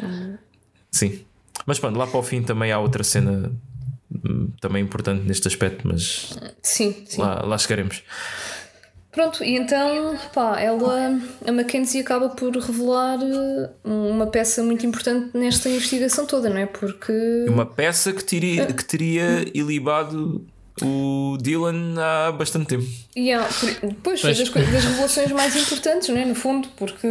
Sim. 0.90 1.24
Mas 1.66 1.78
pronto, 1.78 1.98
lá 1.98 2.06
para 2.06 2.18
o 2.18 2.22
fim 2.22 2.42
também 2.42 2.72
há 2.72 2.78
outra 2.78 3.04
cena 3.04 3.52
hum, 4.10 4.50
também 4.60 4.82
importante 4.82 5.26
neste 5.26 5.46
aspecto, 5.48 5.86
mas 5.86 6.38
sim, 6.62 7.04
sim. 7.06 7.20
lá, 7.20 7.44
lá 7.44 7.58
chegaremos. 7.58 8.02
Pronto, 9.16 9.42
e 9.42 9.56
então, 9.56 10.14
pá, 10.34 10.60
ela, 10.60 11.18
a 11.46 11.50
Mackenzie 11.50 12.02
acaba 12.02 12.28
por 12.28 12.54
revelar 12.54 13.18
eh, 13.22 13.70
uma 13.82 14.26
peça 14.26 14.62
muito 14.62 14.84
importante 14.84 15.30
nesta 15.32 15.70
investigação 15.70 16.26
toda, 16.26 16.50
não 16.50 16.58
é? 16.58 16.66
Porque. 16.66 17.46
Uma 17.48 17.64
peça 17.64 18.12
que 18.12 18.22
teria, 18.22 18.66
que 18.66 18.84
teria 18.84 19.42
ilibado 19.54 20.44
o 20.82 21.38
Dylan 21.40 21.94
há 21.98 22.30
bastante 22.32 22.66
tempo. 22.66 22.84
E 23.16 23.32
há, 23.32 23.42
por- 23.42 23.94
pois, 24.02 24.20
foi 24.20 24.34
Pois. 24.34 24.50
das, 24.52 24.70
das 24.70 24.84
revelações 24.84 25.32
mais 25.32 25.56
importantes, 25.56 26.10
não 26.10 26.18
é? 26.18 26.26
No 26.26 26.34
fundo, 26.34 26.68
porque, 26.76 27.08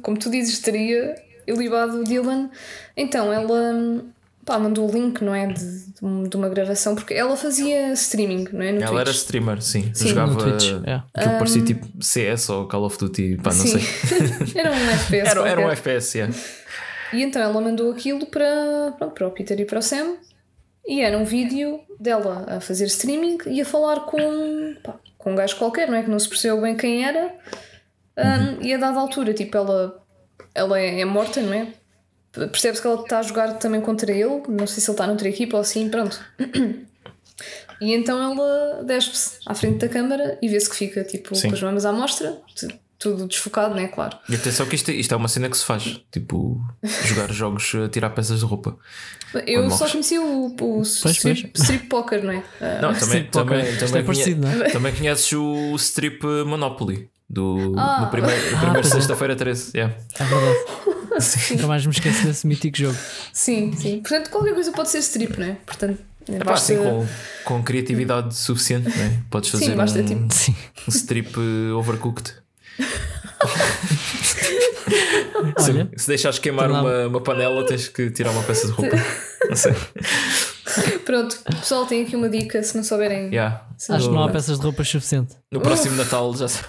como 0.00 0.16
tu 0.18 0.30
dizes, 0.30 0.58
teria 0.60 1.14
ilibado 1.46 2.00
o 2.00 2.04
Dylan. 2.04 2.48
Então, 2.96 3.30
ela 3.30 4.02
pá, 4.44 4.58
mandou 4.58 4.88
o 4.88 4.92
link, 4.92 5.22
não 5.22 5.34
é? 5.34 5.46
De, 5.48 5.54
de 5.92 6.04
um- 6.04 6.28
uma 6.34 6.48
gravação, 6.48 6.94
porque 6.94 7.14
ela 7.14 7.36
fazia 7.36 7.92
streaming, 7.92 8.48
não 8.52 8.62
é? 8.62 8.72
No 8.72 8.82
Ela 8.82 9.00
era 9.00 9.04
Twitch. 9.04 9.16
streamer, 9.16 9.62
sim. 9.62 9.90
Sim, 9.94 10.08
Jogava. 10.08 10.32
no 10.32 10.38
Twitch, 10.38 10.70
é. 10.84 11.02
Aquilo 11.14 11.38
parecia 11.38 11.62
tipo 11.62 11.86
CS 12.02 12.48
ou 12.50 12.66
Call 12.68 12.84
of 12.84 12.98
Duty, 12.98 13.36
pá, 13.42 13.50
não 13.52 13.60
Sim. 13.66 13.78
sei. 13.78 14.52
era 14.60 14.70
um 14.70 14.90
FPS. 14.90 15.30
Era, 15.30 15.48
era 15.48 15.60
um. 15.66 15.70
FPS, 15.70 16.18
yeah. 16.18 16.34
E 17.12 17.22
então 17.22 17.40
ela 17.40 17.60
mandou 17.60 17.92
aquilo 17.92 18.26
para, 18.26 18.92
pronto, 18.98 19.14
para 19.14 19.28
o 19.28 19.30
Peter 19.30 19.58
e 19.60 19.64
para 19.64 19.78
o 19.78 19.82
Sam. 19.82 20.16
E 20.86 21.00
era 21.00 21.16
um 21.16 21.24
vídeo 21.24 21.80
dela 21.98 22.44
a 22.46 22.60
fazer 22.60 22.84
streaming 22.86 23.38
e 23.46 23.60
a 23.60 23.64
falar 23.64 24.00
com, 24.00 24.74
pá, 24.82 24.96
com 25.16 25.32
um 25.32 25.34
gajo 25.36 25.56
qualquer, 25.56 25.88
não 25.88 25.96
é? 25.96 26.02
Que 26.02 26.10
não 26.10 26.18
se 26.18 26.28
percebeu 26.28 26.60
bem 26.60 26.76
quem 26.76 27.04
era. 27.06 27.32
Um, 28.18 28.62
E 28.62 28.74
a 28.74 28.76
dada 28.78 28.98
altura, 29.00 29.32
tipo, 29.32 29.56
ela, 29.56 30.04
ela 30.54 30.78
é, 30.78 31.00
é 31.00 31.04
morta, 31.04 31.40
não 31.40 31.54
é? 31.54 31.68
Percebe-se 32.34 32.80
que 32.82 32.86
ela 32.88 33.00
está 33.00 33.18
a 33.20 33.22
jogar 33.22 33.52
também 33.54 33.80
contra 33.80 34.10
ele. 34.12 34.42
Não 34.48 34.66
sei 34.66 34.82
se 34.82 34.90
ele 34.90 34.94
está 34.94 35.06
noutra 35.06 35.28
equipa 35.28 35.56
ou 35.56 35.60
assim, 35.60 35.88
pronto. 35.88 36.18
E 37.80 37.92
então 37.94 38.20
ela 38.22 38.82
despe-se 38.84 39.38
à 39.46 39.54
frente 39.54 39.78
da 39.78 39.88
câmara 39.88 40.38
e 40.40 40.48
vê-se 40.48 40.68
que 40.70 40.76
fica 40.76 41.04
tipo 41.04 41.34
Sim. 41.34 41.48
com 41.48 41.54
as 41.54 41.62
mamas 41.62 41.84
à 41.84 41.92
mostra, 41.92 42.38
tudo 42.98 43.26
desfocado, 43.26 43.74
não 43.74 43.80
é? 43.82 43.88
Claro. 43.88 44.16
E 44.28 44.34
atenção 44.36 44.64
que 44.66 44.76
isto, 44.76 44.90
isto 44.90 45.12
é 45.12 45.16
uma 45.16 45.28
cena 45.28 45.48
que 45.50 45.56
se 45.56 45.64
faz. 45.64 46.00
Tipo, 46.10 46.60
jogar 47.04 47.30
jogos, 47.34 47.72
a 47.74 47.88
tirar 47.88 48.10
peças 48.10 48.38
de 48.38 48.44
roupa. 48.44 48.76
Eu 49.46 49.68
só 49.70 49.88
conheci 49.88 50.18
o, 50.18 50.54
o 50.60 50.82
strip, 50.82 51.50
strip 51.54 51.86
poker, 51.88 52.22
não 52.22 52.32
é? 52.32 52.42
Ah, 52.60 52.78
Não, 52.82 52.94
também, 52.94 53.22
Sim, 53.22 53.28
ok. 53.28 53.30
também, 53.32 53.64
Isto 53.68 53.86
também, 53.86 54.00
é 54.00 54.04
parecido, 54.04 54.40
conhe- 54.42 54.56
não 54.56 54.64
é? 54.64 54.70
também 54.70 54.94
conheces 54.94 55.32
o 55.32 55.74
strip 55.76 56.24
Monopoly 56.46 57.10
do, 57.28 57.74
Ah. 57.76 58.02
no 58.02 58.10
primeiro, 58.10 58.40
no 58.42 58.48
primeiro 58.58 58.72
pois 58.74 58.86
sexta-feira 58.88 59.34
13. 59.34 59.72
Yeah. 59.74 59.94
É 60.18 60.24
verdade. 60.24 60.93
Nunca 61.50 61.66
mais 61.66 61.84
me 61.86 61.92
esqueço 61.92 62.26
desse 62.26 62.46
mítico 62.46 62.76
jogo. 62.78 62.96
Sim, 63.32 63.72
sim. 63.76 64.00
Portanto, 64.00 64.30
qualquer 64.30 64.54
coisa 64.54 64.72
pode 64.72 64.90
ser 64.90 64.98
strip, 64.98 65.38
não 65.38 65.46
é? 65.46 65.56
Portanto, 65.66 65.98
Epá, 66.28 66.44
basta... 66.44 66.72
assim, 66.72 66.82
com, 66.82 67.06
com 67.44 67.62
criatividade 67.62 68.34
suficiente, 68.34 68.88
não 68.96 69.04
é? 69.04 69.18
podes 69.30 69.50
fazer 69.50 69.66
Sim, 69.66 69.76
basta 69.76 69.98
um, 69.98 70.04
tipo- 70.04 70.32
Sim. 70.34 70.56
um 70.86 70.90
strip 70.90 71.32
eh, 71.36 71.72
overcooked. 71.72 72.32
Olha, 75.58 75.90
Se 75.96 76.06
deixares 76.08 76.38
queimar 76.38 76.70
uma, 76.70 77.06
uma 77.06 77.20
panela, 77.20 77.64
tens 77.66 77.88
que 77.88 78.10
tirar 78.10 78.30
uma 78.30 78.42
peça 78.42 78.66
de 78.66 78.72
roupa. 78.72 78.96
Não 79.48 79.56
sei. 79.56 79.74
Pronto, 81.04 81.36
pessoal, 81.44 81.86
tem 81.86 82.02
aqui 82.02 82.16
uma 82.16 82.28
dica 82.28 82.62
se 82.62 82.74
não 82.74 82.82
souberem. 82.82 83.26
Yeah. 83.26 83.66
acho 83.90 84.08
que 84.08 84.14
não 84.14 84.24
há 84.24 84.30
peças 84.30 84.58
de 84.58 84.64
roupa 84.64 84.82
suficiente. 84.82 85.36
No 85.52 85.60
próximo 85.60 85.94
Natal 85.96 86.34
já 86.34 86.48
sei. 86.48 86.64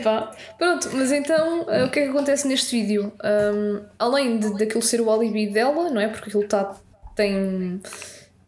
Epá, 0.00 0.32
pronto, 0.58 0.90
mas 0.94 1.12
então 1.12 1.62
uh, 1.62 1.84
o 1.86 1.90
que 1.90 2.00
é 2.00 2.04
que 2.04 2.10
acontece 2.10 2.48
neste 2.48 2.80
vídeo? 2.80 3.12
Um, 3.22 3.84
além 3.98 4.38
de, 4.38 4.58
daquilo 4.58 4.82
ser 4.82 5.00
o 5.00 5.10
alibi 5.10 5.48
dela, 5.48 5.90
não 5.90 6.00
é? 6.00 6.08
Porque 6.08 6.28
aquilo 6.28 6.46
tá, 6.46 6.74
tem 7.14 7.80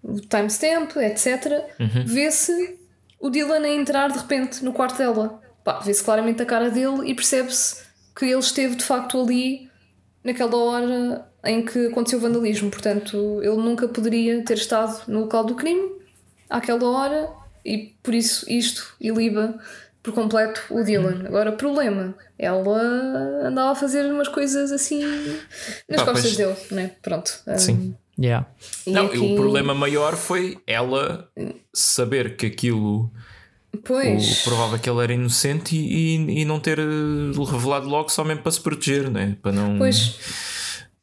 o 0.03 0.20
timestamp, 0.20 0.96
etc. 0.96 1.64
Uhum. 1.78 2.05
Vê-se 2.07 2.78
o 3.20 3.30
Dylan 3.30 3.62
a 3.62 3.68
entrar 3.68 4.11
de 4.11 4.18
repente 4.18 4.64
no 4.64 4.72
quarto 4.72 4.98
dela. 4.98 5.40
Pá, 5.62 5.78
vê-se 5.78 6.03
claramente 6.03 6.42
a 6.42 6.46
cara 6.46 6.70
dele 6.70 7.09
e 7.09 7.14
percebe-se 7.14 7.84
que 8.16 8.24
ele 8.24 8.40
esteve 8.40 8.74
de 8.74 8.84
facto 8.84 9.20
ali 9.20 9.70
naquela 10.24 10.57
hora 10.57 11.28
em 11.44 11.64
que 11.64 11.86
aconteceu 11.86 12.18
o 12.18 12.22
vandalismo. 12.22 12.70
Portanto, 12.70 13.40
ele 13.42 13.57
nunca 13.57 13.86
poderia 13.86 14.44
ter 14.44 14.57
estado 14.57 15.03
no 15.07 15.20
local 15.20 15.44
do 15.44 15.55
crime 15.55 15.92
àquela 16.50 16.88
hora 16.90 17.30
e 17.64 17.94
por 18.03 18.12
isso 18.12 18.50
isto 18.50 18.96
iliba 19.00 19.59
por 20.03 20.12
completo 20.14 20.61
o 20.70 20.82
Dylan. 20.82 21.24
Agora, 21.26 21.50
o 21.50 21.57
problema, 21.57 22.14
ela 22.38 22.80
andava 23.46 23.70
a 23.72 23.74
fazer 23.74 24.05
umas 24.11 24.28
coisas 24.28 24.72
assim 24.72 25.00
nas 25.88 26.00
Pá, 26.03 26.07
costas 26.12 26.34
pois. 26.34 26.36
dele, 26.36 26.57
né? 26.70 26.90
Pronto. 27.03 27.32
um, 27.46 27.57
Sim. 27.59 27.94
Yeah. 28.20 28.46
e 28.86 28.90
Não, 28.92 29.07
aqui- 29.07 29.18
o 29.18 29.36
problema 29.36 29.74
maior 29.74 30.16
foi 30.16 30.59
ela 30.66 31.28
saber 31.72 32.36
que 32.36 32.46
aquilo 32.46 33.11
Pois. 33.84 34.40
o, 34.40 34.44
provava 34.44 34.78
que 34.78 34.88
ele 34.90 35.03
era 35.03 35.12
inocente 35.14 35.74
e, 35.74 36.16
e, 36.18 36.40
e 36.40 36.44
não 36.44 36.61
ter 36.61 36.78
eh, 36.78 36.82
revelado 37.50 37.88
logo 37.88 38.11
só 38.11 38.22
mesmo 38.22 38.42
para 38.42 38.53
se 38.53 38.61
proteger, 38.61 39.11
né? 39.11 39.36
para, 39.40 39.50
não, 39.53 39.78
Pois, 39.78 40.14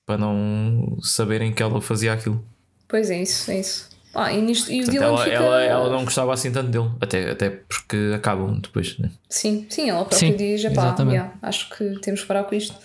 para 0.06 0.18
não 0.20 0.98
saberem 1.02 1.52
que 1.52 1.64
ela 1.64 1.82
fazia 1.82 2.14
aquilo. 2.14 2.46
pois 2.88 3.10
é 3.10 3.22
isso, 3.24 3.50
é 3.50 3.60
isso. 3.60 3.89
Ah, 4.14 4.34
e, 4.34 4.42
nisto, 4.42 4.72
e 4.72 4.82
o 4.82 4.86
Portanto, 4.86 4.92
Dylan 4.92 5.06
ela, 5.08 5.24
fica. 5.24 5.36
ela, 5.36 5.62
ela 5.64 5.90
não 5.92 6.04
gostava 6.04 6.34
assim 6.34 6.52
tanto 6.52 6.70
dele, 6.72 6.90
até, 7.00 7.30
até 7.32 7.50
porque 7.50 8.12
acabam 8.16 8.60
depois. 8.60 8.98
Né? 8.98 9.12
Sim, 9.30 9.68
sim, 9.70 9.90
ela 9.90 10.00
própria 10.06 10.18
Sim, 10.32 10.36
diz: 10.36 10.64
"Epá, 10.66 10.72
exatamente. 10.84 11.16
yeah, 11.16 11.34
acho 11.42 11.70
que 11.70 12.00
temos 12.02 12.22
que 12.22 12.28
parar 12.28 12.44
com 12.46 12.56
isto. 12.56 12.76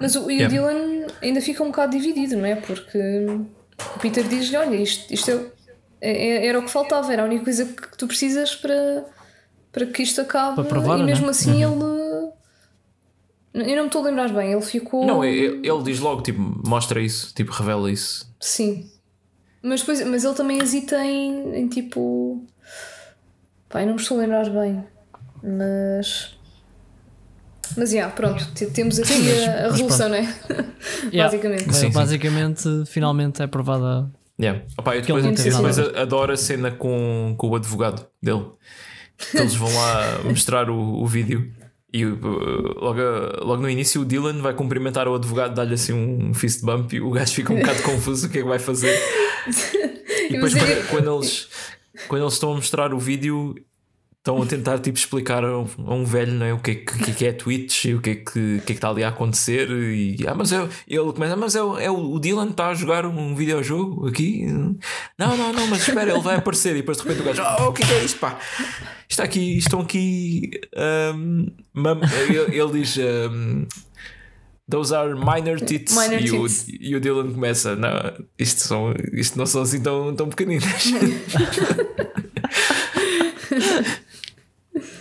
Mas 0.00 0.16
o, 0.16 0.30
e 0.30 0.38
Yeah. 0.38 0.46
o 0.46 0.50
Dylan 0.68 1.06
ainda 1.22 1.40
fica 1.40 1.62
um 1.62 1.66
bocado 1.68 1.92
dividido, 1.92 2.36
não 2.36 2.46
é? 2.46 2.56
Porque 2.56 2.98
o 2.98 3.98
Peter 4.00 4.24
diz-lhe: 4.26 4.56
Olha, 4.56 4.76
isto, 4.76 5.12
isto 5.12 5.30
é, 6.00 6.10
é- 6.10 6.46
era 6.46 6.58
o 6.58 6.62
que 6.62 6.70
faltava, 6.70 7.12
era 7.12 7.22
a 7.22 7.26
única 7.26 7.44
coisa 7.44 7.64
que 7.66 7.96
tu 7.98 8.06
precisas 8.06 8.54
para, 8.56 9.04
para 9.70 9.86
que 9.86 10.02
isto 10.02 10.20
acabe. 10.22 10.54
Para 10.56 10.64
provar, 10.64 10.98
e 10.98 11.02
mesmo 11.02 11.26
né? 11.26 11.30
assim 11.30 11.62
ele. 11.62 11.96
Eu 13.54 13.74
não 13.74 13.82
me 13.84 13.86
estou 13.86 14.02
a 14.02 14.04
lembrar 14.04 14.28
bem, 14.30 14.52
ele 14.52 14.60
ficou. 14.62 15.06
Não, 15.06 15.24
ele, 15.24 15.66
ele 15.66 15.82
diz 15.82 15.98
logo, 15.98 16.20
tipo, 16.22 16.40
mostra 16.66 17.00
isso, 17.00 17.32
tipo, 17.34 17.52
revela 17.52 17.90
isso. 17.90 18.30
Sim. 18.38 18.90
Mas, 19.66 19.80
depois, 19.80 20.06
mas 20.06 20.24
ele 20.24 20.34
também 20.34 20.58
hesita 20.62 21.04
em, 21.04 21.56
em 21.56 21.68
tipo. 21.68 22.46
Pai, 23.68 23.84
não 23.84 23.94
me 23.94 24.00
estou 24.00 24.16
a 24.16 24.20
lembrar 24.20 24.48
bem. 24.48 24.84
Mas. 25.42 26.36
Mas, 27.76 27.92
yeah, 27.92 28.14
pronto, 28.14 28.46
temos 28.72 29.00
aqui 29.00 29.08
Sim, 29.12 29.24
mas- 29.24 29.48
a, 29.48 29.50
a 29.66 29.72
revolução, 29.72 30.08
não 30.08 30.14
é? 30.16 30.22
Yeah. 31.12 31.24
Basicamente. 31.24 31.64
Sim, 31.64 31.72
sim. 31.72 31.90
basicamente, 31.90 32.68
finalmente 32.86 33.42
é 33.42 33.46
provada. 33.48 34.08
Yeah. 34.40 34.62
Opa, 34.78 34.94
eu 34.94 35.02
depois, 35.02 35.42
depois 35.42 35.78
adoro 35.78 36.32
a 36.32 36.36
cena 36.36 36.70
com, 36.70 37.34
com 37.36 37.48
o 37.48 37.56
advogado 37.56 38.06
dele. 38.22 38.44
Que 39.30 39.38
eles 39.38 39.54
vão 39.54 39.72
lá 39.74 40.20
mostrar 40.24 40.70
o, 40.70 41.02
o 41.02 41.06
vídeo 41.06 41.52
e 41.96 42.04
uh, 42.04 42.18
logo, 42.78 43.00
logo 43.40 43.62
no 43.62 43.70
início 43.70 44.02
o 44.02 44.04
Dylan 44.04 44.42
vai 44.42 44.52
cumprimentar 44.52 45.08
o 45.08 45.14
advogado, 45.14 45.54
dá-lhe 45.54 45.72
assim 45.72 45.94
um 45.94 46.34
fist 46.34 46.62
bump 46.62 46.92
e 46.92 47.00
o 47.00 47.10
gajo 47.10 47.32
fica 47.32 47.54
um 47.54 47.56
bocado 47.56 47.80
confuso 47.84 48.26
o 48.26 48.30
que 48.30 48.38
é 48.38 48.42
que 48.42 48.48
vai 48.48 48.58
fazer. 48.58 48.94
E 50.28 50.34
depois 50.34 50.52
quando, 50.52 50.88
quando 50.90 51.16
eles, 51.16 51.48
quando 52.06 52.22
eles 52.22 52.34
estão 52.34 52.52
a 52.52 52.56
mostrar 52.56 52.92
o 52.92 52.98
vídeo 52.98 53.54
estão 54.26 54.42
a 54.42 54.46
tentar 54.46 54.80
tipo, 54.80 54.98
explicar 54.98 55.44
a 55.44 55.56
um, 55.60 55.66
a 55.86 55.94
um 55.94 56.04
velho 56.04 56.32
não 56.32 56.44
é, 56.46 56.52
o 56.52 56.58
que 56.58 56.72
é 56.72 56.74
que, 56.74 56.98
que 57.04 57.10
é 57.10 57.14
que 57.14 57.26
é 57.26 57.32
Twitch 57.32 57.84
e 57.84 57.94
o 57.94 58.00
que 58.00 58.10
é 58.10 58.14
que, 58.16 58.30
o 58.30 58.32
que, 58.32 58.56
é 58.56 58.60
que 58.66 58.72
está 58.72 58.88
ali 58.88 59.04
a 59.04 59.08
acontecer 59.10 59.70
e 59.70 60.16
ah, 60.26 60.34
mas 60.34 60.50
é, 60.52 60.68
ele 60.88 61.12
começa, 61.12 61.34
"Ah, 61.34 61.36
mas 61.36 61.54
é, 61.54 61.62
o- 61.62 61.78
é 61.78 61.88
o 61.88 61.96
o 62.14 62.18
Dylan 62.18 62.46
que 62.46 62.52
está 62.54 62.68
a 62.70 62.74
jogar 62.74 63.06
um 63.06 63.36
videojogo 63.36 64.08
aqui? 64.08 64.44
Não, 65.16 65.36
não, 65.36 65.52
não, 65.52 65.66
mas 65.68 65.86
espera, 65.86 66.10
ele 66.10 66.20
vai 66.20 66.34
aparecer. 66.36 66.72
E 66.72 66.78
depois 66.80 66.96
de 66.98 67.04
repente 67.04 67.20
o 67.22 67.24
gajo, 67.24 67.42
oh, 67.60 67.68
o 67.68 67.72
que 67.72 67.82
é 67.84 67.86
que 67.86 67.92
é 67.92 68.04
isto 68.04 68.18
pá? 68.18 68.36
Está 69.08 69.22
aqui, 69.22 69.56
estão 69.58 69.80
aqui 69.80 70.50
um, 71.14 71.46
ele, 72.28 72.58
ele 72.60 72.72
diz 72.80 72.96
um, 72.98 73.64
Those 74.68 74.92
are 74.92 75.14
minor 75.14 75.60
tits, 75.60 75.94
Minor 75.96 76.20
e, 76.20 76.30
o, 76.32 76.48
tits. 76.48 76.66
e 76.80 76.96
o 76.96 77.00
Dylan 77.00 77.32
começa 77.32 77.76
não, 77.76 77.90
isto, 78.36 78.60
são, 78.62 78.92
isto 79.12 79.38
não 79.38 79.46
são 79.46 79.62
assim 79.62 79.80
tão, 79.80 80.12
tão 80.16 80.28
pequeninas 80.28 80.64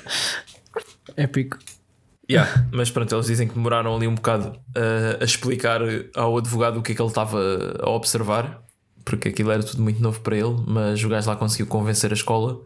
Épico. 1.17 1.57
Yeah, 2.29 2.65
mas 2.71 2.89
pronto, 2.89 3.13
eles 3.13 3.27
dizem 3.27 3.47
que 3.47 3.53
demoraram 3.53 3.95
ali 3.95 4.07
um 4.07 4.15
bocado 4.15 4.59
uh, 4.75 5.21
a 5.21 5.23
explicar 5.23 5.79
ao 6.15 6.37
advogado 6.37 6.79
o 6.79 6.81
que 6.81 6.93
é 6.93 6.95
que 6.95 7.01
ele 7.01 7.09
estava 7.09 7.39
a 7.79 7.89
observar, 7.89 8.63
porque 9.03 9.29
aquilo 9.29 9.51
era 9.51 9.61
tudo 9.61 9.83
muito 9.83 10.01
novo 10.01 10.19
para 10.21 10.35
ele, 10.35 10.55
mas 10.65 11.03
o 11.03 11.09
gajo 11.09 11.29
lá 11.29 11.35
conseguiu 11.35 11.67
convencer 11.67 12.09
a 12.09 12.15
escola. 12.15 12.61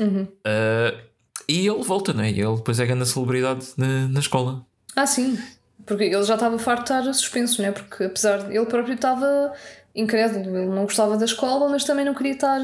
Uh, 0.00 1.08
e 1.48 1.66
ele 1.66 1.82
volta, 1.82 2.12
né? 2.12 2.30
E 2.30 2.40
ele 2.40 2.56
depois 2.56 2.78
é 2.78 2.86
grande 2.86 3.06
celebridade 3.06 3.66
na, 3.76 4.08
na 4.08 4.20
escola. 4.20 4.66
Ah, 4.94 5.06
sim. 5.06 5.38
Porque 5.86 6.04
ele 6.04 6.22
já 6.24 6.34
estava 6.34 6.58
farto 6.58 6.92
de 6.92 6.98
estar 6.98 7.12
suspenso, 7.14 7.62
não 7.62 7.68
é? 7.68 7.72
Porque 7.72 8.04
apesar 8.04 8.48
de 8.48 8.56
ele 8.56 8.66
próprio 8.66 8.94
estava 8.94 9.52
incrédulo, 9.94 10.56
ele 10.56 10.66
não 10.66 10.82
gostava 10.82 11.16
da 11.16 11.24
escola, 11.24 11.68
mas 11.68 11.84
também 11.84 12.04
não 12.04 12.14
queria 12.14 12.32
estar 12.32 12.60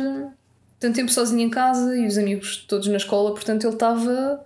tanto 0.84 0.96
tempo 0.96 1.10
sozinho 1.10 1.40
em 1.40 1.50
casa 1.50 1.96
e 1.96 2.06
os 2.06 2.18
amigos 2.18 2.64
todos 2.68 2.86
na 2.88 2.96
escola, 2.96 3.32
portanto 3.32 3.64
ele 3.64 3.72
estava 3.74 4.40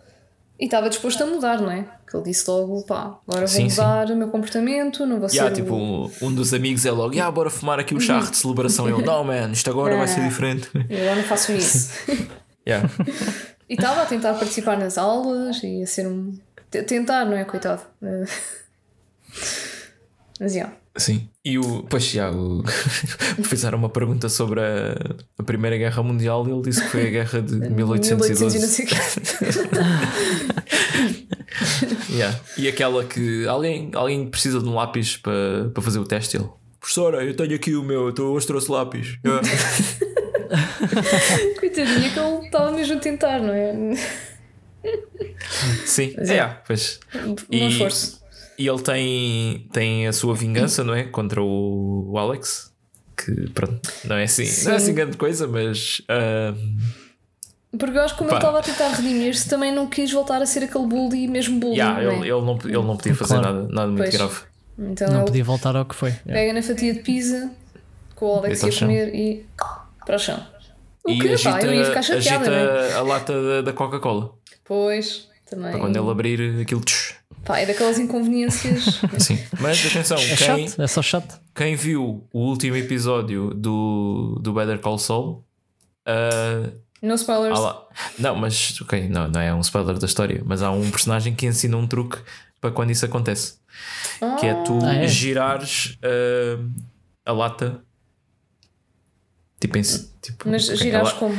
e 0.60 0.64
estava 0.64 0.88
disposto 0.88 1.22
a 1.22 1.26
mudar, 1.26 1.60
não 1.60 1.70
é? 1.70 1.84
Que 2.08 2.16
ele 2.16 2.24
disse 2.24 2.48
logo, 2.50 2.82
pá, 2.82 3.18
agora 3.26 3.40
vou 3.40 3.48
Sim, 3.48 3.68
sim. 3.68 3.80
mudar 3.80 4.10
o 4.10 4.16
meu 4.16 4.28
comportamento, 4.28 5.04
não 5.06 5.20
vou 5.20 5.28
Yeah, 5.28 5.54
ser 5.54 5.62
tipo, 5.62 5.74
o... 5.74 6.10
um 6.22 6.34
dos 6.34 6.52
amigos 6.54 6.84
é 6.86 6.90
logo, 6.90 7.12
yeah, 7.12 7.30
bora 7.30 7.50
fumar 7.50 7.78
aqui 7.78 7.94
o 7.94 8.00
charro 8.00 8.30
de 8.30 8.36
celebração. 8.36 8.88
Ele, 8.88 9.04
não, 9.04 9.22
man, 9.24 9.50
isto 9.52 9.68
agora 9.70 9.96
vai 9.96 10.08
ser 10.08 10.20
Ah. 10.20 10.28
diferente. 10.28 10.68
Eu 10.88 11.00
agora 11.02 11.16
não 11.16 11.24
faço 11.24 11.52
isso. 11.52 11.92
Yeah. 12.66 12.86
e 13.66 13.74
estava 13.74 14.02
a 14.02 14.06
tentar 14.06 14.34
participar 14.34 14.76
nas 14.76 14.98
aulas 14.98 15.62
e 15.62 15.82
a 15.82 15.86
ser 15.86 16.06
um. 16.06 16.38
Tentar, 16.70 17.24
não 17.24 17.34
é? 17.34 17.44
Coitado. 17.44 17.80
Eh, 18.02 18.24
Mas, 20.40 20.54
yeah. 20.54 20.72
Sim. 20.98 21.28
E 21.44 21.58
o. 21.58 21.84
Pois 21.88 22.04
já, 22.10 22.30
o... 22.30 22.62
fizeram 23.44 23.78
uma 23.78 23.88
pergunta 23.88 24.28
sobre 24.28 24.60
a, 24.60 24.94
a 25.38 25.42
Primeira 25.42 25.78
Guerra 25.78 26.02
Mundial 26.02 26.46
e 26.46 26.50
ele 26.50 26.62
disse 26.62 26.82
que 26.82 26.88
foi 26.90 27.06
a 27.06 27.10
guerra 27.10 27.40
de 27.40 27.54
1812. 27.70 28.44
1800 28.44 28.54
e 28.54 28.58
não 28.60 28.68
sei 28.68 28.84
o 28.84 28.88
quê. 28.88 28.96
Yeah. 32.10 32.38
E 32.56 32.68
aquela 32.68 33.04
que 33.04 33.46
alguém, 33.46 33.90
alguém 33.94 34.26
precisa 34.28 34.60
de 34.60 34.68
um 34.68 34.74
lápis 34.74 35.16
para, 35.16 35.70
para 35.72 35.82
fazer 35.82 35.98
o 35.98 36.04
teste. 36.04 36.36
Ele, 36.36 36.48
professora, 36.80 37.24
eu 37.24 37.34
tenho 37.34 37.54
aqui 37.54 37.74
o 37.74 37.82
meu, 37.82 38.12
eu 38.16 38.24
hoje 38.32 38.46
trouxe 38.46 38.70
lápis. 38.70 39.18
Yeah. 39.24 39.42
Coitadinha 41.60 42.10
que 42.10 42.18
ele 42.18 42.46
estava 42.46 42.70
mesmo 42.72 42.96
a 42.96 43.00
tentar, 43.00 43.38
não 43.40 43.52
é? 43.52 43.74
Sim, 45.84 46.14
Mas 46.16 46.30
é. 46.30 46.38
é. 46.38 46.56
pois. 46.66 47.00
Um 47.14 47.34
E- 47.50 47.68
esforço. 47.68 48.18
E 48.58 48.66
ele 48.68 48.82
tem, 48.82 49.68
tem 49.72 50.06
a 50.08 50.12
sua 50.12 50.34
vingança, 50.34 50.82
não 50.82 50.94
é? 50.94 51.04
Contra 51.04 51.40
o, 51.42 52.10
o 52.10 52.18
Alex. 52.18 52.72
Que 53.16 53.50
pronto, 53.50 53.80
não 54.04 54.16
é 54.16 54.24
assim, 54.24 54.42
não 54.44 54.48
é 54.50 54.54
Sim. 54.54 54.70
assim 54.84 54.94
grande 54.94 55.16
coisa, 55.16 55.46
mas. 55.48 56.02
ah, 56.08 56.54
Porque 57.78 57.96
eu 57.98 58.02
acho 58.02 58.14
que 58.14 58.18
como 58.18 58.30
Pá. 58.30 58.36
ele 58.36 58.44
estava 58.44 58.58
a 58.58 58.62
tentar 58.62 58.88
redimir-se, 58.90 59.48
também 59.48 59.72
não 59.74 59.88
quis 59.88 60.10
voltar 60.12 60.40
a 60.40 60.46
ser 60.46 60.64
aquele 60.64 60.86
bully, 60.86 61.26
mesmo 61.28 61.58
bully. 61.58 61.76
yeah, 61.78 62.00
não 62.02 62.10
é? 62.10 62.14
ele, 62.16 62.30
ele, 62.30 62.40
não, 62.42 62.58
ele 62.64 62.72
não 62.86 62.96
podia 62.96 63.14
fazer 63.14 63.38
Claro. 63.38 63.54
nada, 63.62 63.68
nada 63.72 63.86
muito 63.88 64.02
Pois. 64.02 64.14
grave. 64.16 64.40
Então 64.78 65.08
Não 65.08 65.16
ele 65.16 65.24
podia 65.26 65.44
voltar 65.44 65.74
ao 65.76 65.84
que 65.84 65.94
foi. 65.96 66.10
Yeah. 66.10 66.32
pega 66.32 66.52
na 66.52 66.62
fatia 66.62 66.94
de 66.94 67.00
pizza 67.00 67.50
com 68.14 68.26
o 68.26 68.38
Alex 68.38 68.62
ia 68.62 68.72
comer 68.78 69.14
e 69.14 69.46
para 70.06 70.14
o 70.16 70.18
chão. 70.18 70.40
O 71.04 71.10
E 71.10 71.18
que, 71.18 71.28
agita, 71.30 71.50
pá, 71.50 71.62
eu 71.62 71.74
ia 71.74 71.84
ficar 71.84 72.02
chateada, 72.02 72.44
agita 72.50 72.50
é? 72.54 72.94
a 72.94 73.02
lata 73.02 73.32
da, 73.42 73.62
da 73.62 73.72
Coca-Cola. 73.72 74.32
Pois, 74.64 75.28
também. 75.50 75.72
Para 75.72 75.80
quando 75.80 75.96
ele 75.96 76.08
abrir 76.10 76.60
aquilo. 76.60 76.80
tch. 76.82 77.14
Pá, 77.44 77.58
é 77.60 77.66
daquelas 77.66 77.98
inconveniências. 77.98 79.00
Sim. 79.18 79.38
Mas 79.60 79.84
atenção, 79.86 80.18
É 80.18 80.26
quem, 80.26 80.36
chato, 80.68 80.82
é 80.82 80.86
só 80.86 81.00
chato. 81.02 81.40
quem 81.54 81.74
viu 81.76 82.26
o 82.32 82.38
último 82.40 82.76
episódio 82.76 83.54
do, 83.54 84.38
do 84.42 84.52
Better 84.52 84.78
Call 84.80 84.98
Saul. 84.98 85.44
ah, 86.06 86.70
no 87.00 87.14
spoilers. 87.14 87.58
lá- 87.58 87.86
Não, 88.18 88.34
mas 88.34 88.80
ok, 88.80 89.08
não, 89.08 89.28
não 89.28 89.40
é 89.40 89.54
um 89.54 89.60
spoiler 89.60 89.96
da 89.98 90.06
história, 90.06 90.42
mas 90.44 90.62
há 90.62 90.70
um 90.70 90.90
personagem 90.90 91.32
que 91.34 91.46
ensina 91.46 91.76
um 91.76 91.86
truque 91.86 92.18
para 92.60 92.70
quando 92.72 92.90
isso 92.90 93.04
acontece. 93.04 93.58
Que 94.40 94.46
é 94.46 94.54
tu 94.64 94.78
Ah, 94.84 94.94
é? 94.96 95.06
girares 95.06 95.96
ah, 96.02 96.60
a 97.24 97.32
lata. 97.32 97.80
Tipo, 99.60 99.76
em, 99.76 99.82
tipo 99.82 100.48
Mas 100.48 100.66
girares 100.66 101.12
como? 101.14 101.36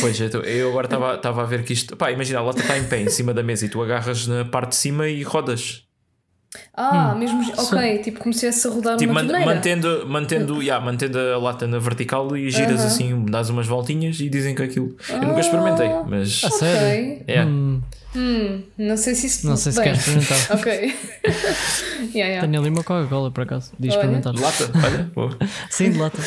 Pois, 0.00 0.18
eu, 0.20 0.68
agora 0.70 0.86
estava 0.86 1.14
estava 1.16 1.42
a 1.42 1.46
ver 1.46 1.64
que 1.64 1.72
isto. 1.74 1.96
Pá, 1.96 2.10
imagina, 2.10 2.38
a 2.38 2.42
lata 2.42 2.60
está 2.60 2.78
em 2.78 2.84
pé 2.84 3.00
em 3.02 3.08
cima 3.10 3.34
da 3.34 3.42
mesa 3.42 3.66
e 3.66 3.68
tu 3.68 3.82
agarras 3.82 4.26
na 4.26 4.44
parte 4.44 4.70
de 4.70 4.76
cima 4.76 5.06
e 5.08 5.22
rodas. 5.22 5.82
Ah, 6.74 7.14
mesmo. 7.14 7.40
Ok, 7.56 7.98
tipo 7.98 8.18
como 8.20 8.32
se 8.34 8.46
estivesse 8.46 8.68
a 8.68 8.70
rodar 8.70 8.96
Tipo, 8.98 9.10
uma 9.12 9.22
man- 9.22 9.28
torneira. 9.28 9.54
mantendo, 9.54 10.06
mantendo, 10.06 10.62
yeah, 10.62 10.84
mantendo 10.84 11.18
a 11.18 11.38
lata 11.38 11.66
na 11.66 11.78
vertical 11.78 12.36
e 12.36 12.50
giras 12.50 12.80
Aham. 12.80 12.86
assim, 12.86 13.24
dás 13.26 13.48
umas 13.48 13.66
voltinhas 13.66 14.20
e 14.20 14.28
dizem 14.28 14.54
que 14.54 14.62
aquilo. 14.62 14.94
Eu 15.08 15.22
nunca 15.22 15.40
experimentei, 15.40 15.88
mas. 16.06 16.44
A 16.44 16.50
sério? 16.50 17.12
Ok. 17.14 17.24
É. 17.26 17.44
Hum, 17.44 17.82
Hum, 18.14 18.62
não 18.76 18.94
sei 18.98 19.14
se 19.14 19.26
isso 19.26 19.46
Não 19.46 19.56
sei 19.56 19.72
se 19.72 19.80
bem, 19.80 19.88
quer 19.90 19.96
experimentar. 19.98 20.38
Ok. 20.58 20.72
yeah, 22.14 22.28
yeah. 22.28 22.40
Tenho 22.46 22.60
ali 22.60 22.68
uma 22.68 22.84
Coca-Cola 22.84 23.30
por 23.30 23.42
acaso. 23.44 23.72
De 23.78 23.88
Olha. 23.88 23.94
experimentar. 23.94 24.34
De 24.34 24.40
lata, 24.42 24.70
olha. 25.16 25.38
Sim, 25.70 25.92
de 25.92 25.98
lata. 25.98 26.18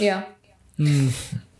Yeah. 0.00 0.26
Hum, 0.78 1.10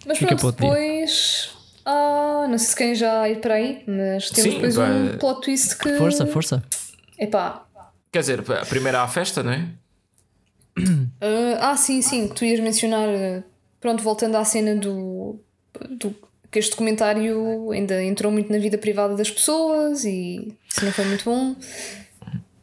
Mas 0.06 0.18
Fica 0.18 0.36
pronto, 0.36 0.56
depois. 0.56 1.50
Ah, 1.84 2.46
não 2.48 2.58
sei 2.58 2.68
se 2.68 2.76
querem 2.76 2.94
já 2.94 3.28
ir 3.28 3.40
para 3.40 3.54
aí, 3.54 3.84
mas 3.86 4.30
temos 4.30 4.42
Sim, 4.42 4.50
depois 4.54 4.76
pá. 4.76 4.88
um 4.88 5.18
plot 5.18 5.40
twist 5.42 5.76
que. 5.78 5.96
força, 5.96 6.26
força. 6.26 6.62
Epá. 7.18 7.64
Quer 8.12 8.20
dizer, 8.20 8.44
a 8.50 8.66
primeira 8.66 9.02
à 9.02 9.08
festa, 9.08 9.42
não 9.42 9.52
é? 9.52 9.68
ah, 11.20 11.70
ah, 11.70 11.76
sim, 11.76 12.02
sim, 12.02 12.28
que 12.28 12.34
tu 12.34 12.44
ias 12.44 12.60
mencionar. 12.60 13.08
ah, 13.08 13.42
Pronto, 13.80 14.02
voltando 14.02 14.36
à 14.36 14.44
cena 14.44 14.74
do. 14.74 15.38
do 15.90 16.14
que 16.50 16.58
este 16.58 16.70
documentário 16.70 17.70
ainda 17.70 18.02
entrou 18.02 18.32
muito 18.32 18.50
na 18.50 18.58
vida 18.58 18.78
privada 18.78 19.14
das 19.14 19.30
pessoas 19.30 20.04
e 20.04 20.56
isso 20.68 20.84
não 20.84 20.92
foi 20.92 21.04
muito 21.04 21.24
bom. 21.24 21.54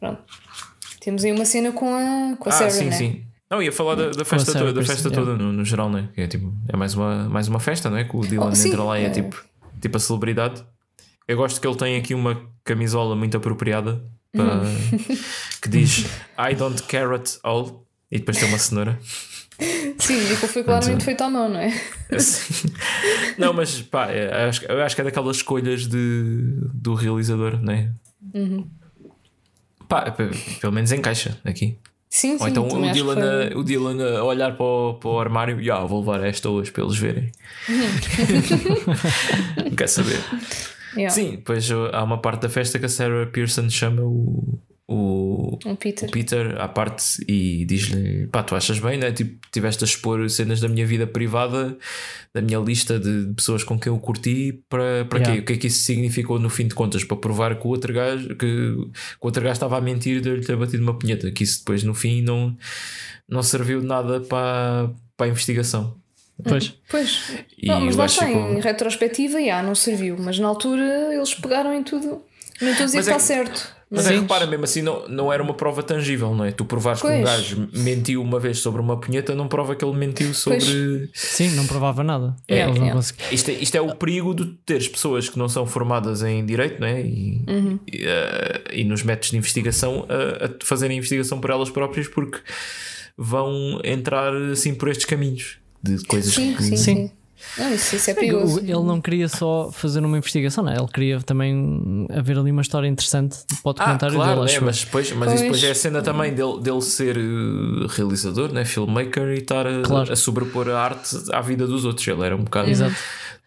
Pronto. 0.00 0.22
Temos 1.00 1.24
aí 1.24 1.32
uma 1.32 1.44
cena 1.44 1.70
com 1.70 1.94
a, 1.94 2.36
com 2.36 2.48
a 2.48 2.52
ah, 2.52 2.56
Sarah, 2.56 2.70
sim, 2.70 2.84
né? 2.86 2.92
sim. 2.92 3.24
Não, 3.54 3.62
ia 3.62 3.70
falar 3.70 3.94
da, 3.94 4.10
da 4.10 4.24
festa, 4.24 4.52
toda, 4.52 4.72
da 4.72 4.82
festa 4.82 5.08
yeah. 5.08 5.14
toda 5.14 5.40
no, 5.40 5.52
no 5.52 5.64
geral, 5.64 5.88
né? 5.88 6.08
É 6.16 6.26
tipo, 6.26 6.52
é 6.68 6.76
mais 6.76 6.94
uma, 6.94 7.28
mais 7.28 7.46
uma 7.46 7.60
festa, 7.60 7.88
não 7.88 7.96
é? 7.96 8.02
Que 8.02 8.16
o 8.16 8.20
Dylan 8.20 8.48
Oh, 8.48 8.54
sim, 8.54 8.68
entra 8.68 8.82
lá 8.82 8.98
e 8.98 9.04
é 9.04 9.06
é. 9.06 9.10
tipo, 9.10 9.44
tipo 9.80 9.96
a 9.96 10.00
celebridade. 10.00 10.64
Eu 11.28 11.36
gosto 11.36 11.60
que 11.60 11.66
ele 11.66 11.76
tem 11.76 11.96
aqui 11.96 12.14
uma 12.14 12.42
camisola 12.64 13.14
muito 13.14 13.36
apropriada 13.36 14.04
para- 14.32 14.62
que 15.62 15.68
diz 15.68 16.04
I 16.36 16.56
don't 16.56 16.82
care 16.82 17.14
at 17.14 17.38
all 17.44 17.86
e 18.10 18.18
depois 18.18 18.38
tem 18.38 18.48
uma 18.48 18.58
cenoura. 18.58 18.98
Sim, 19.98 20.32
e 20.32 20.36
que 20.36 20.48
foi 20.48 20.64
claramente 20.64 21.04
feito 21.04 21.22
à 21.22 21.30
mão, 21.30 21.48
não 21.48 21.60
é? 21.60 21.80
Assim. 22.10 22.72
Não, 23.38 23.52
mas 23.52 23.80
pá, 23.82 24.10
é, 24.10 24.48
acho, 24.48 24.64
eu 24.64 24.82
acho 24.82 24.96
que 24.96 25.00
é 25.00 25.04
daquelas 25.04 25.36
escolhas 25.36 25.86
de, 25.86 26.58
do 26.74 26.94
realizador, 26.94 27.62
né? 27.62 27.92
Uhum. 28.34 28.68
Pá, 29.88 30.10
pelo 30.10 30.72
menos 30.72 30.90
encaixa 30.90 31.38
aqui. 31.44 31.78
Sim, 32.14 32.34
Ou 32.34 32.38
sim. 32.38 32.50
então 32.50 32.68
o 32.68 32.92
Dylan, 32.92 33.14
foi- 33.14 33.52
a, 33.54 33.58
o 33.58 33.64
Dylan 33.64 34.18
a 34.18 34.22
olhar 34.22 34.56
para 34.56 34.64
o, 34.64 34.94
para 34.94 35.10
o 35.10 35.18
armário 35.18 35.60
e 35.60 35.68
ah, 35.68 35.80
vou 35.84 35.98
levar 35.98 36.22
esta 36.22 36.48
hoje 36.48 36.70
para 36.70 36.84
eles 36.84 36.96
verem. 36.96 37.32
Não 39.64 39.74
quer 39.74 39.88
saber. 39.88 40.20
Yeah. 40.96 41.12
Sim, 41.12 41.30
depois 41.32 41.68
uh, 41.72 41.90
há 41.92 42.04
uma 42.04 42.18
parte 42.18 42.42
da 42.42 42.48
festa 42.48 42.78
que 42.78 42.86
a 42.86 42.88
Sarah 42.88 43.26
Pearson 43.26 43.68
chama 43.68 44.02
o, 44.02 44.60
o, 44.86 45.58
Um 45.64 45.74
Peter. 45.76 46.08
o 46.08 46.12
Peter 46.12 46.60
à 46.60 46.68
parte 46.68 47.24
e 47.26 47.64
diz-lhe: 47.64 48.26
pá, 48.26 48.42
tu 48.42 48.54
achas 48.54 48.78
bem, 48.78 48.98
né? 48.98 49.12
Tipo, 49.12 49.38
tiveste 49.50 49.82
a 49.82 49.86
expor 49.86 50.28
cenas 50.28 50.60
da 50.60 50.68
minha 50.68 50.86
vida 50.86 51.06
privada, 51.06 51.76
da 52.34 52.42
minha 52.42 52.58
lista 52.58 52.98
de 52.98 53.32
pessoas 53.34 53.64
com 53.64 53.78
quem 53.78 53.90
eu 53.92 53.98
curti, 53.98 54.62
para, 54.68 55.06
para 55.06 55.18
Yeah. 55.20 55.34
quê? 55.36 55.40
O 55.40 55.44
que 55.46 55.52
é 55.54 55.56
que 55.56 55.66
isso 55.68 55.84
significou 55.84 56.38
no 56.38 56.50
fim 56.50 56.66
de 56.68 56.74
contas? 56.74 57.02
Para 57.02 57.16
provar 57.16 57.58
que 57.58 57.66
o 57.66 57.70
outro 57.70 57.94
gajo, 57.94 58.28
que, 58.28 58.36
que 58.36 58.46
o 58.76 58.90
outro 59.22 59.42
gajo 59.42 59.52
estava 59.54 59.78
a 59.78 59.80
mentir 59.80 60.20
de 60.20 60.28
eu 60.28 60.36
lhe 60.36 60.44
ter 60.44 60.56
batido 60.56 60.82
uma 60.82 60.98
punheta, 60.98 61.30
que 61.30 61.42
isso 61.44 61.60
depois 61.60 61.82
no 61.82 61.94
fim 61.94 62.20
não, 62.20 62.54
não 63.28 63.42
serviu 63.42 63.80
de 63.80 63.86
nada 63.86 64.20
para, 64.20 64.90
para 65.16 65.26
a 65.26 65.30
investigação. 65.30 65.96
Pois. 66.46 66.74
Pois, 66.90 67.32
E 67.56 67.68
não, 67.68 67.80
mas 67.80 67.96
lá 67.96 68.06
está, 68.06 68.26
ficou- 68.26 68.52
em 68.52 68.60
retrospectiva, 68.60 69.40
já, 69.42 69.62
não 69.62 69.74
serviu. 69.74 70.16
Mas 70.18 70.38
na 70.38 70.48
altura 70.48 71.14
eles 71.14 71.32
pegaram 71.32 71.72
em 71.72 71.82
tudo. 71.82 72.22
Não 72.60 72.70
estou 72.70 72.82
a 72.84 72.86
dizer 72.86 72.90
que 72.90 72.96
é 72.96 73.00
está 73.00 73.14
que- 73.16 73.22
certo. 73.22 73.74
Mas 73.94 74.06
é 74.06 74.12
que 74.12 74.20
repara, 74.20 74.46
mesmo 74.46 74.64
assim, 74.64 74.82
não, 74.82 75.08
não 75.08 75.32
era 75.32 75.42
uma 75.42 75.54
prova 75.54 75.82
tangível, 75.82 76.34
não 76.34 76.44
é? 76.44 76.50
Tu 76.52 76.64
provares 76.64 77.00
que 77.00 77.06
um 77.06 77.10
Pois. 77.10 77.24
gajo 77.24 77.68
mentiu 77.72 78.22
uma 78.22 78.38
vez 78.40 78.58
sobre 78.58 78.80
uma 78.80 78.98
punheta, 78.98 79.34
não 79.34 79.48
prova 79.48 79.74
que 79.76 79.84
ele 79.84 79.96
mentiu 79.96 80.32
sobre. 80.34 81.08
Sim, 81.14 81.50
não 81.52 81.66
provava 81.66 82.02
nada. 82.02 82.34
É, 82.48 82.66
não 82.66 82.86
é. 82.86 82.92
conseguiam. 82.92 83.28
Isto 83.32 83.50
é, 83.50 83.54
isto 83.54 83.74
é 83.76 83.80
o 83.80 83.94
perigo 83.94 84.34
de 84.34 84.46
teres 84.66 84.88
pessoas 84.88 85.28
que 85.28 85.38
não 85.38 85.48
são 85.48 85.66
formadas 85.66 86.22
em 86.22 86.44
direito 86.44 86.80
não 86.80 86.86
é? 86.86 87.00
e, 87.00 87.44
Uhum. 87.48 87.78
e, 87.92 88.04
eh, 88.04 88.62
e 88.72 88.84
nos 88.84 89.02
métodos 89.02 89.30
de 89.30 89.36
investigação 89.36 90.06
a, 90.08 90.46
a 90.46 90.50
fazerem 90.64 90.96
investigação 90.98 91.40
por 91.40 91.50
elas 91.50 91.70
próprias 91.70 92.08
porque 92.08 92.38
vão 93.16 93.80
entrar 93.84 94.34
assim 94.52 94.74
por 94.74 94.88
estes 94.88 95.06
caminhos 95.06 95.58
de 95.82 96.02
coisas 96.06 96.32
sim, 96.34 96.54
que. 96.54 96.62
sim, 96.62 96.76
Sim. 96.76 96.76
sim. 96.76 97.10
Não, 97.58 97.72
isso, 97.74 97.94
isso 97.96 98.10
é 98.10 98.14
perigoso. 98.14 98.58
Ele 98.60 98.72
não 98.72 99.00
queria 99.00 99.28
só 99.28 99.70
fazer 99.72 100.00
uma 100.00 100.18
investigação, 100.18 100.64
não 100.64 100.72
é? 100.72 100.76
Ele 100.76 100.88
queria 100.88 101.20
também 101.20 102.06
haver 102.12 102.38
ali 102.38 102.50
uma 102.50 102.62
história 102.62 102.88
interessante 102.88 103.36
para 103.62 103.70
o 103.70 103.74
Ah, 103.78 103.96
claro, 103.98 104.40
dele, 104.44 104.56
é, 104.56 104.60
mas, 104.60 104.84
depois, 104.84 105.12
mas 105.12 105.32
isso 105.34 105.42
depois 105.42 105.60
Pois. 105.60 105.64
é 105.64 105.70
a 105.70 105.74
cena 105.74 106.02
também 106.02 106.34
dele, 106.34 106.60
dele 106.60 106.82
ser 106.82 107.16
eh, 107.16 107.20
realizador, 107.90 108.52
né? 108.52 108.64
filmmaker 108.64 109.28
e 109.28 109.38
estar 109.38 109.66
a, 109.66 109.82
Claro. 109.82 110.12
a 110.12 110.16
sobrepor 110.16 110.68
a 110.68 110.80
arte 110.80 111.16
à 111.32 111.40
vida 111.40 111.66
dos 111.66 111.84
outros. 111.84 112.06
Ele 112.08 112.22
era 112.24 112.34
um 112.36 112.42
bocado. 112.44 112.68
Exato. 112.68 112.94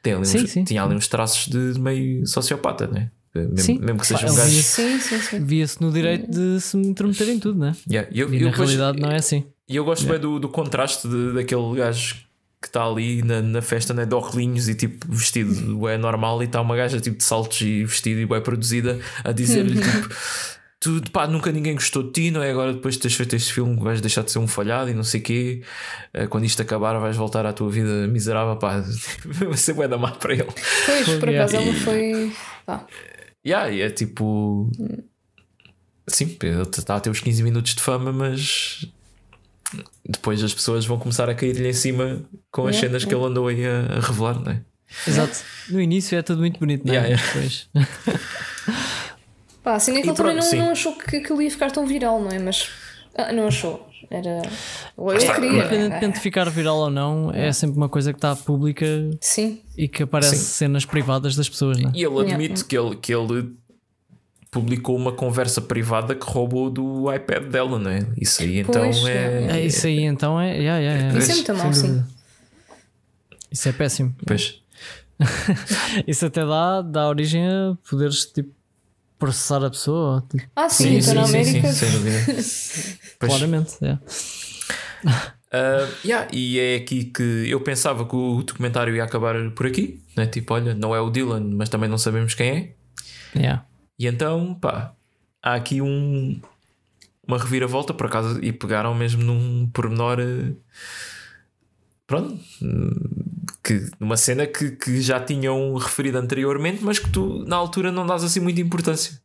Tem 0.02 0.14
ali 0.14 0.22
uns- 0.22 0.30
Sim, 0.30 0.48
sim. 0.48 0.64
Tinha 0.64 0.84
ali 0.84 0.96
uns 0.96 1.08
traços 1.08 1.48
de 1.48 1.80
meio 1.80 2.26
sociopata, 2.26 2.88
né? 2.88 3.10
Mesmo, 3.36 3.58
Sim. 3.60 3.80
mesmo 3.80 4.00
que 4.00 4.08
seja 4.08 4.26
um 4.32 4.36
gajo. 4.36 4.50
via- 4.50 4.62
Sim, 4.64 5.00
sim, 5.00 5.20
sim. 5.20 5.44
Via-se 5.46 5.82
no 5.82 5.92
direito 5.92 6.32
de 6.32 6.60
se 6.62 6.76
intrometer 6.78 7.30
em 7.30 7.40
tudo, 7.40 7.60
né? 7.60 7.76
Yeah, 7.90 8.10
E 8.12 8.20
eu, 8.22 8.34
E 8.34 8.38
eu 8.38 8.46
na 8.46 8.52
depois- 8.52 8.70
realidade 8.70 9.00
não 9.02 9.12
é 9.12 9.18
assim. 9.18 9.44
E 9.70 9.76
eu 9.76 9.84
gosto 9.86 10.08
bem 10.08 10.18
do, 10.20 10.40
do 10.40 10.48
contraste 10.50 11.08
de- 11.08 11.34
daquele 11.34 11.76
gajo 11.76 12.16
que 12.70 12.78
está 12.78 12.86
ali 12.86 13.22
na, 13.22 13.42
na 13.42 13.62
festa 13.62 13.94
né, 13.94 14.06
de 14.06 14.14
óculos 14.14 14.68
e 14.68 14.76
tipo 14.76 15.06
vestido 15.10 15.88
é 15.88 15.98
normal 15.98 16.42
e 16.42 16.46
está 16.46 16.62
uma 16.62 16.76
gaja 16.76 17.00
tipo 17.00 17.18
de 17.18 17.24
saltos 17.24 17.62
e 17.62 17.84
vestido 17.86 18.20
e 18.22 18.26
bem 18.26 18.42
produzida 18.42 19.00
a 19.24 19.32
dizer-lhe 19.32 19.80
tipo 19.82 20.10
tu 20.80 21.02
pá, 21.12 21.26
nunca 21.28 21.52
ninguém 21.52 21.74
gostou 21.74 22.04
de 22.04 22.12
ti, 22.12 22.32
não 22.32 22.44
é? 22.44 22.52
Agora 22.52 22.72
depois 22.74 22.96
de 22.96 23.02
teres 23.02 23.18
feito 23.18 23.36
este 23.36 23.52
filme 23.52 23.80
vais 23.80 24.00
deixar 24.00 24.22
de 24.24 24.32
ser 24.32 24.40
um 24.40 24.48
falhado 24.48 24.90
e 24.90 24.94
não 24.94 25.04
sei 25.04 25.20
o 25.22 25.24
quê. 25.24 25.62
Eh, 26.14 26.28
Quando 26.28 26.46
isto 26.46 26.62
acabar 26.62 26.98
vais 27.00 27.18
voltar 27.18 27.46
à 27.48 27.52
tua 27.54 27.70
vida 27.70 28.08
miserável, 28.08 28.56
pá, 28.58 28.84
vai 29.26 29.58
ser 29.58 29.74
bué 29.74 29.88
da 29.88 29.98
má 29.98 30.12
para 30.12 30.34
ele. 30.34 30.48
Pois, 30.86 31.10
por 31.20 31.30
Yeah. 31.30 31.46
acaso 31.46 31.56
ela 31.58 31.74
foi. 31.74 32.32
Pá, 32.66 32.86
Yeah, 33.46 33.72
e 33.72 33.82
é 33.82 33.90
tipo. 33.90 34.70
Sim, 36.08 36.38
ele 36.42 36.62
está 36.62 36.96
a 36.96 37.00
ter 37.00 37.10
os 37.10 37.20
15 37.20 37.44
minutos 37.44 37.76
de 37.76 37.82
fama, 37.82 38.12
mas 38.14 38.88
depois 40.08 40.44
as 40.44 40.54
pessoas 40.54 40.86
vão 40.86 40.98
começar 40.98 41.30
a 41.30 41.36
cair-lhe 41.36 41.68
em 41.70 41.74
cima 41.74 42.22
com 42.52 42.68
as 42.68 42.76
Yeah, 42.76 42.88
cenas 42.88 43.06
que 43.06 43.14
ele 43.14 43.24
andou 43.26 43.48
aí 43.48 43.66
a, 43.66 43.98
a 43.98 44.00
revelar, 44.00 44.40
não 44.40 44.52
é? 44.52 44.62
Exato. 45.08 45.40
No 45.70 45.82
início 45.82 46.18
é 46.18 46.22
tudo 46.22 46.40
muito 46.40 46.60
bonito, 46.60 46.86
não 46.88 46.94
é? 46.94 46.98
Yeah, 46.98 47.24
Mas 47.36 47.68
depois. 47.76 47.88
pá 49.64 49.74
assim 49.76 49.92
é 49.98 50.02
que 50.02 50.08
E 50.08 50.10
ele 50.10 50.16
também 50.18 50.34
pronto, 50.34 50.44
não, 50.46 50.50
sim. 50.52 50.58
não 50.58 50.72
achou 50.72 50.96
que 50.98 51.18
aquilo 51.18 51.42
ia 51.42 51.52
ficar 51.52 51.72
tão 51.72 51.86
viral, 51.86 52.22
não 52.22 52.32
é? 52.32 52.40
Mas. 52.40 52.70
Ah, 53.16 53.32
não 53.34 53.48
achou. 53.48 53.88
Era. 54.10 54.42
Ou 54.96 55.12
eu 55.12 55.18
está. 55.18 55.34
queria. 55.36 55.50
Independentemente 55.52 56.14
de 56.16 56.20
ficar 56.22 56.50
viral 56.50 56.78
ou 56.78 56.90
não, 56.90 57.32
é 57.32 57.52
sempre 57.52 57.76
uma 57.78 57.90
coisa 57.90 58.14
que 58.14 58.18
está 58.18 58.36
pública 58.36 58.86
Sim. 59.20 59.60
e 59.76 59.88
que 59.88 60.04
aparece 60.04 60.38
Sim. 60.38 60.44
cenas 60.44 60.86
privadas 60.86 61.36
das 61.36 61.50
pessoas, 61.50 61.80
não 61.80 61.90
é? 61.90 61.94
E 61.96 62.04
ele 62.04 62.14
Yeah. 62.16 62.34
admite 62.36 62.64
que, 62.66 62.78
ele, 62.78 62.96
que 62.96 63.14
ele 63.14 63.52
publicou 64.58 64.96
uma 64.96 65.12
conversa 65.12 65.62
privada 65.62 66.16
que 66.16 66.26
roubou 66.26 66.68
do 66.72 67.14
iPad 67.14 67.44
dela, 67.44 67.78
não 67.78 67.92
é? 67.92 68.00
Isso 68.20 68.42
aí 68.42 68.60
então 68.60 68.82
Pois, 68.82 69.06
é. 69.06 69.48
É 69.52 69.66
isso 69.66 69.86
aí, 69.86 70.02
então 70.02 70.42
é. 70.42 70.58
Yeah, 70.58 70.80
yeah, 70.80 71.00
yeah. 71.00 71.20
Isso 71.20 71.32
é 71.32 71.36
muito 71.36 71.56
mau, 71.56 71.74
sim. 71.74 72.04
Isso 73.52 73.70
é 73.70 73.72
péssimo. 73.72 74.16
Pois. 74.26 74.60
Isso 76.08 76.26
até 76.26 76.44
dá, 76.44 76.82
dá 76.82 77.08
origem 77.08 77.46
a 77.48 77.78
poderes 77.88 78.26
tipo, 78.26 78.50
processar 79.20 79.64
a 79.64 79.70
pessoa, 79.70 80.24
tipo, 80.30 80.44
Ah, 80.56 80.70
sim, 80.70 80.98
então 80.98 81.14
na 81.14 81.24
América. 81.26 81.72
sem 81.72 81.92
dúvida. 81.92 82.18
Pois. 83.20 83.32
claramente. 83.32 83.78
yeah. 83.82 84.02
Uh, 85.54 85.88
yeah, 86.06 86.28
e 86.32 86.60
é 86.60 86.76
aqui 86.76 87.06
que 87.06 87.48
eu 87.48 87.60
pensava 87.62 88.06
que 88.06 88.16
o 88.16 88.44
documentário 88.44 88.96
ia 88.96 89.04
acabar 89.04 89.36
por 89.52 89.66
aqui, 89.66 90.02
né? 90.16 90.26
tipo, 90.28 90.54
olha, 90.54 90.76
não 90.76 90.96
é 90.96 91.02
o 91.02 91.10
Dylan, 91.10 91.42
mas 91.54 91.70
também 91.70 91.90
não 91.90 91.98
sabemos 91.98 92.34
quem 92.36 92.50
é. 92.50 93.40
Yeah. 93.40 93.66
E 94.00 94.08
então, 94.08 94.54
pá, 94.56 94.94
há 95.42 95.56
aqui 95.56 95.82
um, 95.82 96.40
uma 97.28 97.38
reviravolta 97.38 97.94
por 97.94 98.06
acaso 98.08 98.40
e 98.44 98.52
pegaram 98.54 98.94
mesmo 98.94 99.24
num 99.24 99.68
pormenor. 99.74 100.20
eh, 100.20 100.54
Pronto, 102.06 102.40
que 103.64 103.90
numa 104.00 104.16
cena 104.16 104.48
que, 104.48 104.72
que 104.72 105.02
já 105.02 105.20
tinham 105.20 105.74
referido 105.76 106.18
anteriormente, 106.18 106.82
mas 106.82 107.00
que 107.00 107.10
tu 107.10 107.44
na 107.46 107.58
altura 107.58 107.92
não 107.92 108.06
dás 108.06 108.24
assim 108.24 108.40
muita 108.40 108.62
importância. 108.62 109.20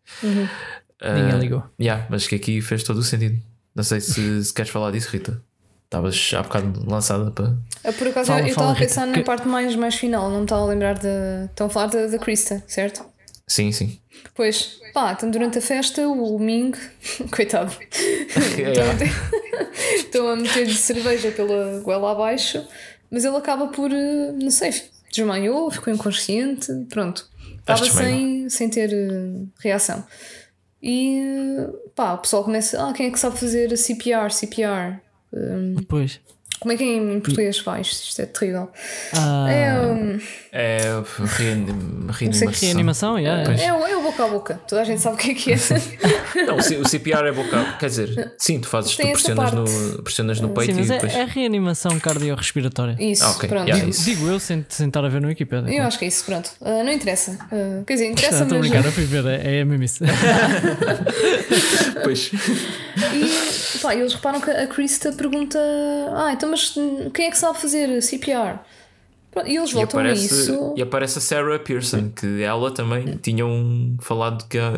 Ah, 1.01 1.15
Ninguém 1.15 1.39
ligou. 1.39 1.63
Yeah, 1.81 2.07
mas 2.11 2.27
que 2.27 2.35
aqui 2.35 2.61
fez 2.61 2.83
todo 2.83 2.97
o 2.99 3.03
sentido. 3.05 3.41
Não 3.75 3.85
sei 3.85 4.01
se, 4.01 4.45
se 4.45 4.53
queres 4.53 4.71
falar 4.71 4.91
disso, 4.91 5.11
Rita. 5.11 5.41
Estavas 5.85 6.31
há 6.37 6.43
bocado 6.43 6.91
lançada 6.91 7.31
para. 7.31 7.57
Ah, 7.85 7.93
Por 7.93 8.09
acaso 8.09 8.27
Fala, 8.29 8.41
eu 8.41 8.47
estava 8.47 8.73
a 8.73 8.75
pensar 8.75 9.03
Rita, 9.03 9.07
na 9.13 9.19
que- 9.19 9.25
parte 9.25 9.47
mais, 9.47 9.77
mais 9.77 9.95
final, 9.95 10.29
não 10.31 10.39
me 10.39 10.45
estava 10.45 10.63
a 10.63 10.67
lembrar 10.67 10.95
da. 10.99 11.45
Estão 11.45 11.69
a 11.69 11.71
falar 11.71 11.87
da, 11.87 12.07
da 12.09 12.19
Krista, 12.19 12.65
certo? 12.67 13.05
Sim, 13.53 13.71
sim. 13.71 13.99
Pois, 14.35 14.81
pá, 14.95 15.13
então 15.13 15.31
durante 15.31 15.59
a 15.59 15.61
festa 15.61 16.09
o 16.09 16.39
Ming, 16.39 16.73
coitado, 17.31 17.77
Yeah. 18.57 18.95
estão 19.97 20.29
a 20.29 20.37
meter-lhe 20.37 20.73
cerveja 20.75 21.31
pela 21.33 21.81
goela 21.81 22.13
abaixo, 22.13 22.67
mas 23.11 23.25
ele 23.27 23.37
acaba 23.37 23.67
por, 23.69 23.93
eh, 23.93 24.33
não 24.33 24.51
sei, 24.51 24.73
desmaiou, 25.13 25.71
ficou 25.71 25.93
inconsciente, 25.93 26.73
pronto. 26.89 27.29
Estava 27.59 27.85
sem, 28.09 28.49
sem 28.49 28.71
ter 28.71 28.91
eh, 28.93 29.45
reação. 29.61 30.03
E 30.83 31.21
pá, 31.95 32.15
o 32.15 32.19
pessoal 32.19 32.45
começa, 32.45 32.83
ah, 32.89 32.93
quem 32.95 33.07
é 33.07 33.11
que 33.11 33.21
sabe 33.21 33.39
fazer 33.39 33.77
CPR, 33.77 34.33
CPR? 34.33 34.99
Hum, 35.33 35.75
Pois. 35.89 36.21
Como 36.63 36.73
é 36.73 36.77
que 36.77 36.85
é 36.85 36.87
em 36.97 37.19
português? 37.19 37.59
Vai, 37.61 37.81
isto, 37.81 38.05
isto 38.09 38.23
é 38.23 38.27
terrível. 38.27 38.71
Ah, 39.17 39.51
É, 39.51 39.75
um, 39.83 40.21
É 40.53 41.03
reanim- 41.37 42.07
reanimação. 42.09 42.53
reanimação, 42.69 43.19
yeah, 43.19 43.53
é, 43.61 43.73
o- 43.73 43.85
é 43.87 43.97
o 43.97 44.03
boca 44.03 44.25
a 44.25 44.29
boca. 44.29 44.61
Toda 44.69 44.83
a 44.83 44.85
gente 44.85 45.01
sabe 45.01 45.17
o 45.17 45.19
que 45.19 45.31
é 45.33 45.35
que 45.35 45.53
é. 45.53 45.57
Não, 46.47 46.57
o 46.57 46.89
CPR 46.89 47.27
é 47.27 47.33
boca. 47.33 47.77
Quer 47.81 47.87
dizer, 47.87 48.35
sim, 48.39 48.61
tu 48.61 48.69
fazes, 48.69 48.93
tu 48.93 48.99
Tem 48.99 49.11
pressionas 49.13 49.51
no, 49.53 49.65
pressionas 50.05 50.41
no 50.41 50.51
peito 50.51 50.73
Sim, 50.73 50.79
mas 50.81 50.89
e 50.89 50.93
é, 50.93 50.95
depois. 50.99 51.15
é 51.15 51.25
reanimação 51.25 51.99
cardiorrespiratória. 51.99 52.97
Isso, 53.01 53.25
Ah, 53.25 53.31
ok. 53.33 53.49
pronto. 53.49 53.63
Yeah, 53.67 53.81
Digo, 53.85 53.91
isso. 53.91 54.05
digo 54.05 54.29
eu 54.29 54.39
sem, 54.39 54.65
sem 54.69 54.87
estar 54.87 55.05
a 55.05 55.09
ver 55.09 55.21
no 55.21 55.27
Wikipedia. 55.29 55.75
Eu 55.75 55.83
acho 55.85 55.99
que 55.99 56.05
é 56.05 56.09
isso, 56.09 56.25
pronto. 56.25 56.51
Ah, 56.65 56.83
não 56.85 56.93
interessa. 56.93 57.37
Ah, 57.51 57.83
quer 57.85 57.95
dizer, 57.95 58.05
Não, 58.07 58.13
interessa, 58.13 58.43
Estou 58.45 58.59
a 58.59 58.61
brincar, 58.61 58.85
eu 58.85 58.93
fui 58.93 59.05
ver, 59.05 59.25
é, 59.27 59.59
é 59.61 59.65
mesmo 59.65 59.83
isso. 59.83 60.05
Pois. 62.05 62.31
E 62.33 63.79
pá, 63.81 63.95
eles 63.95 64.15
reparam 64.15 64.41
que 64.41 64.51
a 64.51 64.67
Krista 64.67 65.13
pergunta: 65.13 65.59
Ah, 66.15 66.33
então, 66.33 66.52
mas 66.53 66.75
quem 67.15 67.27
é 67.27 67.31
que 67.31 67.37
sabe 67.39 67.59
fazer 67.59 68.01
CPR? 68.03 68.59
E 69.47 69.57
eles 69.57 69.71
E 69.71 69.75
voltam 69.75 69.99
a 69.99 70.03
aparece, 70.03 70.25
isso. 70.27 70.75
e 70.77 70.83
aparece 70.83 71.19
a 71.19 71.21
Sarah 71.21 71.59
Pearson, 71.59 72.11
que 72.11 72.43
ela 72.43 72.71
também 72.71 73.17
tinham 73.17 73.97
falado 74.01 74.47
que, 74.47 74.59
a- 74.59 74.73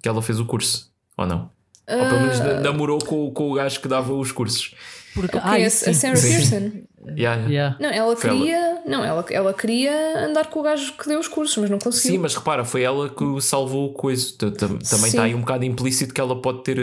que 0.00 0.08
ela 0.08 0.22
fez 0.22 0.38
o 0.38 0.46
curso, 0.46 0.90
ou 1.18 1.26
não? 1.26 1.50
Ou 1.88 1.98
pelo 2.08 2.20
menos 2.20 2.38
na- 2.38 2.60
namorou 2.60 2.98
com, 3.00 3.30
com 3.32 3.50
o 3.50 3.54
gajo 3.54 3.80
que 3.80 3.88
dava 3.88 4.12
os 4.14 4.30
cursos. 4.32 4.74
Porque, 5.16 5.38
Que 5.38 5.40
ah, 5.42 5.58
é 5.58 5.64
a 5.64 5.70
sim. 5.70 5.92
Sarah 5.94 6.14
Sim. 6.16 6.28
Pearson. 6.28 6.72
Yeah, 7.16 7.42
yeah. 7.42 7.48
Yeah. 7.48 7.76
Não, 7.80 7.88
ela 7.88 8.16
Foi 8.16 8.30
ela. 8.30 8.38
queria. 8.38 8.82
Não, 8.86 9.04
ela, 9.04 9.24
ela 9.30 9.54
queria 9.54 10.26
andar 10.26 10.46
com 10.50 10.60
o 10.60 10.62
gajo 10.62 10.92
que 10.96 11.08
deu 11.08 11.18
os 11.18 11.26
cursos, 11.28 11.56
mas 11.56 11.70
não 11.70 11.78
conseguiu. 11.78 12.12
Sim, 12.12 12.18
mas 12.18 12.34
repara, 12.34 12.64
foi 12.64 12.82
ela 12.82 13.08
que 13.08 13.40
salvou 13.40 13.86
o 13.90 13.92
coiso. 13.94 14.36
Também 14.36 14.78
Sim. 14.84 15.06
está 15.06 15.22
aí 15.22 15.34
um 15.34 15.40
bocado 15.40 15.64
implícito 15.64 16.12
que 16.12 16.20
ela 16.20 16.40
pode 16.40 16.62
ter 16.64 16.78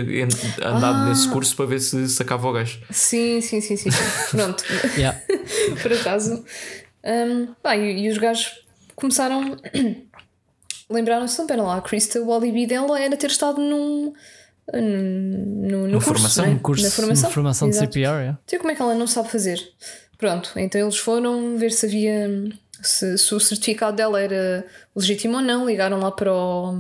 andado 0.62 0.96
Ah. 1.04 1.10
nesse 1.10 1.30
curso 1.30 1.56
para 1.56 1.66
ver 1.68 1.80
se 1.80 2.08
sacava 2.10 2.48
o 2.48 2.52
gajo. 2.54 2.80
Sim, 2.90 3.40
sim, 3.42 3.62
sim, 3.62 3.78
sim. 3.78 3.92
sim. 3.92 3.98
Pronto. 4.32 4.64
Por 5.82 5.94
acaso. 5.94 6.44
Um, 7.06 7.48
pá, 7.62 7.76
e, 7.78 8.06
e 8.06 8.10
os 8.10 8.18
gajos 8.18 8.64
começaram. 8.96 9.58
Lembraram-se, 10.90 11.40
não, 11.40 11.48
pera 11.48 11.62
lá, 11.64 11.78
a 11.78 11.82
Krista, 11.82 12.20
o 12.22 12.34
alibi 12.34 12.66
dela 12.68 13.00
era 13.00 13.16
ter 13.18 13.30
estado 13.30 13.60
num. 13.60 14.14
Num- 14.72 15.68
no, 15.68 15.70
no 15.70 15.78
Uma 15.78 15.92
curso, 15.92 16.04
formação, 16.04 16.46
é? 16.46 16.50
Um 16.50 16.60
curso, 16.60 16.84
Na 16.84 16.90
formação, 16.92 17.28
uma 17.30 17.34
formação 17.34 17.70
de. 17.70 17.76
CPR, 17.76 18.00
yeah. 18.00 18.40
Então, 18.46 18.60
como 18.60 18.72
é 18.72 18.76
que 18.76 18.82
ela 18.82 18.96
não 18.96 19.08
sabe 19.08 19.30
fazer? 19.30 19.60
Pronto, 20.18 20.52
então 20.56 20.80
eles 20.82 20.98
foram 20.98 21.58
ver 21.58 21.72
se 21.72 21.86
havia. 21.86 22.30
se, 22.82 23.18
se 23.18 23.36
o 23.36 23.40
certificado 23.40 23.98
dela 23.98 24.22
era 24.22 24.66
legítimo 24.96 25.36
ou 25.38 25.42
não, 25.42 25.66
ligaram 25.66 26.00
lá 26.00 26.12
para 26.12 26.34
o. 26.34 26.78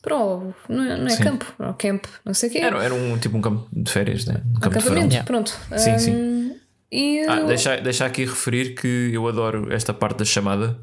para 0.00 0.16
o. 0.16 0.54
não 0.68 0.84
é, 0.84 0.96
não 0.96 1.06
é 1.08 1.16
campo, 1.16 1.52
para 1.56 1.70
o 1.70 1.74
camp, 1.74 2.04
não 2.24 2.32
sei 2.34 2.48
o 2.48 2.52
quê. 2.52 2.58
Era, 2.58 2.84
era 2.84 2.94
um 2.94 3.18
tipo 3.18 3.36
um 3.36 3.40
campo 3.40 3.66
de 3.72 3.90
férias, 3.90 4.24
né? 4.26 4.40
um 4.56 4.60
campo 4.60 4.78
de 4.78 4.84
verão. 4.84 5.02
acampamento, 5.02 5.12
Yeah. 5.14 5.26
pronto. 5.26 5.58
Sim, 5.76 5.98
sim. 5.98 6.49
E 6.92 7.20
Ah, 7.20 7.44
deixa, 7.44 7.76
deixa 7.76 8.04
aqui 8.04 8.24
referir 8.24 8.74
que 8.74 9.10
eu 9.12 9.28
adoro 9.28 9.72
esta 9.72 9.94
parte 9.94 10.18
da 10.18 10.24
chamada 10.24 10.76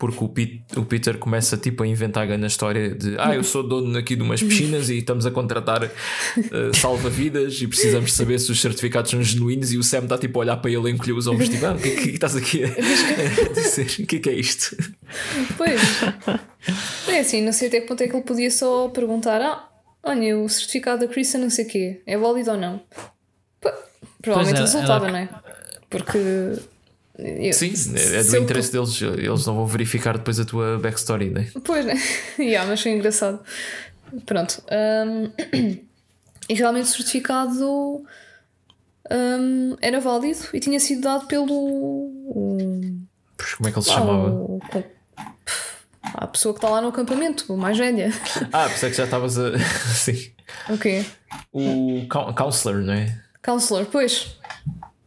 porque 0.00 0.24
o, 0.24 0.28
Pete- 0.28 0.64
o 0.76 0.84
Peter 0.84 1.16
começa 1.16 1.56
tipo 1.56 1.84
a 1.84 1.86
inventar 1.86 2.26
na 2.36 2.48
história 2.48 2.92
de 2.92 3.14
ah, 3.20 3.32
eu 3.36 3.44
sou 3.44 3.62
dono 3.62 3.96
aqui 3.96 4.16
de 4.16 4.22
umas 4.22 4.42
piscinas 4.42 4.90
e 4.90 4.98
estamos 4.98 5.24
a 5.26 5.30
contratar 5.30 5.84
eh, 5.84 5.90
salva-vidas 6.74 7.54
e 7.62 7.68
precisamos 7.68 8.12
saber 8.14 8.40
se 8.40 8.50
os 8.50 8.60
certificados 8.60 9.12
são 9.12 9.22
genuínos 9.22 9.72
e 9.72 9.78
o 9.78 9.82
Sam 9.84 10.00
está 10.04 10.18
tipo 10.18 10.40
a 10.40 10.42
olhar 10.42 10.56
para 10.56 10.72
ele 10.72 10.88
e 10.90 10.92
encolher 10.92 11.12
os 11.12 11.28
ombros 11.28 11.48
tipo, 11.48 11.64
ah, 11.66 11.72
o 11.74 11.78
que, 11.78 11.88
é 11.88 11.96
que- 11.96 12.10
estás 12.10 12.34
aqui 12.34 12.64
a, 12.64 12.66
a 12.68 13.52
dizer? 13.54 13.86
O 14.02 14.06
que 14.08 14.16
é 14.16 14.18
que 14.18 14.30
é 14.30 14.34
isto? 14.34 14.76
Pois. 15.56 15.80
É 17.08 17.20
assim, 17.20 17.42
não 17.42 17.52
sei 17.52 17.68
até 17.68 17.80
que 17.80 17.86
ponto 17.86 18.02
é 18.02 18.08
que 18.08 18.16
ele 18.16 18.24
podia 18.24 18.50
só 18.50 18.88
perguntar: 18.88 19.40
ah, 19.40 19.68
olha, 20.02 20.36
o 20.36 20.48
certificado 20.48 21.06
da 21.06 21.12
Chris 21.12 21.32
não 21.34 21.48
sei 21.48 21.64
o 21.64 21.68
quê, 21.68 22.02
é 22.06 22.18
válido 22.18 22.50
ou 22.50 22.56
não? 22.56 22.82
Provavelmente 24.20 24.58
é, 24.58 24.62
resultava, 24.62 25.04
era- 25.06 25.12
não 25.12 25.18
é? 25.18 25.43
Porque. 25.98 26.18
eu- 27.18 27.52
Sim, 27.54 27.72
é 27.96 28.22
do 28.24 28.36
eu- 28.36 28.42
interesse 28.42 28.72
deles, 28.72 29.00
eles 29.00 29.46
não 29.46 29.54
vão 29.56 29.66
verificar 29.66 30.16
depois 30.18 30.38
a 30.40 30.44
tua 30.44 30.78
backstory, 30.78 31.30
né? 31.30 31.48
Pois, 31.64 31.84
né? 31.84 31.94
yeah, 32.38 32.66
mas 32.70 32.80
foi 32.82 32.92
engraçado. 32.92 33.40
Pronto. 34.26 34.62
hum, 34.70 35.30
e 36.48 36.54
realmente 36.54 36.84
o 36.84 36.88
certificado 36.88 38.04
hum, 39.10 39.76
era 39.80 40.00
válido 40.00 40.40
e 40.52 40.60
tinha 40.60 40.80
sido 40.80 41.02
dado 41.02 41.26
pelo. 41.26 42.10
Pois, 43.36 43.54
Como 43.54 43.68
é 43.68 43.72
que 43.72 43.78
ele 43.78 43.84
se 43.84 43.90
ah, 43.90 43.94
chamava? 43.94 44.30
o- 44.30 44.60
a 46.14 46.26
pessoa 46.26 46.52
que 46.54 46.58
está 46.58 46.68
lá 46.68 46.80
no 46.80 46.88
acampamento, 46.88 47.56
mais 47.56 47.78
velha. 47.78 48.10
Ah, 48.52 48.68
pensei 48.68 48.90
que 48.90 48.96
já 48.96 49.04
estavas 49.04 49.38
a. 49.38 49.56
Sim. 49.94 50.32
O 50.68 50.76
quê? 50.78 51.04
O 51.52 52.06
coun- 52.08 52.34
counselor, 52.34 52.82
não 52.82 52.92
é? 52.94 53.20
Counselor, 53.42 53.86
pois. 53.86 54.36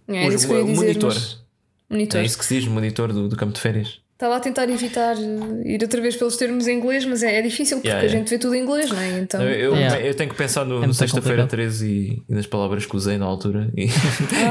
É, 0.07 0.11
O- 0.11 0.15
era 0.15 0.33
isso 0.35 0.47
que 0.47 0.53
eu 0.53 0.57
ia 0.57 0.63
o 0.63 0.67
dizer, 0.67 0.79
monitor. 0.85 1.13
mas- 1.13 1.47
Monitor. 1.89 2.19
É 2.19 2.25
isso 2.25 2.37
que 2.37 2.45
se 2.45 2.59
diz, 2.59 2.67
monitor 2.67 3.13
do, 3.13 3.29
do 3.29 3.35
campo 3.37 3.53
de 3.53 3.61
férias. 3.61 3.99
Estava 4.13 4.35
a 4.35 4.39
tentar 4.41 4.67
evitar 4.69 5.15
eh, 5.15 5.61
ir 5.75 5.81
outra 5.81 6.01
vez 6.01 6.15
pelos 6.17 6.35
termos 6.35 6.67
em 6.67 6.75
inglês, 6.79 7.05
mas 7.05 7.21
é, 7.23 7.35
é 7.37 7.41
difícil 7.41 7.77
porque 7.77 7.87
Yeah, 7.87 8.01
a 8.03 8.09
yeah. 8.09 8.19
gente 8.19 8.29
vê 8.29 8.37
tudo 8.39 8.55
em 8.55 8.63
inglês, 8.63 8.89
não 8.91 8.99
é? 8.99 9.19
Então. 9.19 9.41
Eu, 9.43 9.73
Yeah. 9.75 9.99
eu 10.01 10.13
tenho 10.15 10.29
que 10.29 10.35
pensar 10.35 10.65
no, 10.65 10.73
no 10.75 10.79
muito 10.81 10.95
sexta-feira 10.95 11.43
complicado. 11.43 11.49
13 11.69 11.87
e, 11.87 12.23
e 12.27 12.33
nas 12.35 12.45
palavras 12.47 12.85
que 12.85 12.95
usei 12.95 13.17
na 13.17 13.25
altura. 13.25 13.71
E 13.77 13.85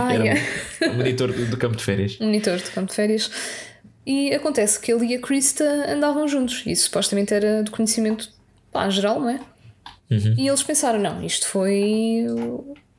Ah, 0.00 0.14
era 0.14 0.94
monitor 0.94 1.32
do, 1.32 1.46
do 1.46 1.56
campo 1.56 1.76
de 1.76 1.82
férias. 1.84 2.16
monitor 2.20 2.56
de 2.58 2.70
campo 2.70 2.88
de 2.88 2.94
férias. 2.94 3.30
E 4.06 4.32
acontece 4.32 4.78
que 4.80 4.90
ele 4.92 5.04
e 5.06 5.14
a 5.16 5.20
Krista 5.20 5.64
andavam 5.88 6.26
juntos. 6.28 6.62
E 6.64 6.70
isso 6.70 6.84
supostamente 6.84 7.34
era 7.34 7.62
de 7.64 7.70
conhecimento 7.72 8.30
pá, 8.72 8.88
geral, 8.88 9.20
não 9.20 9.30
é? 9.30 9.40
Uhum. 10.10 10.34
E 10.38 10.46
eles 10.46 10.62
pensaram: 10.62 11.00
não, 11.00 11.22
isto 11.24 11.46
foi. 11.48 12.24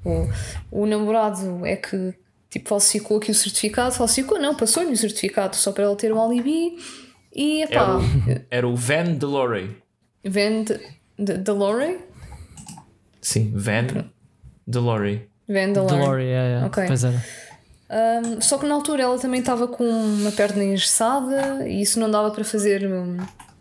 O, 0.04 0.30
o 0.70 0.86
namorado 0.86 1.66
é 1.66 1.76
que 1.78 2.14
tipo, 2.50 2.70
falsificou 2.70 3.18
aqui 3.18 3.32
o 3.32 3.36
certificado. 3.36 3.94
Falsificou, 3.94 4.40
não, 4.40 4.56
passou-lhe 4.56 4.92
o 4.92 4.98
certificado 4.98 5.56
só 5.56 5.72
para 5.72 5.86
ele 5.86 5.96
ter 5.96 6.14
um 6.14 6.22
alibi. 6.22 6.78
E 7.36 7.62
Era 7.62 7.72
epá, 7.72 7.98
o, 7.98 8.02
era 8.50 8.68
o 8.68 8.76
Van 8.76 9.14
Delorey. 9.14 9.76
Van 10.26 10.64
de, 10.64 10.80
de, 11.18 11.38
Delorey? 11.38 12.00
Sim, 13.22 13.52
Van 13.56 14.10
Delorey. 14.66 15.28
Van 15.48 15.72
Delorey. 15.72 16.00
Glory, 16.00 16.24
yeah, 16.24 16.48
yeah. 16.48 16.68
Ok. 16.68 16.84
Pois 16.88 17.04
era. 17.04 17.24
Um, 17.90 18.42
só 18.42 18.58
que 18.58 18.66
na 18.66 18.76
altura 18.76 19.04
ela 19.04 19.18
também 19.18 19.40
estava 19.40 19.68
com 19.68 19.88
uma 19.88 20.32
perna 20.32 20.64
engessada 20.64 21.68
e 21.68 21.82
isso 21.82 22.00
não 22.00 22.12
dava 22.12 22.32
para 22.32 22.44
fazer. 22.44 22.86
um, 22.86 23.18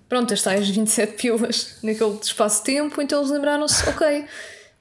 pronto, 0.09 0.35
as 0.35 0.43
tais 0.43 0.69
27 0.69 1.15
pilas 1.15 1.79
naquele 1.83 2.19
espaço 2.21 2.59
de 2.59 2.65
tempo, 2.65 3.01
então 3.01 3.21
eles 3.21 3.31
lembraram-se: 3.31 3.89
ok, 3.89 4.25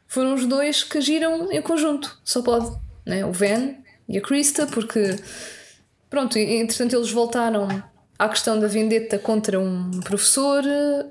foram 0.07 0.33
os 0.33 0.45
dois 0.45 0.83
que 0.83 0.97
agiram 0.97 1.51
em 1.51 1.61
conjunto, 1.61 2.17
só 2.23 2.41
pode, 2.41 2.75
né? 3.05 3.23
o 3.23 3.31
Van 3.31 3.75
e 4.07 4.17
a 4.17 4.21
Krista, 4.21 4.65
porque. 4.67 5.15
Pronto, 6.09 6.37
e- 6.37 6.57
entretanto 6.61 6.95
eles 6.95 7.11
voltaram 7.11 7.67
à 8.17 8.29
questão 8.29 8.59
da 8.59 8.67
vendetta 8.67 9.19
contra 9.19 9.59
um 9.59 9.99
professor 10.01 10.63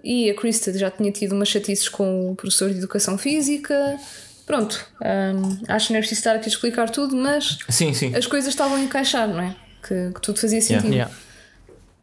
e 0.03 0.31
a 0.31 0.35
Krista 0.35 0.73
já 0.77 0.91
tinha 0.91 1.13
tido 1.13 1.35
umas 1.35 1.49
chatices 1.49 1.89
com 1.89 2.31
o 2.31 2.35
professor 2.35 2.71
de 2.71 2.79
educação 2.79 3.19
física. 3.19 3.99
Pronto, 4.47 4.87
um, 5.03 5.59
acho 5.69 5.87
que 5.89 5.93
não 5.93 5.99
é 5.99 6.01
preciso 6.01 6.21
estar 6.21 6.37
aqui 6.37 6.47
a 6.47 6.49
explicar 6.49 6.91
tudo, 6.91 7.17
mas 7.17 7.59
Sim, 7.69 7.93
sim. 7.95 8.15
as 8.15 8.27
coisas 8.27 8.51
estavam 8.51 8.77
a 8.77 8.81
encaixar, 8.81 9.27
não 9.29 9.41
é? 9.41 9.57
Que, 9.87 10.13
que 10.15 10.21
tudo 10.21 10.39
fazia 10.39 10.61
sentido. 10.63 10.93
Yeah. 10.93 11.13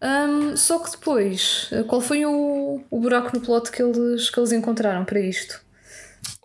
Um, 0.03 0.55
só 0.57 0.79
que 0.79 0.89
depois, 0.91 1.67
eh, 1.71 1.83
qual 1.83 2.01
foi 2.01 2.25
o, 2.25 2.81
o 2.89 2.99
buraco 2.99 3.29
no 3.35 3.41
plot 3.43 3.69
que 3.71 3.81
eles, 3.83 4.29
que 4.31 4.39
eles 4.39 4.51
encontraram 4.51 5.05
para 5.05 5.19
isto? 5.19 5.61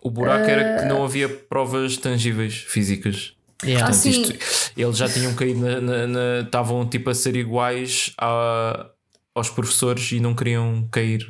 O 0.01 0.11
buraco 0.11 0.47
era 0.47 0.77
que 0.79 0.85
Ah. 0.85 0.87
não 0.87 1.03
havia 1.03 1.27
provas 1.27 1.97
tangíveis 1.97 2.53
físicas. 2.55 3.33
Yeah. 3.63 3.85
Ah, 3.87 3.89
Portanto, 3.91 4.13
sim. 4.13 4.21
isto- 4.21 4.71
eles 4.77 4.97
já 4.97 5.09
tinham 5.09 5.33
caído 5.33 5.59
na. 5.59 5.81
na- 5.81 6.07
na- 6.07 6.39
Estavam 6.41 6.87
tipo 6.87 7.09
a 7.09 7.15
ser 7.15 7.35
iguais 7.35 8.13
a- 8.19 8.87
aos 9.33 9.49
professores 9.49 10.11
e 10.11 10.19
não 10.19 10.35
queriam 10.35 10.87
cair. 10.91 11.25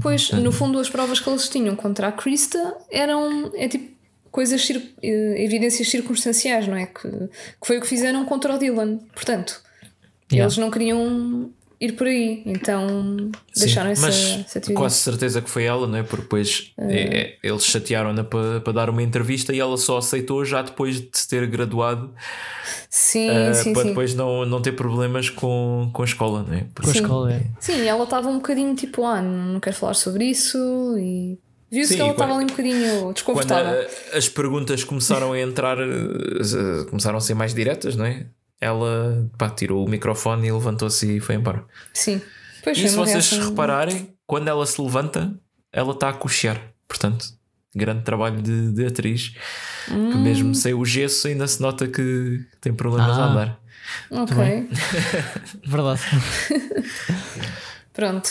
Pois, 0.00 0.30
no 0.32 0.52
fundo, 0.52 0.78
as 0.78 0.88
provas 0.90 1.20
que 1.20 1.28
eles 1.28 1.48
tinham 1.48 1.74
contra 1.76 2.08
a 2.08 2.12
Krista 2.12 2.58
eram 2.90 3.50
é 3.54 3.68
tipo 3.68 3.94
coisas, 4.30 4.68
eh, 5.02 5.44
evidências 5.44 5.88
circunstanciais, 5.88 6.68
não 6.68 6.76
é? 6.76 6.84
Que, 6.86 7.08
que 7.08 7.66
foi 7.66 7.78
o 7.78 7.80
que 7.80 7.86
fizeram 7.86 8.24
contra 8.26 8.54
o 8.54 8.58
Dylan. 8.58 8.98
Portanto, 9.14 9.62
Yeah. 10.30 10.44
eles 10.44 10.58
não 10.58 10.70
queriam 10.70 11.50
ir 11.80 11.92
por 11.92 12.06
aí, 12.06 12.42
então 12.46 13.30
deixaram 13.56 13.88
Sim, 13.88 13.92
essa, 13.92 14.06
mas 14.06 14.46
essa 14.46 14.60
teoria. 14.60 14.76
quase 14.76 14.94
certeza 14.96 15.42
que 15.42 15.50
foi 15.50 15.64
ela, 15.64 15.86
não 15.86 15.98
é? 15.98 16.02
Porque 16.02 16.22
depois 16.22 16.72
é, 16.78 17.00
é, 17.18 17.36
eles 17.42 17.64
chatearam-na 17.64 18.24
para 18.24 18.60
para 18.60 18.72
dar 18.72 18.90
uma 18.90 19.02
entrevista 19.02 19.52
e 19.54 19.60
ela 19.60 19.76
só 19.76 19.98
aceitou 19.98 20.44
já 20.44 20.62
depois 20.62 21.00
de 21.00 21.08
se 21.12 21.28
ter 21.28 21.46
graduado 21.46 22.12
Sim, 22.90 23.28
eh, 23.30 23.54
sim, 23.54 23.72
para 23.72 23.82
sim. 23.82 23.88
depois 23.88 24.14
não, 24.14 24.44
não 24.46 24.60
ter 24.62 24.72
problemas 24.72 25.28
com, 25.30 25.90
com 25.92 26.02
a 26.02 26.04
escola, 26.04 26.44
não 26.46 26.54
é? 26.54 26.64
Porque- 26.74 26.90
a 26.90 26.92
Sim. 26.94 27.00
escola, 27.00 27.32
é. 27.32 27.42
Sim, 27.60 27.86
ela 27.86 28.04
estava 28.04 28.28
um 28.28 28.36
bocadinho 28.36 28.74
tipo, 28.74 29.04
ah, 29.04 29.20
não 29.20 29.60
quero 29.60 29.76
falar 29.76 29.94
sobre 29.94 30.24
isso 30.24 30.58
e 30.98 31.38
viu-se 31.70 31.94
que 31.94 32.00
ela 32.00 32.12
estava 32.12 32.32
quando- 32.32 32.36
ali 32.36 32.44
um 32.44 32.48
bocadinho 32.48 33.00
Quando 33.00 33.14
desconfortável. 33.14 33.86
a- 34.12 34.16
as 34.16 34.28
perguntas 34.28 34.84
começaram 34.84 35.32
a 35.32 35.40
entrar, 35.40 35.78
eh, 35.78 36.84
começaram 36.88 37.18
a 37.18 37.20
ser 37.20 37.34
mais 37.34 37.52
diretas, 37.54 37.96
não 37.96 38.04
é? 38.06 38.26
Ela 38.60 39.28
pá, 39.36 39.50
tirou 39.50 39.84
o 39.84 39.88
microfone 39.88 40.48
e 40.48 40.52
levantou-se 40.52 41.16
e 41.16 41.20
foi 41.20 41.34
embora. 41.34 41.64
Sim. 41.92 42.20
Pois 42.64 42.78
E 42.78 42.88
se 42.88 42.96
vocês 42.96 43.30
reação- 43.30 43.50
repararem, 43.50 44.14
quando 44.26 44.48
ela 44.48 44.64
se 44.66 44.80
levanta, 44.80 45.38
ela 45.72 45.92
está 45.92 46.08
a 46.08 46.12
cochear. 46.14 46.60
Portanto, 46.88 47.26
grande 47.74 48.02
trabalho 48.02 48.40
de, 48.40 48.72
de 48.72 48.86
atriz. 48.86 49.34
Que 49.86 49.92
Hum. 49.92 50.22
mesmo 50.22 50.54
sem 50.54 50.74
o 50.74 50.84
gesso 50.84 51.28
ainda 51.28 51.46
se 51.46 51.60
nota 51.60 51.86
que 51.86 52.44
tem 52.60 52.72
problemas 52.74 53.16
a 53.18 53.24
Ah. 53.24 53.30
andar. 53.30 53.60
Ok. 54.10 54.68
Verdade. 55.64 56.00
Pronto. 57.92 58.28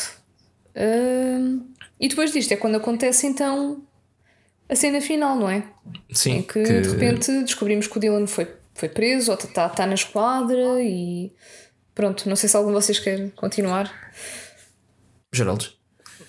Hum, 0.76 1.68
e 2.00 2.08
depois 2.10 2.32
disto 2.34 2.52
é 2.52 2.58
quando 2.58 2.76
acontece 2.76 3.26
então 3.28 3.82
a 4.68 4.76
cena 4.76 5.00
final, 5.00 5.38
não 5.38 5.50
é? 5.50 5.64
Sim, 6.12 6.38
Em 6.38 6.42
que, 6.44 6.62
de 6.62 6.90
repente 6.90 7.32
descobrimos 7.44 7.88
que 7.88 7.98
o 7.98 8.02
Dylan 8.02 8.28
foi, 8.28 8.48
foi 8.76 8.90
preso 8.90 9.32
ou 9.32 9.38
está 9.38 9.68
tá 9.70 9.88
na 9.88 9.96
esquadra 9.96 10.80
e 10.82 11.32
pronto, 11.96 12.30
não 12.30 12.36
sei 12.36 12.48
se 12.48 12.56
algum 12.56 12.70
de 12.70 12.76
vocês 12.76 13.00
quer 13.00 13.32
continuar. 13.32 13.92
Geraldo. 15.34 15.66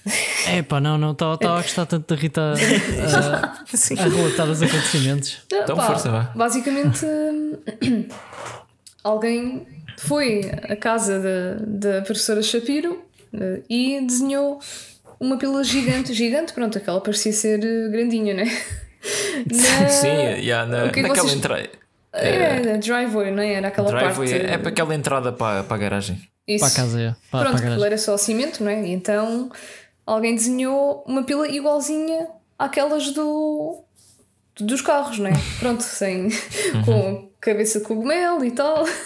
Epá, 0.56 0.81
não, 0.81 0.97
não, 0.97 1.12
estava 1.12 1.35
a 1.35 1.60
gostar 1.62 1.85
tanto 1.86 2.14
da 2.14 2.20
Rita 2.20 2.40
a, 2.40 4.02
a 4.02 4.09
relatar 4.09 4.48
os 4.48 4.62
acontecimentos. 4.62 5.39
Então, 5.47 5.77
Pá, 5.77 5.86
força, 5.89 6.09
vá. 6.10 6.32
Basicamente, 6.35 7.05
alguém 9.02 9.66
foi 9.98 10.43
à 10.68 10.77
casa 10.77 11.18
da, 11.20 11.55
da 11.98 12.02
professora 12.02 12.43
Shapiro 12.43 13.02
eh, 13.32 13.62
e 13.68 14.01
desenhou 14.06 14.60
uma 15.18 15.36
pílula 15.39 15.64
gigante, 15.64 16.12
gigante, 16.12 16.52
pronto, 16.52 16.77
aquela 16.78 17.01
parecia 17.01 17.32
ser 17.32 17.64
eh, 17.64 17.89
grandinha, 17.90 18.35
né? 18.35 18.44
Na- 19.51 19.89
Sim, 19.89 20.09
yeah, 20.09 20.66
na, 20.70 20.85
o 20.86 20.90
que 20.93 21.01
é 21.01 21.02
que 21.02 21.09
naquela 21.09 21.27
vocês- 21.27 21.39
entrada. 21.39 21.68
É, 22.16 22.74
a 22.74 22.76
driveway, 22.76 23.30
não 23.30 23.43
é? 23.43 23.52
Era 23.55 23.68
aquela 23.68 23.90
Driveway 23.90 24.30
parte. 24.30 24.47
é, 24.47 24.55
é 24.55 24.59
para 24.59 24.68
aquela 24.70 24.94
entrada 24.94 25.32
para, 25.32 25.62
para 25.64 25.76
a 25.76 25.78
garagem. 25.78 26.20
Isso. 26.47 26.64
Para 26.64 26.72
a 26.72 26.76
casa, 26.76 27.01
é. 27.01 27.05
Para, 27.10 27.16
para 27.30 27.38
a 27.38 27.43
Pronto, 27.43 27.55
aquilo 27.56 27.70
garagem. 27.70 27.86
era 27.86 27.98
só 27.98 28.16
cimento, 28.16 28.62
não 28.64 28.70
é? 28.70 28.82
E 28.86 28.93
então 28.93 29.51
alguém 30.06 30.34
desenhou 30.34 31.05
uma 31.06 31.22
pila 31.24 31.48
igualzinha 31.48 32.28
àquelas 32.59 33.10
do, 33.12 33.82
dos 34.60 34.80
carros, 34.80 35.18
não 35.18 35.28
é? 35.28 35.32
Pronto, 35.59 35.82
sem, 35.82 36.28
com 36.84 37.28
cabeça 37.40 37.80
de 37.80 37.84
cogumelo 37.84 38.44
e 38.44 38.51
tal. 38.51 38.84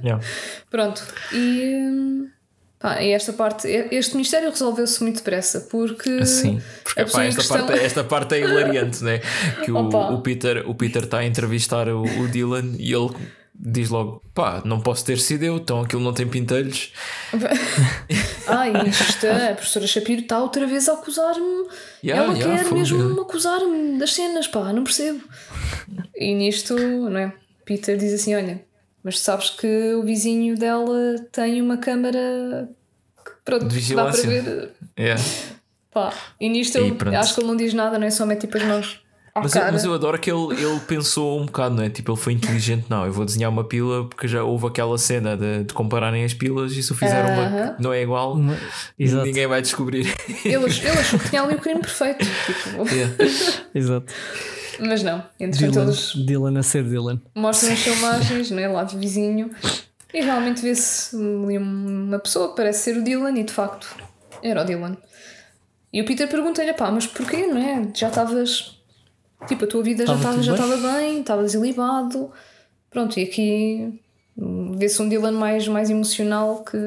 Yeah. 0.00 0.24
Pronto, 0.70 1.02
e, 1.32 1.74
hum, 1.74 2.28
pá, 2.78 3.02
e 3.02 3.12
esta 3.12 3.32
parte, 3.32 3.66
este 3.90 4.16
mistério 4.16 4.50
resolveu-se 4.50 5.02
muito 5.02 5.16
depressa 5.16 5.60
porque 5.70 6.24
Sim, 6.24 6.60
porque 6.84 7.04
pá, 7.04 7.24
esta, 7.24 7.40
questão- 7.40 7.66
parte, 7.66 7.82
esta 7.84 8.04
parte 8.04 8.34
é 8.34 8.40
hilariante, 8.40 9.02
né? 9.02 9.20
Que 9.64 9.72
o, 9.72 9.78
o 9.78 10.20
Peter 10.20 10.68
o 10.68 10.74
Peter 10.74 11.04
está 11.04 11.18
a 11.18 11.24
entrevistar 11.26 11.88
o, 11.88 12.02
o 12.02 12.28
Dylan 12.28 12.74
e 12.78 12.92
ele 12.92 13.10
diz 13.58 13.88
logo: 13.88 14.22
pá, 14.34 14.62
não 14.64 14.80
posso 14.80 15.04
ter 15.04 15.18
sido 15.18 15.44
eu, 15.44 15.56
então 15.56 15.80
aquilo 15.80 16.02
não 16.02 16.12
tem 16.12 16.26
pintelhos. 16.26 16.92
Ai, 18.46 18.72
isto, 18.88 19.26
a 19.26 19.54
professora 19.54 19.86
Shapiro 19.86 20.22
está 20.22 20.40
outra 20.40 20.66
vez 20.66 20.88
a 20.88 20.92
acusar-me. 20.92 21.66
Yeah, 22.04 22.24
Ela 22.24 22.38
yeah, 22.38 22.64
quer 22.64 22.72
mesmo 22.72 23.20
acusar-me 23.20 23.98
das 23.98 24.12
cenas, 24.12 24.46
pá, 24.46 24.72
não 24.72 24.84
percebo. 24.84 25.20
E 26.14 26.34
nisto, 26.34 26.76
não 26.76 27.18
é? 27.18 27.32
Peter 27.64 27.96
diz 27.96 28.12
assim: 28.12 28.34
Olha, 28.34 28.62
mas 29.06 29.14
tu 29.20 29.20
sabes 29.22 29.50
que 29.50 29.94
o 29.94 30.02
vizinho 30.02 30.56
dela 30.58 31.14
tem 31.30 31.62
uma 31.62 31.76
câmara 31.76 32.68
que, 33.24 33.30
pronto, 33.44 33.68
De 33.68 33.94
dá 33.94 34.02
para 34.02 34.10
vigilância. 34.12 34.28
ver. 34.28 34.72
Yeah. 34.98 35.22
Pá. 35.92 36.12
E 36.40 36.48
nisto 36.48 36.76
E 36.78 36.90
pronto. 36.92 37.14
acho 37.16 37.34
que 37.34 37.40
ele 37.40 37.46
não 37.48 37.56
diz 37.56 37.72
nada, 37.72 37.98
não 38.00 38.06
é? 38.06 38.10
Só 38.10 38.26
mete 38.26 38.40
tipo 38.40 38.56
as 38.58 38.64
mãos 38.64 39.00
à 39.34 39.40
Mas, 39.42 39.54
eu- 39.54 39.62
mas 39.72 39.84
eu 39.84 39.94
adoro 39.94 40.18
que 40.18 40.30
ele, 40.30 40.54
ele 40.60 40.80
pensou 40.80 41.40
um 41.40 41.46
bocado, 41.46 41.74
não 41.76 41.82
é? 41.84 41.88
Tipo, 41.88 42.10
ele 42.12 42.18
foi 42.20 42.32
inteligente, 42.32 42.86
não. 42.90 43.06
Eu 43.06 43.12
vou 43.12 43.24
desenhar 43.24 43.50
uma 43.50 43.62
pila 43.64 44.08
porque 44.08 44.26
já 44.26 44.42
houve 44.42 44.66
aquela 44.66 44.98
cena 44.98 45.36
de, 45.36 45.64
de 45.64 45.72
compararem 45.74 46.24
as 46.24 46.34
pilas 46.34 46.72
e 46.72 46.82
se 46.82 46.90
eu 46.90 46.96
fizer 46.96 47.22
uma 47.24 47.42
Aham. 47.46 47.74
que 47.76 47.82
não 47.82 47.92
é 47.92 48.02
igual, 48.02 48.32
Uma- 48.34 48.56
Exato, 48.98 49.24
ninguém 49.26 49.46
vai 49.46 49.62
descobrir. 49.62 50.12
Ele, 50.44 50.56
ach- 50.66 50.80
ele 50.82 50.98
achou 50.98 51.18
que 51.20 51.28
tinha 51.30 51.42
ali 51.42 51.54
o 51.54 51.58
crime 51.60 51.80
perfeito. 51.80 52.24
Tipo, 52.46 52.88
Yeah. 52.92 53.14
exato. 53.74 54.12
Mas 54.80 55.02
não. 55.02 55.22
Entretanto, 55.38 55.72
Dylan, 55.72 55.84
eles 55.84 56.12
Dylan 56.14 56.58
a 56.58 56.62
ser 56.62 56.84
Dylan. 56.84 57.20
mostram 57.34 57.72
as 57.72 57.78
filmagens, 57.80 58.50
né, 58.50 58.68
lá 58.68 58.84
do 58.84 58.98
vizinho, 58.98 59.50
e 60.12 60.20
realmente 60.20 60.62
vê-se 60.62 61.16
uma 61.16 62.18
pessoa 62.18 62.50
que 62.50 62.56
parece 62.56 62.84
ser 62.84 62.96
o 62.96 63.02
Dylan, 63.04 63.38
e 63.38 63.44
de 63.44 63.52
facto 63.52 63.96
era 64.42 64.62
o 64.62 64.64
Dylan. 64.64 64.96
E 65.92 66.00
o 66.00 66.04
Peter 66.04 66.28
pergunta-lhe: 66.28 66.72
pá, 66.74 66.90
mas 66.90 67.06
porquê, 67.06 67.46
não 67.46 67.58
é? 67.58 67.88
Já 67.94 68.08
estavas. 68.08 68.76
Tipo, 69.46 69.64
a 69.64 69.68
tua 69.68 69.82
vida 69.82 70.06
já 70.06 70.14
Estava 70.14 70.42
já 70.42 70.52
estava 70.54 70.76
bem, 70.76 71.20
estavas 71.20 71.54
ilibado. 71.54 72.30
Pronto, 72.90 73.18
e 73.18 73.22
aqui 73.22 74.00
vê-se 74.76 75.00
um 75.00 75.08
Dylan 75.08 75.32
mais, 75.32 75.68
mais 75.68 75.90
emocional 75.90 76.64
que, 76.64 76.78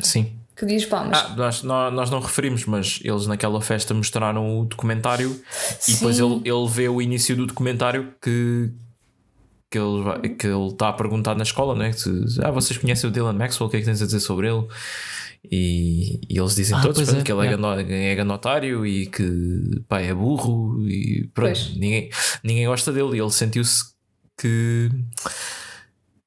Sim. 0.00 0.37
Que 0.58 0.66
diz: 0.66 0.84
pá, 0.86 1.04
mas. 1.04 1.18
Ah, 1.18 1.34
nós, 1.36 1.62
nós, 1.62 2.10
não 2.10 2.20
referimos, 2.20 2.64
mas 2.66 2.98
eles 3.04 3.26
naquela 3.26 3.60
festa 3.60 3.94
mostraram 3.94 4.60
o 4.60 4.64
documentário 4.64 5.30
e 5.88 5.92
depois 5.92 6.16
Sim. 6.16 6.24
ele, 6.44 6.50
ele 6.50 6.68
vê 6.68 6.88
o 6.88 7.00
início 7.00 7.36
do 7.36 7.46
documentário 7.46 8.12
que, 8.20 8.70
que 9.70 9.78
ele 9.78 10.02
vai- 10.02 10.20
que 10.28 10.46
ele 10.46 10.66
está 10.68 10.88
a 10.88 10.92
perguntar 10.92 11.34
na 11.36 11.42
escola, 11.44 11.74
né? 11.74 11.92
Se, 11.92 12.10
ah, 12.42 12.50
vocês 12.50 12.76
conhecem 12.78 13.08
o 13.08 13.12
Dylan 13.12 13.34
Maxwell, 13.34 13.68
o 13.68 13.70
que 13.70 13.76
é 13.76 13.80
que 13.80 13.86
tens 13.86 14.02
a 14.02 14.06
dizer 14.06 14.20
sobre 14.20 14.48
ele? 14.48 14.66
E, 15.50 16.20
e 16.28 16.36
eles 16.38 16.56
dizem 16.56 16.76
Ah, 16.76 16.82
todos 16.82 17.00
pronto, 17.00 17.20
é, 17.20 17.22
que 17.22 17.30
ele 17.32 17.42
é, 17.42 17.46
é. 17.46 17.50
gano- 17.50 17.80
é 17.92 18.14
ganotário 18.16 18.84
e 18.84 19.06
que 19.06 19.80
pá, 19.88 20.00
é 20.00 20.12
burro 20.12 20.84
e 20.88 21.28
pronto, 21.32 21.50
Pois. 21.52 21.76
ninguém, 21.76 22.10
ninguém 22.42 22.66
gosta 22.66 22.92
dele 22.92 23.16
e 23.16 23.20
ele 23.20 23.30
sentiu-se 23.30 23.84
que, 24.36 24.90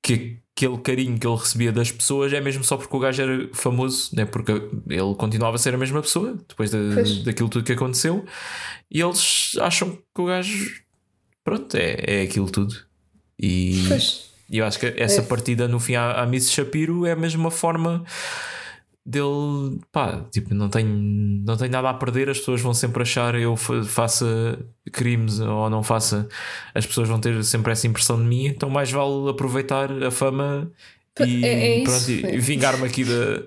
que 0.01 0.37
aquele 0.55 0.77
carinho 0.79 1.17
que 1.17 1.25
ele 1.25 1.35
recebia 1.35 1.71
das 1.71 1.91
pessoas 1.91 2.31
é 2.33 2.41
mesmo 2.41 2.63
só 2.63 2.77
porque 2.77 2.95
o 2.95 2.99
gajo 2.99 3.21
era 3.21 3.49
famoso, 3.53 4.09
né? 4.15 4.25
porque 4.25 4.51
ele 4.51 5.15
continuava 5.17 5.55
a 5.55 5.59
ser 5.59 5.73
a 5.73 5.77
mesma 5.77 6.01
pessoa 6.01 6.37
depois 6.47 6.69
da, 6.69 6.77
daquilo 7.25 7.49
tudo 7.49 7.63
que 7.65 7.71
aconteceu 7.73 8.25
e 8.91 9.01
eles 9.01 9.53
acham 9.59 9.91
que 10.13 10.21
o 10.21 10.25
gajo 10.25 10.81
pronto, 11.43 11.75
é, 11.75 12.03
é 12.05 12.21
aquilo 12.23 12.49
tudo. 12.51 12.75
E 13.39 13.85
Pois. 13.87 14.29
e 14.49 14.57
eu 14.59 14.65
acho 14.65 14.79
que 14.79 14.93
essa 14.97 15.21
É. 15.21 15.25
partida 15.25 15.67
no 15.67 15.79
fim 15.79 15.95
à, 15.95 16.21
à 16.21 16.25
Miss 16.27 16.51
Shapiro 16.51 17.05
é 17.07 17.13
a 17.13 17.15
mesma 17.15 17.49
forma 17.49 18.03
dele, 19.05 19.79
pá, 19.91 20.25
tipo, 20.31 20.53
não 20.53 20.69
tenho, 20.69 20.87
não 21.45 21.57
tenho 21.57 21.71
nada 21.71 21.89
a 21.89 21.93
perder, 21.93 22.29
as 22.29 22.37
pessoas 22.39 22.61
vão 22.61 22.73
sempre 22.73 23.01
achar 23.01 23.33
eu 23.35 23.55
fa- 23.55 23.83
faça 23.83 24.59
crimes 24.91 25.39
ou 25.39 25.69
não 25.69 25.81
faça, 25.83 26.27
as 26.75 26.85
pessoas 26.85 27.07
vão 27.09 27.19
ter 27.19 27.43
sempre 27.43 27.71
essa 27.71 27.87
impressão 27.87 28.17
de 28.17 28.23
mim, 28.23 28.45
então 28.45 28.69
mais 28.69 28.91
vale 28.91 29.29
aproveitar 29.29 29.91
a 30.03 30.11
fama 30.11 30.71
e, 31.19 31.43
É- 31.45 31.81
é 31.81 31.83
pronto, 31.83 32.09
e, 32.09 32.37
vingar-me 32.39 32.85
aqui 32.85 33.03
da, 33.03 33.43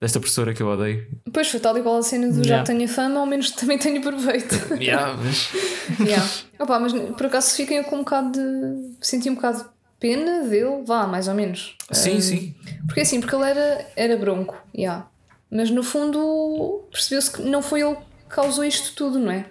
desta 0.00 0.20
professora 0.20 0.54
que 0.54 0.62
eu 0.62 0.68
odeio. 0.68 1.06
Pois 1.32 1.48
foi 1.50 1.58
tal 1.58 1.76
e 1.76 1.82
qual 1.82 1.96
a 1.96 2.02
cena 2.02 2.28
do 2.28 2.34
já 2.44 2.56
Yeah. 2.56 2.60
que 2.64 2.72
tenho 2.72 2.84
a 2.84 2.92
fama, 2.94 3.18
ao 3.20 3.26
menos 3.26 3.50
também 3.52 3.76
tenho 3.78 4.00
proveito. 4.02 4.54
Yeah, 4.80 5.16
mas- 5.16 5.50
Yeah. 6.06 6.24
Opa, 6.60 6.78
mas 6.78 6.92
por 6.92 7.26
acaso 7.26 7.56
fiquem 7.56 7.82
com 7.82 7.96
um 7.96 7.98
bocado 8.00 8.32
de. 8.32 8.96
Senti 9.00 9.30
um 9.30 9.34
bocado 9.34 9.64
pena 9.98 10.42
dele, 10.48 10.82
vá, 10.86 11.06
mais 11.06 11.28
ou 11.28 11.34
menos. 11.34 11.76
sim, 11.92 12.16
Um, 12.16 12.20
sim. 12.20 12.54
Porque 12.86 13.00
assim, 13.00 13.20
porque 13.20 13.34
ele 13.34 13.44
era, 13.50 13.86
era 13.96 14.16
bronco, 14.16 14.56
yeah. 14.74 15.06
mas 15.50 15.70
no 15.70 15.82
fundo 15.82 16.84
percebeu-se 16.90 17.32
que 17.32 17.42
não 17.42 17.62
foi 17.62 17.82
ele 17.82 17.96
que 17.96 18.34
causou 18.34 18.64
isto 18.64 18.94
tudo, 18.94 19.18
não 19.18 19.32
é? 19.32 19.46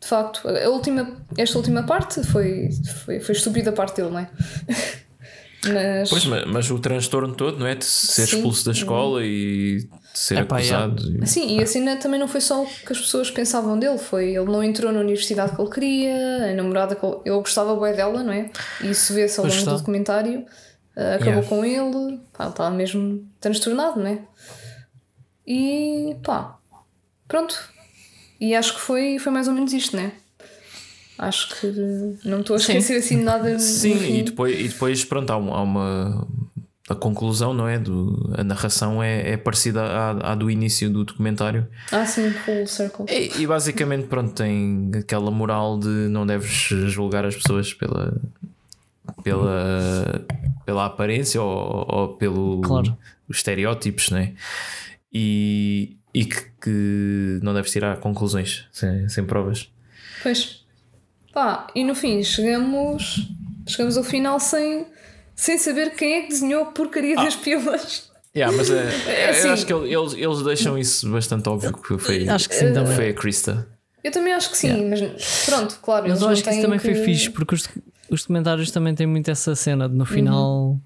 De 0.00 0.06
facto, 0.06 0.46
a 0.48 0.68
última, 0.68 1.16
esta 1.36 1.58
última 1.58 1.82
parte 1.82 2.22
foi, 2.24 2.70
foi, 3.04 3.20
foi 3.20 3.34
estúpida 3.34 3.70
a 3.70 3.72
parte 3.72 3.96
dele, 3.96 4.10
não 4.10 4.20
é? 4.20 4.30
mas. 5.72 6.10
Pois, 6.10 6.24
mas, 6.26 6.44
mas 6.46 6.70
o 6.70 6.78
transtorno 6.78 7.34
todo, 7.34 7.58
não 7.58 7.66
é? 7.66 7.74
De 7.74 7.84
ser 7.84 8.26
Sim. 8.26 8.36
expulso 8.36 8.64
da 8.66 8.72
escola 8.72 9.24
e 9.24 9.88
ser 10.18 10.38
Epá, 10.38 10.56
acusado. 10.58 11.22
e- 11.22 11.26
Sim, 11.26 11.58
e 11.58 11.62
a 11.62 11.66
cena 11.66 11.96
também 11.96 12.18
não 12.18 12.26
foi 12.28 12.40
só 12.40 12.62
o 12.62 12.66
que 12.66 12.92
as 12.92 12.98
pessoas 12.98 13.30
pensavam 13.30 13.78
dele, 13.78 13.98
foi 13.98 14.30
ele 14.34 14.46
não 14.46 14.62
entrou 14.62 14.90
na 14.92 15.00
universidade 15.00 15.54
que 15.54 15.60
ele 15.60 15.70
queria, 15.70 16.50
a 16.50 16.54
namorada 16.54 16.94
que 16.96 17.04
ele, 17.04 17.16
ele 17.26 17.36
gostava 17.36 17.78
bem 17.78 17.94
dela, 17.94 18.22
não 18.22 18.32
é? 18.32 18.50
E 18.82 18.90
isso 18.90 19.12
vê-se 19.12 19.38
ao 19.38 19.44
longo 19.44 19.54
do 19.56 19.60
está. 19.60 19.76
documentário, 19.76 20.46
ah, 20.96 21.14
acabou 21.16 21.42
Yeah. 21.42 21.48
com 21.48 21.64
ele, 21.64 22.20
pá, 22.32 22.44
ele 22.44 22.50
estava 22.50 22.70
mesmo 22.74 23.28
transtornado, 23.40 23.98
não 24.00 24.06
é? 24.06 24.20
E 25.46 26.16
pá, 26.22 26.58
pronto. 27.28 27.56
E 28.40 28.54
acho 28.54 28.74
que 28.74 28.80
foi, 28.80 29.18
foi 29.18 29.32
mais 29.32 29.48
ou 29.48 29.54
menos 29.54 29.72
isto, 29.72 29.96
não 29.96 30.02
é? 30.04 30.12
Acho 31.18 31.48
que 31.58 31.66
não 32.24 32.40
estou 32.40 32.56
a 32.56 32.58
Sim. 32.58 32.72
esquecer 32.72 32.98
assim 32.98 33.18
de 33.18 33.24
nada. 33.24 33.58
Sim, 33.58 34.18
e 34.18 34.22
depois, 34.22 34.58
e 34.58 34.68
depois 34.68 35.04
pronto, 35.04 35.30
há, 35.30 35.36
um- 35.38 35.54
há 35.54 35.62
uma. 35.62 36.28
A 36.88 36.94
conclusão, 36.94 37.52
não 37.52 37.66
é? 37.66 37.78
Do, 37.80 38.32
a 38.38 38.44
narração 38.44 39.02
é, 39.02 39.32
é 39.32 39.36
parecida 39.36 39.82
à, 39.82 40.32
à 40.32 40.34
do 40.36 40.48
início 40.50 40.88
do 40.88 41.04
documentário. 41.04 41.66
Ah, 41.90 42.06
sim, 42.06 42.30
full 42.30 42.66
circle. 42.66 43.06
E, 43.08 43.42
e 43.42 43.46
basicamente, 43.46 44.06
pronto, 44.06 44.32
tem 44.32 44.90
aquela 44.96 45.30
moral 45.32 45.78
de 45.78 45.88
não 45.88 46.24
deves 46.24 46.48
julgar 46.90 47.24
as 47.24 47.34
pessoas 47.34 47.74
pela. 47.74 48.16
pela, 49.24 50.24
pela 50.64 50.86
aparência 50.86 51.42
ou, 51.42 51.86
ou 51.88 52.08
pelo 52.16 52.60
Claro. 52.60 52.96
os 53.28 53.38
estereótipos, 53.38 54.10
não 54.10 54.18
é? 54.18 54.32
E, 55.12 55.96
e 56.14 56.24
que, 56.24 56.42
que 56.60 57.40
não 57.42 57.52
deves 57.54 57.72
tirar 57.72 57.96
conclusões 57.98 58.66
sem, 58.70 59.08
sem 59.08 59.24
provas. 59.24 59.68
Pois. 60.22 60.64
Pá, 61.32 61.66
e 61.74 61.84
no 61.84 61.94
fim 61.94 62.22
chegamos, 62.22 63.28
chegamos 63.66 63.96
ao 63.96 64.04
final 64.04 64.38
sem, 64.40 64.86
sem 65.36 65.56
saber 65.58 65.94
quem 65.94 66.14
é 66.14 66.22
que 66.22 66.28
desenhou 66.30 66.62
a 66.62 66.66
porcaria 66.66 67.14
das 67.14 67.36
pilas. 67.36 68.10
Yeah, 68.34 68.54
mas 68.56 68.68
é, 68.72 69.26
É 69.26 69.30
assim- 69.30 69.46
eu 69.48 69.52
acho 69.54 69.66
que 69.66 69.72
ele- 69.72 69.94
eles, 69.94 70.12
eles 70.14 70.42
deixam 70.42 70.76
isso 70.76 71.08
bastante 71.10 71.48
óbvio 71.48 71.72
que 71.74 71.96
foi, 71.98 72.28
Acho 72.28 72.48
que 72.48 72.54
sim 72.56 72.72
também. 72.72 72.94
foi 72.96 73.10
a 73.10 73.14
Krista. 73.14 73.68
Eu 74.02 74.10
também 74.12 74.32
acho 74.32 74.50
que 74.50 74.56
sim, 74.56 74.88
mas 74.88 75.44
pronto, 75.46 75.78
claro. 75.82 76.08
Mas 76.08 76.20
eu 76.22 76.28
acho 76.28 76.42
que 76.42 76.50
isso 76.50 76.60
também 76.62 76.78
que... 76.78 76.84
foi 76.94 77.04
fixe, 77.04 77.30
porque 77.30 77.54
os, 77.54 77.68
os 78.10 78.20
documentários 78.22 78.70
também 78.70 78.94
têm 78.94 79.06
muito 79.06 79.30
essa 79.30 79.54
cena 79.54 79.88
de 79.88 79.94
no 79.94 80.04
final. 80.06 80.80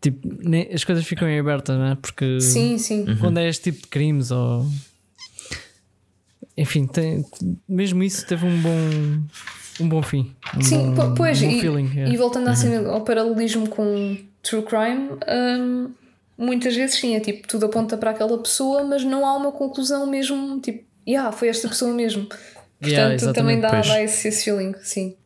Tipo, 0.00 0.28
nem- 0.46 0.68
as 0.72 0.84
coisas 0.84 1.04
ficam 1.04 1.26
em 1.28 1.38
aberta, 1.40 1.76
não 1.76 1.86
é? 1.86 1.94
Porque 1.96 2.40
Sim, 2.40 2.76
sim. 2.78 3.04
quando 3.18 3.38
é 3.38 3.48
este 3.48 3.64
tipo 3.72 3.82
de 3.82 3.88
crimes 3.88 4.30
ou. 4.30 4.66
Enfim, 6.56 6.86
tem, 6.86 7.24
mesmo 7.68 8.02
isso 8.02 8.24
teve 8.26 8.46
um 8.46 8.60
bom, 8.60 9.22
um 9.80 9.88
bom 9.88 10.02
fim. 10.02 10.34
Um 10.56 10.60
Sim, 10.62 10.94
bom, 10.94 11.10
po- 11.10 11.14
pois, 11.16 11.40
um 11.42 11.46
bom 11.48 11.52
e, 11.52 11.60
feeling. 11.60 11.90
é. 12.00 12.08
e 12.08 12.16
voltando 12.16 12.54
cena, 12.56 12.88
ao 12.90 13.00
paralelismo 13.02 13.68
com 13.68 14.16
true 14.42 14.62
crime, 14.62 15.10
hum, 15.28 15.90
muitas 16.38 16.74
vezes 16.76 16.96
sim, 16.96 17.14
é 17.16 17.20
tipo, 17.20 17.46
tudo 17.48 17.66
aponta 17.66 17.96
para 17.96 18.10
aquela 18.10 18.36
pessoa, 18.38 18.84
mas 18.84 19.02
não 19.04 19.26
há 19.26 19.36
uma 19.36 19.52
conclusão 19.52 20.06
mesmo, 20.06 20.60
tipo, 20.60 20.84
yeah, 21.06 21.30
foi 21.32 21.48
esta 21.48 21.68
pessoa 21.68 21.92
mesmo. 21.92 22.24
Portanto, 22.26 22.50
Yeah, 22.86 23.32
também 23.32 23.60
dá, 23.60 23.70
pois. 23.70 23.86
dá 23.88 24.02
esse, 24.02 24.28
esse 24.28 24.44
feeling, 24.44 24.74
sim, 24.82 25.16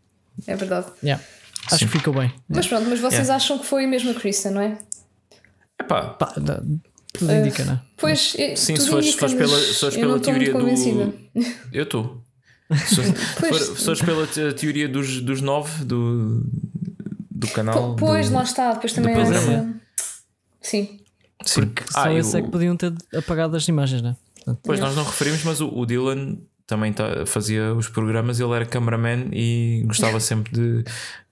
é 0.46 0.54
verdade. 0.54 0.86
Yeah. 1.02 1.22
Acho 1.70 1.86
que 1.86 1.98
ficou 1.98 2.14
bem. 2.14 2.32
Mas 2.48 2.66
pronto, 2.66 2.86
mas 2.88 2.98
vocês 3.00 3.22
Yeah. 3.22 3.34
acham 3.34 3.58
que 3.58 3.66
foi 3.66 3.86
mesmo 3.86 4.10
a 4.10 4.14
Kristen, 4.14 4.52
não 4.52 4.60
é? 4.62 4.78
Epá, 5.80 6.02
Pá, 6.10 6.34
dá- 6.38 6.62
tudo 7.12 7.32
indica, 7.32 7.64
não 7.64 7.74
é? 7.74 7.80
Pois, 7.96 8.34
eh, 8.38 8.54
Sim, 8.56 8.74
tudo 8.74 8.84
se 8.84 8.90
fores- 8.90 9.14
pela- 9.34 9.58
se 9.58 9.74
fores 9.74 9.94
pela 9.96 10.08
não 10.08 10.16
estou 10.16 10.32
muito 10.32 10.44
teoria 10.44 10.52
do- 10.52 10.58
convencida. 10.60 11.12
eu 11.72 11.82
estou. 11.82 12.22
Se 12.76 13.02
fores 13.84 14.02
pela 14.02 14.26
te- 14.26 14.52
teoria 14.52 14.88
dos, 14.88 15.20
dos 15.20 15.40
nove 15.40 15.84
do, 15.84 16.42
do 17.30 17.48
canal. 17.48 17.94
Po- 17.94 17.96
Pois, 18.06 18.28
do- 18.28 18.34
lá 18.36 18.42
está, 18.42 18.72
depois 18.72 18.92
também 18.92 19.14
é, 19.14 19.20
essa. 19.20 19.74
Sim, 20.60 21.00
Sim. 21.44 21.62
Porque 21.66 21.84
Ah, 21.94 22.02
só 22.04 22.10
e 22.12 22.18
esse 22.18 22.36
é 22.36 22.42
que 22.42 22.48
podiam 22.50 22.76
ter 22.76 22.92
apagado 23.16 23.56
as 23.56 23.66
imagens, 23.68 24.02
não 24.02 24.10
é? 24.10 24.16
Portanto, 24.36 24.60
Pois 24.64 24.80
nós 24.80 24.94
não 24.96 25.04
referimos, 25.04 25.42
mas 25.44 25.60
o, 25.60 25.68
o 25.68 25.86
Dylan 25.86 26.36
também 26.66 26.92
tá- 26.92 27.24
fazia 27.26 27.72
os 27.74 27.88
programas, 27.88 28.38
ele 28.40 28.52
era 28.52 28.66
cameraman 28.66 29.28
e 29.32 29.82
gostava 29.86 30.20
sempre 30.20 30.52
de, 30.52 30.82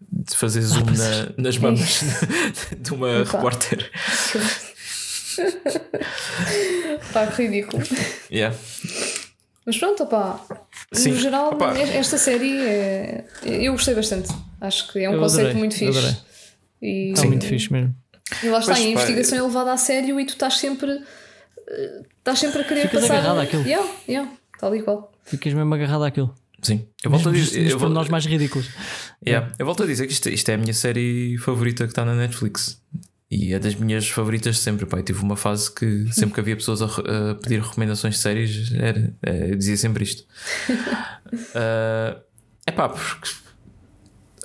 de 0.00 0.34
fazer 0.36 0.62
zoom 0.62 0.84
na- 0.86 1.32
nas 1.36 1.58
mamas 1.58 2.00
de 2.80 2.92
uma 2.94 3.20
Opa. 3.22 3.32
repórter. 3.36 3.90
pá, 7.12 7.24
ridículo. 7.26 7.82
Yeah. 8.30 8.56
Mas 9.66 9.76
pronto, 9.78 10.04
opá. 10.04 10.40
Sim. 10.92 11.10
No 11.10 11.16
geral, 11.18 11.52
Opá. 11.52 11.76
esta 11.76 12.16
série 12.16 12.56
é... 12.60 13.24
eu 13.44 13.72
gostei 13.72 13.94
bastante. 13.94 14.28
Acho 14.60 14.92
que 14.92 15.00
é 15.00 15.10
um 15.10 15.14
Eu 15.14 15.18
conceito 15.20 15.40
adorei, 15.46 15.58
muito 15.58 15.74
fixe. 15.74 15.98
adorei. 15.98 16.16
E, 16.80 17.12
Está 17.12 17.26
muito 17.26 17.44
fixe 17.46 17.72
mesmo. 17.72 17.94
e 18.44 18.48
lá 18.48 18.58
está, 18.60 18.72
Pois, 18.74 18.78
a 18.78 18.82
pá, 18.84 18.88
investigação 18.90 19.38
é 19.38 19.42
levada 19.42 19.72
a 19.72 19.76
sério 19.76 20.20
e 20.20 20.24
tu 20.24 20.30
estás 20.34 20.58
sempre. 20.58 20.90
eh, 21.68 22.02
Estás 22.18 22.38
sempre 22.38 22.60
a 22.60 22.64
querer 22.64 22.82
Ficas 22.82 23.02
passar. 23.02 23.14
agarrado 23.18 23.40
àquilo. 23.40 23.62
Yeah, 23.64 23.88
yeah, 24.08 24.30
tal 24.60 24.74
e 24.76 24.82
qual. 24.82 25.12
Ficas 25.24 25.52
mesmo 25.52 25.74
agarrado 25.74 26.04
àquilo. 26.04 26.32
Sim. 26.62 26.86
Eu 27.04 27.10
volto 27.10 27.28
a 27.28 27.32
Mesmo 27.32 27.46
dizer. 27.46 27.62
nos 27.62 27.72
Eu, 27.72 27.78
vol- 27.78 27.86
pormenores 27.86 28.08
mais 28.10 28.24
ridículos. 28.26 28.68
Yeah. 29.26 29.52
Eu 29.58 29.66
volto 29.66 29.82
a 29.82 29.86
dizer 29.86 30.06
que 30.06 30.12
isto, 30.12 30.28
isto 30.28 30.48
é 30.48 30.54
a 30.54 30.58
minha 30.58 30.72
série 30.74 31.36
favorita 31.38 31.84
que 31.84 31.90
está 31.90 32.04
na 32.04 32.14
Netflix. 32.14 32.80
E 33.30 33.52
é 33.52 33.58
das 33.58 33.74
minhas 33.74 34.08
favoritas 34.08 34.58
sempre. 34.58 34.86
Pá. 34.86 34.98
Eu 34.98 35.02
tive 35.02 35.20
uma 35.22 35.36
fase 35.36 35.72
que 35.72 36.06
sempre 36.12 36.34
que 36.34 36.40
havia 36.40 36.56
pessoas 36.56 36.80
a, 36.80 36.86
a 36.86 37.34
pedir 37.34 37.60
recomendações 37.60 38.14
de 38.14 38.20
séries, 38.20 38.72
era, 38.72 39.12
eh, 39.22 39.50
eu 39.50 39.56
dizia 39.56 39.76
sempre 39.76 40.04
isto. 40.04 40.24
é 42.66 42.72
pá, 42.72 42.88
porque 42.88 43.28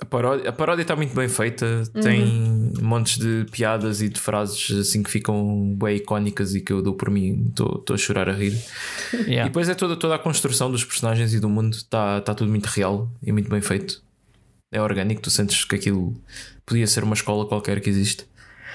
a 0.00 0.04
paródia, 0.04 0.48
a 0.48 0.52
paródia 0.52 0.82
está 0.82 0.96
muito 0.96 1.14
bem 1.14 1.28
feita, 1.28 1.84
tem 2.02 2.72
montes 2.80 3.18
de 3.18 3.46
piadas 3.52 4.02
e 4.02 4.08
de 4.08 4.18
frases 4.18 4.70
assim 4.72 5.00
que 5.00 5.10
ficam 5.10 5.76
bem 5.76 5.96
icónicas 5.98 6.56
e 6.56 6.60
que 6.60 6.72
eu 6.72 6.82
dou 6.82 6.94
por 6.94 7.08
mim, 7.08 7.46
estou 7.50 7.84
a 7.88 7.96
chorar 7.96 8.28
a 8.28 8.32
rir. 8.32 8.52
E 9.12 9.32
Yeah. 9.32 9.44
depois 9.44 9.68
é 9.68 9.74
toda, 9.74 9.94
toda 9.96 10.16
a 10.16 10.18
construção 10.18 10.70
dos 10.72 10.84
personagens 10.84 11.32
e 11.32 11.38
do 11.38 11.48
mundo, 11.48 11.74
está 11.74 12.20
tá 12.20 12.34
tudo 12.34 12.50
muito 12.50 12.66
real 12.66 13.08
e 13.22 13.30
muito 13.30 13.48
bem 13.48 13.60
feito. 13.60 14.02
É 14.72 14.82
orgânico, 14.82 15.22
tu 15.22 15.30
sentes 15.30 15.64
que 15.64 15.76
aquilo 15.76 16.14
podia 16.66 16.86
ser 16.86 17.04
uma 17.04 17.14
escola 17.14 17.46
qualquer 17.46 17.80
que 17.80 17.88
existe. 17.88 18.26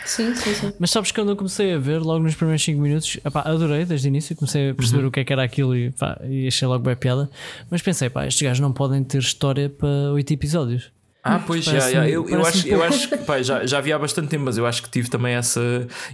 Sim, 0.07 0.33
sim, 0.35 0.53
sim. 0.53 0.73
Mas 0.79 0.89
sabes 0.89 1.11
que 1.11 1.19
quando 1.19 1.29
eu 1.31 1.35
comecei 1.35 1.73
a 1.73 1.77
ver, 1.77 1.99
logo 1.99 2.23
nos 2.23 2.33
primeiros 2.33 2.63
5 2.63 2.81
minutos, 2.81 3.17
epá, 3.23 3.41
adorei 3.41 3.83
desde 3.85 4.07
o 4.07 4.09
início, 4.09 4.35
comecei 4.35 4.69
a 4.71 4.73
perceber 4.73 5.01
Uhum. 5.03 5.07
o 5.09 5.11
que 5.11 5.19
é 5.19 5.23
que 5.25 5.33
era 5.33 5.43
aquilo 5.43 5.75
e, 5.75 5.91
pá, 5.91 6.17
e 6.23 6.47
achei 6.47 6.67
logo 6.67 6.83
bem 6.83 6.95
piada. 6.95 7.29
Mas 7.69 7.81
pensei, 7.81 8.09
pá, 8.09 8.25
estes 8.25 8.41
gajos 8.41 8.59
não 8.61 8.71
podem 8.71 9.03
ter 9.03 9.17
história 9.19 9.69
para 9.69 9.87
8 10.13 10.33
episódios. 10.33 10.91
Ah, 11.29 11.43
pois 11.45 11.65
já, 11.65 11.77
já. 11.77 12.07
Eu, 12.07 12.25
eu, 12.29 12.45
acho, 12.45 12.65
eu 12.69 12.81
acho 12.81 13.09
que 13.09 13.17
pá, 13.17 13.41
já, 13.41 13.65
já 13.65 13.79
havia 13.79 13.97
há 13.97 13.99
bastante 13.99 14.29
tempo, 14.29 14.45
mas 14.45 14.57
eu 14.57 14.65
acho 14.65 14.81
que 14.81 14.89
tive 14.89 15.09
também 15.09 15.33
essa 15.35 15.59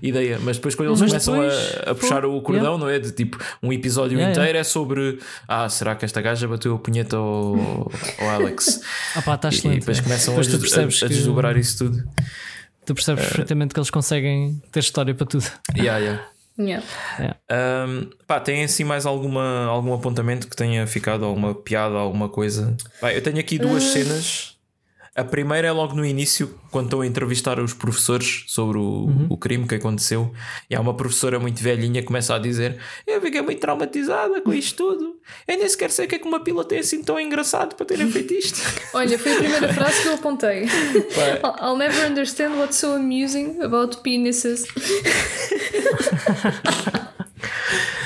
ideia. 0.01 0.39
Mas 0.41 0.55
depois, 0.57 0.73
quando 0.73 0.89
eles 0.89 0.99
Mas 1.01 1.11
começam 1.11 1.33
depois, 1.35 1.75
a, 1.85 1.91
a 1.91 1.95
puxar 1.95 2.21
pô, 2.23 2.29
o 2.35 2.41
cordão, 2.41 2.79
não 2.79 2.89
é? 2.89 2.97
De 2.97 3.11
tipo, 3.11 3.37
um 3.61 3.71
episódio 3.71 4.17
Yeah, 4.17 4.31
inteiro 4.35 4.57
é 4.57 4.63
sobre 4.63 5.19
ah, 5.47 5.69
será 5.69 5.95
que 5.95 6.03
esta 6.03 6.19
gaja 6.19 6.47
bateu 6.47 6.73
a 6.73 6.79
punheta 6.79 7.15
ao, 7.17 7.91
ao 8.19 8.29
Alex? 8.31 8.81
Ah, 9.15 9.21
pá, 9.21 9.35
está 9.35 9.49
excelente. 9.49 9.77
e 9.77 9.79
depois 9.81 9.99
é. 9.99 10.01
começam 10.01 10.33
Depois 10.33 10.73
a, 10.73 10.81
a, 10.81 10.85
a 10.85 10.87
que- 10.87 11.07
desdobrar 11.09 11.57
isso 11.57 11.77
tudo. 11.77 12.03
Tu 12.85 12.93
percebes 12.93 13.25
perfeitamente 13.25 13.73
que 13.73 13.79
eles 13.79 13.89
conseguem 13.89 14.61
ter 14.71 14.79
história 14.79 15.13
para 15.15 15.25
tudo. 15.25 15.45
Yeah, 15.75 15.97
yeah. 15.99 16.27
Yeah. 16.57 16.85
Um, 17.51 18.09
pá, 18.27 18.39
tem 18.39 18.63
assim 18.63 18.83
mais 18.83 19.05
alguma, 19.05 19.65
algum 19.65 19.93
apontamento 19.93 20.47
que 20.47 20.55
tenha 20.55 20.85
ficado, 20.85 21.25
alguma 21.25 21.55
piada, 21.55 21.95
alguma 21.95 22.29
coisa? 22.29 22.77
Pá, 23.01 23.11
eu 23.11 23.23
tenho 23.23 23.39
aqui 23.39 23.57
duas 23.57 23.83
cenas. 23.83 24.52
A 25.15 25.23
primeira 25.23 25.67
é 25.67 25.71
logo 25.71 25.93
no 25.95 26.03
início, 26.03 26.57
quando 26.71 26.85
estão 26.85 27.01
a 27.01 27.05
entrevistar 27.05 27.59
os 27.59 27.71
professores 27.71 28.45
sobre 28.47 28.79
o, 28.79 29.07
o 29.29 29.37
crime 29.37 29.67
que 29.67 29.75
aconteceu. 29.75 30.33
E 30.67 30.75
há 30.75 30.81
uma 30.81 30.95
professora 30.95 31.39
muito 31.39 31.61
velhinha 31.61 32.01
que 32.01 32.07
começa 32.07 32.33
a 32.33 32.39
dizer: 32.39 32.79
Eu 33.05 33.21
fiquei 33.21 33.39
muito 33.43 33.59
traumatizada 33.59 34.41
com 34.41 34.51
isto 34.51 34.75
tudo. 34.75 35.15
Eu 35.47 35.59
nem 35.59 35.69
sequer 35.69 35.91
sei 35.91 36.05
o 36.05 36.09
que 36.09 36.15
é 36.15 36.19
que 36.19 36.27
uma 36.27 36.39
pila 36.39 36.65
tem 36.65 36.79
assim 36.79 37.03
tão 37.03 37.19
engraçado 37.19 37.75
para 37.75 37.85
terem 37.85 38.09
feito 38.09 38.33
isto. 38.33 38.59
Olha, 38.95 39.19
foi 39.19 39.33
a 39.33 39.37
primeira 39.37 39.71
frase 39.71 40.01
que 40.01 40.07
eu 40.07 40.13
apontei. 40.15 40.63
I'll- 40.63 41.55
I'll 41.69 41.77
never 41.77 42.07
understand 42.09 42.55
what's 42.57 42.77
so 42.77 42.93
amusing 42.95 43.61
about 43.61 43.97
penises. 44.01 44.65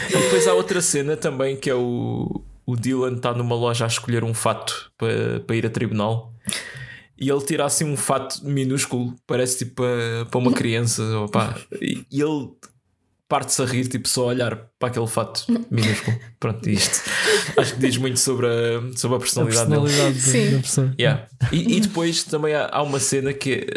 E 0.10 0.18
depois 0.18 0.48
há 0.48 0.54
outra 0.54 0.82
cena 0.82 1.16
também 1.16 1.56
que 1.56 1.70
é 1.70 1.76
o, 1.76 2.42
o 2.66 2.76
Dylan 2.76 3.14
está 3.16 3.34
numa 3.34 3.56
loja 3.56 3.86
a 3.86 3.88
escolher 3.88 4.24
um 4.24 4.34
fato 4.34 4.92
para, 4.98 5.40
para 5.40 5.56
ir 5.56 5.66
a 5.66 5.70
tribunal 5.70 6.34
e 7.20 7.30
ele 7.30 7.42
tira 7.42 7.66
assim 7.66 7.84
um 7.86 7.98
fato 7.98 8.46
minúsculo, 8.46 9.16
parece 9.26 9.60
tipo 9.60 9.76
para, 9.82 10.26
para 10.30 10.40
uma 10.40 10.52
criança, 10.52 11.04
opá, 11.20 11.56
e, 11.82 12.06
e 12.12 12.22
ele 12.22 12.50
parte-se 13.28 13.62
a 13.62 13.66
rir, 13.66 13.88
tipo 13.88 14.08
só 14.08 14.24
a 14.24 14.28
olhar 14.28 14.56
para 14.80 14.88
aquele 14.88 15.08
fato 15.08 15.46
minúsculo. 15.70 16.18
Pronto, 16.40 16.70
isto 16.70 17.10
acho 17.58 17.74
que 17.74 17.80
diz 17.82 17.98
muito 17.98 18.20
sobre 18.20 18.48
a, 18.48 18.98
sobre 18.98 19.16
a 19.16 19.18
A 19.18 19.20
personalidade, 19.20 19.70
dele. 19.70 19.82
personalidade 19.82 20.22
Sim. 20.22 20.52
da, 20.52 20.60
pessoa. 20.60 20.96
Yeah. 21.00 21.28
E, 21.52 21.78
e 21.78 21.80
depois 21.82 22.24
também 22.24 22.54
há, 22.54 22.70
há 22.72 22.82
uma 22.82 23.00
cena 23.00 23.34
que 23.34 23.68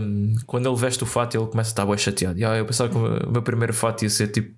um, 0.00 0.34
quando 0.46 0.68
ele 0.68 0.76
veste 0.76 1.02
o 1.02 1.06
fato 1.06 1.36
ele 1.36 1.46
começa 1.46 1.70
a 1.70 1.72
estar 1.72 1.86
bem 1.86 1.96
chateado. 1.96 2.38
E, 2.38 2.44
ah, 2.44 2.56
eu 2.56 2.64
pensava 2.66 2.90
que 2.90 2.96
o 2.96 3.30
meu 3.30 3.42
primeiro 3.42 3.72
fato 3.72 4.02
ia 4.02 4.10
ser 4.10 4.28
tipo 4.28 4.52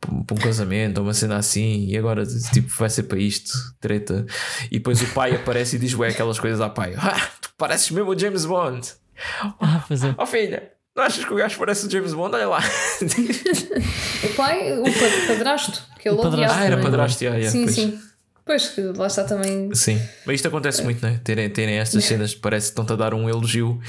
para 0.00 0.34
um 0.34 0.40
casamento 0.40 0.98
ou 0.98 1.04
uma 1.04 1.12
cena 1.14 1.36
assim, 1.36 1.86
e 1.86 1.96
agora 1.98 2.24
tipo 2.52 2.68
vai 2.78 2.88
ser 2.88 3.02
para 3.04 3.18
isto, 3.18 3.52
treta. 3.80 4.24
E 4.70 4.78
depois 4.78 5.00
o 5.02 5.06
pai 5.08 5.34
aparece 5.34 5.76
e 5.76 5.78
diz 5.78 5.94
ué, 5.94 6.08
aquelas 6.08 6.38
coisas 6.40 6.60
ao 6.60 6.70
pai: 6.70 6.94
ah, 6.96 7.28
tu 7.40 7.50
pareces 7.58 7.90
mesmo 7.90 8.10
o 8.10 8.18
James 8.18 8.44
Bond. 8.46 8.88
Ah, 9.60 9.84
pois 9.86 10.02
é. 10.02 10.14
Oh 10.16 10.24
filha, 10.24 10.70
não 10.96 11.04
achas 11.04 11.24
que 11.24 11.32
o 11.32 11.36
gajo 11.36 11.58
parece 11.58 11.86
o 11.86 11.90
James 11.90 12.14
Bond? 12.14 12.34
Olha 12.34 12.48
lá. 12.48 12.60
O 14.22 14.34
pai, 14.34 14.78
o 14.78 14.82
pa- 14.84 15.26
padrasto, 15.34 15.82
que 15.98 16.08
ele 16.08 16.16
O 16.16 16.22
padrasto. 16.22 16.42
odiava. 16.44 16.60
ah, 16.60 16.64
era 16.66 16.78
é? 16.78 16.82
padrasto, 16.82 17.24
yeah, 17.24 17.38
yeah, 17.38 17.50
Sim, 17.58 17.64
pois. 17.64 17.74
sim. 17.74 18.00
Pois 18.50 18.66
que 18.70 18.80
lá 18.80 19.06
está 19.06 19.22
também. 19.22 19.72
Sim, 19.76 20.00
mas 20.26 20.34
isto 20.34 20.48
acontece 20.48 20.82
muito, 20.82 21.00
não 21.00 21.08
é? 21.08 21.18
Terem, 21.22 21.48
terem 21.48 21.76
estas 21.76 22.02
cenas 22.04 22.34
que 22.34 22.40
parece 22.40 22.66
que 22.66 22.70
estão-te 22.72 22.92
a 22.94 22.96
dar 22.96 23.14
um 23.14 23.28
elogio 23.28 23.80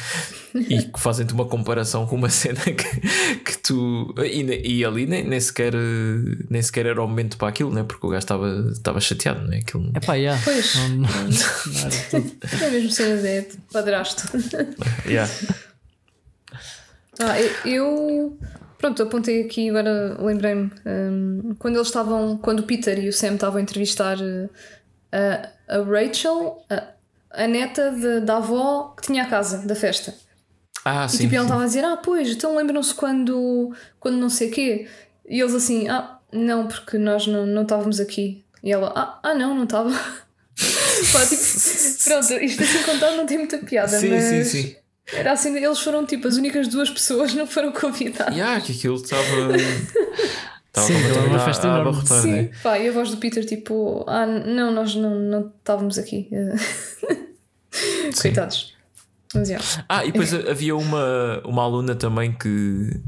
e 0.54 0.84
que 0.84 1.00
fazem-te 1.00 1.34
uma 1.34 1.46
comparação 1.46 2.06
com 2.06 2.16
uma 2.16 2.30
cena 2.30 2.60
que, 2.62 3.38
que 3.44 3.58
tu. 3.58 4.14
E, 4.20 4.78
e 4.78 4.86
ali 4.86 5.08
nem, 5.08 5.24
nem, 5.24 5.40
sequer, 5.40 5.74
nem 6.48 6.62
sequer 6.62 6.86
era 6.86 7.02
o 7.04 7.08
momento 7.08 7.38
para 7.38 7.48
aquilo, 7.48 7.72
não 7.74 7.82
é? 7.82 7.84
Porque 7.84 8.06
o 8.06 8.10
gajo 8.12 8.20
estava, 8.20 8.70
estava 8.72 9.02
chateado, 9.02 9.42
não 9.48 9.52
é? 9.52 9.58
Aquilo, 9.58 9.92
É 9.96 10.00
pá, 10.00 10.14
yeah. 10.14 10.40
Pois. 10.44 10.76
Não- 10.76 10.90
não- 10.90 11.08
não. 11.10 12.68
É 12.68 12.70
mesmo 12.70 12.92
cenas 12.92 13.26
é 13.26 13.42
de 13.42 13.58
padrasto. 13.74 14.30
yeah. 15.08 15.32
Ah, 17.20 17.40
eu- 17.42 17.72
eu. 17.72 18.40
Pronto, 18.82 19.04
apontei 19.04 19.44
aqui, 19.44 19.70
agora 19.70 20.18
lembrei-me. 20.20 20.72
hum, 20.86 21.56
quando 21.60 21.76
eles 21.76 21.88
estavam. 21.88 22.36
Quando 22.38 22.62
o 22.62 22.64
Peter 22.64 22.98
e 22.98 23.08
o 23.08 23.14
Sam 23.14 23.36
estavam 23.36 23.60
a 23.60 23.62
entrevistar 23.62 24.18
uh, 24.18 24.50
a, 25.12 25.76
a 25.78 25.84
Rachel, 25.84 26.66
a, 26.68 26.84
a 27.44 27.48
neta 27.48 27.92
de- 27.92 28.22
da 28.22 28.38
avó 28.38 28.96
que 28.98 29.04
tinha 29.04 29.24
a 29.24 29.28
casa, 29.28 29.60
da 29.68 29.76
festa. 29.76 30.14
Ah, 30.84 31.06
E 31.06 31.10
sim. 31.10 31.18
tipo, 31.20 31.36
sim. 31.36 31.42
estava 31.42 31.62
a 31.62 31.66
dizer: 31.66 31.86
Ah, 31.86 31.96
pois, 31.98 32.30
então 32.32 32.56
lembram-se 32.56 32.94
quando, 32.96 33.72
quando 34.00 34.18
não 34.18 34.30
sei 34.30 34.50
quê. 34.50 34.88
E 35.30 35.40
eles 35.40 35.54
assim: 35.54 35.88
Ah, 35.88 36.18
não, 36.34 36.68
porque 36.68 36.98
nós 36.98 37.28
não, 37.28 37.46
não 37.46 37.62
estávamos 37.62 38.00
aqui. 38.00 38.44
E 38.64 38.72
ela: 38.72 38.92
Ah, 38.96 39.20
ah 39.22 39.34
não, 39.36 39.54
não 39.56 39.66
estava. 39.66 39.92
Pá, 41.14 41.26
tipo, 41.28 41.44
pronto, 42.04 42.34
isto 42.44 42.64
assim 42.64 42.84
contado 42.84 43.16
não 43.16 43.26
tem 43.28 43.38
muita 43.38 43.60
piada, 43.60 43.98
Sim, 44.00 44.10
mas. 44.10 44.24
sim, 44.24 44.44
sim. 44.44 44.76
Era 45.14 45.34
assim, 45.34 45.56
eles 45.58 45.80
foram 45.80 46.06
tipo 46.06 46.28
as 46.28 46.36
únicas 46.38 46.68
duas 46.68 46.90
pessoas 46.90 47.32
que 47.32 47.38
não 47.38 47.48
foram 47.48 47.72
convidadas. 47.72 48.36
Yeah, 48.36 48.62
que 48.62 48.72
aquilo 48.72 48.96
estava. 48.96 49.22
Estava 50.72 50.88
Sim, 50.88 50.94
era 51.04 51.20
uma 51.28 51.36
a- 51.36 51.40
festa 51.46 51.68
a 51.68 51.70
enorme. 51.72 51.90
abarrotar, 51.90 52.22
Sim, 52.22 52.32
né? 52.32 52.50
pá, 52.64 52.80
e 52.80 52.88
a 52.88 52.92
voz 52.94 53.12
do 53.12 53.18
Peter, 53.18 53.44
tipo, 53.46 54.06
ah, 54.08 54.26
não, 54.26 54.72
nós 54.72 54.96
não, 54.96 55.20
não 55.20 55.48
estávamos 55.60 55.98
aqui. 55.98 56.30
Coitados. 58.22 58.74
Mas 59.34 59.50
já. 59.50 59.60
Ah, 59.88 60.06
e 60.06 60.12
depois 60.12 60.34
havia 60.34 60.76
uma, 60.76 61.42
uma 61.46 61.64
aluna 61.64 61.94
também 61.96 62.32
que, 62.34 63.02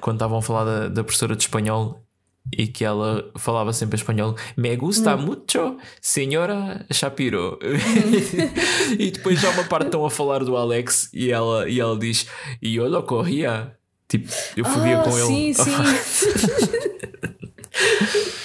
quando 0.00 0.16
estavam 0.16 0.38
a 0.38 0.42
falar 0.42 0.64
da, 0.64 0.88
da 0.88 1.04
professora 1.04 1.34
de 1.36 1.42
espanhol, 1.42 2.01
e 2.50 2.66
que 2.66 2.84
ela 2.84 3.30
falava 3.36 3.72
sempre 3.72 3.96
em 3.96 4.00
espanhol: 4.00 4.34
Me 4.56 4.74
gusta 4.76 5.16
mucho, 5.16 5.76
senhora 6.00 6.84
Shapiro. 6.90 7.58
e 8.98 9.10
depois 9.10 9.40
já 9.40 9.50
uma 9.50 9.64
parte 9.64 9.86
estão 9.86 10.04
a 10.04 10.10
falar 10.10 10.44
do 10.44 10.56
Alex 10.56 11.10
e 11.12 11.30
ela, 11.30 11.68
e 11.68 11.80
ela 11.80 11.98
diz: 11.98 12.26
E 12.60 12.76
eu 12.76 12.88
lo 12.88 13.02
corria. 13.02 13.76
Tipo, 14.08 14.30
eu 14.56 14.64
fodia 14.64 15.00
ah, 15.00 15.04
com 15.04 15.18
ele. 15.18 15.26
sim, 15.26 15.54
sim. 15.54 15.70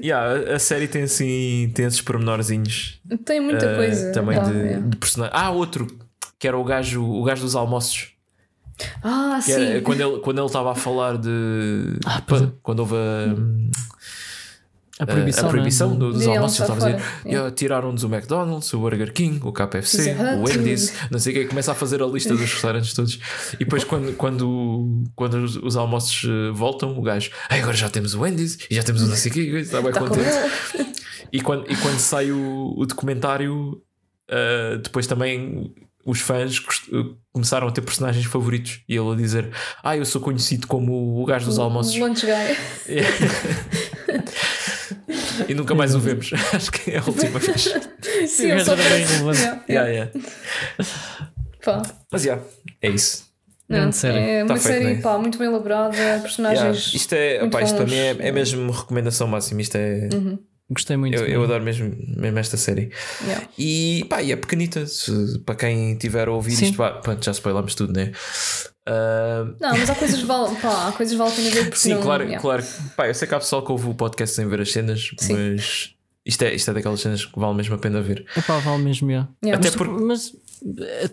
Yeah, 0.00 0.54
a, 0.54 0.58
série 0.58 0.86
tem 0.86 1.02
assim, 1.02 1.70
tem 1.74 1.86
esses 1.86 2.00
pormenorzinhos 2.00 3.00
Tem 3.24 3.40
muita 3.40 3.66
eh, 3.66 3.76
coisa. 3.76 4.12
também 4.12 4.36
Tá, 4.36 4.44
de, 4.44 4.58
é. 4.58 4.80
de 4.80 4.96
personagem. 4.96 5.36
Ah, 5.36 5.50
outro 5.50 5.86
que 6.38 6.48
era 6.48 6.58
o 6.58 6.64
gajo, 6.64 7.04
o 7.04 7.22
gajo 7.22 7.42
dos 7.42 7.54
almoços. 7.54 8.12
Ah, 9.02 9.40
Que 9.44 9.52
sim. 9.52 9.62
era 9.62 9.80
quando 9.82 10.00
ele 10.00 10.18
quando 10.20 10.38
ele 10.38 10.46
estava 10.46 10.72
a 10.72 10.74
falar 10.74 11.18
de 11.18 11.98
Ah, 12.04 12.22
pois 12.26 12.42
é. 12.42 12.48
quando 12.62 12.80
houve 12.80 12.94
a, 12.96 13.34
A 15.02 15.06
proibição, 15.06 15.46
a 15.46 15.48
proibição 15.50 15.90
né? 15.90 15.96
do- 15.96 16.12
dos 16.12 16.26
almoços, 16.26 16.60
ele 16.60 16.70
estava 16.70 16.86
a 16.86 16.92
dizer 16.96 17.04
"Yeah, 17.26 17.50
tiraram-nos 17.50 18.04
o 18.04 18.06
McDonald's, 18.14 18.72
o 18.72 18.78
Burger 18.78 19.12
King, 19.12 19.40
o 19.42 19.52
KFC, 19.52 20.12
Hut. 20.12 20.20
o 20.38 20.42
Wendy's, 20.44 20.92
não 21.10 21.18
sei 21.18 21.32
o 21.32 21.36
que, 21.40 21.46
começa 21.46 21.72
a 21.72 21.74
fazer 21.74 22.02
a 22.02 22.06
lista 22.06 22.30
dos 22.34 22.40
restaurantes 22.42 22.92
todos. 22.94 23.18
E 23.54 23.58
depois, 23.64 23.82
quando, 23.84 24.12
quando, 24.16 25.02
quando 25.16 25.34
os, 25.42 25.56
os 25.56 25.76
almoços 25.76 26.22
eh, 26.28 26.50
voltam, 26.52 26.96
o 26.96 27.02
gajo, 27.02 27.30
"Ai, 27.48 27.60
agora 27.60 27.76
já 27.76 27.88
temos 27.90 28.14
o 28.14 28.20
Wendy's 28.20 28.58
e 28.70 28.74
já 28.76 28.82
temos 28.82 29.02
o 29.02 29.06
não 29.06 29.16
sei 29.16 29.30
o 29.30 29.34
que, 29.34 29.40
está 29.58 29.80
bem 29.82 29.92
Tá 29.92 29.98
contente. 30.00 30.28
E 31.32 31.40
quando, 31.40 31.68
e 31.70 31.74
quando 31.76 31.98
sai 31.98 32.30
o, 32.30 32.74
o 32.76 32.84
documentário, 32.86 33.82
uh, 34.30 34.78
depois 34.82 35.06
também 35.06 35.72
os 36.04 36.20
fãs 36.20 36.60
começaram 37.32 37.68
a 37.68 37.72
ter 37.72 37.80
personagens 37.82 38.24
favoritos. 38.26 38.80
E 38.88 38.96
ele 38.96 39.12
a 39.12 39.16
dizer: 39.16 39.50
Ah, 39.82 39.96
eu 39.96 40.04
sou 40.04 40.20
conhecido 40.20 40.66
como 40.66 41.22
o 41.22 41.26
gajo 41.26 41.46
dos 41.46 41.58
almoços. 41.58 41.94
Lunch 41.96 42.26
guy. 42.26 42.56
e 45.48 45.54
nunca 45.54 45.74
mais 45.74 45.94
o 45.94 46.00
vemos. 46.00 46.30
Acho 46.52 46.70
que 46.72 46.90
é 46.90 46.98
a 46.98 47.04
última 47.04 47.38
vez. 47.38 47.62
Sim, 48.28 48.48
bem 48.54 48.64
parece- 48.64 49.12
relevante. 49.12 49.40
Yeah, 49.40 49.62
Yeah, 49.68 49.90
yeah. 49.90 50.12
Pá. 51.64 51.82
Mas 52.10 52.24
yeah, 52.24 52.42
é 52.80 52.88
isso. 52.90 53.30
Não, 53.68 53.78
Grande 53.78 53.96
série. 53.96 54.18
É 54.18 54.42
uma 54.44 54.54
Tá 54.54 54.60
feito, 54.60 54.82
série 54.82 54.94
né? 54.96 55.00
pá, 55.00 55.16
muito 55.18 55.38
bem 55.38 55.46
elaborada, 55.48 55.96
personagens. 56.20 56.92
Yeah, 56.92 56.96
Isto, 56.96 57.12
é, 57.14 57.44
isto 57.64 57.76
para 57.76 57.86
mim 57.86 57.94
é, 57.96 58.16
é 58.18 58.32
mesmo 58.32 58.70
recomendação 58.70 59.26
máxima. 59.28 59.62
Isto 59.62 59.76
é. 59.76 60.08
Gostei 60.72 60.96
muito. 60.96 61.16
Eu, 61.16 61.26
eu 61.26 61.44
adoro 61.44 61.62
mesmo, 61.62 61.94
mesmo 62.16 62.38
esta 62.38 62.56
série. 62.56 62.90
Yeah. 63.24 63.48
E 63.58 64.06
pá, 64.08 64.22
e 64.22 64.32
é 64.32 64.36
pequenita. 64.36 64.86
Se- 64.86 65.38
para 65.40 65.54
quem 65.54 65.96
tiver 65.96 66.28
a 66.28 66.32
ouvir 66.32 66.52
Sim. 66.52 66.66
isto, 66.66 66.76
pá, 66.76 66.90
pronto, 66.92 67.24
já 67.24 67.32
spoilamos 67.32 67.74
tudo, 67.74 67.92
né? 67.92 68.12
Ah, 68.86 69.44
Não, 69.60 69.70
mas 69.78 69.88
há 69.90 69.94
coisas 69.94 70.18
que 70.20 70.26
valem, 70.26 70.54
pá, 70.56 70.88
há 70.88 70.92
coisas 70.92 71.16
que 71.16 71.22
a 71.22 71.30
pena 71.30 71.50
ver 71.50 71.64
porque 71.66 71.76
Sim, 71.78 71.94
não, 71.94 72.02
claro, 72.02 72.24
yeah. 72.24 72.40
claro. 72.40 72.64
Pá, 72.96 73.06
eu 73.06 73.14
sei 73.14 73.28
que 73.28 73.34
há 73.34 73.38
pessoal 73.38 73.64
que 73.64 73.70
ouve 73.70 73.88
o 73.88 73.94
podcast 73.94 74.34
sem 74.34 74.48
ver 74.48 74.60
as 74.60 74.72
cenas, 74.72 75.10
Sim. 75.18 75.34
mas 75.34 75.90
isto 76.26 76.42
é, 76.42 76.54
isto 76.54 76.70
é 76.70 76.74
daquelas 76.74 77.00
cenas 77.00 77.24
que 77.24 77.38
vale 77.38 77.54
mesmo 77.54 77.74
a 77.74 77.78
pena 77.78 78.00
ver. 78.00 78.24
Epá, 78.36 78.58
vale 78.58 78.82
mesmo, 78.82 79.10
yeah. 79.10 79.28
Yeah. 79.44 79.58
Até 79.60 79.68
Mas, 79.68 79.76
porque- 79.76 80.02
mas, 80.04 80.32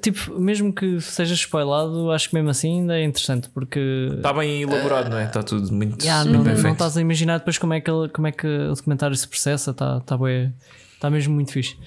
tipo, 0.01 0.39
mesmo 0.39 0.71
que 0.73 0.99
seja 1.01 1.33
spoilado, 1.33 2.11
acho 2.11 2.29
que 2.29 2.35
mesmo 2.35 2.49
assim 2.49 2.81
ainda 2.81 2.97
é 2.99 3.03
interessante 3.03 3.49
porque 3.49 4.11
Está 4.17 4.31
bem 4.33 4.61
elaborado, 4.61 5.09
não 5.09 5.17
é? 5.17 5.25
Está 5.25 5.41
tudo 5.43 5.71
muito, 5.73 6.03
yeah, 6.03 6.23
muito 6.23 6.37
não, 6.37 6.43
bem 6.43 6.53
não 6.53 6.61
feito. 6.61 6.73
estás 6.73 6.97
a 6.97 7.01
imaginar 7.01 7.39
depois 7.39 7.57
como 7.57 7.73
é 7.73 7.81
que, 7.81 7.89
ele- 7.89 8.09
como 8.09 8.27
é 8.27 8.31
que 8.31 8.45
o 8.47 8.75
documentário 8.75 9.15
se 9.15 9.27
processa, 9.27 9.71
está 9.71 9.99
tá 10.01 10.15
bué- 10.17 10.51
tá 10.99 11.09
mesmo 11.09 11.33
muito 11.33 11.51
fixe. 11.51 11.77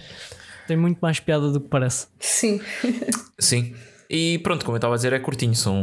Tem 0.66 0.76
muito 0.76 0.98
mais 1.01 1.18
piada 1.20 1.51
do 1.51 1.60
que 1.60 1.68
parece. 1.68 2.06
Sim. 2.18 2.60
Sim. 3.39 3.74
E 4.09 4.39
pronto, 4.40 4.64
como 4.64 4.76
eu 4.76 4.78
estava 4.78 4.94
a 4.94 4.97
dizer, 4.97 5.12
é 5.12 5.18
curtinho, 5.18 5.55
são 5.55 5.82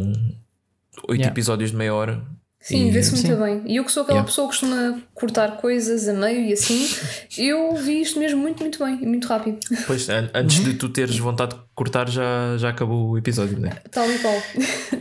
oito 1.07 1.19
Yeah. 1.19 1.27
episódios 1.31 1.71
de 1.71 1.77
meia 1.77 1.93
hora. 1.93 2.21
Sim, 2.61 2.91
vê-se 2.91 3.13
muito 3.13 3.27
Sim. 3.27 3.35
bem. 3.41 3.61
E 3.65 3.77
eu 3.77 3.85
que 3.85 3.91
sou 3.91 4.03
aquela 4.03 4.17
Yeah. 4.19 4.29
pessoa 4.29 4.47
que 4.49 4.57
costuma 4.59 5.01
cortar 5.13 5.57
coisas 5.57 6.07
a 6.09 6.13
meio 6.13 6.41
e 6.41 6.53
assim, 6.53 6.89
eu 7.37 7.75
vi 7.77 8.01
isto 8.01 8.19
mesmo 8.19 8.39
muito, 8.39 8.59
muito 8.61 8.83
bem 8.83 8.99
e 9.01 9.05
muito 9.07 9.27
rápido. 9.27 9.57
Depois, 9.71 10.09
an- 10.09 10.29
antes 10.33 10.63
de 10.63 10.73
tu 10.73 10.89
teres 10.89 11.17
vontade 11.17 11.55
de 11.55 11.61
cortar, 11.73 12.09
já, 12.09 12.57
já 12.57 12.69
acabou 12.69 13.11
o 13.11 13.17
episódio, 13.17 13.57
não 13.59 13.69
é? 13.69 13.75
Tal 13.91 14.09
e 14.11 14.19
qual. 14.19 14.41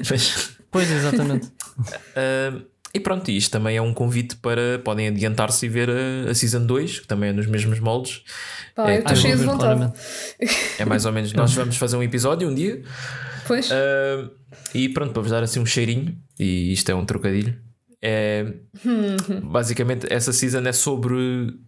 Mas, 0.09 0.51
Pois, 0.71 0.91
exatamente. 0.91 1.49
ah, 2.15 2.61
e 2.95 3.01
pronto, 3.01 3.31
isto 3.31 3.51
também 3.51 3.77
é 3.77 3.83
um 3.83 3.93
convite 3.93 4.37
para 4.37 4.79
podem 4.85 5.09
adiantar-se 5.09 5.67
e 5.67 5.69
ver 5.69 5.91
a, 5.91 6.31
a 6.31 6.35
Season 6.35 6.65
2, 6.65 7.01
que 7.01 7.07
também 7.07 7.31
é 7.31 7.33
nos 7.33 7.47
mesmos 7.47 7.81
moldes. 7.81 8.23
Pá, 8.75 8.91
É, 8.91 8.97
eu 8.97 9.01
estou 9.01 9.17
cheia 9.17 9.37
de 9.37 9.45
vontade. 9.45 9.79
claramente. 9.79 9.99
É 10.79 10.85
mais 10.85 11.05
ou 11.07 11.13
menos, 11.13 11.33
nós 11.33 11.53
vamos 11.55 11.77
fazer 11.77 11.97
um 11.97 12.03
episódio 12.03 12.49
um 12.49 12.55
dia 12.55 12.83
Pois. 13.49 13.71
Ah, 13.73 14.31
e 14.75 14.89
pronto, 14.91 15.13
para 15.13 15.23
vos 15.23 15.31
dar 15.31 15.43
assim 15.43 15.59
um 15.59 15.67
cheirinho, 15.67 16.17
e 16.39 16.73
isto 16.73 16.89
é 16.91 16.95
um 16.95 17.05
trocadilho. 17.05 17.59
É, 18.01 18.55
basicamente, 19.43 20.07
essa 20.09 20.33
season 20.33 20.61
é 20.61 20.73
sobre. 20.73 21.59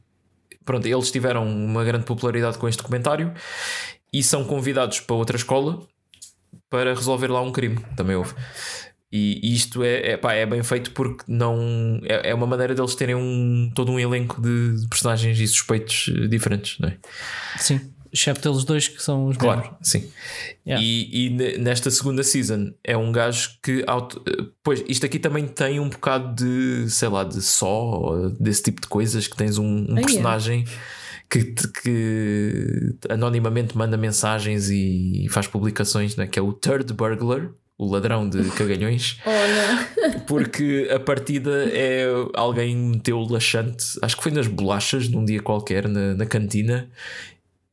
Pronto, 0.65 0.87
eles 0.87 1.11
tiveram 1.11 1.49
uma 1.49 1.83
grande 1.83 2.05
popularidade 2.05 2.59
com 2.59 2.69
este 2.69 2.79
documentário 2.79 3.33
e 4.13 4.23
são 4.23 4.45
convidados 4.45 5.01
para 5.01 5.17
outra 5.17 5.37
escola 5.37 5.85
para 6.69 6.95
resolver 6.95 7.29
lá 7.29 7.41
um 7.41 7.51
crime. 7.51 7.79
Também 7.97 8.15
houve. 8.15 8.35
E 9.13 9.55
isto 9.55 9.83
é, 9.83 10.13
é, 10.13 10.17
pá, 10.17 10.35
é 10.35 10.47
bem 10.47 10.63
feito 10.63 10.93
porque 10.93 11.25
não. 11.27 12.01
É, 12.05 12.31
é 12.31 12.35
uma 12.35 12.47
maneira 12.47 12.75
deles 12.77 12.95
terem 12.95 13.17
um, 13.17 13.69
todo 13.75 13.91
um 13.91 13.99
elenco 13.99 14.41
de 14.41 14.87
personagens 14.89 15.41
e 15.41 15.49
suspeitos 15.49 16.13
diferentes, 16.29 16.79
não 16.79 16.91
é? 16.91 16.99
Sim, 17.59 17.81
excepto 18.13 18.49
eles 18.49 18.65
dois 18.65 18.89
que 18.89 19.03
são 19.03 19.27
os 19.27 19.37
Claro, 19.37 19.75
sim. 19.83 20.11
Yeah. 20.67 20.85
E, 20.85 21.27
e 21.27 21.31
ne- 21.31 21.59
nesta 21.59 21.91
segunda 21.91 22.23
season 22.23 22.73
é 22.85 22.97
um 22.97 23.11
gajo 23.13 23.51
que. 23.63 23.85
auto- 23.87 24.23
Pois, 24.63 24.83
isto 24.89 25.07
aqui 25.07 25.19
também 25.19 25.47
tem 25.47 25.81
um 25.81 25.89
bocado 25.89 26.35
de, 26.35 26.91
sei 26.91 27.09
lá, 27.09 27.25
de 27.25 27.41
só, 27.43 28.29
desse 28.39 28.63
tipo 28.65 28.81
de 28.81 28.89
coisas, 28.89 29.27
que 29.27 29.37
tens 29.37 29.59
um, 29.59 29.87
um 29.93 29.99
é? 29.99 30.03
personagem 30.03 30.65
que, 31.29 31.55
que 31.83 32.95
anonimamente 33.09 33.77
manda 33.77 33.97
mensagens 33.97 34.69
e 34.71 35.27
faz 35.31 35.47
publicações, 35.47 36.17
né, 36.17 36.27
que 36.27 36.39
é 36.39 36.43
o 36.43 36.53
Third 36.53 36.93
Burglar. 36.93 37.51
O 37.79 37.91
ladrão 37.91 38.29
de 38.29 38.43
cagalhões, 38.53 39.17
Oh, 39.25 40.21
porque 40.27 40.87
a 40.95 41.01
partida 41.01 41.65
é 41.73 42.05
alguém 42.35 42.77
meteu 42.77 43.17
o 43.17 43.33
laxante, 43.33 43.85
acho 44.03 44.19
que 44.19 44.23
foi 44.23 44.33
nas 44.33 44.47
bolachas, 44.47 45.09
num 45.09 45.25
dia 45.25 45.41
qualquer, 45.41 45.89
na, 45.89 46.15
na 46.15 46.27
cantina, 46.27 46.91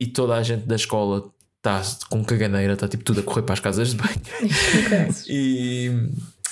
e 0.00 0.06
toda 0.06 0.34
a 0.36 0.42
gente 0.42 0.66
da 0.66 0.76
escola 0.76 1.30
está 1.58 1.82
com 2.08 2.24
caganeira, 2.24 2.74
está 2.74 2.86
tipo 2.88 3.02
tudo 3.04 3.20
a 3.20 3.22
correr 3.22 3.42
para 3.42 3.54
as 3.54 3.60
casas 3.60 3.90
de 3.90 3.96
banho. 3.96 4.20
e, 5.26 5.90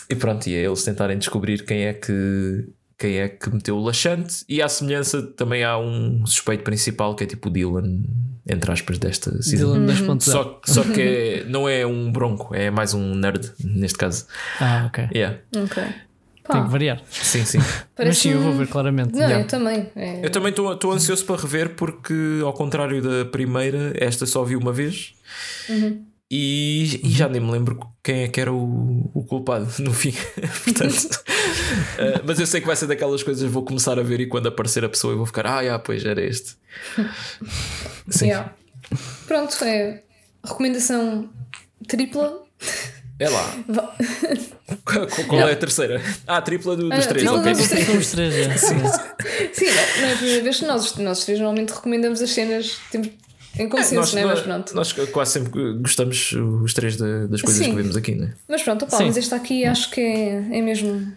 e 0.09 0.15
pronto, 0.17 0.47
e 0.49 0.55
é 0.55 0.65
eles 0.67 0.83
tentarem 0.85 1.19
descobrir 1.19 1.65
quem 1.65 1.85
é 1.87 1.93
que 1.95 2.69
quem 2.99 3.19
é 3.19 3.29
que 3.29 3.51
meteu 3.51 3.77
o 3.77 3.85
laxante 3.85 4.43
e 4.49 4.63
à 4.63 4.69
semelhança 4.71 5.21
também 5.23 5.63
há 5.63 5.77
um 5.79 6.25
suspeito 6.25 6.65
principal 6.65 7.15
que 7.15 7.25
é 7.25 7.27
tipo 7.27 7.51
o 7.51 7.53
Dylan 7.53 8.03
entre 8.49 8.73
aspas 8.73 8.97
desta 8.97 9.43
season 9.43 9.85
Dylan 9.85 10.17
2.0. 10.17 10.21
só, 10.23 10.61
só 10.65 10.83
que 10.83 11.03
é- 11.03 11.45
não 11.45 11.69
é 11.69 11.85
um 11.87 12.11
bronco 12.11 12.55
é 12.55 12.71
mais 12.71 12.95
um 12.95 13.15
nerd 13.15 13.53
neste 13.63 13.99
caso 13.99 14.25
Ah, 14.59 14.87
ok. 14.87 15.09
yeah. 15.15 15.37
Ok. 15.59 15.83
Tem 16.49 16.61
Pá, 16.61 16.65
que 16.65 16.71
variar. 16.71 17.03
sim, 17.11 17.45
sim 17.45 17.59
Mas 17.99 18.19
sim, 18.19 18.31
eu 18.31 18.41
vou 18.41 18.53
ver 18.53 18.69
claramente. 18.69 19.13
Não, 19.13 19.21
Yeah. 19.21 19.41
eu 19.45 19.47
também. 19.47 19.91
É... 19.97 20.25
eu 20.25 20.31
também 20.31 20.51
estou 20.51 20.93
ansioso 20.93 21.25
para 21.25 21.41
rever 21.41 21.71
porque 21.75 22.15
ao 22.45 22.53
contrário 22.53 23.03
da 23.03 23.25
primeira 23.25 23.93
esta 23.97 24.27
só 24.27 24.45
vi 24.45 24.55
uma 24.57 24.73
vez 24.73 25.15
e, 26.31 27.01
e 27.05 27.11
já 27.11 27.29
nem 27.29 27.41
me 27.41 27.51
lembro 27.53 27.79
quem 28.03 28.23
é 28.23 28.29
que 28.29 28.41
era 28.41 28.53
o, 28.53 29.11
o 29.15 29.25
culpado 29.25 29.67
no 29.81 29.93
fim. 29.93 30.13
Portanto, 30.65 31.23
eh, 31.99 32.21
mas 32.25 32.39
eu 32.41 32.47
sei 32.47 32.61
que 32.61 32.67
vai 32.67 32.75
ser 32.77 32.87
daquelas 32.87 33.23
coisas 33.23 33.49
vou 33.51 33.65
começar 33.65 33.99
a 33.99 34.03
ver 34.03 34.21
e 34.21 34.27
quando 34.27 34.47
aparecer 34.49 34.85
a 34.85 34.89
pessoa 34.89 35.13
eu 35.13 35.17
vou 35.19 35.27
ficar, 35.27 35.47
ah, 35.47 35.61
yeah, 35.61 35.83
pois 35.83 36.05
era 36.05 36.23
este. 36.25 36.57
Sim, 38.09 38.27
Yeah. 38.27 38.53
Pronto, 39.27 39.57
é 39.65 40.03
recomendação 40.45 41.29
tripla. 41.89 42.43
é 43.19 43.29
lá. 43.29 43.55
Qual, 44.85 45.49
é 45.49 45.53
a 45.53 45.57
terceira? 45.57 46.03
Ah, 46.27 46.39
a 46.39 46.43
tripla 46.43 46.77
do- 46.77 46.89
dos 46.89 46.93
Ah, 47.05 47.09
três. 47.09 47.25
tripla 47.25 47.39
ok. 47.41 47.53
dos 47.55 47.69
três. 47.69 47.87
São 47.87 47.97
os 47.99 48.11
três, 48.11 48.35
já. 48.35 48.57
Sim, 48.59 48.75
não, 48.75 50.03
não 50.03 50.09
é 50.09 50.13
a 50.13 50.17
primeira 50.17 50.43
vez 50.43 50.57
que 50.59 50.65
nós, 50.67 50.97
nós 50.97 51.25
três 51.25 51.39
normalmente 51.39 51.71
recomendamos 51.73 52.21
as 52.21 52.31
cenas 52.31 52.79
em 53.59 53.69
consenso, 53.69 53.95
É, 53.95 53.97
nós, 53.99 54.13
não 54.15 54.21
é? 54.21 54.25
Mas 54.25 54.35
nós, 54.39 54.43
pronto. 54.47 54.75
nós 54.75 54.93
quase 55.13 55.33
sempre 55.33 55.73
gostamos 55.81 56.33
os 56.33 56.75
três 56.75 56.97
da- 56.97 57.27
das 57.27 57.41
coisas 57.43 57.63
Sim. 57.65 57.71
que 57.71 57.77
vemos 57.77 57.97
aqui, 57.97 58.15
não 58.15 58.27
é? 58.27 58.33
Mas 58.49 58.63
pronto, 58.63 58.87
Sim. 58.91 59.05
mas 59.07 59.17
este 59.17 59.35
aqui 59.35 59.65
acho 59.65 59.91
que 59.91 60.01
é, 60.01 60.59
é 60.59 60.63
mesmo. 60.63 61.13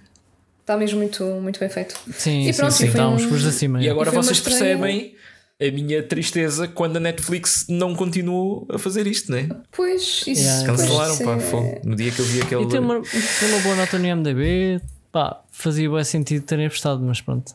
Está 0.61 0.77
mesmo 0.77 0.99
muito, 0.99 1.23
muito 1.41 1.59
bem 1.59 1.67
feito. 1.69 1.95
Sim, 2.15 2.47
E 2.47 2.53
sim, 2.53 2.59
pronto, 2.59 2.73
sim. 2.75 2.85
e 2.85 2.89
uns 3.01 3.25
um- 3.45 3.47
acima. 3.49 3.81
E 3.83 3.89
agora 3.89 4.11
uma 4.11 4.21
vocês 4.21 4.37
estreia- 4.37 4.77
percebem 4.77 5.15
a 5.61 5.71
minha 5.71 6.01
tristeza 6.03 6.67
quando 6.67 6.97
a 6.97 6.99
Netflix 6.99 7.65
não 7.67 7.93
continuou 7.95 8.65
a 8.71 8.77
fazer 8.77 9.05
isto, 9.07 9.31
né? 9.31 9.49
Pois, 9.75 10.23
isso. 10.25 10.41
Yeah, 10.41 10.65
pois, 10.65 10.79
Cancelaram, 10.81 11.13
isso 11.13 11.23
pá, 11.25 11.35
é- 11.35 11.39
fogo. 11.39 11.81
No 11.83 11.95
dia 11.95 12.11
que 12.11 12.19
eu 12.19 12.25
vi 12.25 12.41
aquele. 12.41 12.63
E 12.63 12.67
tem 12.69 12.79
uma, 12.79 13.01
tem 13.01 13.49
uma 13.49 13.59
boa 13.61 13.75
nota 13.75 13.97
no 13.99 14.05
IMDB. 14.05 14.81
pá, 15.11 15.41
fazia 15.51 15.89
bem 15.89 16.03
sentido 16.03 16.45
terem 16.45 16.65
apostado, 16.67 17.01
mas 17.03 17.19
pronto. 17.21 17.53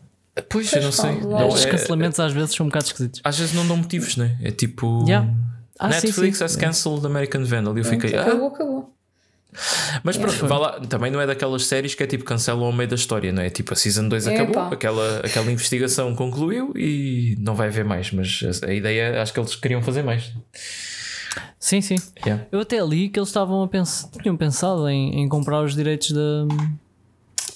Pois, 0.51 0.73
eu 0.73 0.83
não 0.83 0.91
Pois, 0.91 0.95
sei. 0.97 1.21
Não, 1.21 1.57
é- 1.57 1.71
cancelamentos 1.71 2.19
às 2.21 2.33
vezes 2.33 2.55
são 2.55 2.67
um 2.67 2.69
bocado 2.69 2.87
esquisitos. 2.87 3.21
às 3.25 3.39
vezes 3.39 3.55
não 3.55 3.67
dão 3.67 3.77
motivos, 3.77 4.17
né? 4.17 4.37
É 4.43 4.51
tipo. 4.51 5.05
Yeah. 5.07 5.33
Ah, 5.79 5.91
sim, 5.93 6.07
Netflix 6.09 6.39
sim. 6.39 6.45
has 6.45 6.57
cancelled 6.57 7.07
American 7.07 7.45
Vandal. 7.45 7.77
E 7.77 7.81
eu 7.81 7.85
fiquei. 7.85 8.15
Ah, 8.15 8.23
Acabou, 8.23 8.49
acabou. 8.49 8.95
Mas 10.03 10.17
pronto, 10.17 10.47
vá 10.47 10.59
lá, 10.59 10.81
também 10.81 11.11
não 11.11 11.21
é 11.21 11.27
daquelas 11.27 11.67
séries 11.67 11.95
que 11.95 12.03
é 12.03 12.07
tipo 12.07 12.25
cancelam 12.25 12.65
ao 12.65 12.73
meio 12.73 12.89
da 12.89 12.97
história, 12.97 13.33
não 13.33 13.43
é? 13.43 13.51
Tipo, 13.51 13.73
a 13.73 13.77
Season 13.77 14.09
2 14.09 14.27
É, 14.27 14.35
acabou, 14.35 14.55
pá. 14.55 14.69
aquela, 14.73 15.21
aquela 15.21 15.51
investigação 15.51 16.15
concluiu 16.15 16.73
e 16.77 17.37
não 17.39 17.55
vai 17.55 17.69
haver 17.69 17.85
mais. 17.85 18.11
Mas 18.11 18.41
a, 18.63 18.67
a 18.69 18.75
ideia, 18.75 19.23
acho 19.23 19.33
que 19.33 19.41
eles 19.41 19.55
queriam 19.55 19.83
fazer 19.83 20.03
mais. 20.03 20.33
Sim, 21.59 21.81
sim. 21.81 21.97
Yeah. 22.25 22.47
Eu 22.53 22.61
até 22.61 22.79
li 22.85 23.09
que 23.09 23.19
eles 23.19 23.29
estavam 23.29 23.63
a 23.63 23.69
pensar, 23.69 24.09
tinham 24.23 24.37
pensado 24.37 24.87
em, 24.89 25.23
em 25.23 25.29
comprar 25.29 25.63
os 25.63 25.75
direitos 25.75 26.11
da, 26.11 26.47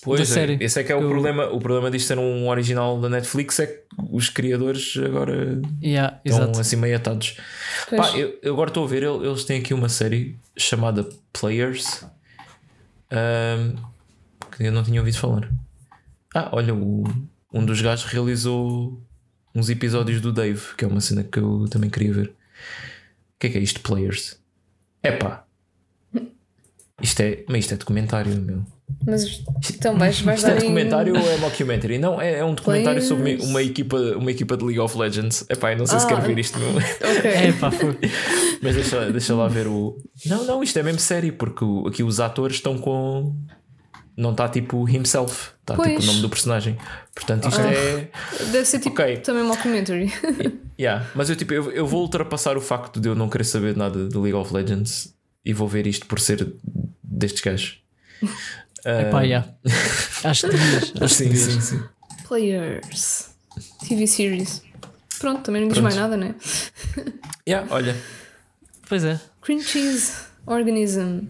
Pois 0.08 0.20
da 0.20 0.24
é, 0.24 0.26
série. 0.38 0.58
esse 0.64 0.80
é 0.80 0.84
que 0.84 0.90
é 0.92 0.96
o 0.96 1.00
Eu- 1.02 1.08
problema. 1.08 1.46
O 1.46 1.58
problema 1.58 1.90
disto 1.90 2.06
ser 2.08 2.18
um 2.18 2.48
original 2.48 3.00
da 3.00 3.08
Netflix 3.08 3.58
é 3.60 3.66
que 3.66 3.82
os 4.10 4.28
criadores 4.28 4.94
agora 5.04 5.60
Yeah, 5.82 6.20
estão 6.24 6.42
exato. 6.44 6.60
assim 6.60 6.76
meio 6.76 6.96
atados. 6.96 7.36
Pá, 7.96 8.10
eu, 8.16 8.38
eu 8.42 8.52
agora 8.54 8.70
estou 8.70 8.84
a 8.84 8.88
ver, 8.88 9.02
el- 9.04 9.24
eles 9.24 9.44
têm 9.44 9.60
aqui 9.60 9.72
uma 9.74 9.88
série 9.88 10.38
chamada 10.56 11.08
Players 11.32 12.04
ahm, 13.10 13.76
que 14.56 14.64
eu 14.64 14.72
não 14.72 14.82
tinha 14.82 15.00
ouvido 15.00 15.16
falar. 15.18 15.50
Ah, 16.34 16.50
olha, 16.52 16.74
o- 16.74 17.04
um 17.52 17.64
dos 17.64 17.80
gajos 17.80 18.04
realizou 18.10 19.00
uns 19.54 19.70
episódios 19.70 20.20
do 20.20 20.32
Dave, 20.32 20.60
que 20.76 20.84
é 20.84 20.88
uma 20.88 21.00
cena 21.00 21.24
que 21.24 21.38
eu 21.38 21.66
também 21.70 21.88
queria 21.90 22.12
ver. 22.12 22.28
O 22.28 22.32
que 23.40 23.46
é 23.46 23.50
que 23.50 23.58
é 23.58 23.60
isto, 23.60 23.80
Players? 23.80 24.38
É 25.02 25.12
pá. 25.12 25.44
Isto 27.00 27.20
é, 27.20 27.44
mas 27.48 27.60
isto 27.60 27.74
é 27.74 27.76
documentário, 27.76 28.34
meu. 28.42 28.64
Mas 29.06 29.42
então 29.74 29.96
vais, 29.98 30.20
vais 30.20 30.40
Isto 30.40 30.50
é 30.50 30.54
documentário 30.56 31.14
ou 31.14 31.30
é 31.30 31.36
mockumentary? 31.38 31.98
Não, 31.98 32.20
é, 32.20 32.38
é 32.38 32.44
um 32.44 32.54
documentário 32.54 33.00
sobre 33.02 33.36
uma 33.36 33.62
equipa, 33.62 33.96
uma 34.16 34.30
equipa 34.30 34.56
de 34.56 34.64
League 34.64 34.80
of 34.80 34.96
Legends. 34.98 35.44
Epá, 35.48 35.74
não 35.74 35.86
sei 35.86 35.98
se 35.98 36.04
Ah. 36.06 36.08
quero 36.08 36.22
ver 36.22 36.38
isto, 36.38 36.58
meu. 36.58 36.70
Ok. 36.76 37.30
É, 37.30 37.52
pá, 37.52 37.70
mas 38.62 38.74
deixa, 38.74 39.10
deixa 39.10 39.34
lá 39.34 39.48
ver 39.48 39.66
o. 39.66 39.96
Não, 40.26 40.44
não, 40.44 40.62
isto 40.62 40.78
é 40.78 40.82
mesmo 40.82 41.00
sério, 41.00 41.32
porque 41.34 41.64
aqui 41.86 42.02
os 42.02 42.20
atores 42.20 42.56
estão 42.56 42.76
com. 42.78 43.34
Não 44.16 44.32
está 44.32 44.48
tipo 44.48 44.88
himself, 44.88 45.50
está 45.60 45.76
tipo 45.76 46.02
o 46.02 46.06
nome 46.06 46.20
do 46.20 46.28
personagem. 46.28 46.76
Portanto, 47.14 47.48
isto 47.48 47.60
Ah. 47.60 47.72
é. 47.72 48.08
Deve 48.50 48.64
ser 48.64 48.80
tipo 48.80 49.00
Ok. 49.00 49.18
também 49.18 49.42
um 49.42 49.48
mockumentary. 49.48 50.12
Yeah. 50.80 51.06
Mas 51.12 51.28
eu, 51.28 51.34
tipo, 51.34 51.52
eu, 51.52 51.72
eu 51.72 51.84
vou 51.88 52.02
ultrapassar 52.02 52.56
o 52.56 52.60
facto 52.60 53.00
de 53.00 53.08
eu 53.08 53.14
não 53.16 53.28
querer 53.28 53.42
saber 53.42 53.76
nada 53.76 54.08
de 54.08 54.16
League 54.16 54.34
of 54.34 54.54
Legends 54.54 55.12
e 55.44 55.52
vou 55.52 55.66
ver 55.66 55.88
isto 55.88 56.06
por 56.06 56.20
ser 56.20 56.52
destes 57.02 57.40
gajos. 57.42 57.80
Epá, 58.84 59.22
yeah. 59.22 59.48
Acho 60.24 60.46
que 60.48 60.56
devias. 60.56 60.92
Acho 61.00 61.00
que 61.00 61.08
Sim, 61.08 61.34
sim, 61.34 61.60
sim. 61.60 61.82
Players. 62.26 63.30
TV 63.86 64.06
series. 64.06 64.62
Pronto, 65.18 65.42
também 65.42 65.62
não 65.62 65.68
diz 65.68 65.78
Pronto. 65.78 65.84
mais 65.84 65.96
nada, 65.96 66.16
né? 66.16 66.34
Yeah, 67.48 67.66
olha, 67.74 67.96
Pois 68.88 69.04
é, 69.04 69.20
Cream 69.42 69.60
cheese 69.60 70.12
organism. 70.46 71.22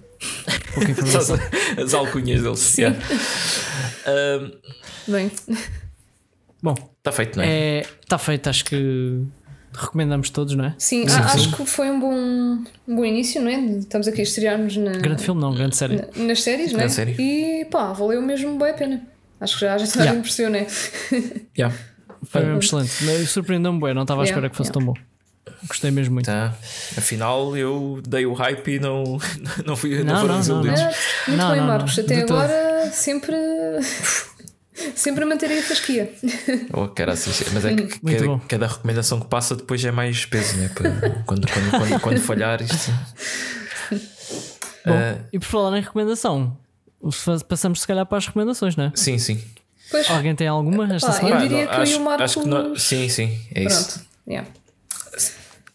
pouca 0.74 0.90
informação. 0.90 1.36
as, 1.78 1.84
as 1.84 1.94
alcunhas 1.94 2.42
deles. 2.42 2.76
Yeah. 2.78 2.98
Um, 4.08 4.52
Bem, 5.12 5.30
Bom, 6.62 6.74
Está 6.96 7.12
feito, 7.12 7.36
não 7.36 7.44
é? 7.44 7.80
está 7.80 7.96
tá 8.08 8.18
feito, 8.18 8.48
acho 8.48 8.64
que 8.64 9.22
recomendamos 9.73 10.31
todos, 10.31 10.55
não 10.55 10.65
é? 10.66 10.74
sim, 10.78 11.07
Sim, 11.09 11.15
a- 11.16 11.28
sim. 11.28 11.39
acho 11.39 11.57
que 11.57 11.66
foi 11.66 11.90
um 11.90 12.01
bom, 12.01 12.15
um 12.15 12.97
bom 12.97 13.05
início, 13.05 13.40
não 13.43 13.51
é? 13.51 13.61
Estamos 13.78 14.09
aqui 14.09 14.20
a 14.20 14.24
estrear-nos 14.24 14.77
na, 14.77 14.93
Grande 14.93 15.23
filme, 15.23 15.40
não, 15.40 15.55
grande 15.55 15.77
série. 15.77 15.97
na- 15.97 16.24
nas 16.24 16.43
séries, 16.43 16.73
não 16.73 16.78
é? 16.78 16.82
Grande 16.82 16.93
série. 16.95 17.16
E 17.19 17.65
pá, 17.66 17.93
valeu 17.93 18.20
mesmo 18.23 18.59
bem 18.59 18.70
a 18.70 18.74
pena. 18.74 19.03
Acho 19.40 19.55
que 19.55 19.61
já, 19.61 19.78
já 19.78 19.86
toda 19.86 19.99
a 19.99 20.03
Yeah. 20.03 20.16
gente 20.16 20.23
percebeu, 20.24 20.51
né? 20.51 20.66
Yeah. 21.57 21.77
Foi 22.24 22.45
mesmo 22.45 22.59
excelente. 22.59 23.27
Surpreendeu-me 23.27 23.81
bem, 23.81 23.95
não 23.95 24.03
estava 24.03 24.23
à 24.23 24.24
Yeah, 24.24 24.36
espera 24.36 24.51
que 24.51 24.57
fosse 24.57 24.70
yeah. 24.70 24.85
tão 24.85 24.95
bom. 24.95 25.01
Gostei 25.66 25.90
mesmo 25.90 26.15
muito. 26.15 26.27
Tá. 26.27 26.55
Afinal, 26.97 27.57
eu 27.57 28.03
dei 28.07 28.27
o 28.27 28.32
hype 28.35 28.69
e 28.74 28.78
não, 28.81 29.19
não 29.65 29.77
fui 29.77 30.03
não, 30.03 30.05
Não, 30.05 30.15
foram 30.20 30.27
não, 30.27 30.32
não, 30.35 30.40
desiludidos. 30.40 30.81
Ah, 30.81 30.93
muito 31.28 31.39
Não, 31.40 31.51
bem, 31.51 31.61
não, 31.61 31.66
Marcos. 31.66 31.97
não, 31.97 32.05
Até 32.05 32.15
de 32.16 32.27
todo. 32.27 32.39
agora 32.40 32.90
sempre. 32.93 33.36
sempre 34.94 35.24
a 35.24 35.26
manter 35.26 35.50
aí 35.50 35.59
a 35.59 35.62
fasquia. 35.62 36.12
Oh, 36.72 36.88
caraças, 36.88 37.42
mas 37.52 37.64
é 37.64 37.74
que 37.74 37.98
cada, 38.00 38.38
cada 38.48 38.66
recomendação 38.66 39.20
que 39.20 39.26
passa 39.26 39.55
depois 39.56 39.84
é 39.84 39.90
mais 39.90 40.24
peso, 40.26 40.56
né? 40.56 40.70
Quando, 40.74 41.24
quando, 41.24 41.46
quando, 41.48 42.00
quando 42.00 42.20
falhar 42.20 42.62
isto. 42.62 42.90
Bom, 44.86 44.94
Ah, 44.94 45.18
e 45.32 45.38
por 45.38 45.46
falar 45.46 45.76
em 45.78 45.80
recomendação, 45.82 46.56
passamos 47.48 47.80
se 47.80 47.86
calhar 47.86 48.06
para 48.06 48.18
as 48.18 48.26
recomendações, 48.26 48.76
não 48.76 48.84
é? 48.84 48.92
sim, 48.94 49.18
sim. 49.18 49.42
Pois, 49.90 50.09
Alguém 50.10 50.34
tem 50.34 50.46
alguma 50.46 50.84
esta 50.94 51.06
Pá, 51.09 51.12
semana? 51.14 51.36
Eu 51.36 51.48
diria 51.48 51.66
que 51.66 51.74
eu 51.74 51.78
e 51.78 51.82
acho, 51.82 51.98
o 52.00 52.05
Marcos- 52.05 52.24
acho 52.24 52.40
que 52.42 52.48
não- 52.48 52.76
sim, 52.76 53.09
sim, 53.09 53.38
é 53.55 53.64
isso. 53.64 53.88
pronto. 53.94 54.06
Yeah. 54.28 54.48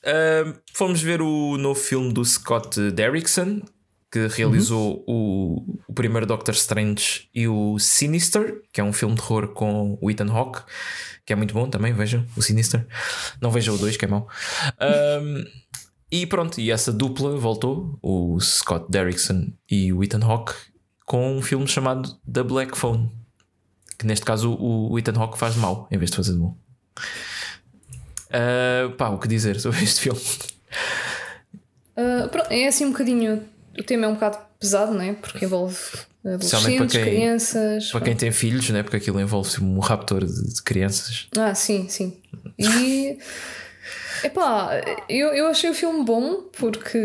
Uh, 0.05 0.53
fomos 0.73 1.01
ver 1.01 1.21
o 1.21 1.57
novo 1.57 1.80
filme 1.80 2.13
do 2.13 2.23
Scott 2.23 2.91
Derrickson, 2.91 3.61
que 4.14 4.27
realizou 4.27 5.03
o, 5.07 5.80
o 5.88 5.94
primeiro 5.94 6.27
Doctor 6.27 6.53
Strange 6.53 7.27
e 7.34 7.48
o 7.48 7.80
Sinister, 7.80 8.61
que 8.72 8.80
é 8.80 8.84
um 8.84 8.94
filme 8.94 9.15
de 9.15 9.22
terror 9.22 9.48
com 9.48 9.98
o 9.99 10.11
Ethan 10.11 10.31
Hawke, 10.31 10.61
que 11.26 11.34
é 11.34 11.35
muito 11.35 11.52
bom 11.52 11.68
também, 11.68 11.94
vejam 11.94 12.23
o 12.38 12.41
Sinister. 12.44 12.85
Não 13.41 13.49
vejam 13.49 13.73
o 13.73 13.77
2, 13.80 13.98
que 13.98 14.06
é 14.06 14.07
mau. 14.07 14.30
Um, 15.19 15.44
e 16.11 16.27
pronto, 16.27 16.61
e 16.61 16.69
essa 16.69 16.94
dupla 16.94 17.35
voltou, 17.40 17.98
o 18.03 18.40
Scott 18.40 18.85
Derrickson 18.88 19.52
e 19.68 19.91
o 19.91 20.03
Ethan 20.03 20.23
Hawke, 20.23 20.53
com 21.07 21.35
um 21.35 21.41
filme 21.41 21.68
chamado 21.68 22.15
The 22.31 22.44
Black 22.44 22.77
Phone, 22.77 23.10
que 23.98 24.06
neste 24.06 24.23
caso 24.23 24.53
o, 24.53 24.99
Ethan 24.99 25.19
Hawke 25.19 25.40
faz 25.40 25.56
de 25.56 25.60
mau 25.60 25.88
em 25.90 25.98
vez 25.98 26.11
de 26.11 26.18
fazer 26.18 26.34
de 26.34 26.38
bom. 26.38 26.56
Uh, 28.30 28.91
pá, 28.95 29.10
o 29.10 29.18
que 29.18 29.27
dizer 29.27 29.60
sobre 29.60 29.81
este 29.84 30.02
filme? 30.02 30.22
Pronto, 32.31 32.52
é 32.52 32.68
assim 32.68 32.85
um 32.85 32.91
bocadinho. 32.91 33.52
O 33.77 33.83
tema 33.83 34.05
é 34.05 34.07
um 34.07 34.13
bocado 34.13 34.37
pesado, 34.59 34.93
não 34.93 35.01
é? 35.01 35.13
Porque 35.13 35.45
envolve 35.45 35.77
adolescentes, 36.25 36.77
para 36.77 36.87
quem- 36.87 37.03
crianças. 37.03 37.91
Para 37.91 38.01
quem 38.01 38.15
tem 38.15 38.31
filhos, 38.31 38.69
né? 38.69 38.83
porque 38.83 38.97
aquilo 38.97 39.19
envolve 39.19 39.61
um 39.61 39.79
raptor 39.79 40.25
de, 40.25 40.53
de 40.55 40.61
crianças. 40.63 41.27
Ah, 41.37 41.53
sim, 41.55 41.87
sim. 41.89 42.17
E. 42.57 43.17
Epá, 44.23 44.69
eu, 45.09 45.29
eu 45.33 45.47
achei 45.47 45.69
o 45.69 45.73
filme 45.73 46.03
bom 46.05 46.43
porque. 46.57 46.97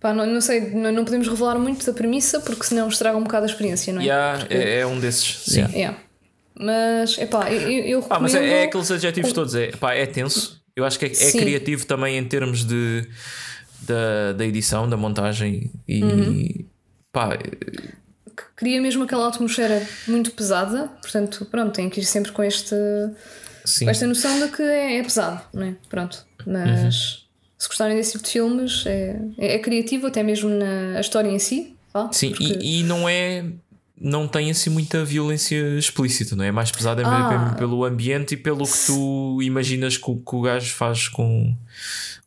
Pá, 0.00 0.12
não, 0.12 0.26
não 0.26 0.40
sei, 0.40 0.60
não, 0.72 0.92
não 0.92 1.04
podemos 1.04 1.26
revelar 1.26 1.58
muito 1.58 1.86
da 1.86 1.92
premissa 1.94 2.38
porque 2.40 2.64
senão 2.64 2.88
estraga 2.88 3.16
um 3.16 3.22
bocado 3.22 3.44
a 3.44 3.48
experiência, 3.48 3.90
não 3.92 4.02
é? 4.02 4.04
Yeah, 4.04 4.46
é, 4.50 4.78
é 4.80 4.86
um 4.86 5.00
desses, 5.00 5.44
sim. 5.46 5.60
Yeah. 5.60 5.74
Yeah. 5.74 5.98
Mas, 6.56 7.16
epá, 7.18 7.50
eu, 7.50 7.60
eu 7.70 7.84
eu 8.00 8.06
Ah, 8.10 8.20
mas 8.20 8.34
é, 8.34 8.38
é 8.38 8.40
recomendo- 8.42 8.64
aqueles 8.68 8.90
adjetivos 8.90 9.32
todos, 9.32 9.54
é, 9.54 9.68
pá, 9.72 9.94
é 9.94 10.04
tenso. 10.04 10.62
Eu 10.76 10.84
acho 10.84 10.98
que 10.98 11.06
é, 11.06 11.08
é 11.12 11.32
criativo 11.32 11.86
também 11.86 12.18
em 12.18 12.24
termos 12.24 12.64
de, 12.64 13.08
da, 13.86 14.32
da 14.32 14.44
edição, 14.46 14.88
da 14.88 14.96
montagem 14.96 15.70
e 15.88 16.02
Uhum. 16.02 16.64
pá, 17.12 17.38
cria 18.56 18.80
mesmo 18.80 19.04
aquela 19.04 19.28
atmosfera 19.28 19.86
muito 20.08 20.32
pesada, 20.32 20.88
portanto, 21.00 21.44
pronto, 21.50 21.72
tem 21.72 21.88
que 21.88 22.00
ir 22.00 22.04
sempre 22.04 22.32
com, 22.32 22.42
este, 22.42 22.74
sim. 23.64 23.84
com 23.84 23.90
esta 23.90 24.06
noção 24.06 24.38
de 24.40 24.48
que 24.54 24.62
é, 24.62 24.98
é 24.98 25.02
pesado, 25.02 25.40
não 25.52 25.64
é? 25.66 25.74
Pronto, 25.88 26.24
mas 26.46 27.24
se 27.58 27.68
gostarem 27.68 27.96
desse 27.96 28.12
tipo 28.12 28.24
de 28.24 28.30
filmes, 28.30 28.84
é, 28.86 29.20
é, 29.38 29.54
é 29.54 29.58
criativo 29.58 30.06
até 30.06 30.22
mesmo 30.22 30.50
na 30.50 30.98
a 30.98 31.00
história 31.00 31.28
em 31.28 31.38
si, 31.38 31.74
vá, 31.92 32.10
Sim, 32.12 32.30
porque- 32.30 32.58
e, 32.60 32.80
e 32.80 32.82
não 32.84 33.08
é. 33.08 33.44
Não 33.96 34.26
tem 34.26 34.50
assim 34.50 34.70
muita 34.70 35.04
violência 35.04 35.56
explícita, 35.78 36.34
não 36.34 36.44
é? 36.44 36.48
É 36.48 36.52
mais 36.52 36.70
pesado 36.70 37.00
é 37.00 37.04
Ah. 37.06 37.28
mesmo 37.30 37.56
pelo 37.56 37.84
ambiente 37.84 38.34
e 38.34 38.36
pelo 38.36 38.66
que 38.66 38.86
tu 38.86 39.40
imaginas 39.40 39.96
que, 39.96 40.10
o- 40.10 40.16
que 40.16 40.34
o 40.34 40.40
gajo 40.42 40.74
faz 40.74 41.06
com, 41.08 41.56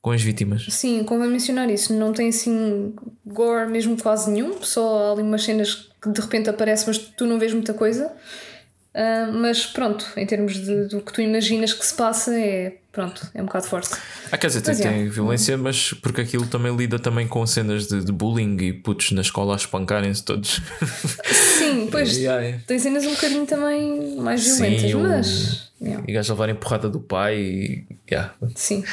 com 0.01 0.11
as 0.11 0.21
vítimas. 0.21 0.65
Sim, 0.69 1.03
convém 1.03 1.29
mencionar 1.29 1.69
isso. 1.69 1.93
Não 1.93 2.13
tem 2.13 2.29
assim 2.29 2.93
gore 3.25 3.69
mesmo 3.69 3.97
quase 4.01 4.31
nenhum, 4.31 4.61
só 4.61 5.13
ali 5.13 5.21
umas 5.21 5.43
cenas 5.43 5.89
que 6.01 6.09
de 6.09 6.21
repente 6.21 6.49
aparecem, 6.49 6.87
mas 6.87 6.97
tu 6.97 7.25
não 7.25 7.39
vês 7.39 7.53
muita 7.53 7.73
coisa. 7.73 8.11
Ah, 8.97 9.29
mas 9.31 9.63
pronto, 9.63 10.07
em 10.17 10.25
termos 10.25 10.55
de, 10.55 10.87
do 10.87 11.01
que 11.01 11.13
tu 11.13 11.21
imaginas 11.21 11.71
que 11.71 11.85
se 11.85 11.93
passa, 11.93 12.33
é 12.33 12.77
pronto, 12.91 13.29
é 13.35 13.39
um 13.39 13.45
bocado 13.45 13.67
forte. 13.67 13.95
Ah, 14.31 14.37
quer 14.39 14.47
dizer, 14.47 14.61
tem, 14.61 14.73
é. 14.73 14.77
tem 14.77 15.07
violência, 15.07 15.55
mas 15.55 15.93
porque 15.93 16.21
aquilo 16.21 16.47
também 16.47 16.75
lida 16.75 16.97
também 16.97 17.27
com 17.27 17.45
cenas 17.45 17.85
de, 17.85 18.03
de 18.03 18.11
bullying 18.11 18.57
e 18.59 18.73
putos 18.73 19.11
na 19.11 19.21
escola 19.21 19.53
a 19.53 19.55
espancarem-se 19.55 20.25
todos. 20.25 20.59
Sim, 21.59 21.66
pois 21.89 22.17
Yeah, 22.17 22.59
tem 22.67 22.79
cenas 22.79 23.05
um 23.05 23.11
bocadinho 23.13 23.45
também 23.45 24.15
mais 24.17 24.41
Sim, 24.43 24.63
violentas, 24.77 24.93
o- 24.93 24.99
mas. 24.99 25.71
yeah, 25.81 26.03
E 26.07 26.11
gajos 26.13 26.31
a 26.31 26.33
levarem 26.33 26.55
porrada 26.55 26.89
do 26.89 26.99
pai 26.99 27.37
e. 27.37 27.85
yeah. 28.09 28.33
sim, 28.55 28.83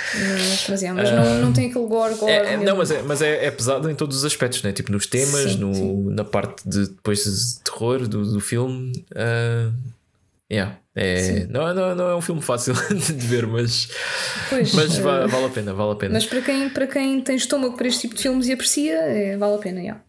mas, 0.69 0.83
yeah, 0.83 0.95
mas 1.01 1.11
não, 1.13 1.41
não 1.43 1.53
tem 1.53 1.71
aquele 1.71 1.87
gore, 1.87 2.15
gore. 2.15 2.31
É, 2.33 2.55
é, 2.55 2.57
não, 2.57 2.77
mas, 2.77 2.91
é, 2.91 3.03
mas 3.03 3.23
é, 3.23 3.47
é 3.47 3.51
pesado 3.51 3.91
em 3.91 3.95
todos 3.95 4.19
os 4.19 4.25
aspectos, 4.25 4.63
né? 4.63 4.73
tipo 4.73 4.91
nos 4.93 5.07
temas, 5.07 5.53
Sim, 5.53 5.59
no, 5.59 5.75
sim. 5.75 6.05
na 6.15 6.25
parte 6.25 6.69
de 6.69 6.89
depois 6.89 7.25
de 7.25 7.61
terror 7.65 8.07
do, 8.09 8.33
do 8.33 8.41
filme. 8.41 8.93
ah, 9.17 9.71
yeah, 10.53 10.77
é, 10.95 11.47
não, 11.47 11.75
não, 11.75 11.95
não 11.97 12.09
é 12.11 12.17
um 12.17 12.21
filme 12.21 12.41
fácil 12.41 12.75
de 12.95 13.27
ver, 13.27 13.47
mas, 13.47 13.89
Pois, 14.49 14.73
mas 14.75 14.99
eh, 14.99 15.03
va- 15.03 15.27
vale 15.27 15.47
a 15.47 15.49
pena, 15.49 15.73
vale 15.75 15.93
a 15.93 15.97
pena. 15.97 16.13
mas 16.15 16.27
para 16.27 16.41
quem, 16.43 16.69
para 16.69 16.87
quem 16.87 17.21
tem 17.21 17.35
estômago 17.35 17.77
para 17.77 17.89
este 17.89 18.03
tipo 18.03 18.15
de 18.15 18.23
filmes 18.23 18.47
e 18.47 18.53
aprecia, 18.53 18.95
é, 19.01 19.37
vale 19.37 19.55
a 19.55 19.59
pena, 19.59 19.81
yeah. 19.81 20.01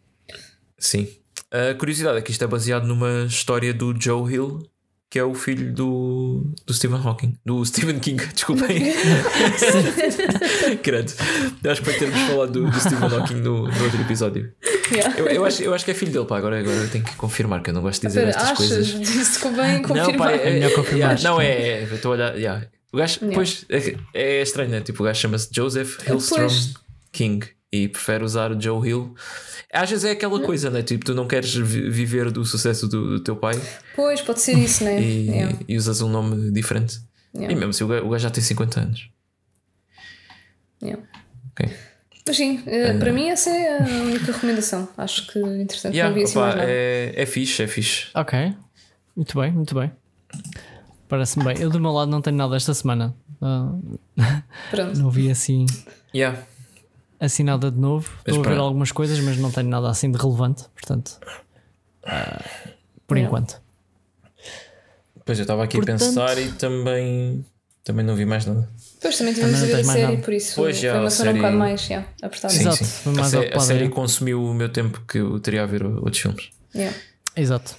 Sim. 0.77 1.07
A 1.51 1.73
curiosidade 1.76 2.17
é 2.17 2.22
que 2.22 2.31
isto 2.31 2.43
é 2.43 2.47
baseado 2.47 2.85
numa 2.85 3.26
história 3.27 3.73
do 3.73 3.93
Joe 3.99 4.31
Hill, 4.34 4.63
que 5.09 5.19
é 5.19 5.23
o 5.23 5.34
filho 5.34 5.72
do, 5.73 6.53
do 6.65 6.73
Stephen 6.73 6.99
Hawking, 7.01 7.38
do 7.45 7.63
Stephen 7.65 7.99
King, 7.99 8.26
desculpem. 8.26 8.93
Credo. 10.84 11.13
Eu 11.63 11.72
acho 11.72 11.81
que 11.81 11.89
vai 11.89 11.99
termos 11.99 12.19
falado 12.22 12.51
do, 12.51 12.69
do 12.69 12.80
Stephen 12.80 13.09
Hawking 13.09 13.35
no, 13.35 13.67
no 13.67 13.84
outro 13.84 14.01
episódio. 14.01 14.51
Yeah. 14.91 15.17
Eu, 15.17 15.27
eu, 15.27 15.45
acho, 15.45 15.63
eu 15.63 15.73
acho 15.73 15.85
que 15.85 15.91
é 15.91 15.93
filho 15.93 16.11
dele, 16.11 16.26
pá. 16.26 16.38
Agora, 16.38 16.59
agora 16.59 16.76
eu 16.76 16.89
tenho 16.89 17.03
que 17.03 17.15
confirmar, 17.15 17.61
que 17.63 17.69
eu 17.69 17.73
não 17.73 17.81
gosto 17.81 18.01
de 18.01 18.07
dizer 18.07 18.27
Espera, 18.27 18.43
estas 18.49 18.51
achas? 18.51 18.91
coisas. 18.91 18.99
Disse 18.99 19.39
que 19.39 19.49
bem 19.49 19.73
Não, 19.73 19.81
confirmar. 19.84 20.17
pá, 20.17 20.31
é, 20.31 20.49
É 20.49 20.53
melhor 20.53 20.73
confirmar. 20.73 20.99
yeah, 21.17 21.23
não, 21.23 21.41
é, 21.41 21.47
é, 21.47 21.84
eu 21.89 21.95
estou 21.95 22.11
a 22.11 22.15
olhar. 22.15 22.35
yeah. 22.38 22.67
O 22.91 22.97
gajo, 22.97 23.19
Yeah. 23.22 23.35
pois, 23.35 23.65
é, 23.69 23.95
é 24.13 24.41
estranho, 24.41 24.69
né? 24.69 24.81
Tipo, 24.81 25.01
o 25.03 25.05
gajo 25.05 25.19
chama-se 25.22 25.49
Joseph 25.51 25.97
Hillstrom. 26.07 26.47
King 27.11 27.47
e 27.71 27.87
prefere 27.87 28.23
usar 28.23 28.51
o 28.51 28.59
Joe 28.61 28.87
Hill. 28.87 29.13
Às 29.73 29.89
vezes 29.89 30.05
é 30.05 30.11
aquela 30.11 30.39
coisa, 30.41 30.69
né? 30.69 30.81
Tipo, 30.81 31.03
tu 31.05 31.13
não 31.13 31.27
queres 31.27 31.53
vi- 31.55 31.89
viver 31.89 32.31
do 32.31 32.45
sucesso 32.45 32.87
do, 32.87 33.17
do 33.17 33.19
teu 33.19 33.35
pai 33.35 33.59
Pois, 33.95 34.21
pode 34.21 34.39
ser 34.41 34.53
isso, 34.53 34.83
né? 34.83 34.99
e, 35.01 35.25
Yeah. 35.29 35.57
e 35.67 35.77
usas 35.77 36.01
um 36.01 36.09
nome 36.09 36.51
diferente. 36.51 36.99
Yeah. 37.35 37.53
E 37.53 37.55
mesmo 37.59 37.73
se 37.73 37.83
o 37.83 37.87
gajo, 37.87 38.05
o 38.05 38.09
gajo 38.09 38.23
já 38.23 38.29
tem 38.29 38.41
50 38.43 38.79
anos. 38.79 39.09
Yeah. 40.81 41.03
Ok. 41.51 41.69
Mas 42.27 42.37
sim, 42.37 42.63
eh, 42.65 42.97
para 42.97 43.11
mim 43.13 43.27
essa 43.29 43.49
é 43.49 43.77
a 43.79 44.03
única 44.03 44.31
recomendação. 44.31 44.87
Acho 44.97 45.27
que 45.27 45.39
interessante. 45.39 45.93
Yeah, 45.95 46.09
não 46.09 46.15
vi 46.15 46.23
assim 46.23 46.39
nada. 46.39 46.63
é, 46.63 47.13
é 47.15 47.25
fixe, 47.25 47.61
é 47.61 47.67
fixe. 47.67 48.07
Ok. 48.15 48.53
Muito 49.15 49.39
bem, 49.39 49.51
muito 49.51 49.75
bem. 49.75 49.91
Parece-me 51.07 51.45
bem. 51.45 51.57
Eu 51.59 51.69
do 51.69 51.79
meu 51.79 51.91
lado 51.91 52.09
não 52.09 52.21
tenho 52.21 52.35
nada 52.35 52.55
esta 52.55 52.73
semana. 52.73 53.15
Ah, 53.41 53.73
Pronto. 54.71 54.97
não 54.97 55.09
vi 55.11 55.29
assim, 55.29 55.65
Yeah. 56.13 56.39
Assim 57.26 57.43
nada 57.43 57.69
de 57.72 57.80
novo. 57.80 58.10
Mas 58.26 58.27
Estou 58.35 58.39
a 58.39 58.47
ver 58.49 58.56
para- 58.56 58.64
algumas 58.64 58.91
coisas, 58.91 59.19
mas 59.19 59.38
não 59.38 59.52
tenho 59.52 59.69
nada 59.69 59.89
assim 59.89 60.11
de 60.11 60.18
relevante. 60.18 60.64
Portanto, 60.73 61.19
ah, 62.06 62.43
por 63.07 63.18
Yeah. 63.18 63.27
enquanto. 63.27 63.61
Pois 65.26 65.39
eu 65.39 65.43
estava 65.43 65.64
aqui 65.64 65.77
Portanto- 65.77 66.03
a 66.03 66.06
pensar 66.06 66.38
e 66.38 66.52
também, 66.53 67.43
também 67.84 68.06
não 68.06 68.15
vi 68.15 68.26
mais 68.26 68.45
nada. 68.45 68.69
Depois 68.95 69.18
também 69.18 69.34
tivemos 69.34 69.56
a 69.56 69.60
Também 69.61 69.76
ver 69.76 69.81
a 69.81 69.84
série, 69.93 70.02
nada. 70.11 70.18
por 70.23 70.34
isso 70.34 70.56
Pois, 70.56 70.77
foi 70.80 70.88
já, 70.89 70.99
uma 70.99 71.07
a 71.07 71.10
semana 71.10 71.31
um 71.31 71.34
série- 71.34 71.38
bocado 71.41 71.57
mais 71.57 71.88
yeah, 71.89 72.07
apertada. 72.22 72.53
Sim, 72.53 72.60
Exato, 72.61 72.77
sim. 72.77 72.85
foi 72.85 73.11
A, 73.11 73.15
mais 73.15 73.34
a 73.34 73.39
ocupada 73.39 73.60
série 73.61 73.89
consumiu 73.89 74.43
o 74.43 74.53
meu 74.53 74.69
tempo 74.69 75.02
que 75.07 75.18
eu 75.19 75.39
teria 75.39 75.64
a 75.64 75.65
ver 75.65 75.84
outros 75.85 76.19
filmes. 76.19 76.49
Yeah. 76.76 76.95
Exato. 77.35 77.76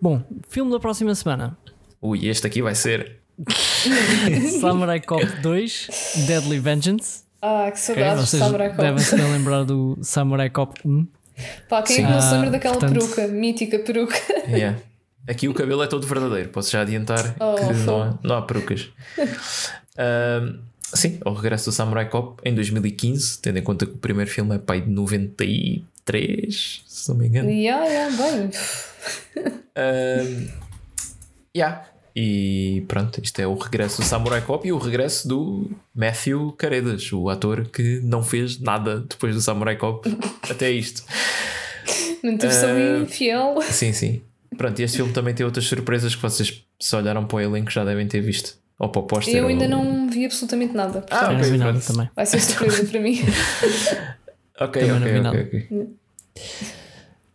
Bom, 0.00 0.22
filme 0.48 0.70
da 0.72 0.80
próxima 0.80 1.14
semana: 1.14 1.56
Ui, 2.00 2.26
este 2.26 2.46
aqui 2.46 2.60
vai 2.62 2.74
ser. 2.74 3.18
Samurai 4.60 5.00
Cop 5.00 5.24
2 5.42 5.88
Deadly 6.26 6.58
Vengeance. 6.58 7.21
Ah, 7.42 7.68
que 7.72 7.78
saudades 7.80 8.24
de 8.24 8.30
Vocês 8.30 8.42
Samurai 8.42 8.68
Cop. 8.70 8.80
devem 8.82 8.98
se 9.02 9.16
bem 9.16 9.32
lembrar 9.32 9.64
do 9.64 9.98
Samurai 10.00 10.48
Cop 10.48 10.80
1. 10.84 11.06
Pá, 11.68 11.82
quem 11.82 11.96
é 11.96 11.98
Sim. 11.98 12.06
que 12.06 12.12
não 12.12 12.20
se 12.22 12.30
lembra 12.32 12.48
Ah, 12.48 12.50
daquela 12.52 12.78
portanto- 12.78 12.98
peruca, 13.00 13.28
mítica 13.28 13.78
peruca? 13.80 14.14
Yeah. 14.48 14.78
Aqui 15.28 15.48
o 15.48 15.54
cabelo 15.54 15.82
é 15.82 15.86
todo 15.86 16.06
verdadeiro, 16.06 16.48
posso 16.50 16.70
já 16.70 16.80
adiantar 16.82 17.36
Oh, 17.40 17.54
que 17.54 17.64
não 17.86 18.02
há, 18.02 18.18
não 18.24 18.36
há 18.36 18.42
perucas. 18.42 18.88
Sim, 20.82 21.18
ao 21.24 21.32
regresso 21.34 21.70
do 21.70 21.72
Samurai 21.72 22.08
Cop 22.08 22.40
em 22.44 22.54
2015, 22.54 23.40
tendo 23.40 23.58
em 23.58 23.62
conta 23.62 23.86
que 23.86 23.92
o 23.92 23.98
primeiro 23.98 24.30
filme 24.30 24.54
é 24.56 24.58
pai 24.58 24.80
de 24.82 24.90
93, 24.90 26.82
se 26.86 27.08
não 27.08 27.16
me 27.16 27.28
engano. 27.28 27.48
yeah, 27.50 27.84
yeah, 27.86 28.16
bem. 28.16 28.50
Ahm, 29.76 30.48
yeah. 31.56 31.84
E 32.14 32.84
pronto, 32.88 33.20
isto 33.22 33.38
é 33.40 33.46
o 33.46 33.54
regresso 33.54 34.02
do 34.02 34.04
Samurai 34.06 34.42
Cop 34.42 34.66
e 34.68 34.72
o 34.72 34.78
regresso 34.78 35.26
do 35.26 35.70
Matthew 35.94 36.52
Caredas, 36.58 37.10
o 37.12 37.28
ator 37.30 37.66
que 37.72 38.00
não 38.02 38.22
fez 38.22 38.60
nada 38.60 39.00
depois 39.00 39.34
do 39.34 39.40
Samurai 39.40 39.76
Cop 39.76 40.06
até 40.50 40.70
isto. 40.70 41.02
Manteve-se 42.22 42.64
Ah. 42.64 42.70
ali 42.70 43.06
fiel. 43.06 43.58
Sim, 43.62 43.92
sim. 43.92 44.20
Pronto, 44.56 44.78
e 44.78 44.82
este 44.84 44.98
filme 44.98 45.12
também 45.12 45.32
tem 45.34 45.46
outras 45.46 45.64
surpresas 45.64 46.14
que 46.14 46.20
vocês, 46.20 46.62
se 46.78 46.94
olharam 46.94 47.24
para 47.24 47.36
o 47.36 47.40
elenco, 47.40 47.70
já 47.70 47.84
devem 47.84 48.06
ter 48.06 48.20
visto. 48.20 48.56
Ou 48.78 48.88
para 48.88 49.00
o 49.00 49.04
póster. 49.04 49.34
Eu 49.36 49.46
ainda 49.46 49.64
ou- 49.64 49.70
não 49.70 50.10
vi 50.10 50.26
absolutamente 50.26 50.74
nada. 50.74 51.04
Ah, 51.10 51.32
não 51.32 51.42
vi 51.42 51.56
nada 51.56 51.70
pronto. 51.72 51.86
também. 51.86 52.10
Vai 52.14 52.26
ser 52.26 52.40
surpresa 52.40 52.84
para 52.84 53.00
mim. 53.00 53.18
Ok, 54.60 54.82
Também 54.86 55.22
não 55.22 55.30
ok, 55.30 55.42
vi 55.42 55.58
ok, 55.58 55.68
nada. 55.70 55.78
ok. 55.78 55.88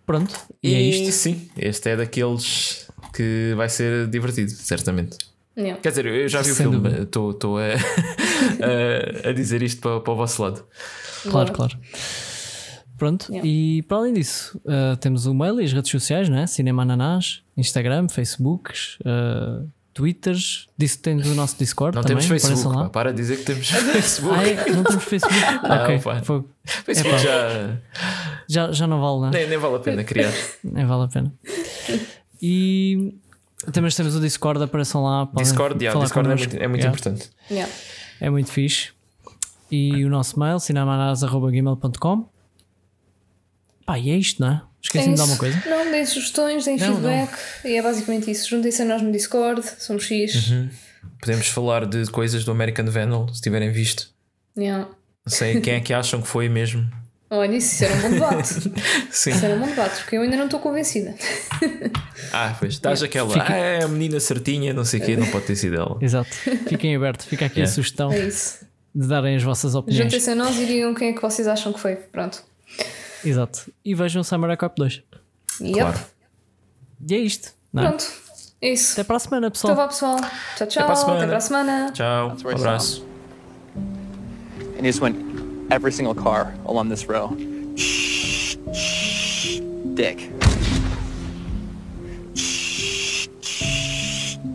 Pronto, 0.06 0.34
e, 0.64 0.74
é 0.74 0.80
isto. 0.82 1.12
sim, 1.12 1.50
este 1.58 1.90
é 1.90 1.96
daqueles 1.98 2.87
que 3.18 3.54
vai 3.56 3.68
ser 3.70 4.08
divertido, 4.08 4.52
certamente. 4.52 5.18
Yeah. 5.58 5.82
Quer 5.82 5.90
dizer, 5.90 6.06
eu 6.06 6.30
já 6.30 6.42
vi 6.44 6.52
o 6.52 6.56
filme, 6.56 7.02
estou 7.02 7.58
a, 7.58 7.64
a, 9.26 9.30
a 9.30 9.34
dizer 9.34 9.64
isto 9.64 9.82
para, 9.82 10.00
para 10.02 10.14
o 10.14 10.16
vosso 10.16 10.42
lado. 10.44 10.64
Claro, 11.24 11.48
Boa. 11.52 11.68
claro. 11.70 11.78
Pronto, 12.98 13.28
Yeah. 13.32 13.48
e 13.48 13.82
para 13.84 13.98
além 13.98 14.14
disso, 14.14 14.60
uh, 14.66 14.96
temos 14.98 15.26
o 15.28 15.34
mail 15.34 15.60
e 15.62 15.66
as 15.66 15.74
redes 15.74 15.90
sociais, 15.92 16.30
não 16.30 16.38
é? 16.38 16.48
Cinema 16.48 16.82
Ananás, 16.84 17.42
Instagram, 17.56 18.08
Facebook, 18.10 18.72
uh, 19.02 19.68
Twitters. 19.94 20.68
Disse 20.78 20.98
que 20.98 21.04
tens 21.04 21.26
o 21.28 21.34
nosso 21.36 21.58
Discord 21.58 21.96
Não 21.96 22.04
também. 22.04 22.18
temos 22.18 22.26
Facebook, 22.28 22.60
apareçam 22.60 22.74
pá, 22.74 22.82
lá. 22.84 22.90
para 22.90 23.12
de 23.12 23.18
dizer 23.22 23.38
que 23.38 23.44
temos 23.46 23.68
Facebook. 23.70 24.36
Ah, 24.36 24.48
é? 24.48 24.72
Não 24.72 24.84
temos 24.84 25.04
Facebook? 25.04 25.44
ok, 25.66 26.00
pá. 26.00 26.22
Facebook 26.86 27.10
Epá. 27.10 27.18
já 27.18 27.78
já, 28.50 28.72
já 28.72 28.88
não 28.88 29.00
vale, 29.02 29.20
não 29.22 29.28
é? 29.28 29.32
nem, 29.32 29.50
nem 29.50 29.58
vale 29.58 29.76
a 29.76 29.80
pena 29.80 30.04
criar. 30.04 30.32
Nem 30.64 30.86
vale 30.86 31.04
a 31.04 31.08
pena. 31.08 31.34
E 32.42 33.16
também 33.72 33.92
temos 33.92 34.16
o 34.16 34.20
Discord, 34.22 34.64
apareçam 34.64 35.04
lá. 35.04 35.30
Discord, 35.36 35.84
yeah, 35.84 35.92
falar 35.94 36.06
Discord 36.06 36.30
é 36.30 36.36
muito, 36.36 36.56
é 36.64 36.68
muito 36.68 36.82
Yeah. 36.82 36.88
importante. 36.98 37.30
Yeah. 37.50 37.74
É 38.20 38.30
muito 38.30 38.52
fixe. 38.52 38.90
E 39.72 40.06
o 40.06 40.10
nosso 40.10 40.40
mail, 40.40 40.60
cinemanás.gmail.com. 40.60 42.30
Pá, 43.86 43.98
e 44.00 44.10
é 44.12 44.16
isto, 44.18 44.42
não 44.42 44.52
é? 44.52 44.62
Esqueci-me 44.82 45.14
de 45.14 45.18
dar 45.18 45.24
uma 45.26 45.32
isso. 45.32 45.40
coisa. 45.40 45.64
Não, 45.70 45.92
deem 45.92 46.06
sugestões, 46.06 46.66
deem 46.66 46.78
Não, 46.78 46.88
feedback. 46.88 47.38
E 47.66 47.76
é 47.78 47.82
basicamente 47.82 48.32
isso. 48.32 48.50
Juntem-se 48.50 48.82
a 48.82 48.86
nós 48.86 49.02
no 49.02 49.12
Discord, 49.12 49.62
somos 49.80 50.04
X. 50.04 50.50
Uhum. 50.50 50.70
Podemos 51.20 51.48
falar 51.48 51.86
de 51.86 52.06
coisas 52.12 52.44
do 52.46 52.52
American 52.52 52.86
Vandal, 52.86 53.28
se 53.34 53.42
tiverem 53.42 53.72
visto. 53.72 54.10
Yeah. 54.58 54.88
Não 55.26 55.34
sei 55.34 55.60
quem 55.62 55.74
é 55.76 55.80
que 55.80 55.94
acham 55.94 56.22
que 56.22 56.28
foi 56.28 56.48
mesmo. 56.50 56.90
Olha, 57.30 57.56
isso, 57.58 57.74
isso 57.76 57.84
era 57.84 57.94
um 57.96 58.02
bom 58.02 58.10
debate. 58.10 58.48
Sim. 59.12 59.30
Isso 59.32 59.46
era 59.46 59.56
um 59.56 59.60
bom 59.60 59.68
debate, 59.68 59.96
porque 60.02 60.16
eu 60.18 60.22
ainda 60.22 60.38
não 60.38 60.46
estou 60.46 60.60
convencida. 60.62 61.14
Ah, 62.32 62.56
pois, 62.58 62.74
estás 62.74 63.04
aquela. 63.04 63.30
Fica- 63.30 63.54
Ah, 63.54 63.58
é 63.58 63.84
a 63.84 63.88
menina 63.88 64.20
certinha, 64.20 64.74
não 64.74 64.86
sei 64.86 65.02
o 65.02 65.04
quê, 65.06 65.18
não 65.18 65.28
pode 65.28 65.46
ter 65.46 65.56
sido 65.58 65.76
ela. 65.76 65.98
Exato. 66.02 66.30
Fiquem 66.68 66.96
abertos. 66.96 67.26
Fica 67.26 67.46
aqui 67.48 67.56
a 67.60 67.64
Yeah. 67.64 67.74
sugestão 67.76 68.12
É 68.14 68.20
isso. 68.20 68.66
de 68.96 69.08
darem 69.08 69.36
as 69.36 69.44
vossas 69.44 69.76
opiniões. 69.76 70.04
Juntem-se 70.06 70.30
a 70.30 70.36
nós 70.36 70.58
e 70.58 70.66
digam 70.66 70.94
quem 70.94 71.10
é 71.10 71.14
que 71.14 71.22
vocês 71.22 71.48
acham 71.48 71.74
que 71.74 71.80
foi. 71.82 71.96
Pronto. 71.98 72.42
Exato. 73.26 73.72
E 73.84 73.94
vejam 73.94 74.22
o 74.22 74.24
Samurai 74.24 74.56
Cop 74.56 74.74
2. 74.78 75.04
Yep. 75.60 75.74
Claro. 75.80 76.00
E 77.10 77.14
é 77.14 77.18
isto. 77.20 77.52
Não 77.74 77.84
é? 77.84 77.88
Pronto. 77.90 78.06
É 78.62 78.72
isso. 78.72 78.94
Até 78.94 79.04
para 79.04 79.18
a 79.18 79.20
semana, 79.20 79.48
Então 79.48 79.52
pessoal. 79.52 79.76
vá, 79.76 79.88
pessoal. 79.88 80.18
Tchau, 80.56 80.68
tchau. 80.68 80.84
para 80.86 80.94
a 80.94 80.96
semana. 80.96 81.18
Até 81.18 81.28
para 81.28 81.38
a 81.38 81.42
semana. 81.42 81.92
Tchau, 81.92 82.38
um 82.46 82.50
abraço. 82.56 83.06
and 84.80 84.82
he 84.86 84.88
just 84.92 85.02
went 85.02 85.16
every 85.70 85.92
single 85.92 86.16
car 86.16 86.54
along 86.66 86.90
this 86.90 87.08
row. 87.08 87.30
Dick. 89.94 90.30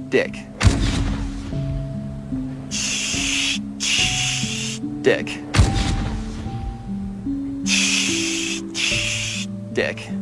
Dick. 0.09 0.37
Dick. 5.03 5.39
Dick. 9.73 10.22